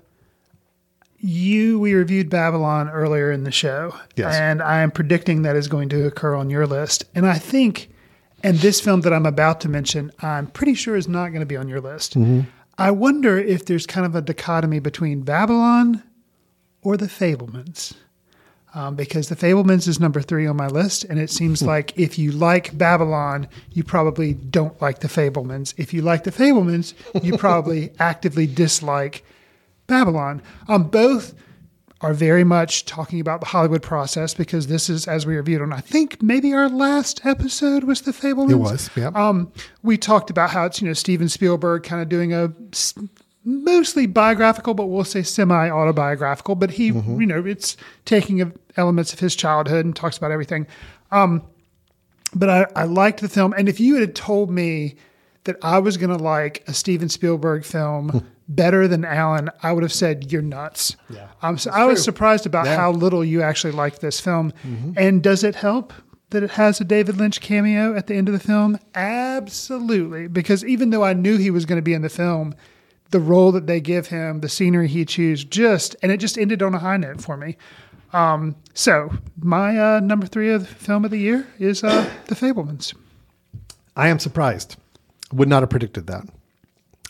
you 1.19 1.79
we 1.79 1.93
reviewed 1.93 2.31
Babylon 2.31 2.89
earlier 2.89 3.31
in 3.31 3.45
the 3.45 3.51
show. 3.51 3.95
Yes. 4.17 4.35
And 4.35 4.63
I 4.63 4.81
am 4.81 4.91
predicting 4.91 5.43
that 5.43 5.57
is 5.57 5.69
going 5.69 5.91
to 5.91 6.07
occur 6.07 6.35
on 6.35 6.49
your 6.49 6.67
list. 6.67 7.05
And 7.15 7.27
I 7.27 7.39
think 7.39 7.91
and 8.43 8.59
this 8.59 8.81
film 8.81 9.03
that 9.03 9.13
I'm 9.13 9.27
about 9.27 9.61
to 9.63 9.69
mention, 9.69 10.11
I'm 10.21 10.47
pretty 10.47 10.75
sure 10.75 10.97
is 10.97 11.09
not 11.09 11.29
going 11.29 11.41
to 11.41 11.47
be 11.47 11.57
on 11.57 11.69
your 11.69 11.81
list. 11.81 12.17
I 12.79 12.91
wonder 12.91 13.39
if 13.39 13.67
there's 13.67 13.87
kind 13.87 14.07
of 14.07 14.15
a 14.15 14.23
dichotomy 14.23 14.79
between 14.79 15.21
Babylon 15.23 16.03
or 16.83 16.97
The 16.97 17.07
Fabelmans. 17.07 17.95
Um, 18.73 18.95
because 18.95 19.29
The 19.29 19.37
Fabelmans 19.37 19.89
is 19.89 19.99
number 19.99 20.23
three 20.23 20.47
on 20.47 20.57
my 20.57 20.69
list, 20.69 21.03
and 21.05 21.19
it 21.19 21.29
seems 21.29 21.61
like 21.61 21.99
if 21.99 22.19
you 22.21 22.31
like 22.31 22.79
Babylon, 22.79 23.49
you 23.73 23.83
probably 23.83 24.35
don't 24.35 24.81
like 24.81 25.01
The 25.01 25.09
Fabelmans. 25.09 25.75
If 25.77 25.93
you 25.93 26.03
like 26.03 26.23
The 26.23 26.31
Fabelmans, 26.31 26.95
you 27.23 27.37
probably 27.37 27.91
actively 27.99 28.47
dislike 28.47 29.25
Babylon. 29.89 30.41
Um, 30.69 30.85
both 30.85 31.35
are 32.03 32.15
very 32.15 32.45
much 32.45 32.87
talking 32.87 33.21
about 33.21 33.41
the 33.41 33.47
Hollywood 33.47 33.83
process 33.83 34.33
because 34.33 34.69
this 34.69 34.89
is, 34.89 35.07
as 35.07 35.27
we 35.27 35.37
reviewed 35.37 35.61
on, 35.61 35.73
I 35.73 35.81
think 35.81 36.23
maybe 36.23 36.53
our 36.55 36.69
last 36.69 37.25
episode 37.27 37.85
was 37.85 38.03
The 38.03 38.13
Fabelmans. 38.13 38.51
It 38.51 38.57
was, 38.57 38.91
yeah. 38.97 39.11
Um, 39.15 39.53
we 39.83 39.99
talked 39.99 40.31
about 40.31 40.51
how 40.51 40.65
it's 40.65 40.81
you 40.81 40.89
know 40.89 40.95
Steven 40.95 41.29
Spielberg 41.29 41.83
kind 41.83 42.01
of 42.01 42.09
doing 42.09 42.33
a 42.33 42.53
mostly 43.45 44.07
biographical, 44.07 44.73
but 44.75 44.87
we'll 44.87 45.05
say 45.05 45.23
semi 45.23 45.69
autobiographical. 45.69 46.55
But 46.55 46.71
he, 46.71 46.87
you 46.87 47.27
know, 47.27 47.45
it's 47.45 47.77
taking 48.07 48.53
elements 48.77 49.13
of 49.13 49.21
his 49.21 49.37
childhood 49.37 49.85
and 49.85 49.95
talks 49.95 50.17
about 50.17 50.31
everything. 50.31 50.67
Um, 51.11 51.43
but 52.35 52.49
I, 52.49 52.67
I 52.77 52.85
liked 52.85 53.21
the 53.21 53.29
film, 53.29 53.53
and 53.57 53.69
if 53.69 53.79
you 53.79 53.97
had 53.97 54.15
told 54.15 54.51
me 54.51 54.95
that 55.45 55.57
I 55.63 55.79
was 55.79 55.97
going 55.97 56.17
to 56.17 56.23
like 56.23 56.63
a 56.67 56.75
Steven 56.75 57.09
Spielberg 57.09 57.65
film 57.65 58.27
better 58.51 58.87
than 58.87 59.05
Alan, 59.05 59.49
I 59.63 59.73
would 59.73 59.83
have 59.83 59.93
said 59.93 60.31
you're 60.31 60.43
nuts. 60.43 60.97
Yeah, 61.09 61.29
um, 61.41 61.57
so 61.57 61.71
I 61.71 61.85
was 61.87 62.03
surprised 62.05 62.45
about 62.45 62.67
how 62.67 62.93
little 62.93 63.25
you 63.25 63.41
actually 63.43 63.73
liked 63.73 64.01
this 64.03 64.21
film. 64.21 64.53
Mhm. 64.67 64.95
And 64.97 65.23
does 65.23 65.43
it 65.45 65.55
help 65.55 65.93
that 66.31 66.43
it 66.43 66.51
has 66.53 66.81
a 66.81 66.85
David 66.85 67.17
Lynch 67.17 67.41
cameo 67.41 67.95
at 67.97 68.07
the 68.09 68.15
end 68.15 68.29
of 68.29 68.35
the 68.35 68.41
film? 68.41 68.79
Absolutely, 68.95 70.27
because 70.29 70.65
even 70.65 70.91
though 70.91 71.05
I 71.05 71.13
knew 71.15 71.37
he 71.39 71.51
was 71.51 71.65
going 71.65 71.79
to 71.79 71.83
be 71.83 71.95
in 71.95 72.03
the 72.03 72.09
film, 72.09 72.55
the 73.11 73.21
role 73.21 73.51
that 73.53 73.67
they 73.67 73.81
give 73.81 74.09
him, 74.09 74.41
the 74.41 74.49
scenery 74.49 74.89
he 74.89 75.05
chooses, 75.05 75.45
just 75.45 75.97
and 76.03 76.13
it 76.13 76.19
just 76.19 76.37
ended 76.39 76.63
on 76.63 76.75
a 76.75 76.79
high 76.79 76.97
note 76.97 77.21
for 77.21 77.37
me. 77.37 77.57
Um, 78.13 78.57
so 78.75 79.13
my 79.41 79.79
uh, 79.79 80.01
number 80.01 80.27
three 80.27 80.51
of 80.51 80.63
the 80.69 80.75
film 80.75 81.05
of 81.05 81.11
the 81.13 81.19
year 81.19 81.47
is 81.59 81.83
uh, 81.85 82.09
The 82.27 82.35
Fabelmans. 82.35 82.95
I 83.97 84.09
am 84.09 84.19
surprised. 84.19 84.77
Would 85.33 85.49
not 85.49 85.63
have 85.63 85.71
predicted 85.71 86.07
that. 86.09 86.27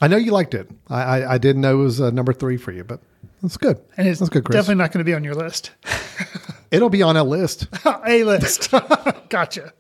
I 0.01 0.09
know 0.09 0.17
you 0.17 0.33
liked 0.33 0.55
it. 0.55 0.71
I, 0.89 1.03
I, 1.03 1.35
I 1.35 1.39
didn't 1.39 1.63
know 1.63 1.81
it 1.81 1.85
was 1.85 2.01
uh, 2.01 2.11
number 2.11 2.33
three 2.33 2.57
for 2.57 2.73
you, 2.73 2.85
but 2.85 3.01
that's 3.43 3.57
good. 3.57 3.79
And 3.97 4.09
it's 4.09 4.19
that's 4.21 4.31
good, 4.31 4.45
Chris. 4.45 4.57
definitely 4.57 4.83
not 4.83 4.93
going 4.93 5.05
to 5.05 5.09
be 5.09 5.15
on 5.15 5.25
your 5.25 5.35
list. 5.35 5.73
It'll 6.71 6.89
be 6.91 7.03
on 7.03 7.17
a 7.17 7.25
list. 7.25 7.67
a 7.85 8.25
list. 8.25 8.71
gotcha. 9.29 9.73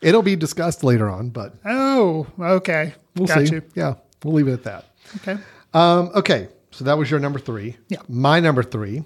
It'll 0.00 0.22
be 0.22 0.34
discussed 0.36 0.82
later 0.82 1.08
on, 1.08 1.28
but 1.30 1.54
Oh, 1.64 2.26
okay. 2.38 2.94
we'll 3.14 3.28
Got 3.28 3.46
see. 3.46 3.54
you. 3.56 3.62
Yeah, 3.74 3.94
we'll 4.24 4.34
leave 4.34 4.48
it 4.48 4.52
at 4.52 4.62
that. 4.64 4.84
Okay. 5.16 5.36
Um, 5.74 6.10
okay, 6.14 6.48
so 6.72 6.84
that 6.84 6.98
was 6.98 7.10
your 7.10 7.20
number 7.20 7.38
three. 7.38 7.76
Yeah. 7.88 7.98
My 8.08 8.40
number 8.40 8.62
three 8.62 9.04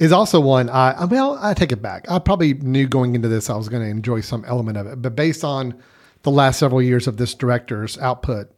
is 0.00 0.10
also 0.10 0.40
one 0.40 0.68
I 0.68 1.04
well, 1.04 1.38
I 1.40 1.54
take 1.54 1.70
it 1.70 1.80
back. 1.82 2.10
I 2.10 2.18
probably 2.18 2.54
knew 2.54 2.88
going 2.88 3.14
into 3.14 3.28
this 3.28 3.48
I 3.50 3.56
was 3.56 3.68
going 3.68 3.82
to 3.82 3.88
enjoy 3.88 4.20
some 4.22 4.44
element 4.46 4.76
of 4.78 4.86
it, 4.86 5.00
but 5.00 5.14
based 5.14 5.44
on 5.44 5.80
the 6.22 6.30
last 6.30 6.58
several 6.58 6.82
years 6.82 7.06
of 7.06 7.16
this 7.18 7.34
director's 7.34 7.96
output, 7.98 8.50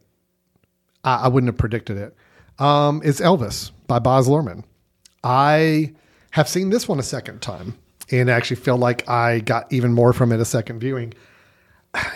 I, 1.07 1.23
I 1.23 1.27
wouldn't 1.29 1.47
have 1.47 1.57
predicted 1.57 1.97
it. 1.97 2.15
Um, 2.59 3.01
it's 3.03 3.21
Elvis 3.21 3.71
by 3.87 3.99
Baz 3.99 4.27
Luhrmann. 4.27 4.63
I 5.23 5.93
have 6.31 6.49
seen 6.49 6.69
this 6.69 6.87
one 6.87 6.99
a 6.99 7.03
second 7.03 7.41
time 7.41 7.77
and 8.11 8.29
actually 8.29 8.57
feel 8.57 8.77
like 8.77 9.07
I 9.07 9.39
got 9.39 9.71
even 9.71 9.93
more 9.93 10.11
from 10.13 10.31
it 10.31 10.39
a 10.39 10.45
second 10.45 10.79
viewing. 10.79 11.13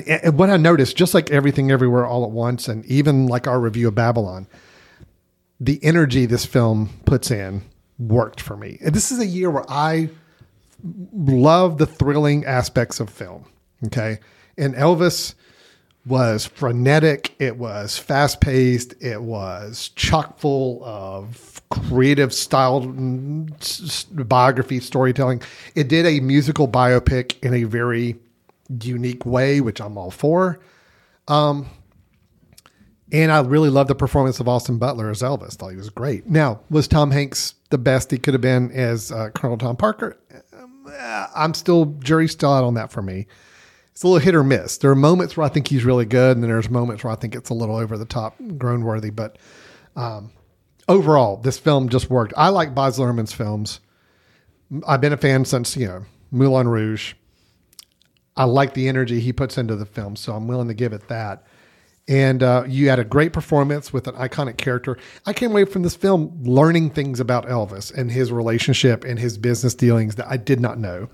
And 0.06 0.38
what 0.38 0.50
I 0.50 0.58
noticed, 0.58 0.96
just 0.96 1.14
like 1.14 1.32
everything 1.32 1.72
everywhere 1.72 2.06
all 2.06 2.24
at 2.24 2.30
once, 2.30 2.68
and 2.68 2.86
even 2.86 3.26
like 3.26 3.48
our 3.48 3.60
review 3.60 3.88
of 3.88 3.96
Babylon, 3.96 4.48
the 5.60 5.80
energy 5.84 6.26
this 6.26 6.46
film 6.46 6.90
puts 7.06 7.32
in 7.32 7.64
worked 7.98 8.42
for 8.42 8.56
me. 8.58 8.78
And 8.84 8.94
this 8.94 9.12
is 9.12 9.20
a 9.20 9.26
year 9.26 9.50
where 9.50 9.66
I 9.70 10.10
love 11.14 11.78
the 11.78 11.88
thrilling 11.88 12.46
aspects 12.46 13.00
of 13.00 13.10
film. 13.10 13.46
Okay. 13.86 14.20
And 14.58 14.76
Elvis 14.76 15.34
was 16.06 16.46
frenetic, 16.46 17.36
it 17.40 17.58
was 17.58 17.98
fast 17.98 18.42
paced, 18.42 18.96
it 19.02 19.22
was 19.22 19.90
chock 19.96 20.40
full 20.40 20.84
of 20.84 21.62
creative 21.70 22.34
style 22.34 22.82
mm, 22.82 24.28
biography 24.28 24.80
storytelling. 24.80 25.42
It 25.76 25.88
did 25.88 26.06
a 26.06 26.20
musical 26.20 26.68
biopic 26.68 27.42
in 27.44 27.54
a 27.54 27.64
very 27.66 28.18
unique 28.82 29.26
way, 29.26 29.62
which 29.62 29.80
I'm 29.80 29.98
all 29.98 30.12
for. 30.12 30.60
Um, 31.28 31.68
and 33.12 33.32
I 33.32 33.42
really 33.42 33.70
loved 33.70 33.90
the 33.90 33.96
performance 33.96 34.40
of 34.40 34.48
Austin 34.48 34.78
Butler 34.78 35.10
as 35.10 35.22
Elvis. 35.22 35.56
Thought 35.56 35.70
he 35.70 35.78
was 35.78 35.90
great. 35.90 36.28
Now, 36.28 36.62
was 36.70 36.88
Tom 36.88 37.12
Hanks 37.12 37.56
the 37.70 37.78
best 37.78 38.10
he 38.10 38.18
could 38.18 38.34
have 38.34 38.42
been 38.42 38.72
as 38.72 39.12
uh, 39.12 39.30
Colonel 39.36 39.58
Tom 39.58 39.76
Parker? 39.76 40.18
Um, 40.58 40.88
I'm 41.36 41.54
still 41.54 41.86
jury's 42.00 42.32
still 42.32 42.54
out 42.54 42.64
on 42.64 42.74
that 42.76 42.92
for 42.92 43.02
me. 43.02 43.28
It's 43.92 44.04
a 44.04 44.08
little 44.08 44.24
hit 44.24 44.36
or 44.36 44.44
miss. 44.44 44.78
There 44.78 44.92
are 44.92 44.96
moments 44.96 45.36
where 45.36 45.46
I 45.46 45.50
think 45.50 45.68
he's 45.68 45.84
really 45.84 46.06
good, 46.06 46.38
and 46.38 46.44
then 46.44 46.50
there's 46.50 46.70
moments 46.70 47.04
where 47.04 47.12
I 47.12 47.16
think 47.16 47.36
it's 47.36 47.50
a 47.50 47.54
little 47.54 47.76
over 47.76 47.98
the 47.98 48.06
top, 48.06 48.36
groan 48.58 48.84
worthy. 48.84 49.10
But 49.10 49.38
um, 49.96 50.32
overall, 50.88 51.38
this 51.38 51.58
film 51.58 51.90
just 51.90 52.10
worked. 52.10 52.34
I 52.38 52.50
like 52.50 52.74
Baz 52.74 52.98
Luhrmann's 52.98 53.34
films. 53.34 53.80
I've 54.88 55.02
been 55.02 55.14
a 55.14 55.18
fan 55.18 55.46
since 55.46 55.76
you 55.76 55.88
know 55.88 56.06
Moulin 56.32 56.68
Rouge. 56.68 57.14
I 58.38 58.46
like 58.46 58.74
the 58.74 58.88
energy 58.88 59.20
he 59.20 59.34
puts 59.34 59.58
into 59.58 59.76
the 59.76 59.86
film, 59.86 60.16
so 60.16 60.34
I'm 60.34 60.48
willing 60.48 60.70
to 60.70 60.74
give 60.74 60.94
it 60.94 61.10
that. 61.10 61.44
And 62.08 62.42
uh, 62.42 62.64
you 62.68 62.90
had 62.90 62.98
a 62.98 63.04
great 63.04 63.32
performance 63.34 63.94
with 63.94 64.08
an 64.08 64.16
iconic 64.16 64.58
character. 64.58 64.98
I 65.26 65.34
came 65.34 65.52
away 65.52 65.66
from 65.66 65.84
this 65.84 65.96
film 65.96 66.42
learning 66.44 66.92
things 66.92 67.20
about 67.20 67.46
Elvis 67.46 67.94
and 67.94 68.12
his 68.12 68.32
relationship 68.32 69.04
and 69.04 69.20
his 69.20 69.38
business 69.38 69.76
dealings 69.76 70.16
that 70.16 70.28
I 70.28 70.38
did 70.38 70.60
not 70.60 70.80
know. 70.80 71.10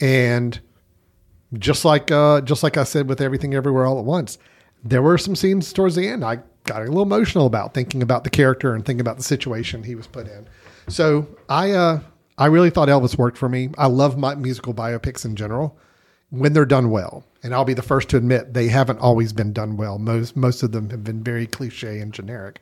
And 0.00 0.60
just 1.58 1.84
like 1.84 2.10
uh, 2.10 2.40
just 2.40 2.62
like 2.62 2.76
I 2.76 2.84
said 2.84 3.08
with 3.08 3.20
everything 3.20 3.54
everywhere 3.54 3.86
all 3.86 3.98
at 3.98 4.04
once, 4.04 4.38
there 4.82 5.02
were 5.02 5.18
some 5.18 5.36
scenes 5.36 5.72
towards 5.72 5.94
the 5.94 6.06
end 6.06 6.24
I 6.24 6.40
got 6.64 6.82
a 6.82 6.84
little 6.86 7.02
emotional 7.02 7.46
about 7.46 7.74
thinking 7.74 8.02
about 8.02 8.24
the 8.24 8.30
character 8.30 8.74
and 8.74 8.84
thinking 8.84 9.00
about 9.00 9.16
the 9.16 9.22
situation 9.22 9.82
he 9.82 9.94
was 9.94 10.06
put 10.06 10.26
in. 10.26 10.46
So 10.88 11.26
I 11.48 11.72
uh, 11.72 12.00
I 12.38 12.46
really 12.46 12.70
thought 12.70 12.88
Elvis 12.88 13.16
worked 13.16 13.38
for 13.38 13.48
me. 13.48 13.70
I 13.78 13.86
love 13.86 14.18
my 14.18 14.34
musical 14.34 14.74
biopics 14.74 15.24
in 15.24 15.36
general 15.36 15.78
when 16.30 16.52
they're 16.52 16.64
done 16.64 16.90
well. 16.90 17.24
And 17.42 17.54
I'll 17.54 17.64
be 17.64 17.74
the 17.74 17.82
first 17.82 18.08
to 18.10 18.16
admit 18.16 18.54
they 18.54 18.68
haven't 18.68 18.98
always 18.98 19.32
been 19.32 19.52
done 19.52 19.76
well. 19.76 19.98
Most 19.98 20.36
most 20.36 20.62
of 20.62 20.72
them 20.72 20.90
have 20.90 21.04
been 21.04 21.22
very 21.22 21.46
cliche 21.46 22.00
and 22.00 22.12
generic. 22.12 22.60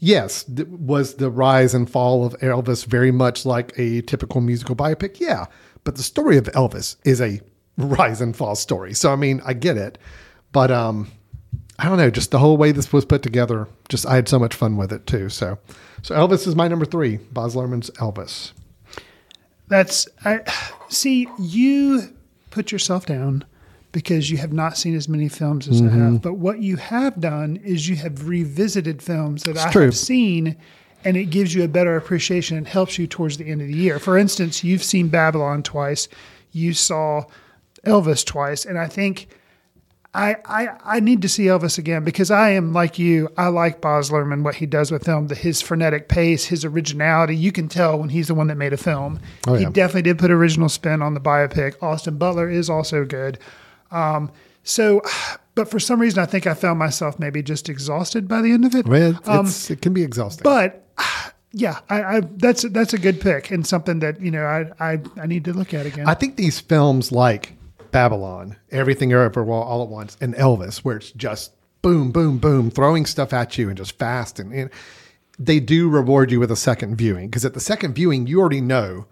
Yes, 0.00 0.44
th- 0.44 0.68
was 0.68 1.14
the 1.14 1.30
rise 1.30 1.72
and 1.72 1.88
fall 1.88 2.26
of 2.26 2.38
Elvis 2.40 2.84
very 2.84 3.10
much 3.10 3.46
like 3.46 3.72
a 3.78 4.02
typical 4.02 4.40
musical 4.40 4.76
biopic? 4.76 5.18
Yeah, 5.18 5.46
but 5.84 5.96
the 5.96 6.02
story 6.02 6.36
of 6.36 6.44
Elvis 6.46 6.96
is 7.04 7.20
a 7.20 7.40
rise 7.76 8.20
and 8.20 8.36
fall 8.36 8.54
story. 8.54 8.94
So 8.94 9.12
I 9.12 9.16
mean, 9.16 9.40
I 9.44 9.52
get 9.52 9.76
it, 9.76 9.98
but 10.52 10.70
um, 10.70 11.10
I 11.78 11.88
don't 11.88 11.98
know. 11.98 12.10
Just 12.10 12.30
the 12.30 12.38
whole 12.38 12.56
way 12.56 12.72
this 12.72 12.92
was 12.92 13.04
put 13.04 13.22
together, 13.22 13.66
just 13.88 14.06
I 14.06 14.14
had 14.14 14.28
so 14.28 14.38
much 14.38 14.54
fun 14.54 14.76
with 14.76 14.92
it 14.92 15.06
too. 15.06 15.28
So, 15.28 15.58
so 16.02 16.14
Elvis 16.14 16.46
is 16.46 16.54
my 16.54 16.68
number 16.68 16.84
three. 16.84 17.16
Baz 17.32 17.54
Luhrmann's 17.54 17.90
Elvis. 17.92 18.52
That's 19.68 20.06
I 20.24 20.40
see 20.88 21.26
you 21.38 22.02
put 22.50 22.70
yourself 22.70 23.06
down 23.06 23.44
because 23.92 24.30
you 24.30 24.36
have 24.38 24.52
not 24.52 24.76
seen 24.76 24.94
as 24.94 25.08
many 25.08 25.28
films 25.28 25.68
as 25.68 25.80
I 25.80 25.84
Mm-hmm. 25.84 26.02
have. 26.12 26.22
But 26.22 26.34
what 26.34 26.60
you 26.60 26.76
have 26.76 27.20
done 27.20 27.56
is 27.64 27.88
you 27.88 27.96
have 27.96 28.28
revisited 28.28 29.00
films 29.02 29.44
that 29.44 29.56
I 29.56 29.70
true. 29.70 29.84
have 29.86 29.96
seen 29.96 30.56
and 31.04 31.16
it 31.16 31.26
gives 31.26 31.54
you 31.54 31.62
a 31.64 31.68
better 31.68 31.96
appreciation 31.96 32.56
and 32.56 32.66
helps 32.66 32.98
you 32.98 33.06
towards 33.06 33.36
the 33.36 33.46
end 33.46 33.60
of 33.60 33.68
the 33.68 33.74
year. 33.74 33.98
For 33.98 34.16
instance, 34.18 34.64
you've 34.64 34.82
seen 34.82 35.08
Babylon 35.08 35.62
twice, 35.62 36.08
you 36.52 36.72
saw 36.72 37.24
Elvis 37.84 38.24
twice, 38.24 38.64
and 38.64 38.78
I 38.78 38.86
think 38.88 39.28
I, 40.14 40.36
I 40.44 40.68
I 40.84 41.00
need 41.00 41.22
to 41.22 41.28
see 41.28 41.44
Elvis 41.46 41.76
again 41.78 42.04
because 42.04 42.30
I 42.30 42.50
am 42.50 42.72
like 42.72 42.98
you. 42.98 43.28
I 43.36 43.48
like 43.48 43.80
Baz 43.80 44.10
Luhrmann, 44.10 44.42
what 44.44 44.54
he 44.56 44.66
does 44.66 44.90
with 44.92 45.04
film, 45.04 45.26
the, 45.26 45.34
his 45.34 45.60
frenetic 45.60 46.08
pace, 46.08 46.44
his 46.44 46.64
originality. 46.64 47.36
You 47.36 47.50
can 47.50 47.68
tell 47.68 47.98
when 47.98 48.10
he's 48.10 48.28
the 48.28 48.34
one 48.34 48.46
that 48.46 48.56
made 48.56 48.72
a 48.72 48.76
film. 48.76 49.18
Oh, 49.46 49.54
He 49.54 49.64
definitely 49.66 50.02
did 50.02 50.18
put 50.18 50.30
original 50.30 50.68
spin 50.68 51.02
on 51.02 51.14
the 51.14 51.20
biopic. 51.20 51.82
Austin 51.82 52.16
Butler 52.16 52.48
is 52.48 52.70
also 52.70 53.04
good. 53.04 53.38
Um, 53.90 54.30
so, 54.62 55.02
but 55.56 55.68
for 55.68 55.78
some 55.80 56.00
reason, 56.00 56.22
I 56.22 56.26
think 56.26 56.46
I 56.46 56.54
found 56.54 56.78
myself 56.78 57.18
maybe 57.18 57.42
just 57.42 57.68
exhausted 57.68 58.28
by 58.28 58.40
the 58.40 58.52
end 58.52 58.64
of 58.64 58.74
it. 58.74 58.86
Well, 58.86 59.18
Um, 59.26 59.50
it 59.68 59.82
can 59.82 59.92
be 59.92 60.02
exhausting. 60.04 60.44
but 60.44 60.80
yeah, 61.52 61.80
I, 61.90 62.02
I 62.02 62.20
that's 62.36 62.62
that's 62.70 62.94
a 62.94 62.98
good 62.98 63.20
pick 63.20 63.50
and 63.50 63.66
something 63.66 63.98
that 63.98 64.20
you 64.20 64.30
know 64.30 64.44
I 64.44 64.92
I, 64.92 65.00
I 65.20 65.26
need 65.26 65.44
to 65.46 65.52
look 65.52 65.74
at 65.74 65.86
again. 65.86 66.08
I 66.08 66.14
think 66.14 66.36
these 66.36 66.60
films 66.60 67.10
like 67.12 67.52
Babylon, 67.94 68.56
Everything 68.72 69.12
Everywhere 69.12 69.54
All 69.54 69.80
at 69.80 69.88
Once, 69.88 70.16
and 70.20 70.34
Elvis, 70.34 70.78
where 70.78 70.96
it's 70.96 71.12
just 71.12 71.52
boom, 71.80 72.10
boom, 72.10 72.38
boom, 72.38 72.68
throwing 72.68 73.06
stuff 73.06 73.32
at 73.32 73.56
you 73.56 73.68
and 73.68 73.78
just 73.78 73.96
fast, 74.00 74.40
and, 74.40 74.52
and 74.52 74.68
they 75.38 75.60
do 75.60 75.88
reward 75.88 76.32
you 76.32 76.40
with 76.40 76.50
a 76.50 76.56
second 76.56 76.96
viewing 76.96 77.28
because 77.28 77.44
at 77.44 77.54
the 77.54 77.60
second 77.60 77.94
viewing 77.94 78.26
you 78.26 78.40
already 78.40 78.60
know 78.60 79.06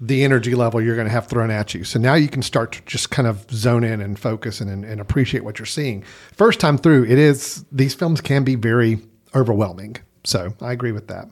the 0.00 0.24
energy 0.24 0.54
level 0.54 0.80
you're 0.80 0.94
going 0.94 1.06
to 1.06 1.12
have 1.12 1.26
thrown 1.26 1.50
at 1.50 1.74
you. 1.74 1.84
So 1.84 1.98
now 1.98 2.14
you 2.14 2.28
can 2.28 2.40
start 2.40 2.72
to 2.72 2.82
just 2.86 3.10
kind 3.10 3.28
of 3.28 3.50
zone 3.50 3.84
in 3.84 4.00
and 4.00 4.18
focus 4.18 4.62
and, 4.62 4.70
and, 4.70 4.82
and 4.82 4.98
appreciate 4.98 5.44
what 5.44 5.58
you're 5.58 5.66
seeing. 5.66 6.02
First 6.32 6.58
time 6.58 6.78
through, 6.78 7.04
it 7.04 7.18
is 7.18 7.66
these 7.70 7.94
films 7.94 8.22
can 8.22 8.44
be 8.44 8.54
very 8.54 8.98
overwhelming. 9.34 9.96
So 10.24 10.54
I 10.62 10.72
agree 10.72 10.92
with 10.92 11.08
that. 11.08 11.28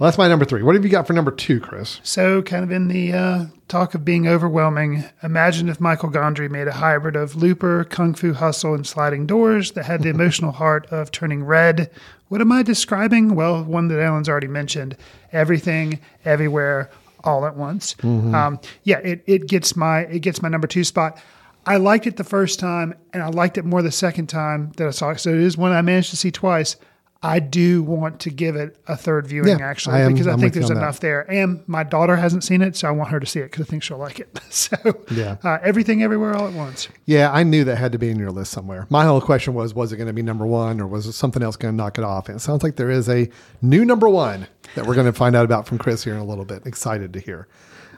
Well, 0.00 0.06
that's 0.06 0.16
my 0.16 0.28
number 0.28 0.46
three. 0.46 0.62
What 0.62 0.74
have 0.76 0.82
you 0.82 0.90
got 0.90 1.06
for 1.06 1.12
number 1.12 1.30
two, 1.30 1.60
Chris? 1.60 2.00
So, 2.02 2.40
kind 2.40 2.64
of 2.64 2.70
in 2.70 2.88
the 2.88 3.12
uh, 3.12 3.44
talk 3.68 3.94
of 3.94 4.02
being 4.02 4.26
overwhelming, 4.26 5.04
imagine 5.22 5.68
if 5.68 5.78
Michael 5.78 6.08
Gondry 6.08 6.50
made 6.50 6.68
a 6.68 6.72
hybrid 6.72 7.16
of 7.16 7.36
Looper, 7.36 7.84
Kung 7.84 8.14
Fu 8.14 8.32
Hustle, 8.32 8.72
and 8.72 8.86
Sliding 8.86 9.26
Doors 9.26 9.72
that 9.72 9.84
had 9.84 10.02
the 10.02 10.08
emotional 10.16 10.52
heart 10.52 10.86
of 10.86 11.12
turning 11.12 11.44
red. 11.44 11.90
What 12.28 12.40
am 12.40 12.50
I 12.50 12.62
describing? 12.62 13.34
Well, 13.34 13.62
one 13.62 13.88
that 13.88 14.00
Alan's 14.00 14.26
already 14.26 14.46
mentioned 14.46 14.96
everything, 15.34 16.00
everywhere, 16.24 16.90
all 17.22 17.44
at 17.44 17.54
once. 17.54 17.94
Um, 18.02 18.58
yeah, 18.84 19.00
it, 19.00 19.22
it 19.26 19.48
gets 19.48 19.76
my 19.76 20.04
it 20.06 20.20
gets 20.20 20.40
my 20.40 20.48
number 20.48 20.66
two 20.66 20.82
spot. 20.82 21.18
I 21.66 21.76
liked 21.76 22.06
it 22.06 22.16
the 22.16 22.24
first 22.24 22.58
time, 22.58 22.94
and 23.12 23.22
I 23.22 23.28
liked 23.28 23.58
it 23.58 23.66
more 23.66 23.82
the 23.82 23.92
second 23.92 24.28
time 24.28 24.72
that 24.78 24.86
I 24.86 24.92
saw 24.92 25.10
it. 25.10 25.20
So 25.20 25.28
it 25.28 25.40
is 25.40 25.58
one 25.58 25.72
I 25.72 25.82
managed 25.82 26.08
to 26.08 26.16
see 26.16 26.30
twice. 26.30 26.76
I 27.22 27.38
do 27.38 27.82
want 27.82 28.20
to 28.20 28.30
give 28.30 28.56
it 28.56 28.78
a 28.88 28.96
third 28.96 29.26
viewing 29.26 29.58
Yeah, 29.58 29.58
actually 29.60 29.96
I 29.96 30.00
am- 30.00 30.14
because 30.14 30.26
I 30.26 30.32
I'm 30.32 30.40
think 30.40 30.54
there's 30.54 30.70
on 30.70 30.76
that. 30.76 30.82
enough 30.82 31.00
there. 31.00 31.30
And 31.30 31.62
my 31.68 31.82
daughter 31.82 32.16
hasn't 32.16 32.44
seen 32.44 32.62
it, 32.62 32.76
so 32.76 32.88
I 32.88 32.92
want 32.92 33.10
her 33.10 33.20
to 33.20 33.26
see 33.26 33.40
it 33.40 33.50
because 33.50 33.66
I 33.66 33.68
think 33.68 33.82
she'll 33.82 33.98
like 33.98 34.20
it. 34.20 34.40
So 34.50 34.76
Yeah. 35.10 35.36
uh, 35.44 35.58
everything, 35.62 36.02
everywhere, 36.02 36.34
all 36.34 36.48
at 36.48 36.54
once. 36.54 36.88
Yeah, 37.04 37.30
I 37.30 37.42
knew 37.42 37.62
that 37.64 37.76
had 37.76 37.92
to 37.92 37.98
be 37.98 38.08
in 38.08 38.18
your 38.18 38.30
list 38.30 38.52
somewhere. 38.52 38.86
My 38.88 39.04
whole 39.04 39.20
question 39.20 39.52
was, 39.54 39.74
was 39.74 39.92
it 39.92 39.96
going 39.98 40.06
to 40.06 40.12
be 40.14 40.22
number 40.22 40.46
one 40.46 40.80
or 40.80 40.86
was 40.86 41.14
something 41.14 41.42
else 41.42 41.56
going 41.56 41.72
to 41.72 41.76
knock 41.76 41.98
it 41.98 42.04
off? 42.04 42.28
And 42.28 42.36
it 42.36 42.40
sounds 42.40 42.62
like 42.62 42.76
there 42.76 42.90
is 42.90 43.08
a 43.08 43.28
new 43.60 43.84
number 43.84 44.08
one 44.08 44.46
that 44.74 44.86
we're 44.86 44.94
going 44.94 45.06
to 45.06 45.12
find 45.12 45.36
out 45.36 45.44
about 45.44 45.66
from 45.66 45.76
Chris 45.78 46.02
here 46.02 46.14
in 46.14 46.20
a 46.20 46.24
little 46.24 46.44
bit. 46.46 46.66
Excited 46.66 47.12
to 47.12 47.20
hear. 47.20 47.48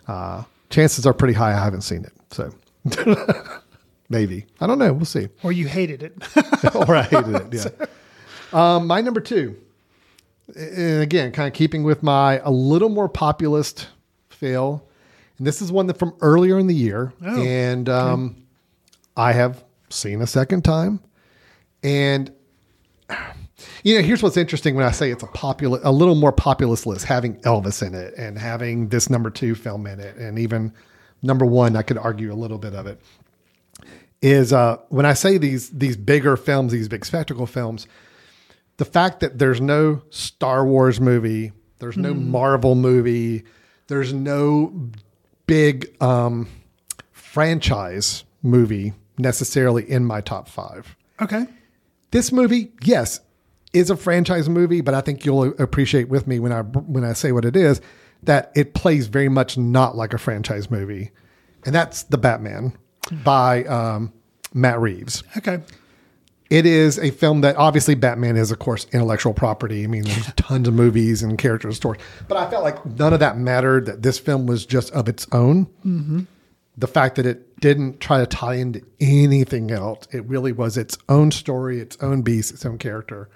Uh, 0.08 0.42
chances 0.68 1.06
are 1.06 1.14
pretty 1.14 1.34
high 1.34 1.52
I 1.52 1.62
haven't 1.62 1.82
seen 1.82 2.04
it. 2.04 2.12
So 2.32 2.52
maybe. 4.08 4.46
I 4.60 4.66
don't 4.66 4.78
know. 4.78 4.92
We'll 4.92 5.04
see. 5.04 5.28
Or 5.42 5.52
you 5.52 5.68
hated 5.68 6.02
it. 6.02 6.74
or 6.74 6.96
I 6.96 7.02
hated 7.02 7.34
it. 7.54 7.54
Yeah. 7.80 7.86
Um, 8.52 8.86
my 8.86 9.00
number 9.00 9.20
two, 9.20 9.56
and 10.54 11.02
again, 11.02 11.32
kind 11.32 11.46
of 11.48 11.54
keeping 11.54 11.82
with 11.82 12.02
my 12.02 12.38
a 12.44 12.50
little 12.50 12.88
more 12.88 13.08
populist 13.08 13.88
feel, 14.28 14.86
and 15.38 15.46
this 15.46 15.62
is 15.62 15.72
one 15.72 15.86
that 15.86 15.98
from 15.98 16.14
earlier 16.20 16.58
in 16.58 16.66
the 16.66 16.74
year, 16.74 17.12
Oh, 17.24 17.40
and 17.42 17.88
um, 17.88 18.36
I 19.16 19.32
have 19.32 19.62
seen 19.88 20.20
a 20.20 20.26
second 20.26 20.62
time. 20.64 21.00
And 21.82 22.30
you 23.84 23.96
know, 23.96 24.02
here's 24.02 24.22
what's 24.22 24.36
interesting 24.36 24.74
when 24.74 24.84
I 24.84 24.90
say 24.90 25.10
it's 25.10 25.22
a 25.22 25.28
popular, 25.28 25.80
a 25.82 25.92
little 25.92 26.14
more 26.14 26.32
populist 26.32 26.86
list, 26.86 27.04
having 27.04 27.36
Elvis 27.42 27.84
in 27.86 27.94
it 27.94 28.14
and 28.16 28.38
having 28.38 28.88
this 28.88 29.08
number 29.10 29.30
two 29.30 29.54
film 29.54 29.86
in 29.86 30.00
it, 30.00 30.16
and 30.16 30.38
even 30.38 30.72
number 31.22 31.46
one, 31.46 31.76
I 31.76 31.82
could 31.82 31.98
argue 31.98 32.32
a 32.32 32.34
little 32.36 32.58
bit 32.58 32.74
of 32.74 32.86
it. 32.86 33.00
Is 34.20 34.52
uh, 34.52 34.76
when 34.88 35.04
I 35.06 35.14
say 35.14 35.36
these 35.38 35.70
these 35.70 35.96
bigger 35.96 36.36
films, 36.36 36.70
these 36.72 36.88
big 36.88 37.04
spectacle 37.04 37.46
films, 37.46 37.88
the 38.76 38.84
fact 38.84 39.20
that 39.20 39.38
there's 39.38 39.60
no 39.60 40.02
Star 40.10 40.64
Wars 40.66 41.00
movie, 41.00 41.52
there's 41.78 41.96
no 41.96 42.14
Marvel 42.14 42.74
movie, 42.74 43.44
there's 43.88 44.12
no 44.12 44.90
big 45.46 45.94
um, 46.02 46.48
franchise 47.10 48.24
movie 48.42 48.92
necessarily 49.18 49.88
in 49.88 50.04
my 50.04 50.20
top 50.20 50.48
five. 50.48 50.96
Okay. 51.20 51.46
This 52.10 52.32
movie, 52.32 52.72
yes, 52.82 53.20
is 53.72 53.90
a 53.90 53.96
franchise 53.96 54.48
movie, 54.48 54.80
but 54.80 54.94
I 54.94 55.00
think 55.00 55.24
you'll 55.24 55.54
appreciate 55.60 56.08
with 56.08 56.26
me 56.26 56.38
when 56.38 56.52
I 56.52 56.62
when 56.62 57.04
I 57.04 57.14
say 57.14 57.32
what 57.32 57.44
it 57.44 57.56
is 57.56 57.80
that 58.22 58.52
it 58.54 58.74
plays 58.74 59.06
very 59.06 59.28
much 59.28 59.58
not 59.58 59.96
like 59.96 60.12
a 60.12 60.18
franchise 60.18 60.70
movie, 60.70 61.10
and 61.64 61.74
that's 61.74 62.04
the 62.04 62.18
Batman 62.18 62.76
by 63.24 63.64
um, 63.64 64.12
Matt 64.54 64.80
Reeves. 64.80 65.22
Okay. 65.36 65.60
It 66.52 66.66
is 66.66 66.98
a 66.98 67.10
film 67.10 67.40
that 67.40 67.56
obviously 67.56 67.94
Batman 67.94 68.36
is, 68.36 68.50
of 68.50 68.58
course, 68.58 68.86
intellectual 68.92 69.32
property. 69.32 69.84
I 69.84 69.86
mean, 69.86 70.02
there's 70.02 70.30
tons 70.34 70.68
of 70.68 70.74
movies 70.74 71.22
and 71.22 71.38
characters 71.38 71.70
and 71.70 71.76
stories, 71.76 72.02
but 72.28 72.36
I 72.36 72.50
felt 72.50 72.62
like 72.62 72.84
none 72.84 73.14
of 73.14 73.20
that 73.20 73.38
mattered. 73.38 73.86
That 73.86 74.02
this 74.02 74.18
film 74.18 74.46
was 74.46 74.66
just 74.66 74.92
of 74.92 75.08
its 75.08 75.26
own. 75.32 75.64
Mm-hmm. 75.82 76.20
The 76.76 76.86
fact 76.86 77.16
that 77.16 77.24
it 77.24 77.58
didn't 77.58 78.00
try 78.00 78.18
to 78.18 78.26
tie 78.26 78.56
into 78.56 78.82
anything 79.00 79.70
else, 79.70 80.06
it 80.12 80.26
really 80.26 80.52
was 80.52 80.76
its 80.76 80.98
own 81.08 81.30
story, 81.30 81.80
its 81.80 81.96
own 82.02 82.20
beast, 82.20 82.52
its 82.52 82.66
own 82.66 82.76
character, 82.76 83.30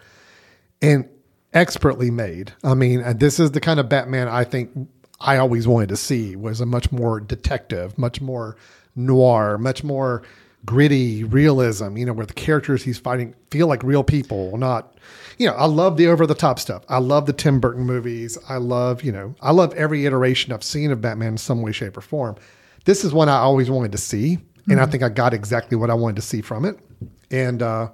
and 0.83 1.09
expertly 1.55 2.11
made. 2.11 2.53
I 2.63 2.75
mean, 2.75 3.03
this 3.17 3.41
is 3.41 3.53
the 3.53 3.61
kind 3.63 3.81
of 3.81 3.89
Batman 3.89 4.29
I 4.29 4.45
think 4.45 4.73
I 5.21 5.39
always 5.39 5.67
wanted 5.67 5.89
to 5.89 5.97
see 5.97 6.37
was 6.37 6.61
a 6.61 6.67
much 6.67 6.93
more 6.93 7.19
detective, 7.21 7.97
much 7.97 8.21
more 8.21 8.59
noir, 8.95 9.57
much 9.57 9.83
more 9.83 10.23
gritty 10.67 11.25
realism, 11.25 11.97
you 11.97 12.05
know, 12.05 12.13
where 12.13 12.27
the 12.27 12.35
characters 12.35 12.83
he's 12.83 12.99
fighting 12.99 13.35
feel 13.51 13.69
like 13.69 13.83
real 13.83 14.05
people, 14.05 14.57
not, 14.59 14.99
you 15.39 15.47
know, 15.47 15.55
I 15.55 15.67
love 15.67 15.97
the 15.97 16.09
over 16.09 16.27
the 16.27 16.35
top 16.35 16.59
stuff. 16.59 16.85
I 16.89 16.99
love 16.99 17.27
the 17.27 17.33
Tim 17.33 17.61
Burton 17.61 17.85
movies. 17.85 18.37
I 18.49 18.57
love, 18.57 19.03
you 19.03 19.13
know, 19.13 19.35
I 19.41 19.53
love 19.53 19.73
every 19.75 20.05
iteration 20.05 20.53
I've 20.53 20.65
seen 20.65 20.91
of 20.91 21.01
Batman 21.01 21.29
in 21.29 21.39
some 21.39 21.63
way, 21.63 21.73
shape, 21.73 21.97
or 21.97 22.01
form. 22.01 22.37
This 22.85 23.05
is 23.05 23.15
one 23.15 23.29
I 23.29 23.39
always 23.39 23.71
wanted 23.71 23.93
to 23.93 23.99
see. 23.99 24.39
And 24.69 24.81
I 24.81 24.87
think 24.87 25.05
I 25.05 25.09
got 25.09 25.33
exactly 25.33 25.77
what 25.77 25.91
I 25.91 25.95
wanted 25.95 26.17
to 26.17 26.23
see 26.23 26.43
from 26.43 26.65
it. 26.65 26.77
And 27.31 27.63
uh, 27.63 27.91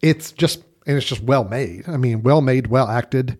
it's 0.00 0.30
just, 0.30 0.62
and 0.86 0.96
it's 0.96 1.06
just 1.06 1.22
well 1.22 1.42
made. 1.42 1.88
I 1.88 1.96
mean, 1.96 2.22
well 2.22 2.40
made, 2.40 2.68
well 2.68 2.86
acted. 2.86 3.36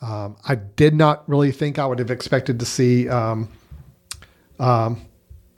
Um, 0.00 0.36
I 0.46 0.54
did 0.54 0.94
not 0.94 1.28
really 1.28 1.50
think 1.50 1.80
I 1.80 1.86
would 1.86 1.98
have 1.98 2.12
expected 2.12 2.60
to 2.60 2.64
see, 2.64 3.08
um, 3.08 3.48
um, 4.60 5.04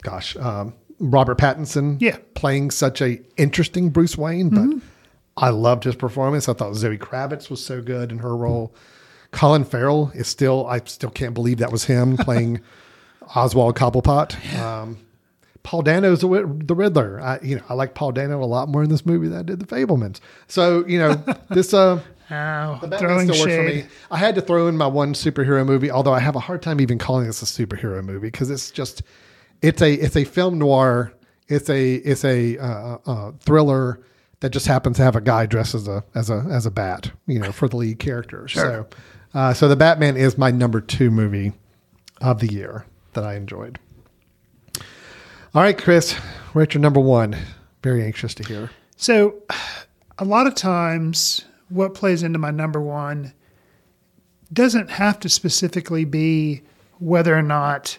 gosh, 0.02 0.36
um, 0.36 0.72
Robert 1.00 1.38
Pattinson 1.38 1.96
Yeah. 2.00 2.16
playing 2.34 2.70
such 2.70 3.00
a 3.00 3.20
interesting 3.36 3.90
Bruce 3.90 4.16
Wayne, 4.18 4.48
but 4.50 4.82
I 5.36 5.50
loved 5.50 5.84
his 5.84 5.94
performance. 5.94 6.48
I 6.48 6.52
thought 6.54 6.74
Zoe 6.74 6.98
Kravitz 6.98 7.48
was 7.50 7.64
so 7.64 7.80
good 7.80 8.10
in 8.10 8.18
her 8.18 8.36
role. 8.36 8.74
Colin 9.30 9.64
Farrell 9.64 10.10
is 10.14 10.26
still, 10.26 10.66
I 10.66 10.80
still 10.86 11.10
can't 11.10 11.34
believe 11.34 11.58
that 11.58 11.70
was 11.70 11.84
him 11.84 12.16
playing 12.18 12.60
Oswald 13.36 13.76
Cobblepot. 13.76 14.58
Um, 14.58 14.98
Paul 15.62 15.82
Dano's 15.82 16.22
the, 16.22 16.28
the 16.64 16.74
Riddler. 16.74 17.20
I, 17.20 17.38
you 17.42 17.56
know, 17.56 17.62
I 17.68 17.74
like 17.74 17.94
Paul 17.94 18.12
Dano 18.12 18.42
a 18.42 18.46
lot 18.46 18.68
more 18.68 18.82
in 18.82 18.88
this 18.88 19.04
movie 19.04 19.28
than 19.28 19.38
I 19.38 19.42
did 19.42 19.60
the 19.60 19.66
Fabelmans. 19.66 20.18
So, 20.46 20.84
you 20.86 20.98
know, 20.98 21.14
this, 21.50 21.74
uh, 21.74 22.00
Ow, 22.30 22.78
the 22.80 22.88
Batman 22.88 22.98
throwing 22.98 23.32
still 23.32 23.44
works 23.46 23.54
for 23.56 23.62
me. 23.64 23.84
I 24.10 24.16
had 24.16 24.34
to 24.34 24.40
throw 24.40 24.66
in 24.66 24.76
my 24.76 24.86
one 24.86 25.12
superhero 25.14 25.64
movie, 25.66 25.90
although 25.90 26.12
I 26.14 26.20
have 26.20 26.36
a 26.36 26.40
hard 26.40 26.62
time 26.62 26.80
even 26.80 26.98
calling 26.98 27.26
this 27.26 27.42
a 27.42 27.44
superhero 27.44 28.02
movie 28.04 28.28
because 28.28 28.50
it's 28.50 28.70
just 28.70 29.02
it's 29.62 29.82
a 29.82 29.92
it's 29.92 30.16
a 30.16 30.24
film 30.24 30.58
noir. 30.58 31.12
It's 31.48 31.70
a 31.70 31.94
it's 31.94 32.24
a 32.24 32.58
uh, 32.58 32.98
uh, 33.06 33.32
thriller 33.40 34.00
that 34.40 34.50
just 34.50 34.66
happens 34.66 34.96
to 34.98 35.02
have 35.02 35.16
a 35.16 35.20
guy 35.20 35.46
dressed 35.46 35.74
as 35.74 35.88
a 35.88 36.04
as 36.14 36.30
a 36.30 36.46
as 36.50 36.66
a 36.66 36.70
bat, 36.70 37.10
you 37.26 37.38
know, 37.38 37.52
for 37.52 37.68
the 37.68 37.76
lead 37.76 37.98
character. 37.98 38.48
So, 38.48 38.86
uh, 39.34 39.54
so 39.54 39.68
the 39.68 39.76
Batman 39.76 40.16
is 40.16 40.38
my 40.38 40.50
number 40.50 40.80
two 40.80 41.10
movie 41.10 41.52
of 42.20 42.40
the 42.40 42.52
year 42.52 42.86
that 43.14 43.24
I 43.24 43.34
enjoyed. 43.34 43.78
All 45.54 45.62
right, 45.62 45.76
Chris, 45.76 46.14
we're 46.52 46.62
at 46.62 46.74
your 46.74 46.82
number 46.82 47.00
one. 47.00 47.36
Very 47.82 48.04
anxious 48.04 48.34
to 48.34 48.44
hear. 48.44 48.70
So, 48.96 49.36
a 50.18 50.24
lot 50.24 50.46
of 50.46 50.54
times, 50.54 51.44
what 51.68 51.94
plays 51.94 52.22
into 52.22 52.38
my 52.38 52.50
number 52.50 52.80
one 52.80 53.32
doesn't 54.52 54.90
have 54.90 55.20
to 55.20 55.28
specifically 55.28 56.04
be 56.04 56.62
whether 56.98 57.36
or 57.36 57.42
not 57.42 57.98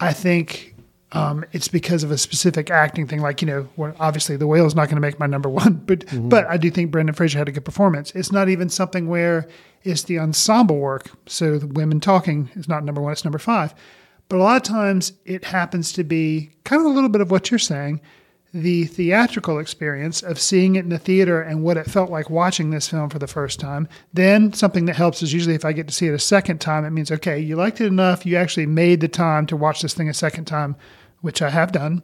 I 0.00 0.12
think 0.12 0.75
um, 1.12 1.44
it's 1.52 1.68
because 1.68 2.02
of 2.02 2.10
a 2.10 2.18
specific 2.18 2.70
acting 2.70 3.06
thing. 3.06 3.20
Like 3.20 3.40
you 3.40 3.46
know, 3.46 3.94
obviously 4.00 4.36
the 4.36 4.46
whale 4.46 4.66
is 4.66 4.74
not 4.74 4.86
going 4.86 4.96
to 4.96 5.00
make 5.00 5.18
my 5.18 5.26
number 5.26 5.48
one, 5.48 5.74
but 5.86 6.04
but 6.28 6.46
I 6.46 6.56
do 6.56 6.70
think 6.70 6.90
Brendan 6.90 7.14
Fraser 7.14 7.38
had 7.38 7.48
a 7.48 7.52
good 7.52 7.64
performance. 7.64 8.12
It's 8.14 8.32
not 8.32 8.48
even 8.48 8.68
something 8.68 9.08
where 9.08 9.48
it's 9.84 10.04
the 10.04 10.18
ensemble 10.18 10.78
work. 10.78 11.10
So 11.26 11.58
the 11.58 11.66
women 11.66 12.00
talking 12.00 12.50
is 12.54 12.68
not 12.68 12.84
number 12.84 13.00
one; 13.00 13.12
it's 13.12 13.24
number 13.24 13.38
five. 13.38 13.74
But 14.28 14.38
a 14.38 14.42
lot 14.42 14.56
of 14.56 14.62
times 14.64 15.12
it 15.24 15.44
happens 15.44 15.92
to 15.92 16.02
be 16.02 16.50
kind 16.64 16.80
of 16.80 16.86
a 16.86 16.94
little 16.94 17.08
bit 17.08 17.20
of 17.20 17.30
what 17.30 17.50
you're 17.50 17.58
saying 17.58 18.00
the 18.52 18.84
theatrical 18.84 19.58
experience 19.58 20.22
of 20.22 20.40
seeing 20.40 20.76
it 20.76 20.84
in 20.84 20.88
the 20.88 20.98
theater 20.98 21.40
and 21.40 21.62
what 21.62 21.76
it 21.76 21.90
felt 21.90 22.10
like 22.10 22.30
watching 22.30 22.70
this 22.70 22.88
film 22.88 23.10
for 23.10 23.18
the 23.18 23.26
first 23.26 23.60
time. 23.60 23.88
Then 24.12 24.52
something 24.52 24.86
that 24.86 24.96
helps 24.96 25.22
is 25.22 25.32
usually 25.32 25.54
if 25.54 25.64
I 25.64 25.72
get 25.72 25.88
to 25.88 25.94
see 25.94 26.06
it 26.06 26.14
a 26.14 26.18
second 26.18 26.60
time, 26.60 26.84
it 26.84 26.90
means, 26.90 27.10
okay, 27.10 27.38
you 27.38 27.56
liked 27.56 27.80
it 27.80 27.86
enough, 27.86 28.24
you 28.24 28.36
actually 28.36 28.66
made 28.66 29.00
the 29.00 29.08
time 29.08 29.46
to 29.46 29.56
watch 29.56 29.82
this 29.82 29.94
thing 29.94 30.08
a 30.08 30.14
second 30.14 30.46
time, 30.46 30.76
which 31.20 31.42
I 31.42 31.50
have 31.50 31.72
done. 31.72 32.02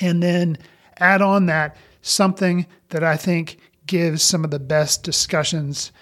And 0.00 0.22
then 0.22 0.56
add 0.98 1.20
on 1.20 1.46
that 1.46 1.76
something 2.00 2.66
that 2.90 3.04
I 3.04 3.16
think 3.16 3.58
gives 3.86 4.22
some 4.22 4.44
of 4.44 4.50
the 4.50 4.60
best 4.60 5.02
discussions 5.02 5.92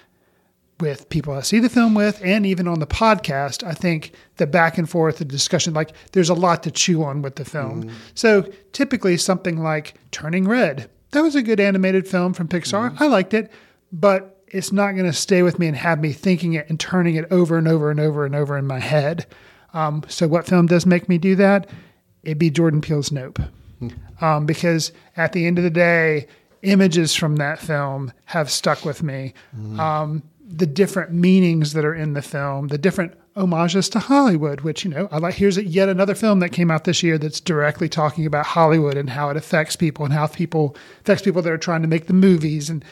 with 0.79 1.09
people 1.09 1.33
I 1.33 1.41
see 1.41 1.59
the 1.59 1.69
film 1.69 1.93
with, 1.93 2.21
and 2.23 2.45
even 2.45 2.67
on 2.67 2.79
the 2.79 2.87
podcast, 2.87 3.65
I 3.65 3.73
think 3.73 4.13
the 4.37 4.47
back 4.47 4.77
and 4.77 4.89
forth, 4.89 5.17
the 5.17 5.25
discussion, 5.25 5.73
like 5.73 5.91
there's 6.11 6.29
a 6.29 6.33
lot 6.33 6.63
to 6.63 6.71
chew 6.71 7.03
on 7.03 7.21
with 7.21 7.35
the 7.35 7.45
film. 7.45 7.91
So 8.13 8.43
typically 8.71 9.17
something 9.17 9.61
like 9.61 9.95
Turning 10.11 10.47
Red, 10.47 10.89
that 11.11 11.21
was 11.21 11.35
a 11.35 11.41
good 11.41 11.59
animated 11.59 12.07
film 12.07 12.33
from 12.33 12.47
Pixar. 12.47 12.95
I 12.99 13.07
liked 13.07 13.33
it, 13.33 13.51
but 13.91 14.41
it's 14.47 14.71
not 14.71 14.93
going 14.93 15.05
to 15.05 15.13
stay 15.13 15.43
with 15.43 15.59
me 15.59 15.67
and 15.67 15.75
have 15.75 15.99
me 15.99 16.11
thinking 16.11 16.53
it 16.53 16.69
and 16.69 16.79
turning 16.79 17.15
it 17.15 17.31
over 17.31 17.57
and 17.57 17.67
over 17.67 17.91
and 17.91 17.99
over 17.99 18.25
and 18.25 18.35
over 18.35 18.57
in 18.57 18.65
my 18.65 18.79
head. 18.79 19.25
Um, 19.73 20.03
so 20.07 20.27
what 20.27 20.47
film 20.47 20.65
does 20.65 20.85
make 20.85 21.07
me 21.07 21.17
do 21.17 21.35
that? 21.35 21.69
It'd 22.23 22.39
be 22.39 22.49
Jordan 22.49 22.81
Peele's 22.81 23.11
Nope 23.11 23.39
um, 24.21 24.45
because 24.45 24.91
at 25.17 25.33
the 25.33 25.45
end 25.45 25.57
of 25.57 25.63
the 25.63 25.69
day, 25.69 26.27
images 26.61 27.15
from 27.15 27.37
that 27.37 27.59
film 27.59 28.11
have 28.25 28.49
stuck 28.49 28.83
with 28.85 29.01
me. 29.01 29.33
Um, 29.79 30.23
the 30.51 30.65
different 30.65 31.11
meanings 31.13 31.73
that 31.73 31.85
are 31.85 31.93
in 31.93 32.13
the 32.13 32.21
film, 32.21 32.69
the 32.69 32.77
different 32.77 33.13
homages 33.35 33.87
to 33.89 33.99
Hollywood, 33.99 34.61
which 34.61 34.83
you 34.83 34.89
know, 34.89 35.07
I 35.11 35.19
like. 35.19 35.35
Here's 35.35 35.57
yet 35.57 35.89
another 35.89 36.15
film 36.15 36.39
that 36.39 36.49
came 36.49 36.71
out 36.71 36.83
this 36.83 37.03
year 37.03 37.17
that's 37.17 37.39
directly 37.39 37.87
talking 37.87 38.25
about 38.25 38.47
Hollywood 38.47 38.97
and 38.97 39.09
how 39.09 39.29
it 39.29 39.37
affects 39.37 39.75
people 39.75 40.03
and 40.03 40.13
how 40.13 40.27
people 40.27 40.75
affects 41.01 41.21
people 41.21 41.41
that 41.43 41.51
are 41.51 41.57
trying 41.57 41.83
to 41.83 41.87
make 41.87 42.07
the 42.07 42.13
movies. 42.13 42.69
And 42.69 42.83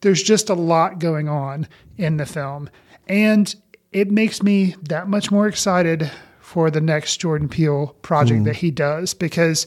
there's 0.00 0.22
just 0.22 0.48
a 0.48 0.54
lot 0.54 1.00
going 1.00 1.28
on 1.28 1.66
in 1.98 2.16
the 2.16 2.26
film, 2.26 2.70
and 3.08 3.54
it 3.92 4.10
makes 4.10 4.42
me 4.42 4.76
that 4.82 5.08
much 5.08 5.30
more 5.30 5.48
excited 5.48 6.10
for 6.40 6.70
the 6.70 6.80
next 6.80 7.16
Jordan 7.18 7.48
Peele 7.48 7.88
project 8.02 8.38
hmm. 8.38 8.44
that 8.44 8.56
he 8.56 8.70
does 8.70 9.12
because 9.12 9.66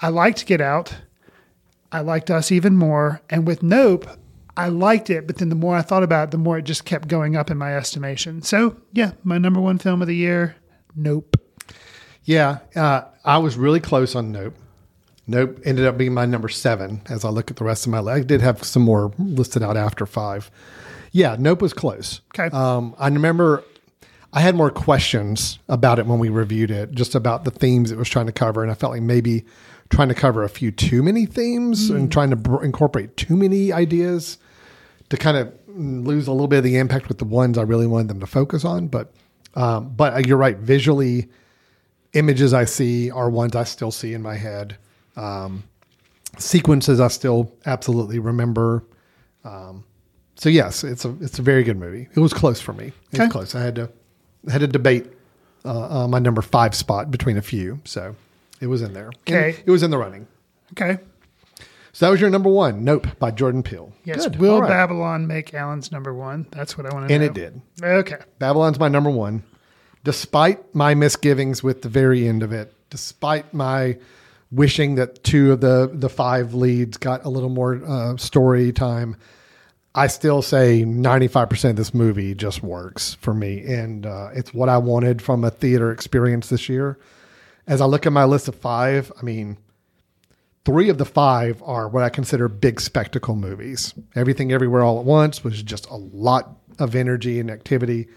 I 0.00 0.08
liked 0.08 0.46
Get 0.46 0.60
Out. 0.60 0.94
I 1.90 2.00
liked 2.00 2.30
Us 2.30 2.52
even 2.52 2.76
more. 2.76 3.22
And 3.30 3.46
with 3.46 3.62
Nope, 3.62 4.06
I 4.56 4.68
liked 4.68 5.10
it, 5.10 5.26
but 5.26 5.36
then 5.36 5.48
the 5.50 5.54
more 5.54 5.76
I 5.76 5.82
thought 5.82 6.02
about 6.02 6.28
it, 6.28 6.30
the 6.30 6.38
more 6.38 6.58
it 6.58 6.62
just 6.62 6.84
kept 6.84 7.08
going 7.08 7.36
up 7.36 7.50
in 7.50 7.58
my 7.58 7.76
estimation. 7.76 8.42
So, 8.42 8.76
yeah, 8.92 9.12
my 9.22 9.38
number 9.38 9.60
one 9.60 9.78
film 9.78 10.00
of 10.00 10.08
the 10.08 10.16
year, 10.16 10.56
Nope. 10.96 11.36
Yeah, 12.24 12.58
uh, 12.74 13.02
I 13.24 13.38
was 13.38 13.56
really 13.56 13.80
close 13.80 14.14
on 14.14 14.32
Nope. 14.32 14.54
Nope 15.28 15.60
ended 15.64 15.86
up 15.86 15.98
being 15.98 16.14
my 16.14 16.24
number 16.24 16.48
seven 16.48 17.02
as 17.08 17.24
I 17.24 17.28
look 17.28 17.50
at 17.50 17.56
the 17.56 17.64
rest 17.64 17.84
of 17.86 17.92
my 17.92 18.00
list. 18.00 18.16
I 18.16 18.22
did 18.22 18.40
have 18.40 18.62
some 18.64 18.82
more 18.82 19.12
listed 19.18 19.62
out 19.62 19.76
after 19.76 20.06
five. 20.06 20.50
Yeah, 21.12 21.36
Nope 21.38 21.62
was 21.62 21.72
close. 21.72 22.20
Okay. 22.36 22.54
Um, 22.56 22.94
I 22.98 23.08
remember 23.08 23.62
I 24.32 24.40
had 24.40 24.54
more 24.54 24.70
questions 24.70 25.58
about 25.68 25.98
it 25.98 26.06
when 26.06 26.18
we 26.18 26.28
reviewed 26.28 26.70
it, 26.70 26.92
just 26.92 27.14
about 27.14 27.44
the 27.44 27.50
themes 27.50 27.90
it 27.90 27.98
was 27.98 28.08
trying 28.08 28.26
to 28.26 28.32
cover. 28.32 28.62
And 28.62 28.70
I 28.70 28.74
felt 28.74 28.92
like 28.92 29.02
maybe 29.02 29.44
trying 29.88 30.08
to 30.08 30.14
cover 30.14 30.42
a 30.42 30.48
few 30.48 30.70
too 30.70 31.02
many 31.02 31.26
themes 31.26 31.90
and 31.90 32.10
trying 32.10 32.30
to 32.30 32.36
br- 32.36 32.62
incorporate 32.64 33.16
too 33.16 33.36
many 33.36 33.72
ideas 33.72 34.38
to 35.10 35.16
kind 35.16 35.36
of 35.36 35.52
lose 35.68 36.26
a 36.26 36.32
little 36.32 36.48
bit 36.48 36.58
of 36.58 36.64
the 36.64 36.76
impact 36.76 37.08
with 37.08 37.18
the 37.18 37.24
ones 37.24 37.58
I 37.58 37.62
really 37.62 37.86
wanted 37.86 38.08
them 38.08 38.20
to 38.20 38.26
focus 38.26 38.64
on. 38.64 38.88
But, 38.88 39.12
um, 39.54 39.90
but 39.90 40.26
you're 40.26 40.36
right. 40.38 40.56
Visually, 40.56 41.28
images 42.14 42.52
I 42.54 42.64
see 42.64 43.10
are 43.10 43.28
ones 43.30 43.54
I 43.54 43.64
still 43.64 43.90
see 43.92 44.14
in 44.14 44.22
my 44.22 44.36
head. 44.36 44.76
Um, 45.16 45.64
sequences 46.38 47.00
I 47.00 47.08
still 47.08 47.52
absolutely 47.66 48.18
remember. 48.18 48.84
Um, 49.44 49.84
so 50.36 50.48
yes, 50.48 50.84
it's 50.84 51.04
a 51.04 51.14
it's 51.20 51.38
a 51.38 51.42
very 51.42 51.62
good 51.62 51.78
movie. 51.78 52.08
It 52.14 52.20
was 52.20 52.34
close 52.34 52.60
for 52.60 52.72
me. 52.74 52.86
It 52.86 53.14
Okay. 53.14 53.24
was 53.24 53.32
close. 53.32 53.54
I 53.54 53.62
had 53.62 53.74
to 53.76 53.90
I 54.48 54.52
had 54.52 54.60
to 54.60 54.66
debate 54.66 55.06
uh, 55.64 56.04
uh, 56.04 56.08
my 56.08 56.18
number 56.18 56.42
five 56.42 56.74
spot 56.74 57.10
between 57.10 57.36
a 57.38 57.42
few. 57.42 57.80
So 57.84 58.14
it 58.60 58.66
was 58.66 58.82
in 58.82 58.92
there. 58.92 59.10
And 59.26 59.36
Okay. 59.36 59.62
it 59.64 59.70
was 59.70 59.82
in 59.82 59.90
the 59.90 59.98
running. 59.98 60.26
Okay. 60.72 60.98
So 61.96 62.04
that 62.04 62.10
was 62.10 62.20
your 62.20 62.28
number 62.28 62.50
one. 62.50 62.84
Nope 62.84 63.06
by 63.18 63.30
Jordan 63.30 63.62
Peele. 63.62 63.90
Yes. 64.04 64.26
Good. 64.26 64.36
Will 64.36 64.60
right. 64.60 64.68
Babylon 64.68 65.26
make 65.26 65.54
Alan's 65.54 65.90
number 65.90 66.12
one? 66.12 66.46
That's 66.50 66.76
what 66.76 66.84
I 66.86 66.94
want 66.94 67.08
to 67.08 67.08
know. 67.08 67.14
And 67.14 67.24
it 67.24 67.32
did. 67.32 67.62
Okay. 67.82 68.18
Babylon's 68.38 68.78
my 68.78 68.88
number 68.88 69.08
one. 69.08 69.42
Despite 70.04 70.74
my 70.74 70.92
misgivings 70.92 71.62
with 71.62 71.80
the 71.80 71.88
very 71.88 72.28
end 72.28 72.42
of 72.42 72.52
it, 72.52 72.74
despite 72.90 73.54
my 73.54 73.96
wishing 74.50 74.96
that 74.96 75.24
two 75.24 75.52
of 75.52 75.62
the 75.62 75.90
the 75.90 76.10
five 76.10 76.52
leads 76.52 76.98
got 76.98 77.24
a 77.24 77.30
little 77.30 77.48
more 77.48 77.82
uh, 77.86 78.18
story 78.18 78.72
time, 78.72 79.16
I 79.94 80.08
still 80.08 80.42
say 80.42 80.82
95% 80.82 81.70
of 81.70 81.76
this 81.76 81.94
movie 81.94 82.34
just 82.34 82.62
works 82.62 83.14
for 83.22 83.32
me. 83.32 83.64
And 83.64 84.04
uh, 84.04 84.28
it's 84.34 84.52
what 84.52 84.68
I 84.68 84.76
wanted 84.76 85.22
from 85.22 85.44
a 85.44 85.50
theater 85.50 85.90
experience 85.92 86.50
this 86.50 86.68
year. 86.68 86.98
As 87.66 87.80
I 87.80 87.86
look 87.86 88.04
at 88.04 88.12
my 88.12 88.24
list 88.24 88.48
of 88.48 88.54
five, 88.54 89.10
I 89.18 89.24
mean, 89.24 89.56
three 90.66 90.88
of 90.88 90.98
the 90.98 91.04
five 91.04 91.62
are 91.64 91.88
what 91.88 92.02
I 92.02 92.08
consider 92.08 92.48
big 92.48 92.80
spectacle 92.80 93.36
movies. 93.36 93.94
Everything 94.16 94.52
Everywhere 94.52 94.82
All 94.82 94.98
at 94.98 95.06
Once 95.06 95.44
was 95.44 95.62
just 95.62 95.88
a 95.88 95.94
lot 95.94 96.56
of 96.80 96.96
energy 96.96 97.38
and 97.38 97.50
activity. 97.50 98.08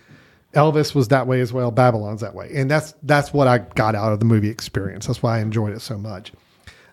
Elvis 0.56 0.96
was 0.96 1.10
that 1.10 1.28
way 1.28 1.42
as 1.42 1.54
well. 1.54 1.70
Babylon's 1.70 2.22
that 2.22 2.34
way, 2.34 2.50
and 2.56 2.70
that's 2.70 2.96
that's 3.04 3.32
what 3.32 3.48
I 3.48 3.60
got 3.60 3.94
out 3.94 4.12
of 4.12 4.20
the 4.20 4.26
movie 4.26 4.50
experience. 4.50 5.06
That's 5.06 5.22
why 5.22 5.38
I 5.38 5.42
enjoyed 5.42 5.74
it 5.74 5.82
so 5.82 5.96
much. 5.96 6.34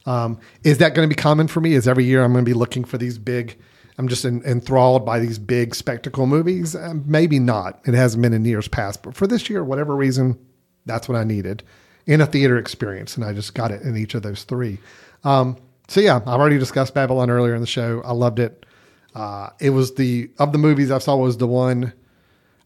Um, 0.04 0.38
is 0.62 0.76
that 0.78 0.94
going 0.94 1.08
to 1.08 1.12
be 1.12 1.20
common 1.20 1.48
for 1.48 1.60
me? 1.60 1.72
Is 1.72 1.88
every 1.88 2.04
year 2.04 2.22
I'm 2.22 2.32
going 2.32 2.44
to 2.44 2.48
be 2.48 2.54
looking 2.54 2.84
for 2.84 2.98
these 2.98 3.16
big? 3.16 3.58
I'm 3.96 4.08
just 4.08 4.26
en- 4.26 4.42
enthralled 4.44 5.06
by 5.06 5.18
these 5.18 5.38
big 5.38 5.74
spectacle 5.74 6.26
movies. 6.26 6.76
Um, 6.76 7.02
maybe 7.06 7.38
not. 7.38 7.80
It 7.86 7.94
hasn't 7.94 8.20
been 8.20 8.34
in 8.34 8.44
years 8.44 8.68
past, 8.68 9.02
but 9.02 9.16
for 9.16 9.26
this 9.26 9.48
year, 9.48 9.64
whatever 9.64 9.96
reason, 9.96 10.38
that's 10.84 11.08
what 11.08 11.16
I 11.16 11.24
needed 11.24 11.62
in 12.06 12.20
a 12.20 12.26
theater 12.26 12.58
experience, 12.58 13.16
and 13.16 13.24
I 13.24 13.32
just 13.32 13.54
got 13.54 13.70
it 13.72 13.82
in 13.82 13.96
each 13.96 14.14
of 14.14 14.22
those 14.22 14.44
three. 14.44 14.78
Um, 15.24 15.56
so 15.88 16.00
yeah, 16.00 16.16
I've 16.16 16.26
already 16.26 16.58
discussed 16.58 16.94
Babylon 16.94 17.30
earlier 17.30 17.54
in 17.54 17.60
the 17.60 17.66
show. 17.66 18.02
I 18.04 18.12
loved 18.12 18.38
it. 18.38 18.66
Uh, 19.14 19.50
it 19.60 19.70
was 19.70 19.94
the 19.94 20.30
of 20.38 20.52
the 20.52 20.58
movies 20.58 20.90
I 20.90 20.98
saw 20.98 21.16
was 21.16 21.38
the 21.38 21.46
one 21.46 21.92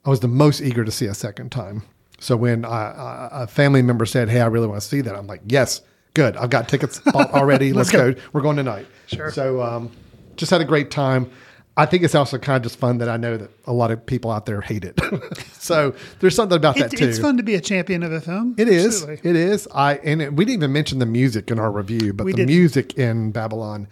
I 0.05 0.10
was 0.10 0.20
the 0.20 0.28
most 0.28 0.60
eager 0.60 0.85
to 0.85 0.90
see 0.90 1.06
a 1.06 1.14
second 1.14 1.51
time. 1.52 1.82
So 2.18 2.36
when 2.36 2.64
I, 2.64 3.28
a 3.32 3.47
family 3.47 3.82
member 3.82 4.05
said, 4.05 4.28
"Hey, 4.28 4.40
I 4.40 4.47
really 4.47 4.66
want 4.66 4.81
to 4.81 4.86
see 4.86 5.01
that," 5.01 5.14
I'm 5.14 5.27
like, 5.27 5.43
"Yes, 5.47 5.81
good. 6.14 6.36
I've 6.36 6.51
got 6.51 6.68
tickets 6.68 7.01
already. 7.14 7.72
Let's 7.74 7.90
go. 7.90 8.14
We're 8.32 8.40
going 8.43 8.56
tonight." 8.56 8.86
Sure. 9.06 9.31
So 9.31 9.62
um, 9.62 9.90
just 10.36 10.51
had 10.51 10.60
a 10.60 10.64
great 10.64 10.90
time. 10.90 11.31
I 11.76 11.86
think 11.86 12.02
it's 12.02 12.14
also 12.14 12.36
kind 12.36 12.56
of 12.56 12.62
just 12.62 12.78
fun 12.78 12.98
that 12.98 13.09
I 13.09 13.16
know 13.16 13.36
that 13.38 13.51
a 13.66 13.72
lot 13.72 13.90
of 13.90 14.05
people 14.05 14.30
out 14.30 14.44
there 14.44 14.60
hate 14.60 14.84
it. 14.84 14.98
so 15.52 15.94
there's 16.18 16.34
something 16.34 16.56
about 16.56 16.76
that 16.76 16.92
It, 16.92 16.97
too. 16.98 17.09
it's 17.09 17.18
fun 17.18 17.36
to 17.38 17.42
be 17.42 17.55
a 17.55 17.60
champion 17.60 18.02
of 18.02 18.12
a 18.12 18.20
film. 18.20 18.55
It 18.59 18.68
is. 18.68 18.86
Absolutely. 19.02 19.30
It 19.30 19.36
is. 19.36 19.68
I 19.74 19.94
and 19.98 20.20
it, 20.20 20.34
we 20.34 20.44
didn't 20.44 20.59
even 20.60 20.72
mention 20.72 20.98
the 20.98 21.06
music 21.06 21.51
in 21.51 21.59
our 21.59 21.70
review, 21.70 22.12
but 22.12 22.24
We 22.24 22.32
the 22.32 22.38
didn't. 22.38 22.51
music 22.51 22.94
in 22.98 23.30
Babylon 23.32 23.88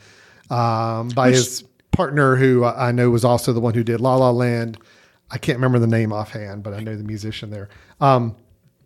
um, 0.51 1.09
by 1.11 1.29
Which- 1.29 1.37
his 1.37 1.65
partner, 1.93 2.37
who 2.37 2.65
I 2.65 2.93
know 2.93 3.11
was 3.11 3.25
also 3.25 3.53
the 3.53 3.61
one 3.61 3.75
who 3.75 3.83
did 3.85 4.01
La 4.01 4.17
La 4.17 4.31
Land. 4.31 4.79
I 5.31 5.39
can't 5.39 5.57
remember 5.59 5.79
the 5.79 5.87
name 5.87 6.13
offhand, 6.13 6.63
but 6.63 6.73
I 6.75 6.81
know 6.81 6.97
the 6.97 7.05
musician 7.05 7.51
there. 7.51 7.69
Um, 8.01 8.37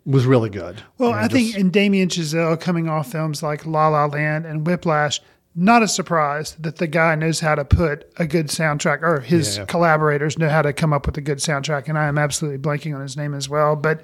was 0.05 0.27
really 0.27 0.51
good. 0.51 0.82
Well, 0.98 1.10
And 1.12 1.20
I 1.20 1.28
think 1.28 1.48
just- 1.48 1.59
in 1.59 1.70
Damien 1.70 2.09
Chazelle 2.09 2.59
coming 2.60 2.89
off 2.89 3.12
films 3.12 3.43
like 3.43 3.64
La 3.66 3.89
La 3.89 4.06
Land 4.06 4.47
and 4.47 4.66
Whiplash, 4.66 5.20
not 5.55 5.83
a 5.83 5.89
surprise 5.89 6.57
that 6.61 6.77
the 6.77 6.87
guy 6.87 7.15
knows 7.15 7.41
how 7.41 7.55
to 7.55 7.65
put 7.65 8.11
a 8.16 8.27
good 8.27 8.47
soundtrack, 8.47 9.03
or 9.03 9.20
his 9.20 9.59
Yeah. 9.59 9.65
collaborators 9.66 10.39
know 10.39 10.49
how 10.49 10.62
to 10.62 10.73
come 10.73 10.93
up 10.93 11.07
with 11.07 11.16
a 11.19 11.20
good 11.20 11.39
soundtrack. 11.39 11.89
And 11.89 11.99
I 11.99 12.07
am 12.07 12.16
absolutely 12.19 12.59
blanking 12.59 12.95
on 12.95 13.03
his 13.03 13.16
name 13.16 13.35
as 13.35 13.49
well. 13.49 13.77
But 13.77 14.03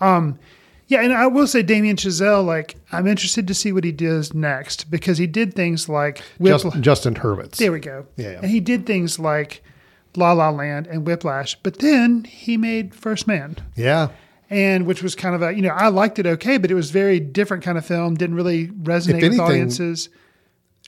um, 0.00 0.38
yeah, 0.88 1.02
and 1.02 1.12
I 1.12 1.26
will 1.26 1.46
say 1.46 1.62
Damien 1.62 1.96
Chazelle, 1.96 2.44
like, 2.44 2.76
I'm 2.92 3.06
interested 3.06 3.46
to 3.48 3.54
see 3.54 3.72
what 3.72 3.84
he 3.84 3.92
does 3.92 4.32
next 4.34 4.90
because 4.90 5.18
he 5.18 5.26
did 5.26 5.54
things 5.54 5.88
like 5.88 6.22
Just, 6.42 6.66
Justin 6.80 7.14
Hurwitz. 7.14 7.56
There 7.56 7.70
we 7.72 7.80
go. 7.80 8.06
Yeah, 8.16 8.30
yeah. 8.32 8.38
And 8.42 8.50
he 8.50 8.58
did 8.60 8.86
things 8.86 9.18
like 9.18 9.62
La 10.16 10.32
La 10.32 10.50
Land 10.50 10.86
and 10.86 11.06
Whiplash, 11.06 11.56
but 11.62 11.78
then 11.80 12.24
he 12.24 12.56
made 12.56 12.94
First 12.94 13.26
Man 13.28 13.56
Yeah. 13.76 14.08
and 14.50 14.86
which 14.86 15.02
was 15.02 15.14
kind 15.14 15.34
of 15.34 15.42
a 15.42 15.52
you 15.54 15.60
know 15.62 15.68
I 15.68 15.88
liked 15.88 16.18
it 16.18 16.26
okay, 16.26 16.56
but 16.58 16.70
it 16.70 16.74
was 16.74 16.90
very 16.90 17.20
different 17.20 17.62
kind 17.62 17.76
of 17.78 17.84
film. 17.84 18.14
Didn't 18.14 18.34
really 18.36 18.68
resonate 18.68 19.14
with 19.16 19.24
anything- 19.24 19.40
audiences. 19.40 20.08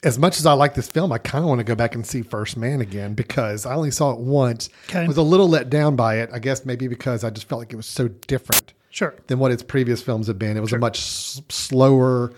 As 0.02 0.18
much 0.18 0.38
as 0.38 0.46
I 0.46 0.54
like 0.54 0.74
this 0.74 0.88
film, 0.88 1.12
I 1.12 1.18
kind 1.18 1.44
of 1.44 1.48
want 1.48 1.58
to 1.58 1.64
go 1.64 1.74
back 1.74 1.94
and 1.94 2.06
see 2.06 2.22
First 2.22 2.56
Man 2.56 2.80
again 2.80 3.12
because 3.14 3.66
I 3.66 3.74
only 3.74 3.90
saw 3.90 4.12
it 4.12 4.18
once. 4.18 4.70
Okay. 4.88 5.00
I 5.00 5.06
was 5.06 5.18
a 5.18 5.22
little 5.22 5.46
let 5.48 5.68
down 5.68 5.94
by 5.94 6.18
it. 6.20 6.30
I 6.32 6.38
guess 6.38 6.64
maybe 6.64 6.88
because 6.88 7.22
I 7.22 7.28
just 7.30 7.48
felt 7.48 7.58
like 7.58 7.72
it 7.72 7.76
was 7.76 7.86
so 7.86 8.08
different. 8.08 8.72
Sure. 8.92 9.14
than 9.28 9.38
what 9.38 9.52
its 9.52 9.62
previous 9.62 10.02
films 10.02 10.26
have 10.26 10.36
been. 10.38 10.56
It 10.56 10.60
was 10.60 10.72
a 10.72 10.78
much 10.78 10.98
s- 10.98 11.40
slower, 11.48 12.32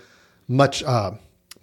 much 0.47 0.83
uh, 0.83 1.11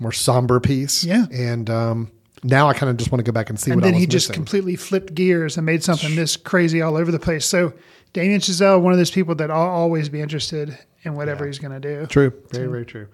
more 0.00 0.10
somber 0.10 0.58
piece. 0.58 1.04
Yeah. 1.04 1.26
and 1.32 1.70
um, 1.70 2.10
now 2.42 2.66
I 2.68 2.72
kind 2.74 2.90
of 2.90 2.96
just 2.96 3.12
want 3.12 3.20
to 3.24 3.30
go 3.30 3.32
back 3.32 3.50
and 3.50 3.60
see 3.60 3.70
And 3.70 3.80
what 3.80 3.84
then 3.84 3.94
he 3.94 4.06
just 4.06 4.28
missing. 4.30 4.34
completely 4.34 4.74
flipped 4.74 5.14
gears 5.14 5.56
and 5.56 5.64
made 5.64 5.84
something 5.84 6.16
this 6.16 6.36
crazy 6.36 6.82
all 6.82 6.96
over 6.96 7.12
the 7.12 7.20
place. 7.20 7.46
So 7.46 7.72
Damien 8.14 8.40
Chazelle, 8.40 8.80
one 8.80 8.92
of 8.92 8.98
those 8.98 9.12
people 9.12 9.36
that 9.36 9.48
I'll 9.50 9.68
always 9.68 10.08
be 10.08 10.20
interested 10.20 10.76
in 11.04 11.14
whatever 11.14 11.46
he's 11.46 11.60
going 11.60 11.78
to 11.80 12.00
do. 12.00 12.06
True, 12.06 12.32
very 12.50 12.66
very 12.66 12.84
true. 12.84 13.06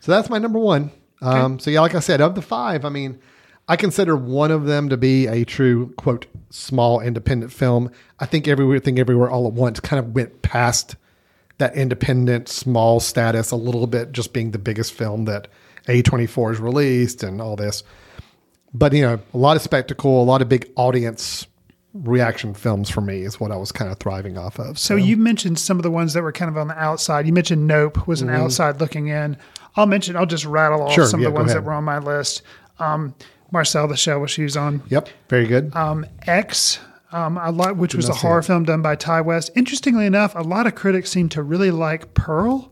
So 0.00 0.12
that's 0.12 0.28
my 0.28 0.36
number 0.38 0.58
one. 0.58 0.90
Um, 1.22 1.58
So 1.58 1.70
yeah, 1.70 1.80
like 1.80 1.94
I 1.94 2.00
said, 2.00 2.20
of 2.20 2.34
the 2.34 2.42
five, 2.42 2.84
I 2.84 2.88
mean, 2.88 3.18
I 3.68 3.76
consider 3.76 4.16
one 4.16 4.50
of 4.50 4.66
them 4.66 4.88
to 4.88 4.96
be 4.96 5.26
a 5.26 5.44
true 5.44 5.94
quote 5.96 6.26
small 6.50 7.00
independent 7.00 7.52
film. 7.52 7.90
I 8.18 8.26
think 8.26 8.48
everything 8.48 8.98
everywhere 8.98 9.30
all 9.30 9.46
at 9.46 9.52
once 9.52 9.80
kind 9.80 10.04
of 10.04 10.14
went 10.14 10.42
past 10.42 10.96
that 11.58 11.74
independent 11.76 12.48
small 12.48 12.98
status 12.98 13.50
a 13.50 13.56
little 13.56 13.86
bit, 13.86 14.12
just 14.12 14.32
being 14.32 14.50
the 14.50 14.58
biggest 14.58 14.92
film 14.92 15.26
that 15.26 15.48
A24 15.86 16.50
has 16.50 16.58
released 16.60 17.22
and 17.22 17.40
all 17.40 17.56
this. 17.56 17.84
But 18.74 18.92
you 18.92 19.02
know, 19.02 19.20
a 19.32 19.38
lot 19.38 19.56
of 19.56 19.62
spectacle, 19.62 20.22
a 20.22 20.24
lot 20.24 20.42
of 20.42 20.48
big 20.48 20.70
audience 20.76 21.46
reaction 21.94 22.54
films 22.54 22.88
for 22.88 23.00
me 23.00 23.22
is 23.22 23.38
what 23.38 23.50
I 23.52 23.56
was 23.56 23.70
kind 23.72 23.90
of 23.90 23.98
thriving 23.98 24.38
off 24.38 24.58
of. 24.58 24.78
So 24.78 24.96
you 24.96 25.16
mentioned 25.16 25.58
some 25.58 25.78
of 25.78 25.82
the 25.82 25.90
ones 25.90 26.14
that 26.14 26.22
were 26.22 26.32
kind 26.32 26.48
of 26.48 26.56
on 26.56 26.68
the 26.68 26.78
outside. 26.78 27.26
You 27.26 27.32
mentioned 27.32 27.66
Nope 27.66 28.06
was 28.06 28.22
an 28.22 28.30
outside 28.30 28.80
looking 28.80 29.08
in. 29.08 29.36
I'll 29.76 29.86
mention. 29.86 30.16
I'll 30.16 30.26
just 30.26 30.44
rattle 30.44 30.82
off 30.82 30.88
Mm-hmm. 30.90 30.94
Sure, 30.94 31.06
some 31.06 31.20
yeah, 31.20 31.28
of 31.28 31.34
the 31.34 31.38
ones 31.40 31.52
that 31.52 31.64
were 31.64 31.72
on 31.72 31.84
my 31.84 31.98
list. 31.98 32.42
Um, 32.78 33.14
Marcel 33.50 33.86
the 33.88 33.96
Shell 33.96 34.20
with 34.20 34.30
shoes 34.30 34.56
on. 34.56 34.82
Yep, 34.88 35.08
very 35.28 35.46
good. 35.46 35.74
um, 35.76 36.06
X, 36.26 36.78
um, 37.12 37.36
a 37.36 37.50
lot, 37.50 37.76
which 37.76 37.94
was 37.94 38.08
a 38.08 38.14
horror 38.14 38.38
it. 38.40 38.44
film 38.44 38.64
done 38.64 38.80
by 38.80 38.96
Ti 38.96 39.20
West. 39.20 39.50
Interestingly 39.54 40.06
enough, 40.06 40.34
a 40.34 40.40
lot 40.40 40.66
of 40.66 40.74
critics 40.74 41.10
seem 41.10 41.28
to 41.30 41.42
really 41.42 41.70
like 41.70 42.14
Pearl 42.14 42.71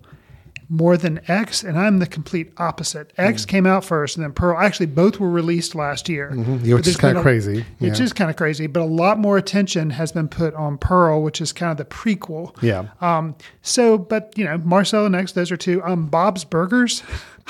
more 0.73 0.97
than 0.97 1.21
X, 1.29 1.65
and 1.65 1.77
I'm 1.77 1.99
the 1.99 2.07
complete 2.07 2.53
opposite. 2.57 3.13
X 3.19 3.45
came 3.45 3.67
out 3.67 3.85
first, 3.85 4.17
and 4.17 4.23
then 4.25 4.33
Pearl. 4.33 4.57
Actually, 4.57 4.87
both 4.87 5.19
were 5.19 5.29
released 5.29 5.75
last 5.75 6.09
year, 6.09 6.31
Mm. 6.33 6.65
Yeah, 6.65 6.77
which 6.77 6.87
is 6.87 6.97
been 6.97 7.17
a- 7.17 7.23
crazy. 7.23 7.65
Which 7.81 7.99
Yeah. 7.99 8.05
is 8.05 8.13
kind 8.13 8.31
of 8.31 8.37
crazy, 8.37 8.69
but 8.69 8.81
a 8.81 8.85
lot 8.85 9.19
more 9.19 9.37
attention 9.37 9.91
has 9.91 10.13
been 10.13 10.29
put 10.29 10.55
on 10.55 10.79
Pearl, 10.79 11.23
which 11.23 11.41
is 11.41 11.53
kind 11.53 11.73
of 11.73 11.77
the 11.77 11.85
prequel. 11.85 12.55
yeah, 12.63 12.85
Um, 13.01 13.35
so, 13.63 13.99
but 13.99 14.33
you 14.37 14.45
know, 14.45 14.59
Marcel 14.59 15.05
and 15.07 15.17
X, 15.17 15.33
those 15.33 15.51
are 15.51 15.57
two. 15.57 15.83
Um, 15.85 16.07
Bob's 16.07 16.45
Burgers. 16.45 17.03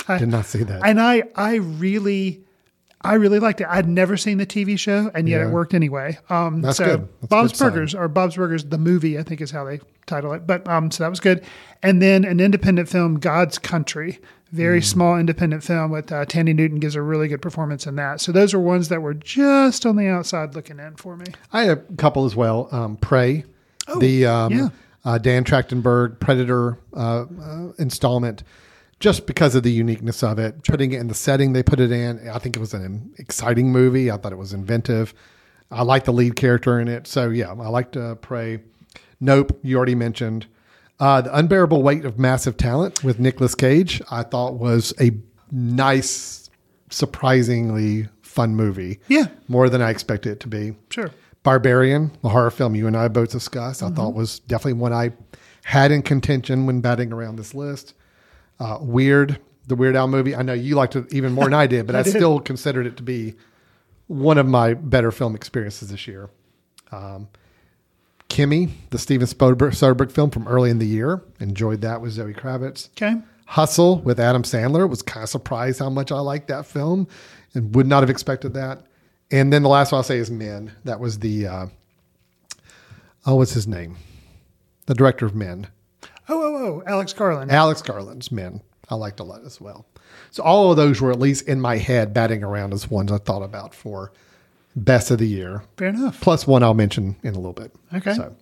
I, 0.09 0.16
did 0.18 0.28
not 0.30 0.47
see 0.47 0.62
that. 0.64 0.80
and 0.84 0.98
I, 1.01 1.24
I 1.36 1.56
really, 1.56 2.40
I 3.02 3.14
really 3.14 3.39
liked 3.39 3.60
it. 3.62 3.66
I'd 3.70 3.89
never 3.89 4.16
seen 4.18 4.36
the 4.39 4.44
TV 4.47 4.78
show, 4.78 5.10
and 5.14 5.28
yet 5.28 5.40
Yeah. 5.40 5.48
it 5.48 5.51
worked 5.52 5.72
anyway. 5.72 6.18
Um, 6.28 6.60
That's 6.60 6.77
so 6.77 6.85
good. 6.85 7.09
That's 7.22 7.28
Bob's 7.31 7.52
good 7.52 7.56
sign. 7.56 7.70
Burgers 7.70 7.94
or 7.94 8.09
Bob's 8.09 8.36
Burgers, 8.36 8.64
the 8.64 8.77
movie, 8.78 9.18
I 9.18 9.22
think 9.22 9.40
is 9.40 9.51
how 9.51 9.64
they 9.64 9.81
title 10.06 10.32
it. 10.35 10.47
But 10.47 10.68
um, 10.68 10.90
so 10.90 11.05
that 11.05 11.10
was 11.10 11.20
good. 11.20 11.43
And 11.82 12.02
then 12.02 12.24
an 12.24 12.40
independent 12.40 12.89
film, 12.90 13.18
God's 13.18 13.59
Country, 13.59 14.18
very 14.52 14.81
Mm. 14.81 14.85
small 14.85 15.16
independent 15.18 15.62
film 15.64 15.90
with 15.90 16.12
uh, 16.12 16.27
Thandie 16.27 16.55
Newton 16.55 16.78
gives 16.78 16.94
a 16.94 17.01
really 17.01 17.28
good 17.28 17.40
performance 17.40 17.86
in 17.86 17.97
that. 17.97 18.20
So 18.20 18.32
those 18.32 18.52
are 18.52 18.59
ones 18.60 18.89
that 18.89 19.01
were 19.01 19.14
just 19.14 19.86
on 19.86 19.97
the 19.97 20.09
outside 20.09 20.55
looking 20.55 20.78
in 20.78 20.97
for 20.97 21.16
me. 21.16 21.27
I 21.52 21.62
had 21.64 21.78
a 21.78 21.97
couple 21.97 22.27
as 22.27 22.36
well. 22.36 22.68
Um, 22.70 22.97
Prey, 22.98 23.44
the 23.98 24.27
um, 24.27 24.52
Oh, 24.52 24.56
yeah. 24.56 24.68
uh, 25.05 25.16
Dan 25.18 25.44
Trachtenberg 25.44 26.20
Predator 26.20 26.77
uh, 26.94 27.24
uh, 27.40 27.72
installment, 27.78 28.43
just 29.01 29.27
because 29.27 29.55
of 29.55 29.62
the 29.62 29.72
uniqueness 29.72 30.22
of 30.22 30.39
it, 30.39 30.62
putting 30.64 30.93
it 30.93 31.01
in 31.01 31.09
the 31.09 31.14
setting 31.14 31.52
they 31.52 31.62
put 31.62 31.81
it 31.81 31.90
in. 31.90 32.28
I 32.28 32.39
think 32.39 32.55
it 32.56 32.60
was 32.60 32.74
an 32.74 33.12
exciting 33.18 33.72
movie. 33.72 34.10
I 34.10 34.16
thought 34.18 34.32
it 34.32 34.36
was 34.39 34.52
inventive. 34.52 35.12
I 35.70 35.82
like 35.82 36.05
the 36.05 36.12
lead 36.12 36.36
character 36.36 36.78
in 36.81 36.86
it. 36.89 37.06
So 37.06 37.31
yeah, 37.31 37.48
I 37.51 37.68
like 37.68 37.93
to 37.93 38.16
Prey. 38.16 38.60
Nope, 39.20 39.59
you 39.62 39.77
already 39.77 39.94
mentioned. 39.94 40.47
Uh, 40.98 41.22
the 41.22 41.35
unbearable 41.36 41.82
weight 41.82 42.05
of 42.05 42.18
massive 42.18 42.56
talent 42.59 43.02
with 43.02 43.18
Nicolas 43.18 43.55
Cage. 43.55 44.02
I 44.10 44.22
thought 44.22 44.55
was 44.55 44.93
a 45.01 45.12
nice, 45.51 46.51
surprisingly 46.90 48.09
fun 48.22 48.55
movie. 48.55 49.01
Yeah. 49.09 49.27
more 49.48 49.68
than 49.68 49.82
I 49.82 49.90
expected 49.90 50.32
it 50.32 50.40
to 50.40 50.48
be. 50.48 50.74
Sure. 50.90 51.10
Barbarian, 51.43 52.12
the 52.22 52.28
horror 52.28 52.51
film 52.51 52.74
you 52.74 52.86
and 52.86 52.97
I 52.97 53.09
both 53.09 53.31
discussed, 53.31 53.82
I 53.82 53.86
Mm-hmm. 53.86 53.97
thought 53.97 54.14
was 54.14 54.40
definitely 54.40 54.74
one 54.74 54.93
I 54.93 55.12
had 55.64 55.90
in 55.90 56.02
contention 56.02 56.66
when 56.66 56.81
batting 56.81 57.12
around 57.12 57.36
this 57.36 57.55
list. 57.55 57.94
Uh, 58.60 58.78
Weird, 58.80 59.40
the 59.66 59.74
Weird 59.74 59.96
Al 59.96 60.06
movie. 60.06 60.36
I 60.36 60.42
know 60.42 60.52
you 60.52 60.76
liked 60.76 60.94
it 60.94 61.12
even 61.12 61.32
more 61.32 61.44
than 61.44 61.54
I 61.54 61.66
did, 61.66 61.86
but 61.86 61.96
I, 61.96 62.02
still 62.02 62.38
considered 62.38 62.86
it 62.86 62.96
to 62.98 63.02
be 63.02 63.34
one 64.06 64.38
of 64.38 64.46
my 64.46 64.74
better 64.74 65.10
film 65.10 65.34
experiences 65.34 65.90
this 65.90 66.06
year. 66.06 66.30
Um, 66.92 67.28
Kimi, 68.28 68.68
the 68.90 68.98
Steven 68.98 69.26
Soderbergh, 69.26 69.72
Soderbergh 69.72 70.12
film 70.12 70.30
from 70.30 70.46
early 70.46 70.70
in 70.70 70.78
the 70.78 70.86
year, 70.86 71.22
enjoyed 71.40 71.80
that 71.80 72.00
with 72.00 72.12
Zoe 72.12 72.32
Kravitz. 72.32 72.90
Okay. 72.90 73.20
Hustle 73.46 73.98
with 73.98 74.20
Adam 74.20 74.44
Sandler 74.44 74.88
was 74.88 75.02
kind 75.02 75.24
of 75.24 75.28
surprised 75.28 75.80
how 75.80 75.90
much 75.90 76.12
I 76.12 76.20
liked 76.20 76.46
that 76.48 76.66
film 76.66 77.08
and 77.54 77.74
would 77.74 77.86
not 77.86 78.04
have 78.04 78.10
expected 78.10 78.54
that. 78.54 78.86
And 79.32 79.52
then 79.52 79.62
the 79.64 79.68
last 79.68 79.90
one 79.90 79.98
I'll 79.98 80.04
say 80.04 80.18
is 80.18 80.30
Men. 80.30 80.72
That 80.84 81.00
was 81.00 81.18
the 81.18 81.46
uh, 81.46 81.66
oh, 83.26 83.36
what's 83.36 83.52
his 83.52 83.66
name? 83.66 83.96
The 84.86 84.94
director 84.94 85.26
of 85.26 85.34
Men, 85.34 85.68
Oh, 86.31 86.43
oh, 86.43 86.57
oh, 86.57 86.82
Alex 86.86 87.12
Garland. 87.12 87.51
Alex 87.51 87.82
Garland's 87.82 88.31
Men. 88.32 88.62
I 88.89 88.94
liked 88.94 89.20
a 89.20 89.24
lot 89.24 89.44
as 89.44 89.61
well. 89.61 89.86
So 90.31 90.43
all 90.43 90.70
of 90.70 90.77
those 90.77 91.01
were 91.01 91.11
at 91.11 91.19
least 91.19 91.47
in 91.48 91.61
my 91.61 91.77
head, 91.77 92.12
batting 92.15 92.43
around 92.43 92.73
as 92.73 92.89
ones 92.90 93.11
I 93.12 93.19
thought 93.19 93.43
about 93.43 93.74
for 93.74 94.12
best 94.77 95.11
of 95.11 95.19
the 95.19 95.27
year. 95.27 95.62
Fair 95.77 95.89
enough. 95.89 96.20
Plus 96.20 96.47
one 96.47 96.62
I'll 96.62 96.74
mention 96.74 97.16
in 97.23 97.35
a 97.35 97.39
little 97.39 97.52
bit. 97.52 97.73
Okay. 97.94 98.15
So 98.15 98.35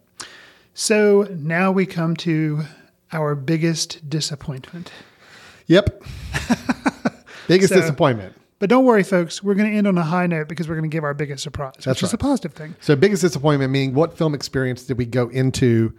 So 0.74 1.22
now 1.30 1.70
we 1.72 1.86
come 1.86 2.14
to 2.18 2.62
our 3.12 3.34
biggest 3.34 4.08
disappointment. 4.08 4.92
yep. 5.66 6.02
Biggest 7.48 7.72
So- 7.72 7.80
disappointment. 7.80 8.34
But 8.60 8.68
don't 8.70 8.84
worry, 8.84 9.04
folks. 9.04 9.40
We're 9.40 9.54
going 9.54 9.70
to 9.70 9.76
end 9.78 9.86
on 9.86 9.96
a 9.96 10.02
high 10.02 10.26
note 10.26 10.48
because 10.48 10.68
we're 10.68 10.74
going 10.74 10.90
to 10.90 10.94
give 10.94 11.04
our 11.04 11.14
biggest 11.14 11.44
surprise, 11.44 11.74
That's 11.76 11.86
which 11.86 12.02
is 12.02 12.12
a 12.12 12.18
positive 12.18 12.52
thing. 12.54 12.74
So 12.80 12.96
biggest 12.96 13.22
disappointment 13.22 13.70
meaning 13.70 13.94
what 13.94 14.18
film 14.18 14.34
experience 14.34 14.82
did 14.82 14.98
we 14.98 15.06
go 15.06 15.28
into 15.28 15.94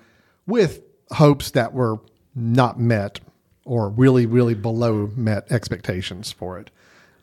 with 0.45 0.81
hopes 1.11 1.51
that 1.51 1.73
were 1.73 1.97
not 2.35 2.79
met 2.79 3.19
or 3.65 3.89
really, 3.89 4.25
really 4.25 4.53
below 4.55 5.11
met 5.15 5.51
expectations 5.51 6.31
for 6.31 6.59
it? 6.59 6.69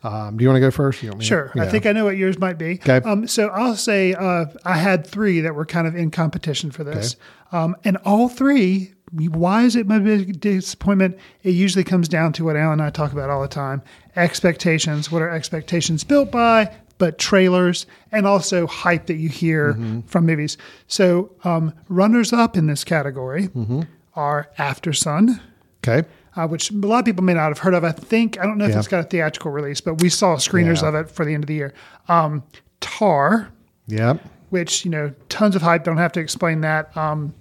Um, 0.02 0.36
do 0.36 0.44
you 0.44 0.48
want 0.48 0.56
to 0.56 0.60
go 0.60 0.70
first? 0.70 1.02
You 1.02 1.08
want 1.08 1.20
me 1.20 1.24
to- 1.24 1.28
Sure. 1.28 1.52
I 1.56 1.66
think 1.66 1.86
I 1.86 1.92
know 1.92 2.04
what 2.04 2.16
yours 2.16 2.38
might 2.38 2.58
be. 2.58 2.74
Okay. 2.86 2.98
Um, 2.98 3.26
so 3.26 3.48
I'll 3.48 3.74
say 3.74 4.12
uh, 4.14 4.44
I 4.64 4.74
had 4.76 5.04
three 5.06 5.40
that 5.40 5.54
were 5.54 5.66
kind 5.66 5.86
of 5.88 5.96
in 5.96 6.10
competition 6.12 6.70
for 6.70 6.84
this. 6.84 7.16
Um, 7.50 7.74
and 7.84 7.96
all 8.04 8.28
three, 8.28 8.92
why 9.10 9.64
is 9.64 9.74
it 9.74 9.86
my 9.88 9.98
big 9.98 10.38
disappointment? 10.40 11.18
It 11.42 11.50
usually 11.50 11.82
comes 11.84 12.08
down 12.08 12.32
to 12.34 12.44
what 12.44 12.56
Alan 12.56 12.74
and 12.74 12.82
I 12.82 12.90
talk 12.90 13.12
about 13.12 13.30
all 13.30 13.42
the 13.42 13.48
time 13.48 13.82
expectations. 14.14 15.10
What 15.10 15.22
are 15.22 15.30
expectations 15.30 16.04
built 16.04 16.30
by? 16.30 16.72
But 16.98 17.18
trailers 17.18 17.84
and 18.10 18.26
also 18.26 18.66
hype 18.66 19.06
that 19.06 19.16
you 19.16 19.28
hear 19.28 19.74
Mm-hmm. 19.74 20.00
from 20.02 20.24
movies. 20.26 20.56
So, 20.86 21.30
um, 21.44 21.74
runners 21.88 22.32
up 22.32 22.56
in 22.56 22.66
this 22.66 22.84
category 22.84 23.48
Mm-hmm. 23.48 23.82
are 24.14 24.48
Aftersun, 24.58 25.40
Okay. 25.86 26.08
uh, 26.36 26.46
which 26.48 26.70
a 26.70 26.74
lot 26.74 27.00
of 27.00 27.04
people 27.04 27.22
may 27.22 27.34
not 27.34 27.48
have 27.48 27.58
heard 27.58 27.74
of. 27.74 27.84
I 27.84 27.92
think 27.92 28.38
I 28.40 28.44
don't 28.46 28.56
know 28.58 28.64
if 28.64 28.70
Yeah. 28.72 28.78
it's 28.78 28.88
got 28.88 29.00
a 29.00 29.08
theatrical 29.08 29.50
release, 29.50 29.80
but 29.82 30.00
we 30.00 30.08
saw 30.08 30.36
screeners 30.36 30.80
Yeah. 30.82 30.88
of 30.88 30.94
it 30.94 31.10
for 31.10 31.24
the 31.26 31.34
end 31.34 31.44
of 31.44 31.48
the 31.48 31.54
year. 31.54 31.74
Um, 32.08 32.42
Tar, 32.80 33.48
Yep. 33.88 34.22
which 34.50 34.84
you 34.84 34.90
know, 34.90 35.12
tons 35.28 35.54
of 35.54 35.62
hype. 35.62 35.84
Don't 35.84 35.98
have 35.98 36.12
to 36.12 36.20
explain 36.20 36.62
that. 36.62 36.96
Um, 36.96 37.34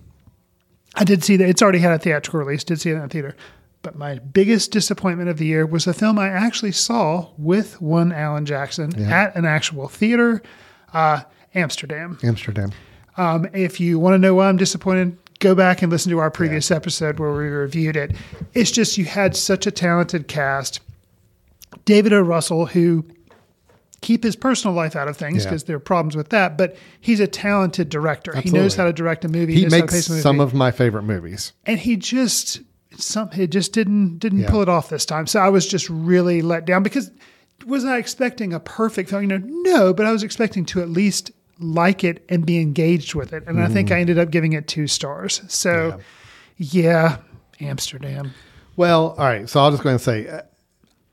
I 0.95 1.03
did 1.03 1.23
see 1.23 1.37
that 1.37 1.47
it's 1.49 1.61
already 1.61 1.79
had 1.79 1.91
a 1.93 1.99
theatrical 1.99 2.39
release. 2.39 2.63
Did 2.63 2.79
see 2.81 2.89
it 2.89 2.95
in 2.95 3.01
the 3.01 3.07
theater. 3.07 3.35
But 3.85 3.95
my 3.99 4.15
biggest 4.17 4.71
disappointment 4.71 5.29
of 5.29 5.37
the 5.37 5.45
year 5.45 5.63
was 5.63 5.85
a 5.85 5.93
film 5.93 6.17
I 6.17 6.27
actually 6.27 6.71
saw 6.71 7.29
with 7.37 7.79
one 7.79 8.11
Alan 8.11 8.43
Jackson 8.43 8.99
at 9.03 9.35
an 9.35 9.45
actual 9.45 9.87
theater, 9.87 10.41
uh, 10.91 11.21
Amsterdam. 11.53 12.17
Amsterdam. 12.23 12.71
Um, 13.15 13.47
if 13.53 13.79
you 13.79 13.99
want 13.99 14.15
to 14.15 14.17
know 14.17 14.33
why 14.33 14.49
I'm 14.49 14.57
disappointed, 14.57 15.15
go 15.39 15.53
back 15.53 15.83
and 15.83 15.91
listen 15.91 16.09
to 16.09 16.17
our 16.17 16.31
previous 16.31 16.71
episode 16.71 17.19
where 17.19 17.31
we 17.31 17.43
reviewed 17.47 17.95
it. 17.95 18.15
It's 18.55 18.71
just 18.71 18.97
you 18.97 19.05
had 19.05 19.35
such 19.35 19.67
a 19.67 19.71
talented 19.71 20.27
cast. 20.27 20.79
David 21.85 22.11
O. 22.11 22.21
Russell, 22.21 22.65
who 22.65 23.05
keep 24.01 24.23
his 24.23 24.35
personal 24.35 24.75
life 24.75 24.95
out 24.95 25.07
of 25.07 25.15
things 25.15 25.43
Yeah. 25.43 25.51
because 25.51 25.65
there 25.65 25.75
are 25.75 25.79
problems 25.79 26.15
with 26.15 26.29
that, 26.29 26.57
but 26.57 26.75
he's 27.01 27.19
a 27.19 27.27
talented 27.27 27.89
director. 27.89 28.35
He 28.35 28.49
knows 28.49 28.73
how 28.75 28.85
to 28.85 28.93
direct 28.93 29.23
a 29.25 29.27
movie. 29.27 29.53
He 29.53 29.67
makes 29.67 30.09
movie. 30.09 30.21
some 30.21 30.39
of 30.39 30.55
my 30.55 30.71
favorite 30.71 31.03
movies. 31.03 31.53
and 31.67 31.77
he 31.79 31.95
just 31.97 32.61
some 32.97 33.29
it 33.33 33.47
just 33.51 33.73
didn't 33.73 34.19
didn't 34.19 34.39
Yeah. 34.39 34.49
pull 34.49 34.61
it 34.61 34.69
off 34.69 34.89
this 34.89 35.05
time. 35.05 35.27
So 35.27 35.39
I 35.39 35.49
was 35.49 35.67
just 35.67 35.89
really 35.89 36.41
let 36.41 36.65
down 36.65 36.83
because 36.83 37.11
was 37.65 37.85
I 37.85 37.97
expecting 37.97 38.53
a 38.53 38.59
perfect 38.59 39.09
film? 39.09 39.23
You 39.23 39.27
know, 39.27 39.41
no, 39.43 39.93
but 39.93 40.05
I 40.05 40.11
was 40.11 40.23
expecting 40.23 40.65
to 40.67 40.81
at 40.81 40.89
least 40.89 41.31
like 41.59 42.03
it 42.03 42.23
and 42.29 42.45
be 42.45 42.59
engaged 42.59 43.15
with 43.15 43.31
it. 43.33 43.43
And 43.47 43.59
I 43.59 43.65
Mm-hmm. 43.65 43.73
think 43.73 43.91
I 43.91 43.99
ended 43.99 44.19
up 44.19 44.29
giving 44.29 44.53
it 44.53 44.67
two 44.67 44.87
stars. 44.87 45.41
So 45.47 45.99
yeah, 46.57 47.17
Amsterdam. 47.59 48.33
Well, 48.75 49.15
all 49.17 49.25
right. 49.25 49.49
So 49.49 49.59
I'll 49.61 49.71
just 49.71 49.83
go 49.83 49.89
ahead 49.89 49.95
and 49.95 50.01
say, 50.01 50.27
uh, 50.27 50.41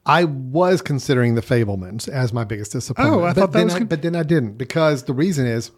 I 0.04 0.24
was 0.24 0.82
considering 0.82 1.36
The 1.36 1.42
Fabelmans 1.42 2.08
as 2.08 2.32
my 2.32 2.42
biggest 2.44 2.72
disappointment. 2.72 3.22
Oh, 3.22 3.24
I 3.24 3.32
thought 3.32 3.52
that 3.52 3.58
then 3.58 3.66
was 3.66 3.74
I, 3.76 3.84
but 3.84 4.02
then 4.02 4.16
I 4.16 4.24
didn't 4.24 4.58
because 4.58 5.04
the 5.04 5.12
reason 5.14 5.46
is, 5.46 5.70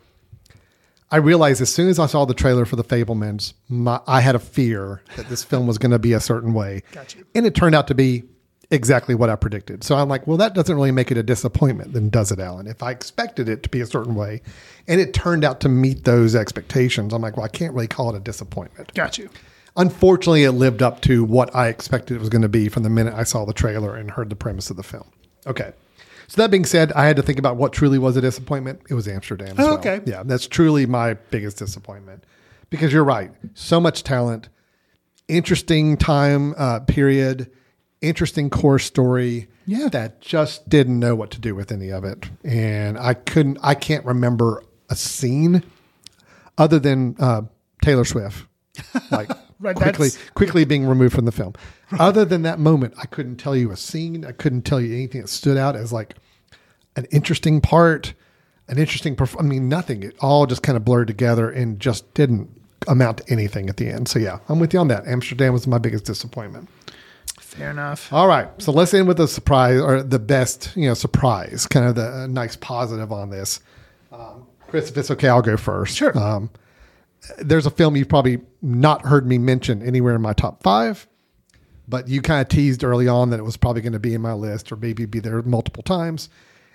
I 1.15 1.19
realized 1.19 1.61
as 1.63 1.73
soon 1.73 1.89
as 1.89 2.01
I 2.01 2.07
saw 2.07 2.25
the 2.25 2.35
trailer 2.35 2.65
for 2.65 2.75
The 2.75 2.83
Fabelmans, 2.83 3.55
my, 3.69 4.01
I 4.05 4.21
had 4.21 4.35
a 4.35 4.41
fear 4.41 5.01
that 5.15 5.29
this 5.29 5.45
film 5.45 5.69
was 5.69 5.79
going 5.79 5.93
to 5.93 5.99
be 6.01 6.13
a 6.13 6.19
certain 6.19 6.55
way, 6.55 6.83
Gotcha. 6.91 7.19
and 7.37 7.47
it 7.47 7.55
turned 7.55 7.77
out 7.77 7.87
to 7.87 7.95
be 7.95 8.25
exactly 8.73 9.15
what 9.15 9.31
I 9.31 9.37
predicted. 9.37 9.85
So 9.85 9.95
I'm 9.95 10.09
like, 10.09 10.27
well, 10.27 10.37
that 10.39 10.55
doesn't 10.55 10.75
really 10.75 10.91
make 10.91 11.13
it 11.13 11.17
a 11.17 11.23
disappointment, 11.23 11.93
then 11.93 12.11
does 12.11 12.33
it, 12.33 12.41
Alan? 12.41 12.67
If 12.67 12.83
I 12.83 12.91
expected 12.91 13.49
it 13.49 13.63
to 13.63 13.69
be 13.69 13.81
a 13.81 13.87
certain 13.87 14.17
way, 14.17 14.43
and 14.89 15.01
it 15.01 15.15
turned 15.15 15.45
out 15.45 15.61
to 15.61 15.69
meet 15.69 16.03
those 16.03 16.35
expectations, 16.35 17.15
I'm 17.15 17.23
like, 17.23 17.37
well, 17.37 17.47
I 17.47 17.49
can't 17.49 17.75
really 17.75 17.87
call 17.87 18.13
it 18.13 18.17
a 18.17 18.21
disappointment. 18.21 18.93
Got 18.95 19.17
you. 19.17 19.31
Unfortunately, 19.77 20.43
it 20.43 20.51
lived 20.51 20.83
up 20.83 21.01
to 21.03 21.23
what 21.23 21.55
I 21.55 21.69
expected 21.69 22.17
it 22.17 22.21
was 22.21 22.29
going 22.29 22.43
to 22.43 22.49
be 22.49 22.69
from 22.69 22.83
the 22.83 22.91
minute 22.91 23.15
I 23.15 23.23
saw 23.23 23.45
the 23.45 23.53
trailer 23.53 23.95
and 23.95 24.11
heard 24.11 24.31
the 24.31 24.37
premise 24.37 24.69
of 24.69 24.77
the 24.77 24.83
film. 24.83 25.07
Okay. 25.47 25.75
So 26.29 26.41
that 26.43 26.51
being 26.51 26.65
said, 26.65 26.93
I 26.93 27.07
had 27.07 27.17
to 27.17 27.23
think 27.23 27.39
about 27.39 27.57
what 27.57 27.73
truly 27.73 27.99
was 27.99 28.17
a 28.17 28.21
disappointment. 28.21 28.81
It 28.89 28.95
was 28.95 29.07
Amsterdam. 29.09 29.49
As 29.59 29.65
Oh, 29.67 29.71
well. 29.71 29.79
okay. 29.79 30.01
Yeah, 30.07 30.23
that's 30.25 30.47
truly 30.49 30.87
my 30.87 31.15
biggest 31.31 31.59
disappointment 31.59 32.25
because 32.71 32.93
you're 32.93 33.05
right. 33.05 33.31
So 33.55 33.81
much 33.81 34.03
talent, 34.05 34.49
interesting 35.29 35.97
time 35.97 36.55
uh, 36.57 36.81
period, 36.81 37.51
interesting 38.01 38.51
core 38.51 38.79
story. 38.79 39.49
Yeah. 39.67 39.89
That 39.89 40.21
just 40.21 40.69
didn't 40.69 40.99
know 40.99 41.15
what 41.15 41.31
to 41.33 41.41
do 41.41 41.55
with 41.55 41.73
any 41.73 41.91
of 41.91 42.05
it, 42.05 42.29
and 42.45 42.99
I 42.99 43.15
couldn't. 43.15 43.59
I 43.63 43.75
can't 43.75 44.05
remember 44.05 44.63
a 44.91 44.97
scene 44.97 45.63
other 46.59 46.79
than 46.79 47.17
uh, 47.19 47.43
Taylor 47.83 48.05
Swift, 48.05 48.47
like 49.11 49.31
Right, 49.61 49.77
quickly 49.77 50.09
that's- 50.09 50.31
quickly 50.31 50.65
being 50.65 50.87
removed 50.87 51.15
from 51.15 51.25
the 51.25 51.33
film. 51.33 51.55
Other 51.99 52.25
than 52.25 52.43
that 52.43 52.59
moment, 52.59 52.95
I 52.99 53.07
couldn't 53.07 53.37
tell 53.37 53.55
you 53.55 53.71
a 53.71 53.77
scene. 53.77 54.25
I 54.25 54.33
couldn't 54.33 54.63
tell 54.63 54.81
you 54.81 54.93
anything 54.95 55.21
that 55.23 55.29
stood 55.29 55.57
out 55.57 55.77
as 55.77 55.93
like 55.93 56.15
an 56.97 57.07
interesting 57.11 57.61
part, 57.61 58.15
an 58.69 58.79
interesting. 58.79 59.15
Perf- 59.17 59.37
I 59.39 59.43
mean, 59.43 59.69
nothing. 59.69 60.03
It 60.03 60.17
all 60.21 60.47
just 60.47 60.63
kind 60.63 60.77
of 60.77 60.85
blurred 60.85 61.07
together 61.07 61.51
and 61.51 61.79
just 61.81 62.13
didn't 62.15 62.51
amount 62.89 63.19
to 63.19 63.31
anything 63.33 63.69
at 63.69 63.77
the 63.77 63.89
end. 63.89 64.09
So 64.09 64.19
yeah, 64.19 64.39
I'm 64.49 64.59
with 64.59 64.75
you 64.75 64.81
on 64.81 64.89
that. 64.89 65.07
Amsterdam 65.07 65.53
was 65.53 65.67
my 65.67 65.79
biggest 65.79 66.05
disappointment. 66.05 66.69
Fair 67.41 67.71
enough. 67.71 68.13
All 68.13 68.27
right, 68.27 68.49
so 68.59 68.73
let's 68.73 68.93
end 68.93 69.07
with 69.07 69.21
a 69.21 69.29
surprise 69.29 69.81
or 69.81 70.03
the 70.03 70.19
best, 70.19 70.73
you 70.77 70.89
know, 70.89 70.95
surprise, 70.95 71.67
kind 71.69 71.87
of 71.87 71.95
the 71.95 72.13
uh, 72.13 72.27
nice 72.27 72.57
positive 72.57 73.13
on 73.13 73.31
this. 73.31 73.61
Um, 74.11 74.47
Chris, 74.69 74.91
if 74.91 74.97
it's 74.99 75.11
okay, 75.13 75.29
I'll 75.29 75.41
go 75.41 75.57
first. 75.57 75.97
Sure. 75.97 76.17
Um, 76.19 76.51
there's 77.39 77.67
a 77.67 77.71
film 77.71 77.97
you've 77.97 78.09
probably 78.09 78.41
not 78.63 79.03
heard 79.07 79.27
me 79.27 79.39
mention 79.39 79.83
anywhere 79.83 80.15
in 80.15 80.23
my 80.23 80.33
top 80.33 80.63
five, 80.63 81.07
but 81.89 82.09
you 82.09 82.23
kind 82.23 82.41
of 82.41 82.49
teased 82.49 82.85
early 82.85 83.09
on 83.09 83.31
that 83.31 83.41
it 83.41 83.45
was 83.45 83.57
probably 83.57 83.83
going 83.83 83.93
to 83.93 83.99
be 83.99 84.15
in 84.15 84.21
my 84.21 84.33
list 84.33 84.73
or 84.73 84.77
maybe 84.77 85.07
be 85.07 85.21
there 85.21 85.43
multiple 85.43 85.83
times. 85.83 86.29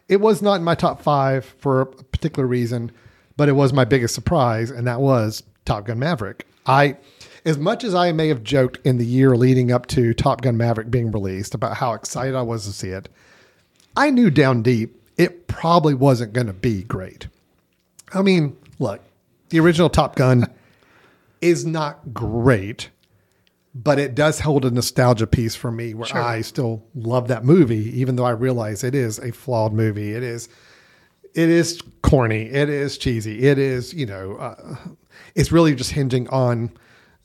It 0.08 0.22
was 0.22 0.42
not 0.42 0.56
in 0.56 0.64
my 0.64 0.76
top 0.76 1.02
five 1.02 1.46
for 1.46 1.82
a 1.82 1.86
particular 1.86 2.48
reason, 2.48 2.92
but 3.38 3.50
it 3.50 3.54
was 3.54 3.74
my 3.74 3.86
biggest 3.86 4.16
surprise, 4.16 4.72
and 4.72 4.88
that 4.88 5.00
was 5.00 5.44
Top 5.66 5.86
Gun 5.86 6.00
Maverick. 6.00 6.46
I, 6.66 6.98
as 7.46 7.58
much 7.58 7.84
as 7.84 7.96
I 7.96 8.12
may 8.12 8.28
have 8.28 8.44
joked 8.44 8.80
in 8.86 8.98
the 8.98 9.06
year 9.06 9.36
leading 9.36 9.72
up 9.72 9.88
to 9.88 10.14
Top 10.14 10.42
Gun 10.42 10.58
Maverick 10.58 10.92
being 10.92 11.12
released 11.12 11.54
about 11.54 11.78
how 11.78 11.94
excited 11.94 12.36
I 12.36 12.42
was 12.42 12.66
to 12.66 12.74
see 12.74 12.90
it, 12.90 13.08
I 13.96 14.10
knew 14.10 14.30
down 14.30 14.62
deep 14.62 14.96
it 15.18 15.48
probably 15.48 15.94
wasn't 15.94 16.34
going 16.34 16.48
to 16.48 16.54
be 16.54 16.84
great. 16.84 17.28
I 18.14 18.22
mean, 18.22 18.58
look, 18.80 19.02
the 19.50 19.60
original 19.60 19.90
Top 19.90 20.16
Gun 20.16 20.46
is 21.42 21.66
not 21.66 22.14
great, 22.14 22.90
but 23.74 24.00
it 24.00 24.16
does 24.16 24.40
hold 24.40 24.66
a 24.66 24.72
nostalgia 24.72 25.28
piece 25.28 25.56
for 25.56 25.72
me 25.72 25.94
where 25.94 26.16
I 26.16 26.42
still 26.42 26.84
love 26.96 27.28
that 27.28 27.46
movie, 27.46 28.00
even 28.00 28.16
though 28.16 28.26
I 28.26 28.32
realize 28.32 28.84
it 28.84 28.96
is 28.96 29.20
a 29.20 29.32
flawed 29.32 29.74
movie. 29.74 30.14
It 30.14 30.24
is, 30.24 30.50
it 31.34 31.50
is 31.50 31.82
corny. 32.02 32.44
It 32.44 32.70
is 32.70 32.98
cheesy. 32.98 33.48
It 33.48 33.58
is, 33.58 33.94
you 33.94 34.06
know, 34.06 34.36
uh, 34.36 34.76
it's 35.36 35.52
really 35.52 35.76
just 35.76 35.92
hinging 35.92 36.28
on 36.30 36.72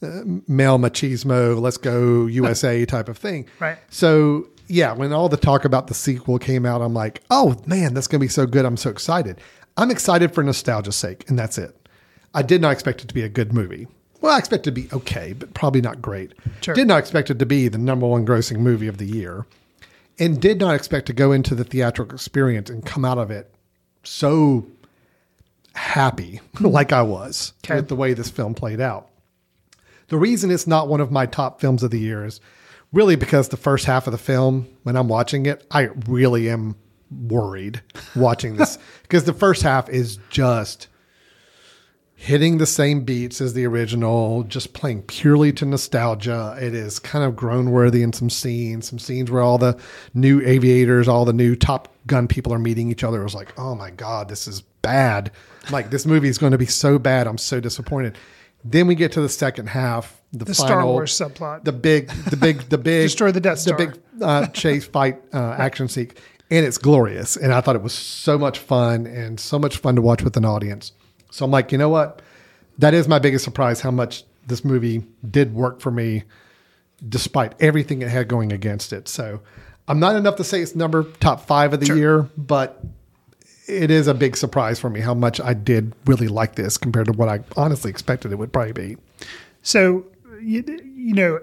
uh, 0.02 0.22
male 0.46 0.78
machismo, 0.78 1.59
let's 1.59 1.76
go 1.76 2.26
USA 2.26 2.84
type 2.86 3.09
of 3.09 3.16
thing. 3.16 3.46
Right. 3.59 3.78
So 3.88 4.48
yeah, 4.68 4.92
when 4.92 5.12
all 5.12 5.28
the 5.28 5.36
talk 5.36 5.64
about 5.64 5.86
the 5.86 5.94
sequel 5.94 6.38
came 6.38 6.66
out, 6.66 6.82
I'm 6.82 6.94
like, 6.94 7.22
oh 7.30 7.56
man, 7.66 7.94
that's 7.94 8.06
gonna 8.06 8.20
be 8.20 8.28
so 8.28 8.46
good. 8.46 8.64
I'm 8.64 8.76
so 8.76 8.90
excited. 8.90 9.40
I'm 9.76 9.90
excited 9.90 10.34
for 10.34 10.42
nostalgia's 10.42 10.96
sake, 10.96 11.28
and 11.28 11.38
that's 11.38 11.59
it. 11.59 11.84
I 12.35 12.43
did 12.43 12.61
not 12.61 12.73
expect 12.73 13.02
it 13.02 13.09
to 13.09 13.15
be 13.15 13.23
a 13.23 13.28
good 13.28 13.52
movie. 13.52 13.86
well, 14.20 14.35
I 14.35 14.39
expect 14.39 14.66
it 14.66 14.70
to 14.74 14.81
be 14.82 14.89
okay, 14.93 15.32
but 15.32 15.55
probably 15.55 15.81
not 15.81 16.02
great. 16.02 16.32
Sure. 16.62 16.74
Did 16.74 16.89
not 16.89 16.98
expect 16.98 17.31
it 17.31 17.39
to 17.39 17.47
be 17.47 17.69
the 17.69 17.78
number 17.78 18.06
one 18.06 18.27
grossing 18.27 18.59
movie 18.59 18.89
of 18.89 18.98
the 18.98 19.06
year, 19.06 19.47
and 20.19 20.40
did 20.40 20.59
not 20.59 20.74
expect 20.74 21.06
to 21.06 21.12
go 21.12 21.32
into 21.32 21.55
the 21.55 21.65
theatrical 21.65 22.15
experience 22.15 22.70
and 22.70 22.85
come 22.85 23.05
out 23.05 23.19
of 23.19 23.31
it 23.31 23.52
so 24.02 24.66
happy 25.74 26.40
hmm. 26.56 26.66
like 26.66 26.93
I 26.93 27.02
was 27.02 27.52
Okay. 27.65 27.77
with 27.77 27.89
the 27.89 27.97
way 27.97 28.15
this 28.15 28.31
film 28.31 28.55
played 28.55 28.81
out. 28.81 29.09
The 30.09 30.16
reason 30.19 30.51
it's 30.51 30.66
not 30.66 30.89
one 30.89 31.01
of 31.01 31.11
my 31.11 31.27
top 31.27 31.61
films 31.61 31.82
of 31.82 31.90
the 31.90 31.98
year 31.98 32.24
is 32.24 32.40
really 32.93 33.16
because 33.16 33.48
the 33.48 33.56
first 33.56 33.86
half 33.86 34.06
of 34.06 34.12
the 34.12 34.19
film, 34.19 34.69
when 34.82 34.97
I'm 34.97 35.09
watching 35.09 35.47
it, 35.47 35.66
I 35.70 35.89
really 36.06 36.48
am 36.51 36.77
worried 37.11 37.81
watching 38.15 38.56
this 38.56 38.78
because 39.02 39.24
the 39.24 39.32
first 39.32 39.62
half 39.62 39.89
is 39.89 40.19
just 40.31 40.89
hitting 42.16 42.58
the 42.58 42.66
same 42.66 43.02
beats 43.04 43.40
as 43.40 43.54
the 43.54 43.66
original, 43.66 44.44
just 44.44 44.72
playing 44.72 45.02
purely 45.02 45.52
to 45.52 45.64
nostalgia. 45.64 46.56
It 46.60 46.74
is 46.74 46.98
kind 46.98 47.24
of 47.24 47.36
groan 47.36 47.70
worthy 47.70 48.02
in 48.02 48.12
some 48.12 48.30
scenes, 48.30 48.88
some 48.88 48.98
scenes 48.98 49.30
where 49.30 49.42
all 49.42 49.58
the 49.58 49.78
new 50.14 50.40
aviators, 50.42 51.08
all 51.08 51.24
the 51.24 51.32
new 51.32 51.56
Top 51.56 51.88
Gun 52.06 52.28
people 52.28 52.52
are 52.52 52.58
meeting 52.58 52.90
each 52.90 53.02
other. 53.04 53.20
It 53.20 53.24
was 53.24 53.34
like, 53.34 53.58
oh 53.58 53.74
my 53.74 53.90
God, 53.90 54.28
this 54.28 54.46
is 54.46 54.60
bad. 54.82 55.30
Like 55.70 55.90
this 55.90 56.06
movie 56.06 56.28
is 56.28 56.38
going 56.38 56.52
to 56.52 56.58
be 56.58 56.66
so 56.66 56.98
bad. 56.98 57.26
I'm 57.26 57.38
so 57.38 57.60
disappointed. 57.60 58.16
Then 58.62 58.86
we 58.86 58.94
get 58.94 59.12
to 59.12 59.20
the 59.20 59.28
second 59.28 59.66
half, 59.68 60.22
the, 60.32 60.44
The 60.46 60.54
final, 60.54 60.66
Star 60.66 60.86
Wars 60.86 61.12
subplot. 61.12 61.64
the 61.64 61.72
big, 61.72 62.08
the 62.30 62.36
big, 62.36 62.60
the 62.70 62.78
big, 62.90 63.04
Destroy 63.06 63.30
the 63.32 63.40
Death 63.40 63.58
Star. 63.58 63.76
the 63.76 63.86
big 63.86 64.00
uh, 64.22 64.46
chase 64.48 64.86
fight 64.86 65.20
uh, 65.34 65.38
action 65.58 65.88
seek, 65.88 66.18
and 66.50 66.64
it's 66.64 66.78
glorious. 66.78 67.36
And 67.36 67.52
I 67.52 67.60
thought 67.60 67.76
it 67.76 67.82
was 67.82 67.92
so 67.92 68.38
much 68.38 68.58
fun 68.58 69.06
and 69.06 69.38
so 69.38 69.58
much 69.58 69.76
fun 69.76 69.96
to 69.96 70.02
watch 70.02 70.22
with 70.22 70.36
an 70.38 70.44
audience. 70.46 70.92
So 71.35 71.44
I'm 71.44 71.51
like, 71.51 71.73
you 71.73 71.78
know 71.78 71.89
what? 71.89 72.23
That 72.78 72.94
is 72.94 73.09
my 73.09 73.19
biggest 73.19 73.44
surprise. 73.44 73.81
How 73.81 73.90
much 73.90 74.23
this 74.47 74.65
movie 74.65 75.02
did 75.28 75.52
work 75.52 75.81
for 75.81 75.90
me, 75.90 76.23
despite 77.09 77.61
everything 77.61 78.02
it 78.02 78.09
had 78.09 78.28
going 78.28 78.52
against 78.52 78.93
it. 78.93 79.09
So 79.09 79.40
I'm 79.89 79.98
not 79.98 80.15
enough 80.15 80.36
to 80.36 80.44
say 80.44 80.61
it's 80.61 80.77
number 80.77 81.02
top 81.19 81.44
five 81.44 81.73
of 81.73 81.81
the 81.81 81.93
year, 81.97 82.28
but 82.36 82.85
it 83.66 83.90
is 83.90 84.06
a 84.06 84.15
big 84.15 84.36
surprise 84.36 84.78
for 84.78 84.89
me 84.89 85.01
how 85.01 85.12
much 85.12 85.40
I 85.40 85.55
did 85.55 85.93
really 86.06 86.28
like 86.28 86.55
this 86.55 86.78
compared 86.78 87.06
to 87.06 87.12
what 87.12 87.28
I 87.28 87.40
honestly 87.56 87.90
expected 87.90 88.31
it 88.31 88.36
would 88.36 88.52
probably 88.52 88.73
be. 88.73 88.97
So, 89.62 90.06
you, 90.40 90.62
you 90.94 91.15
know, 91.15 91.40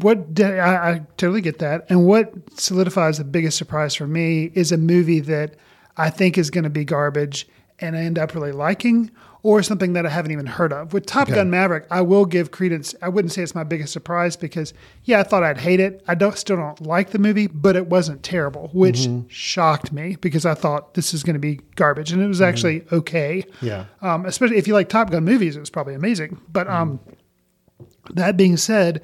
what 0.00 0.32
did- 0.32 0.58
I, 0.58 0.90
I 0.92 1.00
totally 1.18 1.42
get 1.42 1.58
that. 1.58 1.84
And 1.90 2.06
what 2.06 2.32
solidifies 2.58 3.18
the 3.18 3.24
biggest 3.24 3.58
surprise 3.58 3.94
for 3.94 4.06
me 4.06 4.52
is 4.54 4.72
a 4.72 4.78
movie 4.78 5.20
that 5.20 5.56
I 5.98 6.08
think 6.08 6.38
is 6.38 6.48
going 6.48 6.64
to 6.64 6.70
be 6.70 6.84
garbage 6.84 7.46
and 7.78 7.96
I 7.96 8.00
end 8.00 8.18
up 8.18 8.34
really 8.34 8.52
liking, 8.52 9.10
or 9.42 9.62
something 9.62 9.92
that 9.92 10.04
I 10.04 10.08
haven't 10.08 10.32
even 10.32 10.46
heard 10.46 10.72
of. 10.72 10.92
With 10.92 11.06
Top 11.06 11.28
Gun 11.28 11.50
Maverick, 11.50 11.86
I 11.88 12.00
will 12.00 12.24
give 12.24 12.50
credence. 12.50 12.96
I 13.00 13.08
wouldn't 13.08 13.30
say 13.32 13.42
it's 13.42 13.54
my 13.54 13.62
biggest 13.62 13.92
surprise 13.92 14.34
because, 14.34 14.74
yeah, 15.04 15.20
I 15.20 15.22
thought 15.22 15.44
I'd 15.44 15.58
hate 15.58 15.78
it. 15.78 16.02
I 16.08 16.16
don't 16.16 16.36
still 16.36 16.56
don't 16.56 16.80
like 16.80 17.10
the 17.10 17.20
movie, 17.20 17.46
but 17.46 17.76
it 17.76 17.86
wasn't 17.86 18.24
terrible, 18.24 18.70
which 18.72 19.08
shocked 19.28 19.92
me 19.92 20.16
because 20.20 20.44
I 20.44 20.54
thought 20.54 20.94
this 20.94 21.14
is 21.14 21.22
going 21.22 21.34
to 21.34 21.40
be 21.40 21.60
garbage, 21.76 22.10
and 22.10 22.20
it 22.20 22.26
was 22.26 22.40
actually 22.40 22.84
okay. 22.90 23.44
Yeah. 23.62 23.84
Um, 24.02 24.26
especially 24.26 24.56
if 24.56 24.66
you 24.66 24.74
like 24.74 24.88
Top 24.88 25.10
Gun 25.10 25.24
movies, 25.24 25.56
it 25.56 25.60
was 25.60 25.70
probably 25.70 25.94
amazing. 25.94 26.40
But 26.52 26.66
um, 26.66 26.98
that 28.14 28.36
being 28.36 28.56
said, 28.56 29.00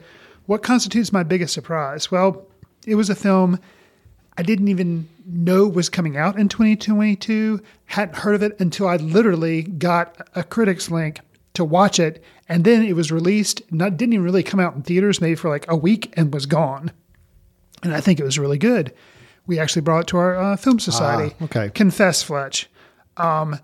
what 0.47 0.65
constitutes 0.65 1.13
my 1.13 1.23
biggest 1.23 1.55
surprise? 1.55 2.11
Well, 2.11 2.49
it 2.85 2.97
was 2.97 3.09
a 3.09 3.15
film 3.15 3.61
I 4.39 4.43
didn't 4.43 4.69
even 4.69 5.09
know 5.27 5.67
was 5.67 5.89
coming 5.89 6.17
out 6.17 6.39
in 6.39 6.49
2022, 6.49 7.61
hadn't 7.87 8.17
heard 8.17 8.35
of 8.35 8.43
it 8.43 8.59
until 8.61 8.89
I 8.89 8.97
literally 8.97 9.63
got 9.63 10.29
a 10.35 10.43
critics 10.43 10.91
link 10.91 11.21
to 11.55 11.65
watch 11.65 12.01
it. 12.01 12.23
And 12.49 12.65
then 12.65 12.83
it 12.83 12.95
was 12.95 13.13
released, 13.13 13.63
not, 13.71 13.97
didn't 13.97 14.15
even 14.15 14.25
really 14.25 14.43
come 14.43 14.61
out 14.61 14.75
in 14.75 14.83
theaters, 14.83 15.21
maybe 15.21 15.35
for 15.35 15.49
like 15.49 15.67
a 15.69 15.77
week 15.77 16.13
and 16.17 16.33
was 16.33 16.47
gone. 16.47 16.91
And 17.83 17.95
I 17.95 18.01
think 18.01 18.21
it 18.21 18.25
was 18.25 18.39
really 18.39 18.59
good. 18.59 18.93
We 19.47 19.59
actually 19.59 19.83
brought 19.83 20.01
it 20.01 20.07
to 20.09 20.19
our 20.19 20.37
uh, 20.37 20.57
film 20.57 20.79
society. 20.79 21.35
Ah, 21.41 21.45
okay. 21.45 21.71
Confess, 21.71 22.23
Fletch. 22.23 22.71
Um, 23.17 23.59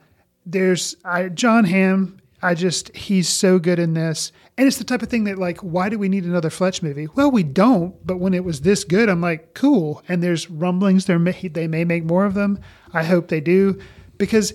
there's 0.45 0.97
I, 1.05 1.29
Jon 1.29 1.65
Hamm. 1.65 2.21
I 2.43 2.55
just 2.55 2.95
he's 2.97 3.29
so 3.29 3.59
good 3.59 3.79
in 3.79 3.95
this, 3.95 4.33
and 4.59 4.67
it's 4.67 4.79
the 4.79 4.85
type 4.85 5.03
of 5.03 5.09
thing 5.09 5.23
that 5.25 5.39
like, 5.39 5.59
why 5.61 5.89
do 5.89 6.01
we 6.01 6.09
need 6.09 6.25
another 6.25 6.51
Fletch 6.51 6.83
movie? 6.83 7.07
Well, 7.15 7.31
we 7.31 7.45
don't. 7.45 7.95
But 8.05 8.17
when 8.17 8.35
it 8.35 8.43
was 8.43 8.63
this 8.63 8.83
good, 8.83 9.09
I'm 9.09 9.21
like, 9.21 9.55
cool. 9.55 10.03
And 10.09 10.21
there's 10.21 10.51
rumblings 10.51 11.09
may, 11.09 11.49
they 11.53 11.69
may 11.69 11.85
make 11.85 12.05
more 12.05 12.25
of 12.25 12.35
them. 12.35 12.59
I 12.93 13.05
hope 13.05 13.29
they 13.29 13.41
do, 13.41 13.81
because 14.19 14.53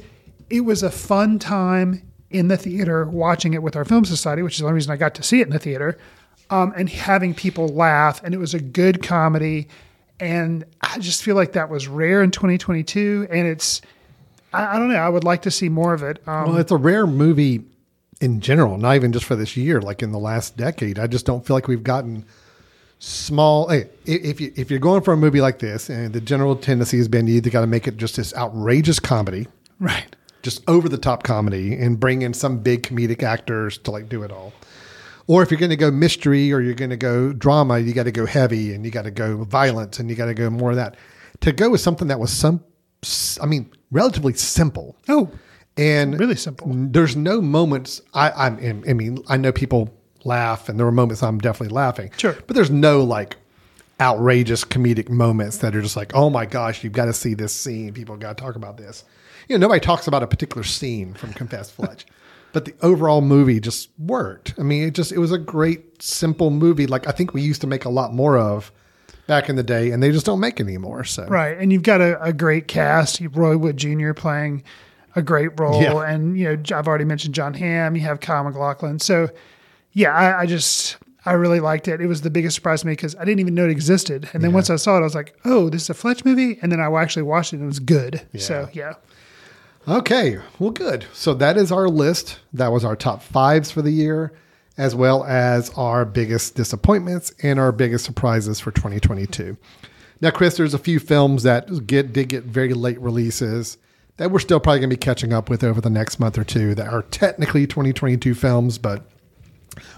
it 0.49 0.61
was 0.61 0.83
a 0.83 0.91
fun 0.91 1.39
time 1.39 2.03
in 2.31 2.49
the 2.49 2.57
theater 2.57 3.05
watching 3.05 3.53
it 3.53 3.63
with 3.63 3.77
our 3.77 3.85
film 3.85 4.03
society, 4.03 4.41
which 4.41 4.55
is 4.55 4.59
the 4.59 4.65
only 4.65 4.75
reason 4.75 4.91
I 4.91 4.97
got 4.97 5.15
to 5.15 5.23
see 5.23 5.39
it 5.39 5.47
in 5.47 5.53
the 5.53 5.59
theater, 5.59 5.97
um, 6.49 6.73
and 6.75 6.89
having 6.89 7.33
people 7.33 7.69
laugh. 7.69 8.21
And 8.25 8.33
it 8.33 8.39
was 8.39 8.53
a 8.53 8.59
good 8.59 9.01
comedy, 9.03 9.69
and 10.19 10.65
I 10.81 10.99
just 10.99 11.23
feel 11.23 11.37
like 11.37 11.53
that 11.53 11.69
was 11.69 11.87
rare 11.87 12.21
in 12.21 12.31
2022, 12.31 13.27
and 13.31 13.47
it's. 13.47 13.79
I, 14.51 14.75
I 14.75 14.79
don't 14.79 14.89
know. 14.89 14.95
I 14.95 15.07
would 15.07 15.23
like 15.23 15.43
to 15.43 15.51
see 15.51 15.69
more 15.69 15.93
of 15.93 16.03
it. 16.03 16.21
Um, 16.27 16.49
Well, 16.49 16.57
it's 16.57 16.73
a 16.73 16.77
rare 16.77 17.07
movie 17.07 17.63
in 18.23 18.39
general, 18.39 18.77
not 18.77 18.95
even 18.95 19.11
just 19.11 19.25
for 19.25 19.35
this 19.35 19.57
year. 19.57 19.81
Like 19.81 20.01
in 20.01 20.13
the 20.13 20.17
last 20.17 20.55
decade, 20.55 20.97
I 20.97 21.07
just 21.07 21.25
don't 21.25 21.45
feel 21.45 21.57
like 21.57 21.67
we've 21.67 21.83
gotten 21.83 22.25
small. 22.99 23.67
Hey, 23.67 23.89
if 24.05 24.39
you 24.39 24.53
if 24.55 24.71
you're 24.71 24.79
going 24.79 25.03
for 25.03 25.13
a 25.13 25.17
movie 25.17 25.41
like 25.41 25.59
this, 25.59 25.89
and 25.89 26.13
the 26.13 26.21
general 26.21 26.55
tendency 26.55 26.97
has 26.97 27.09
been 27.09 27.27
you 27.27 27.35
either 27.35 27.49
got 27.49 27.61
to 27.61 27.67
make 27.67 27.85
it 27.85 27.97
just 27.97 28.15
this 28.15 28.33
outrageous 28.35 28.97
comedy, 28.97 29.47
right. 29.79 30.15
just 30.41 30.63
over 30.69 30.87
the 30.87 30.97
top 30.97 31.23
comedy, 31.23 31.73
and 31.73 31.99
bring 31.99 32.21
in 32.21 32.33
some 32.33 32.59
big 32.59 32.83
comedic 32.83 33.23
actors 33.23 33.77
to 33.79 33.91
like 33.91 34.07
do 34.07 34.23
it 34.23 34.31
all. 34.31 34.53
Or 35.27 35.43
if 35.43 35.51
you're 35.51 35.59
going 35.59 35.69
to 35.69 35.75
go 35.75 35.91
mystery 35.91 36.51
or 36.51 36.61
you're 36.61 36.73
going 36.73 36.89
to 36.91 36.97
go 36.97 37.33
drama, 37.33 37.79
you 37.79 37.93
got 37.93 38.03
to 38.03 38.11
go 38.11 38.25
heavy 38.25 38.73
and 38.73 38.85
you 38.85 38.91
got 38.91 39.03
to 39.03 39.11
go 39.11 39.43
violence 39.43 39.99
and 39.99 40.09
you 40.09 40.15
got 40.15 40.25
to 40.25 40.33
go 40.33 40.49
more 40.49 40.71
of 40.71 40.75
that. 40.77 40.95
To 41.41 41.51
go 41.51 41.69
with 41.69 41.81
something 41.81 42.09
that 42.09 42.19
was 42.19 42.31
some, 42.31 42.61
I 43.41 43.45
mean, 43.45 43.71
relatively 43.91 44.33
simple. 44.33 44.97
Oh, 45.07 45.29
and 45.77 46.19
Really 46.19 46.35
simple. 46.35 46.67
There's 46.71 47.15
no 47.15 47.41
moments. 47.41 48.01
I, 48.13 48.31
I'm. 48.31 48.83
I 48.87 48.93
mean, 48.93 49.19
I 49.27 49.37
know 49.37 49.51
people 49.51 49.93
laugh, 50.23 50.69
and 50.69 50.79
there 50.79 50.85
were 50.85 50.91
moments 50.91 51.23
I'm 51.23 51.39
definitely 51.39 51.73
laughing. 51.73 52.11
Sure. 52.17 52.35
but 52.47 52.55
there's 52.55 52.69
no 52.71 53.03
like 53.03 53.37
outrageous 53.99 54.65
comedic 54.65 55.09
moments 55.09 55.57
that 55.57 55.75
are 55.75 55.81
just 55.81 55.95
like, 55.95 56.13
oh 56.15 56.29
my 56.29 56.45
gosh, 56.45 56.83
you've 56.83 56.93
got 56.93 57.05
to 57.05 57.13
see 57.13 57.33
this 57.33 57.53
scene. 57.53 57.93
People 57.93 58.17
got 58.17 58.37
to 58.37 58.43
talk 58.43 58.55
about 58.55 58.77
this. 58.77 59.03
You 59.47 59.57
know, 59.57 59.67
nobody 59.67 59.79
talks 59.79 60.07
about 60.07 60.23
a 60.23 60.27
particular 60.27 60.63
scene 60.63 61.13
from 61.13 61.33
Confess 61.33 61.69
Fletch, 61.71 62.05
but 62.53 62.65
the 62.65 62.73
overall 62.81 63.21
movie 63.21 63.59
just 63.59 63.89
worked. 63.97 64.53
I 64.57 64.63
mean, 64.63 64.87
it 64.87 64.93
just 64.93 65.11
it 65.11 65.19
was 65.19 65.31
a 65.31 65.37
great 65.37 66.01
simple 66.01 66.49
movie. 66.49 66.87
Like 66.87 67.07
I 67.07 67.11
think 67.11 67.33
we 67.33 67.41
used 67.41 67.61
to 67.61 67.67
make 67.67 67.85
a 67.85 67.89
lot 67.89 68.13
more 68.13 68.37
of 68.37 68.71
back 69.27 69.49
in 69.49 69.55
the 69.55 69.63
day, 69.63 69.91
and 69.91 70.03
they 70.03 70.11
just 70.11 70.25
don't 70.25 70.39
make 70.39 70.59
anymore. 70.59 71.03
So 71.03 71.25
Right. 71.25 71.57
And 71.57 71.71
you've 71.71 71.83
got 71.83 72.01
a, 72.01 72.21
a 72.21 72.33
great 72.33 72.67
cast. 72.67 73.21
Roy 73.33 73.57
Wood 73.57 73.77
Jr. 73.77 74.13
playing 74.13 74.63
a 75.15 75.21
great 75.21 75.59
role. 75.59 75.81
Yeah. 75.81 75.99
And, 76.01 76.37
you 76.37 76.45
know, 76.45 76.77
I've 76.77 76.87
already 76.87 77.05
mentioned 77.05 77.35
Jon 77.35 77.53
Hamm. 77.53 77.95
You 77.95 78.01
have 78.01 78.19
Kyle 78.19 78.43
MacLachlan. 78.43 78.99
So, 78.99 79.29
yeah, 79.91 80.13
I, 80.13 80.41
I 80.41 80.45
just, 80.45 80.97
I 81.25 81.33
really 81.33 81.59
liked 81.59 81.87
it. 81.87 82.01
It 82.01 82.07
was 82.07 82.21
the 82.21 82.29
biggest 82.29 82.55
surprise 82.55 82.81
to 82.81 82.87
me 82.87 82.93
because 82.93 83.15
I 83.15 83.25
didn't 83.25 83.39
even 83.39 83.55
know 83.55 83.65
it 83.65 83.71
existed. 83.71 84.29
And 84.33 84.43
then 84.43 84.53
once 84.53 84.69
I 84.69 84.75
saw 84.75 84.97
it, 84.97 85.01
I 85.01 85.03
was 85.03 85.15
like, 85.15 85.37
oh, 85.45 85.69
this 85.69 85.83
is 85.83 85.89
a 85.89 85.93
Fletch 85.93 86.25
movie. 86.25 86.57
And 86.61 86.71
then 86.71 86.79
I 86.79 86.91
actually 86.99 87.23
watched 87.23 87.53
it 87.53 87.57
and 87.57 87.65
it 87.65 87.67
was 87.67 87.79
good. 87.79 88.25
So, 88.37 88.69
yeah. 88.73 88.93
Okay, 89.87 90.39
well, 90.59 90.71
good. 90.71 91.05
So 91.13 91.33
that 91.35 91.57
is 91.57 91.71
our 91.71 91.89
list. 91.89 92.39
That 92.53 92.71
was 92.71 92.85
our 92.85 92.95
top 92.95 93.21
fives 93.21 93.69
for 93.69 93.81
the 93.81 93.91
year, 93.91 94.31
as 94.77 94.95
well 94.95 95.25
as 95.25 95.69
our 95.71 96.05
biggest 96.05 96.55
disappointments 96.55 97.33
and 97.43 97.59
our 97.59 97.71
biggest 97.71 98.05
surprises 98.05 98.59
for 98.59 98.71
2022. 98.71 99.57
Now, 100.21 100.31
Chris, 100.31 100.55
there's 100.55 100.73
a 100.73 100.79
few 100.79 100.99
films 100.99 101.43
that 101.43 101.85
get 101.85 102.13
did 102.13 102.29
get 102.29 102.45
very 102.45 102.73
late 102.73 102.99
releases 103.01 103.77
that 104.17 104.31
we're 104.31 104.39
still 104.39 104.59
probably 104.59 104.79
going 104.79 104.89
to 104.89 104.95
be 104.95 104.99
catching 104.99 105.33
up 105.33 105.49
with 105.49 105.63
over 105.63 105.81
the 105.81 105.89
next 105.89 106.19
month 106.19 106.37
or 106.37 106.43
two 106.43 106.75
that 106.75 106.87
are 106.87 107.01
technically 107.03 107.65
2022 107.65 108.35
films, 108.35 108.77
but 108.77 109.03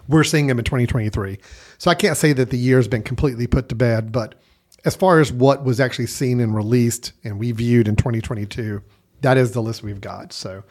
we're 0.08 0.24
seeing 0.24 0.48
them 0.48 0.58
in 0.58 0.66
2023. 0.66 1.38
So 1.78 1.92
I 1.92 1.96
can't 1.96 2.18
say 2.18 2.34
that 2.34 2.50
the 2.50 2.58
year 2.58 2.78
has 2.78 2.88
been 2.88 3.04
completely 3.04 3.48
put 3.48 3.70
to 3.70 3.76
bed, 3.76 4.12
but 4.12 4.36
as 4.86 4.96
far 4.96 5.20
as 5.20 5.32
what 5.32 5.64
was 5.64 5.80
actually 5.80 6.08
seen 6.08 6.40
and 6.40 6.56
released 6.56 7.12
and 7.24 7.40
we 7.40 7.52
viewed 7.52 7.88
in 7.88 7.96
2022, 7.96 8.82
that 9.22 9.38
is 9.38 9.52
the 9.52 9.62
list 9.62 9.84
we've 9.84 10.02
got. 10.02 10.32
So, 10.32 10.64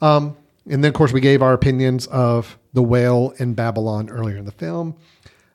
um, 0.00 0.36
and 0.66 0.82
then 0.82 0.88
of 0.88 0.94
course 0.94 1.12
we 1.12 1.20
gave 1.20 1.42
our 1.42 1.52
opinions 1.52 2.06
of 2.08 2.58
the 2.72 2.82
whale 2.82 3.34
in 3.38 3.54
Babylon 3.54 4.10
earlier 4.10 4.36
in 4.36 4.44
the 4.44 4.52
film, 4.52 4.96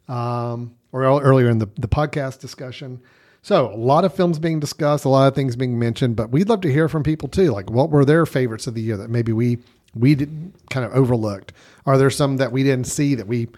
um, 0.08 0.76
or 0.92 1.04
earlier 1.04 1.50
in 1.50 1.58
the, 1.58 1.68
the 1.76 1.88
podcast 1.88 2.40
discussion. 2.40 3.02
So 3.44 3.74
a 3.74 3.76
lot 3.76 4.06
of 4.06 4.16
films 4.16 4.40
being 4.40 4.62
discussed, 4.62 5.04
a 5.04 5.10
lot 5.10 5.28
of 5.28 5.36
things 5.36 5.58
being 5.58 5.78
mentioned, 5.78 6.16
but 6.16 6.32
we'd 6.32 6.48
love 6.48 6.62
to 6.62 6.72
hear 6.72 6.88
from 6.88 7.04
people 7.04 7.28
too. 7.28 7.52
Like 7.52 7.70
what 7.70 7.90
were 7.90 8.06
their 8.06 8.26
favorites 8.26 8.68
of 8.68 8.74
the 8.74 8.82
year 8.82 8.96
that 8.98 9.10
maybe 9.10 9.34
we 9.34 9.60
we 9.94 10.16
didn't 10.16 10.56
kind 10.70 10.86
of 10.86 10.94
overlooked? 10.94 11.52
Are 11.86 11.98
there 11.98 12.10
some 12.10 12.38
that 12.38 12.54
we 12.54 12.64
didn't 12.64 12.88
see 12.88 13.16
that 13.16 13.28
we 13.28 13.50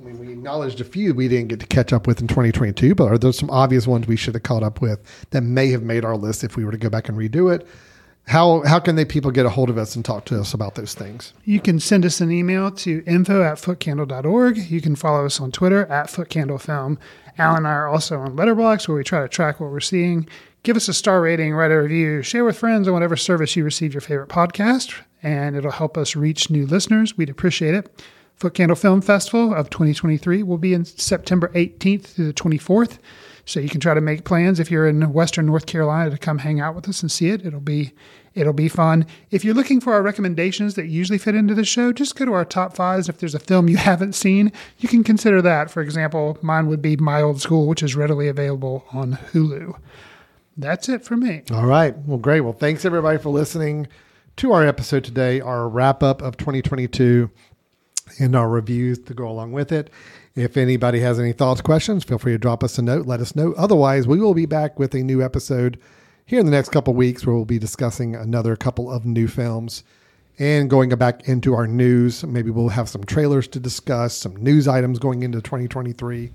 I 0.00 0.04
mean, 0.04 0.18
we 0.20 0.32
acknowledged 0.32 0.80
a 0.80 0.84
few 0.84 1.14
we 1.14 1.26
didn't 1.26 1.48
get 1.48 1.60
to 1.60 1.66
catch 1.66 1.92
up 1.92 2.06
with 2.06 2.20
in 2.20 2.28
2022, 2.28 2.94
but 2.94 3.06
are 3.06 3.18
there 3.18 3.32
some 3.32 3.50
obvious 3.50 3.88
ones 3.88 4.06
we 4.06 4.16
should 4.16 4.34
have 4.34 4.44
caught 4.44 4.62
up 4.62 4.80
with 4.80 5.00
that 5.30 5.42
may 5.42 5.68
have 5.70 5.82
made 5.82 6.04
our 6.04 6.16
list 6.16 6.44
if 6.44 6.56
we 6.56 6.64
were 6.64 6.72
to 6.72 6.78
go 6.78 6.88
back 6.88 7.08
and 7.08 7.18
redo 7.18 7.52
it? 7.52 7.66
How 8.26 8.62
how 8.62 8.78
can 8.78 8.96
they 8.96 9.04
people 9.04 9.30
get 9.30 9.44
a 9.44 9.50
hold 9.50 9.70
of 9.70 9.76
us 9.76 9.94
and 9.94 10.04
talk 10.04 10.24
to 10.26 10.40
us 10.40 10.54
about 10.54 10.74
those 10.74 10.94
things? 10.94 11.32
You 11.44 11.60
can 11.60 11.78
send 11.78 12.04
us 12.04 12.20
an 12.20 12.30
email 12.30 12.70
to 12.70 13.02
info 13.06 13.42
at 13.42 13.58
footcandle.org. 13.58 14.56
You 14.56 14.80
can 14.80 14.96
follow 14.96 15.26
us 15.26 15.40
on 15.40 15.52
Twitter 15.52 15.86
at 15.86 16.06
footcandlefilm. 16.06 16.96
Al 17.36 17.56
and 17.56 17.66
I 17.66 17.72
are 17.72 17.88
also 17.88 18.18
on 18.20 18.36
Letterboxd 18.36 18.88
where 18.88 18.96
we 18.96 19.04
try 19.04 19.20
to 19.20 19.28
track 19.28 19.60
what 19.60 19.70
we're 19.70 19.80
seeing. 19.80 20.28
Give 20.62 20.76
us 20.76 20.88
a 20.88 20.94
star 20.94 21.20
rating, 21.20 21.52
write 21.52 21.70
a 21.70 21.82
review, 21.82 22.22
share 22.22 22.44
with 22.44 22.56
friends 22.56 22.88
on 22.88 22.94
whatever 22.94 23.16
service 23.16 23.54
you 23.54 23.64
receive 23.64 23.92
your 23.92 24.00
favorite 24.00 24.30
podcast, 24.30 24.94
and 25.22 25.56
it'll 25.56 25.70
help 25.70 25.98
us 25.98 26.16
reach 26.16 26.48
new 26.48 26.66
listeners. 26.66 27.18
We'd 27.18 27.28
appreciate 27.28 27.74
it. 27.74 28.02
Foot 28.36 28.54
Candle 28.54 28.76
Film 28.76 29.00
Festival 29.00 29.54
of 29.54 29.70
2023 29.70 30.42
will 30.42 30.58
be 30.58 30.74
in 30.74 30.84
September 30.84 31.48
18th 31.54 32.04
through 32.04 32.26
the 32.26 32.34
24th. 32.34 32.98
So 33.46 33.60
you 33.60 33.68
can 33.68 33.80
try 33.80 33.94
to 33.94 34.00
make 34.00 34.24
plans 34.24 34.58
if 34.58 34.70
you're 34.70 34.88
in 34.88 35.12
Western 35.12 35.46
North 35.46 35.66
Carolina 35.66 36.10
to 36.10 36.18
come 36.18 36.38
hang 36.38 36.60
out 36.60 36.74
with 36.74 36.88
us 36.88 37.02
and 37.02 37.12
see 37.12 37.28
it. 37.28 37.44
It'll 37.44 37.60
be 37.60 37.92
it'll 38.34 38.52
be 38.54 38.68
fun. 38.68 39.06
If 39.30 39.44
you're 39.44 39.54
looking 39.54 39.80
for 39.80 39.92
our 39.92 40.02
recommendations 40.02 40.74
that 40.74 40.86
usually 40.86 41.18
fit 41.18 41.34
into 41.34 41.54
the 41.54 41.64
show, 41.64 41.92
just 41.92 42.16
go 42.16 42.24
to 42.24 42.32
our 42.32 42.44
top 42.44 42.74
fives. 42.74 43.08
If 43.08 43.18
there's 43.18 43.34
a 43.34 43.38
film 43.38 43.68
you 43.68 43.76
haven't 43.90 44.14
seen, 44.14 44.50
you 44.78 44.88
can 44.88 45.04
consider 45.04 45.42
that. 45.42 45.70
For 45.70 45.82
example, 45.82 46.38
mine 46.42 46.66
would 46.68 46.82
be 46.82 46.96
My 46.96 47.20
Old 47.20 47.40
School, 47.40 47.66
which 47.66 47.82
is 47.82 47.94
readily 47.94 48.28
available 48.28 48.84
on 48.92 49.18
Hulu. 49.32 49.78
That's 50.56 50.88
it 50.88 51.04
for 51.04 51.16
me. 51.16 51.42
All 51.52 51.66
right. 51.66 51.96
Well, 51.98 52.18
great. 52.18 52.40
Well, 52.40 52.52
thanks 52.52 52.84
everybody 52.84 53.18
for 53.18 53.28
listening 53.28 53.88
to 54.36 54.52
our 54.52 54.66
episode 54.66 55.04
today, 55.04 55.40
our 55.40 55.68
wrap 55.68 56.02
up 56.02 56.22
of 56.22 56.36
2022 56.36 57.30
and 58.18 58.36
our 58.36 58.48
reviews 58.48 58.98
to 59.00 59.14
go 59.14 59.28
along 59.28 59.52
with 59.52 59.72
it. 59.72 59.90
If 60.34 60.56
anybody 60.56 61.00
has 61.00 61.18
any 61.18 61.32
thoughts, 61.32 61.60
questions, 61.60 62.04
feel 62.04 62.18
free 62.18 62.32
to 62.32 62.38
drop 62.38 62.64
us 62.64 62.78
a 62.78 62.82
note. 62.82 63.06
Let 63.06 63.20
us 63.20 63.36
know. 63.36 63.54
Otherwise, 63.56 64.06
we 64.06 64.20
will 64.20 64.34
be 64.34 64.46
back 64.46 64.78
with 64.78 64.94
a 64.94 65.02
new 65.02 65.22
episode 65.22 65.78
here 66.26 66.40
in 66.40 66.46
the 66.46 66.52
next 66.52 66.70
couple 66.70 66.94
weeks 66.94 67.24
where 67.24 67.34
we'll 67.36 67.44
be 67.44 67.58
discussing 67.58 68.14
another 68.14 68.56
couple 68.56 68.90
of 68.90 69.04
new 69.04 69.28
films 69.28 69.84
and 70.38 70.68
going 70.68 70.90
back 70.90 71.28
into 71.28 71.54
our 71.54 71.66
news. 71.66 72.24
Maybe 72.24 72.50
we'll 72.50 72.68
have 72.70 72.88
some 72.88 73.04
trailers 73.04 73.46
to 73.48 73.60
discuss, 73.60 74.16
some 74.16 74.36
news 74.36 74.66
items 74.66 74.98
going 74.98 75.22
into 75.22 75.40
2023, 75.40 76.30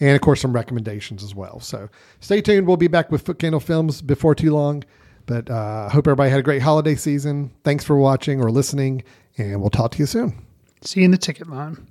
and 0.00 0.14
of 0.14 0.20
course, 0.20 0.40
some 0.40 0.52
recommendations 0.52 1.22
as 1.22 1.34
well. 1.34 1.60
So 1.60 1.88
stay 2.20 2.40
tuned. 2.40 2.66
We'll 2.66 2.76
be 2.76 2.88
back 2.88 3.10
with 3.10 3.22
Foot 3.22 3.38
Candle 3.38 3.60
Films 3.60 4.00
before 4.02 4.34
too 4.34 4.52
long. 4.54 4.84
But 5.26 5.50
I 5.50 5.86
uh, 5.86 5.88
hope 5.88 6.06
everybody 6.06 6.30
had 6.30 6.38
a 6.38 6.44
great 6.44 6.62
holiday 6.62 6.94
season. 6.94 7.50
Thanks 7.64 7.84
for 7.84 7.96
watching 7.96 8.40
or 8.40 8.50
listening, 8.50 9.02
and 9.36 9.60
we'll 9.60 9.70
talk 9.70 9.90
to 9.92 9.98
you 9.98 10.06
soon. 10.06 10.45
See 10.86 11.00
you 11.00 11.04
in 11.06 11.10
the 11.10 11.18
ticket 11.18 11.48
line. 11.48 11.88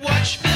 Watch 0.00 0.55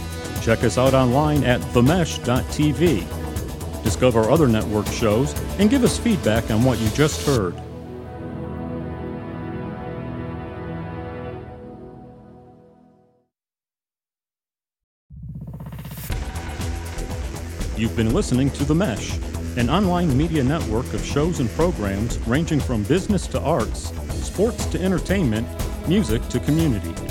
Check 0.41 0.63
us 0.63 0.77
out 0.79 0.95
online 0.95 1.43
at 1.43 1.61
themesh.tv. 1.61 3.05
Discover 3.83 4.31
other 4.31 4.47
network 4.47 4.87
shows 4.87 5.39
and 5.59 5.69
give 5.69 5.83
us 5.83 5.99
feedback 5.99 6.49
on 6.49 6.63
what 6.63 6.79
you 6.79 6.89
just 6.89 7.25
heard. 7.27 7.55
You've 17.77 17.95
been 17.95 18.13
listening 18.13 18.51
to 18.51 18.63
The 18.63 18.75
Mesh, 18.75 19.17
an 19.57 19.69
online 19.69 20.15
media 20.15 20.43
network 20.43 20.91
of 20.93 21.03
shows 21.03 21.39
and 21.39 21.49
programs 21.51 22.19
ranging 22.27 22.59
from 22.59 22.83
business 22.83 23.25
to 23.27 23.39
arts, 23.39 23.91
sports 24.23 24.65
to 24.67 24.81
entertainment, 24.81 25.47
music 25.87 26.27
to 26.29 26.39
community. 26.39 27.10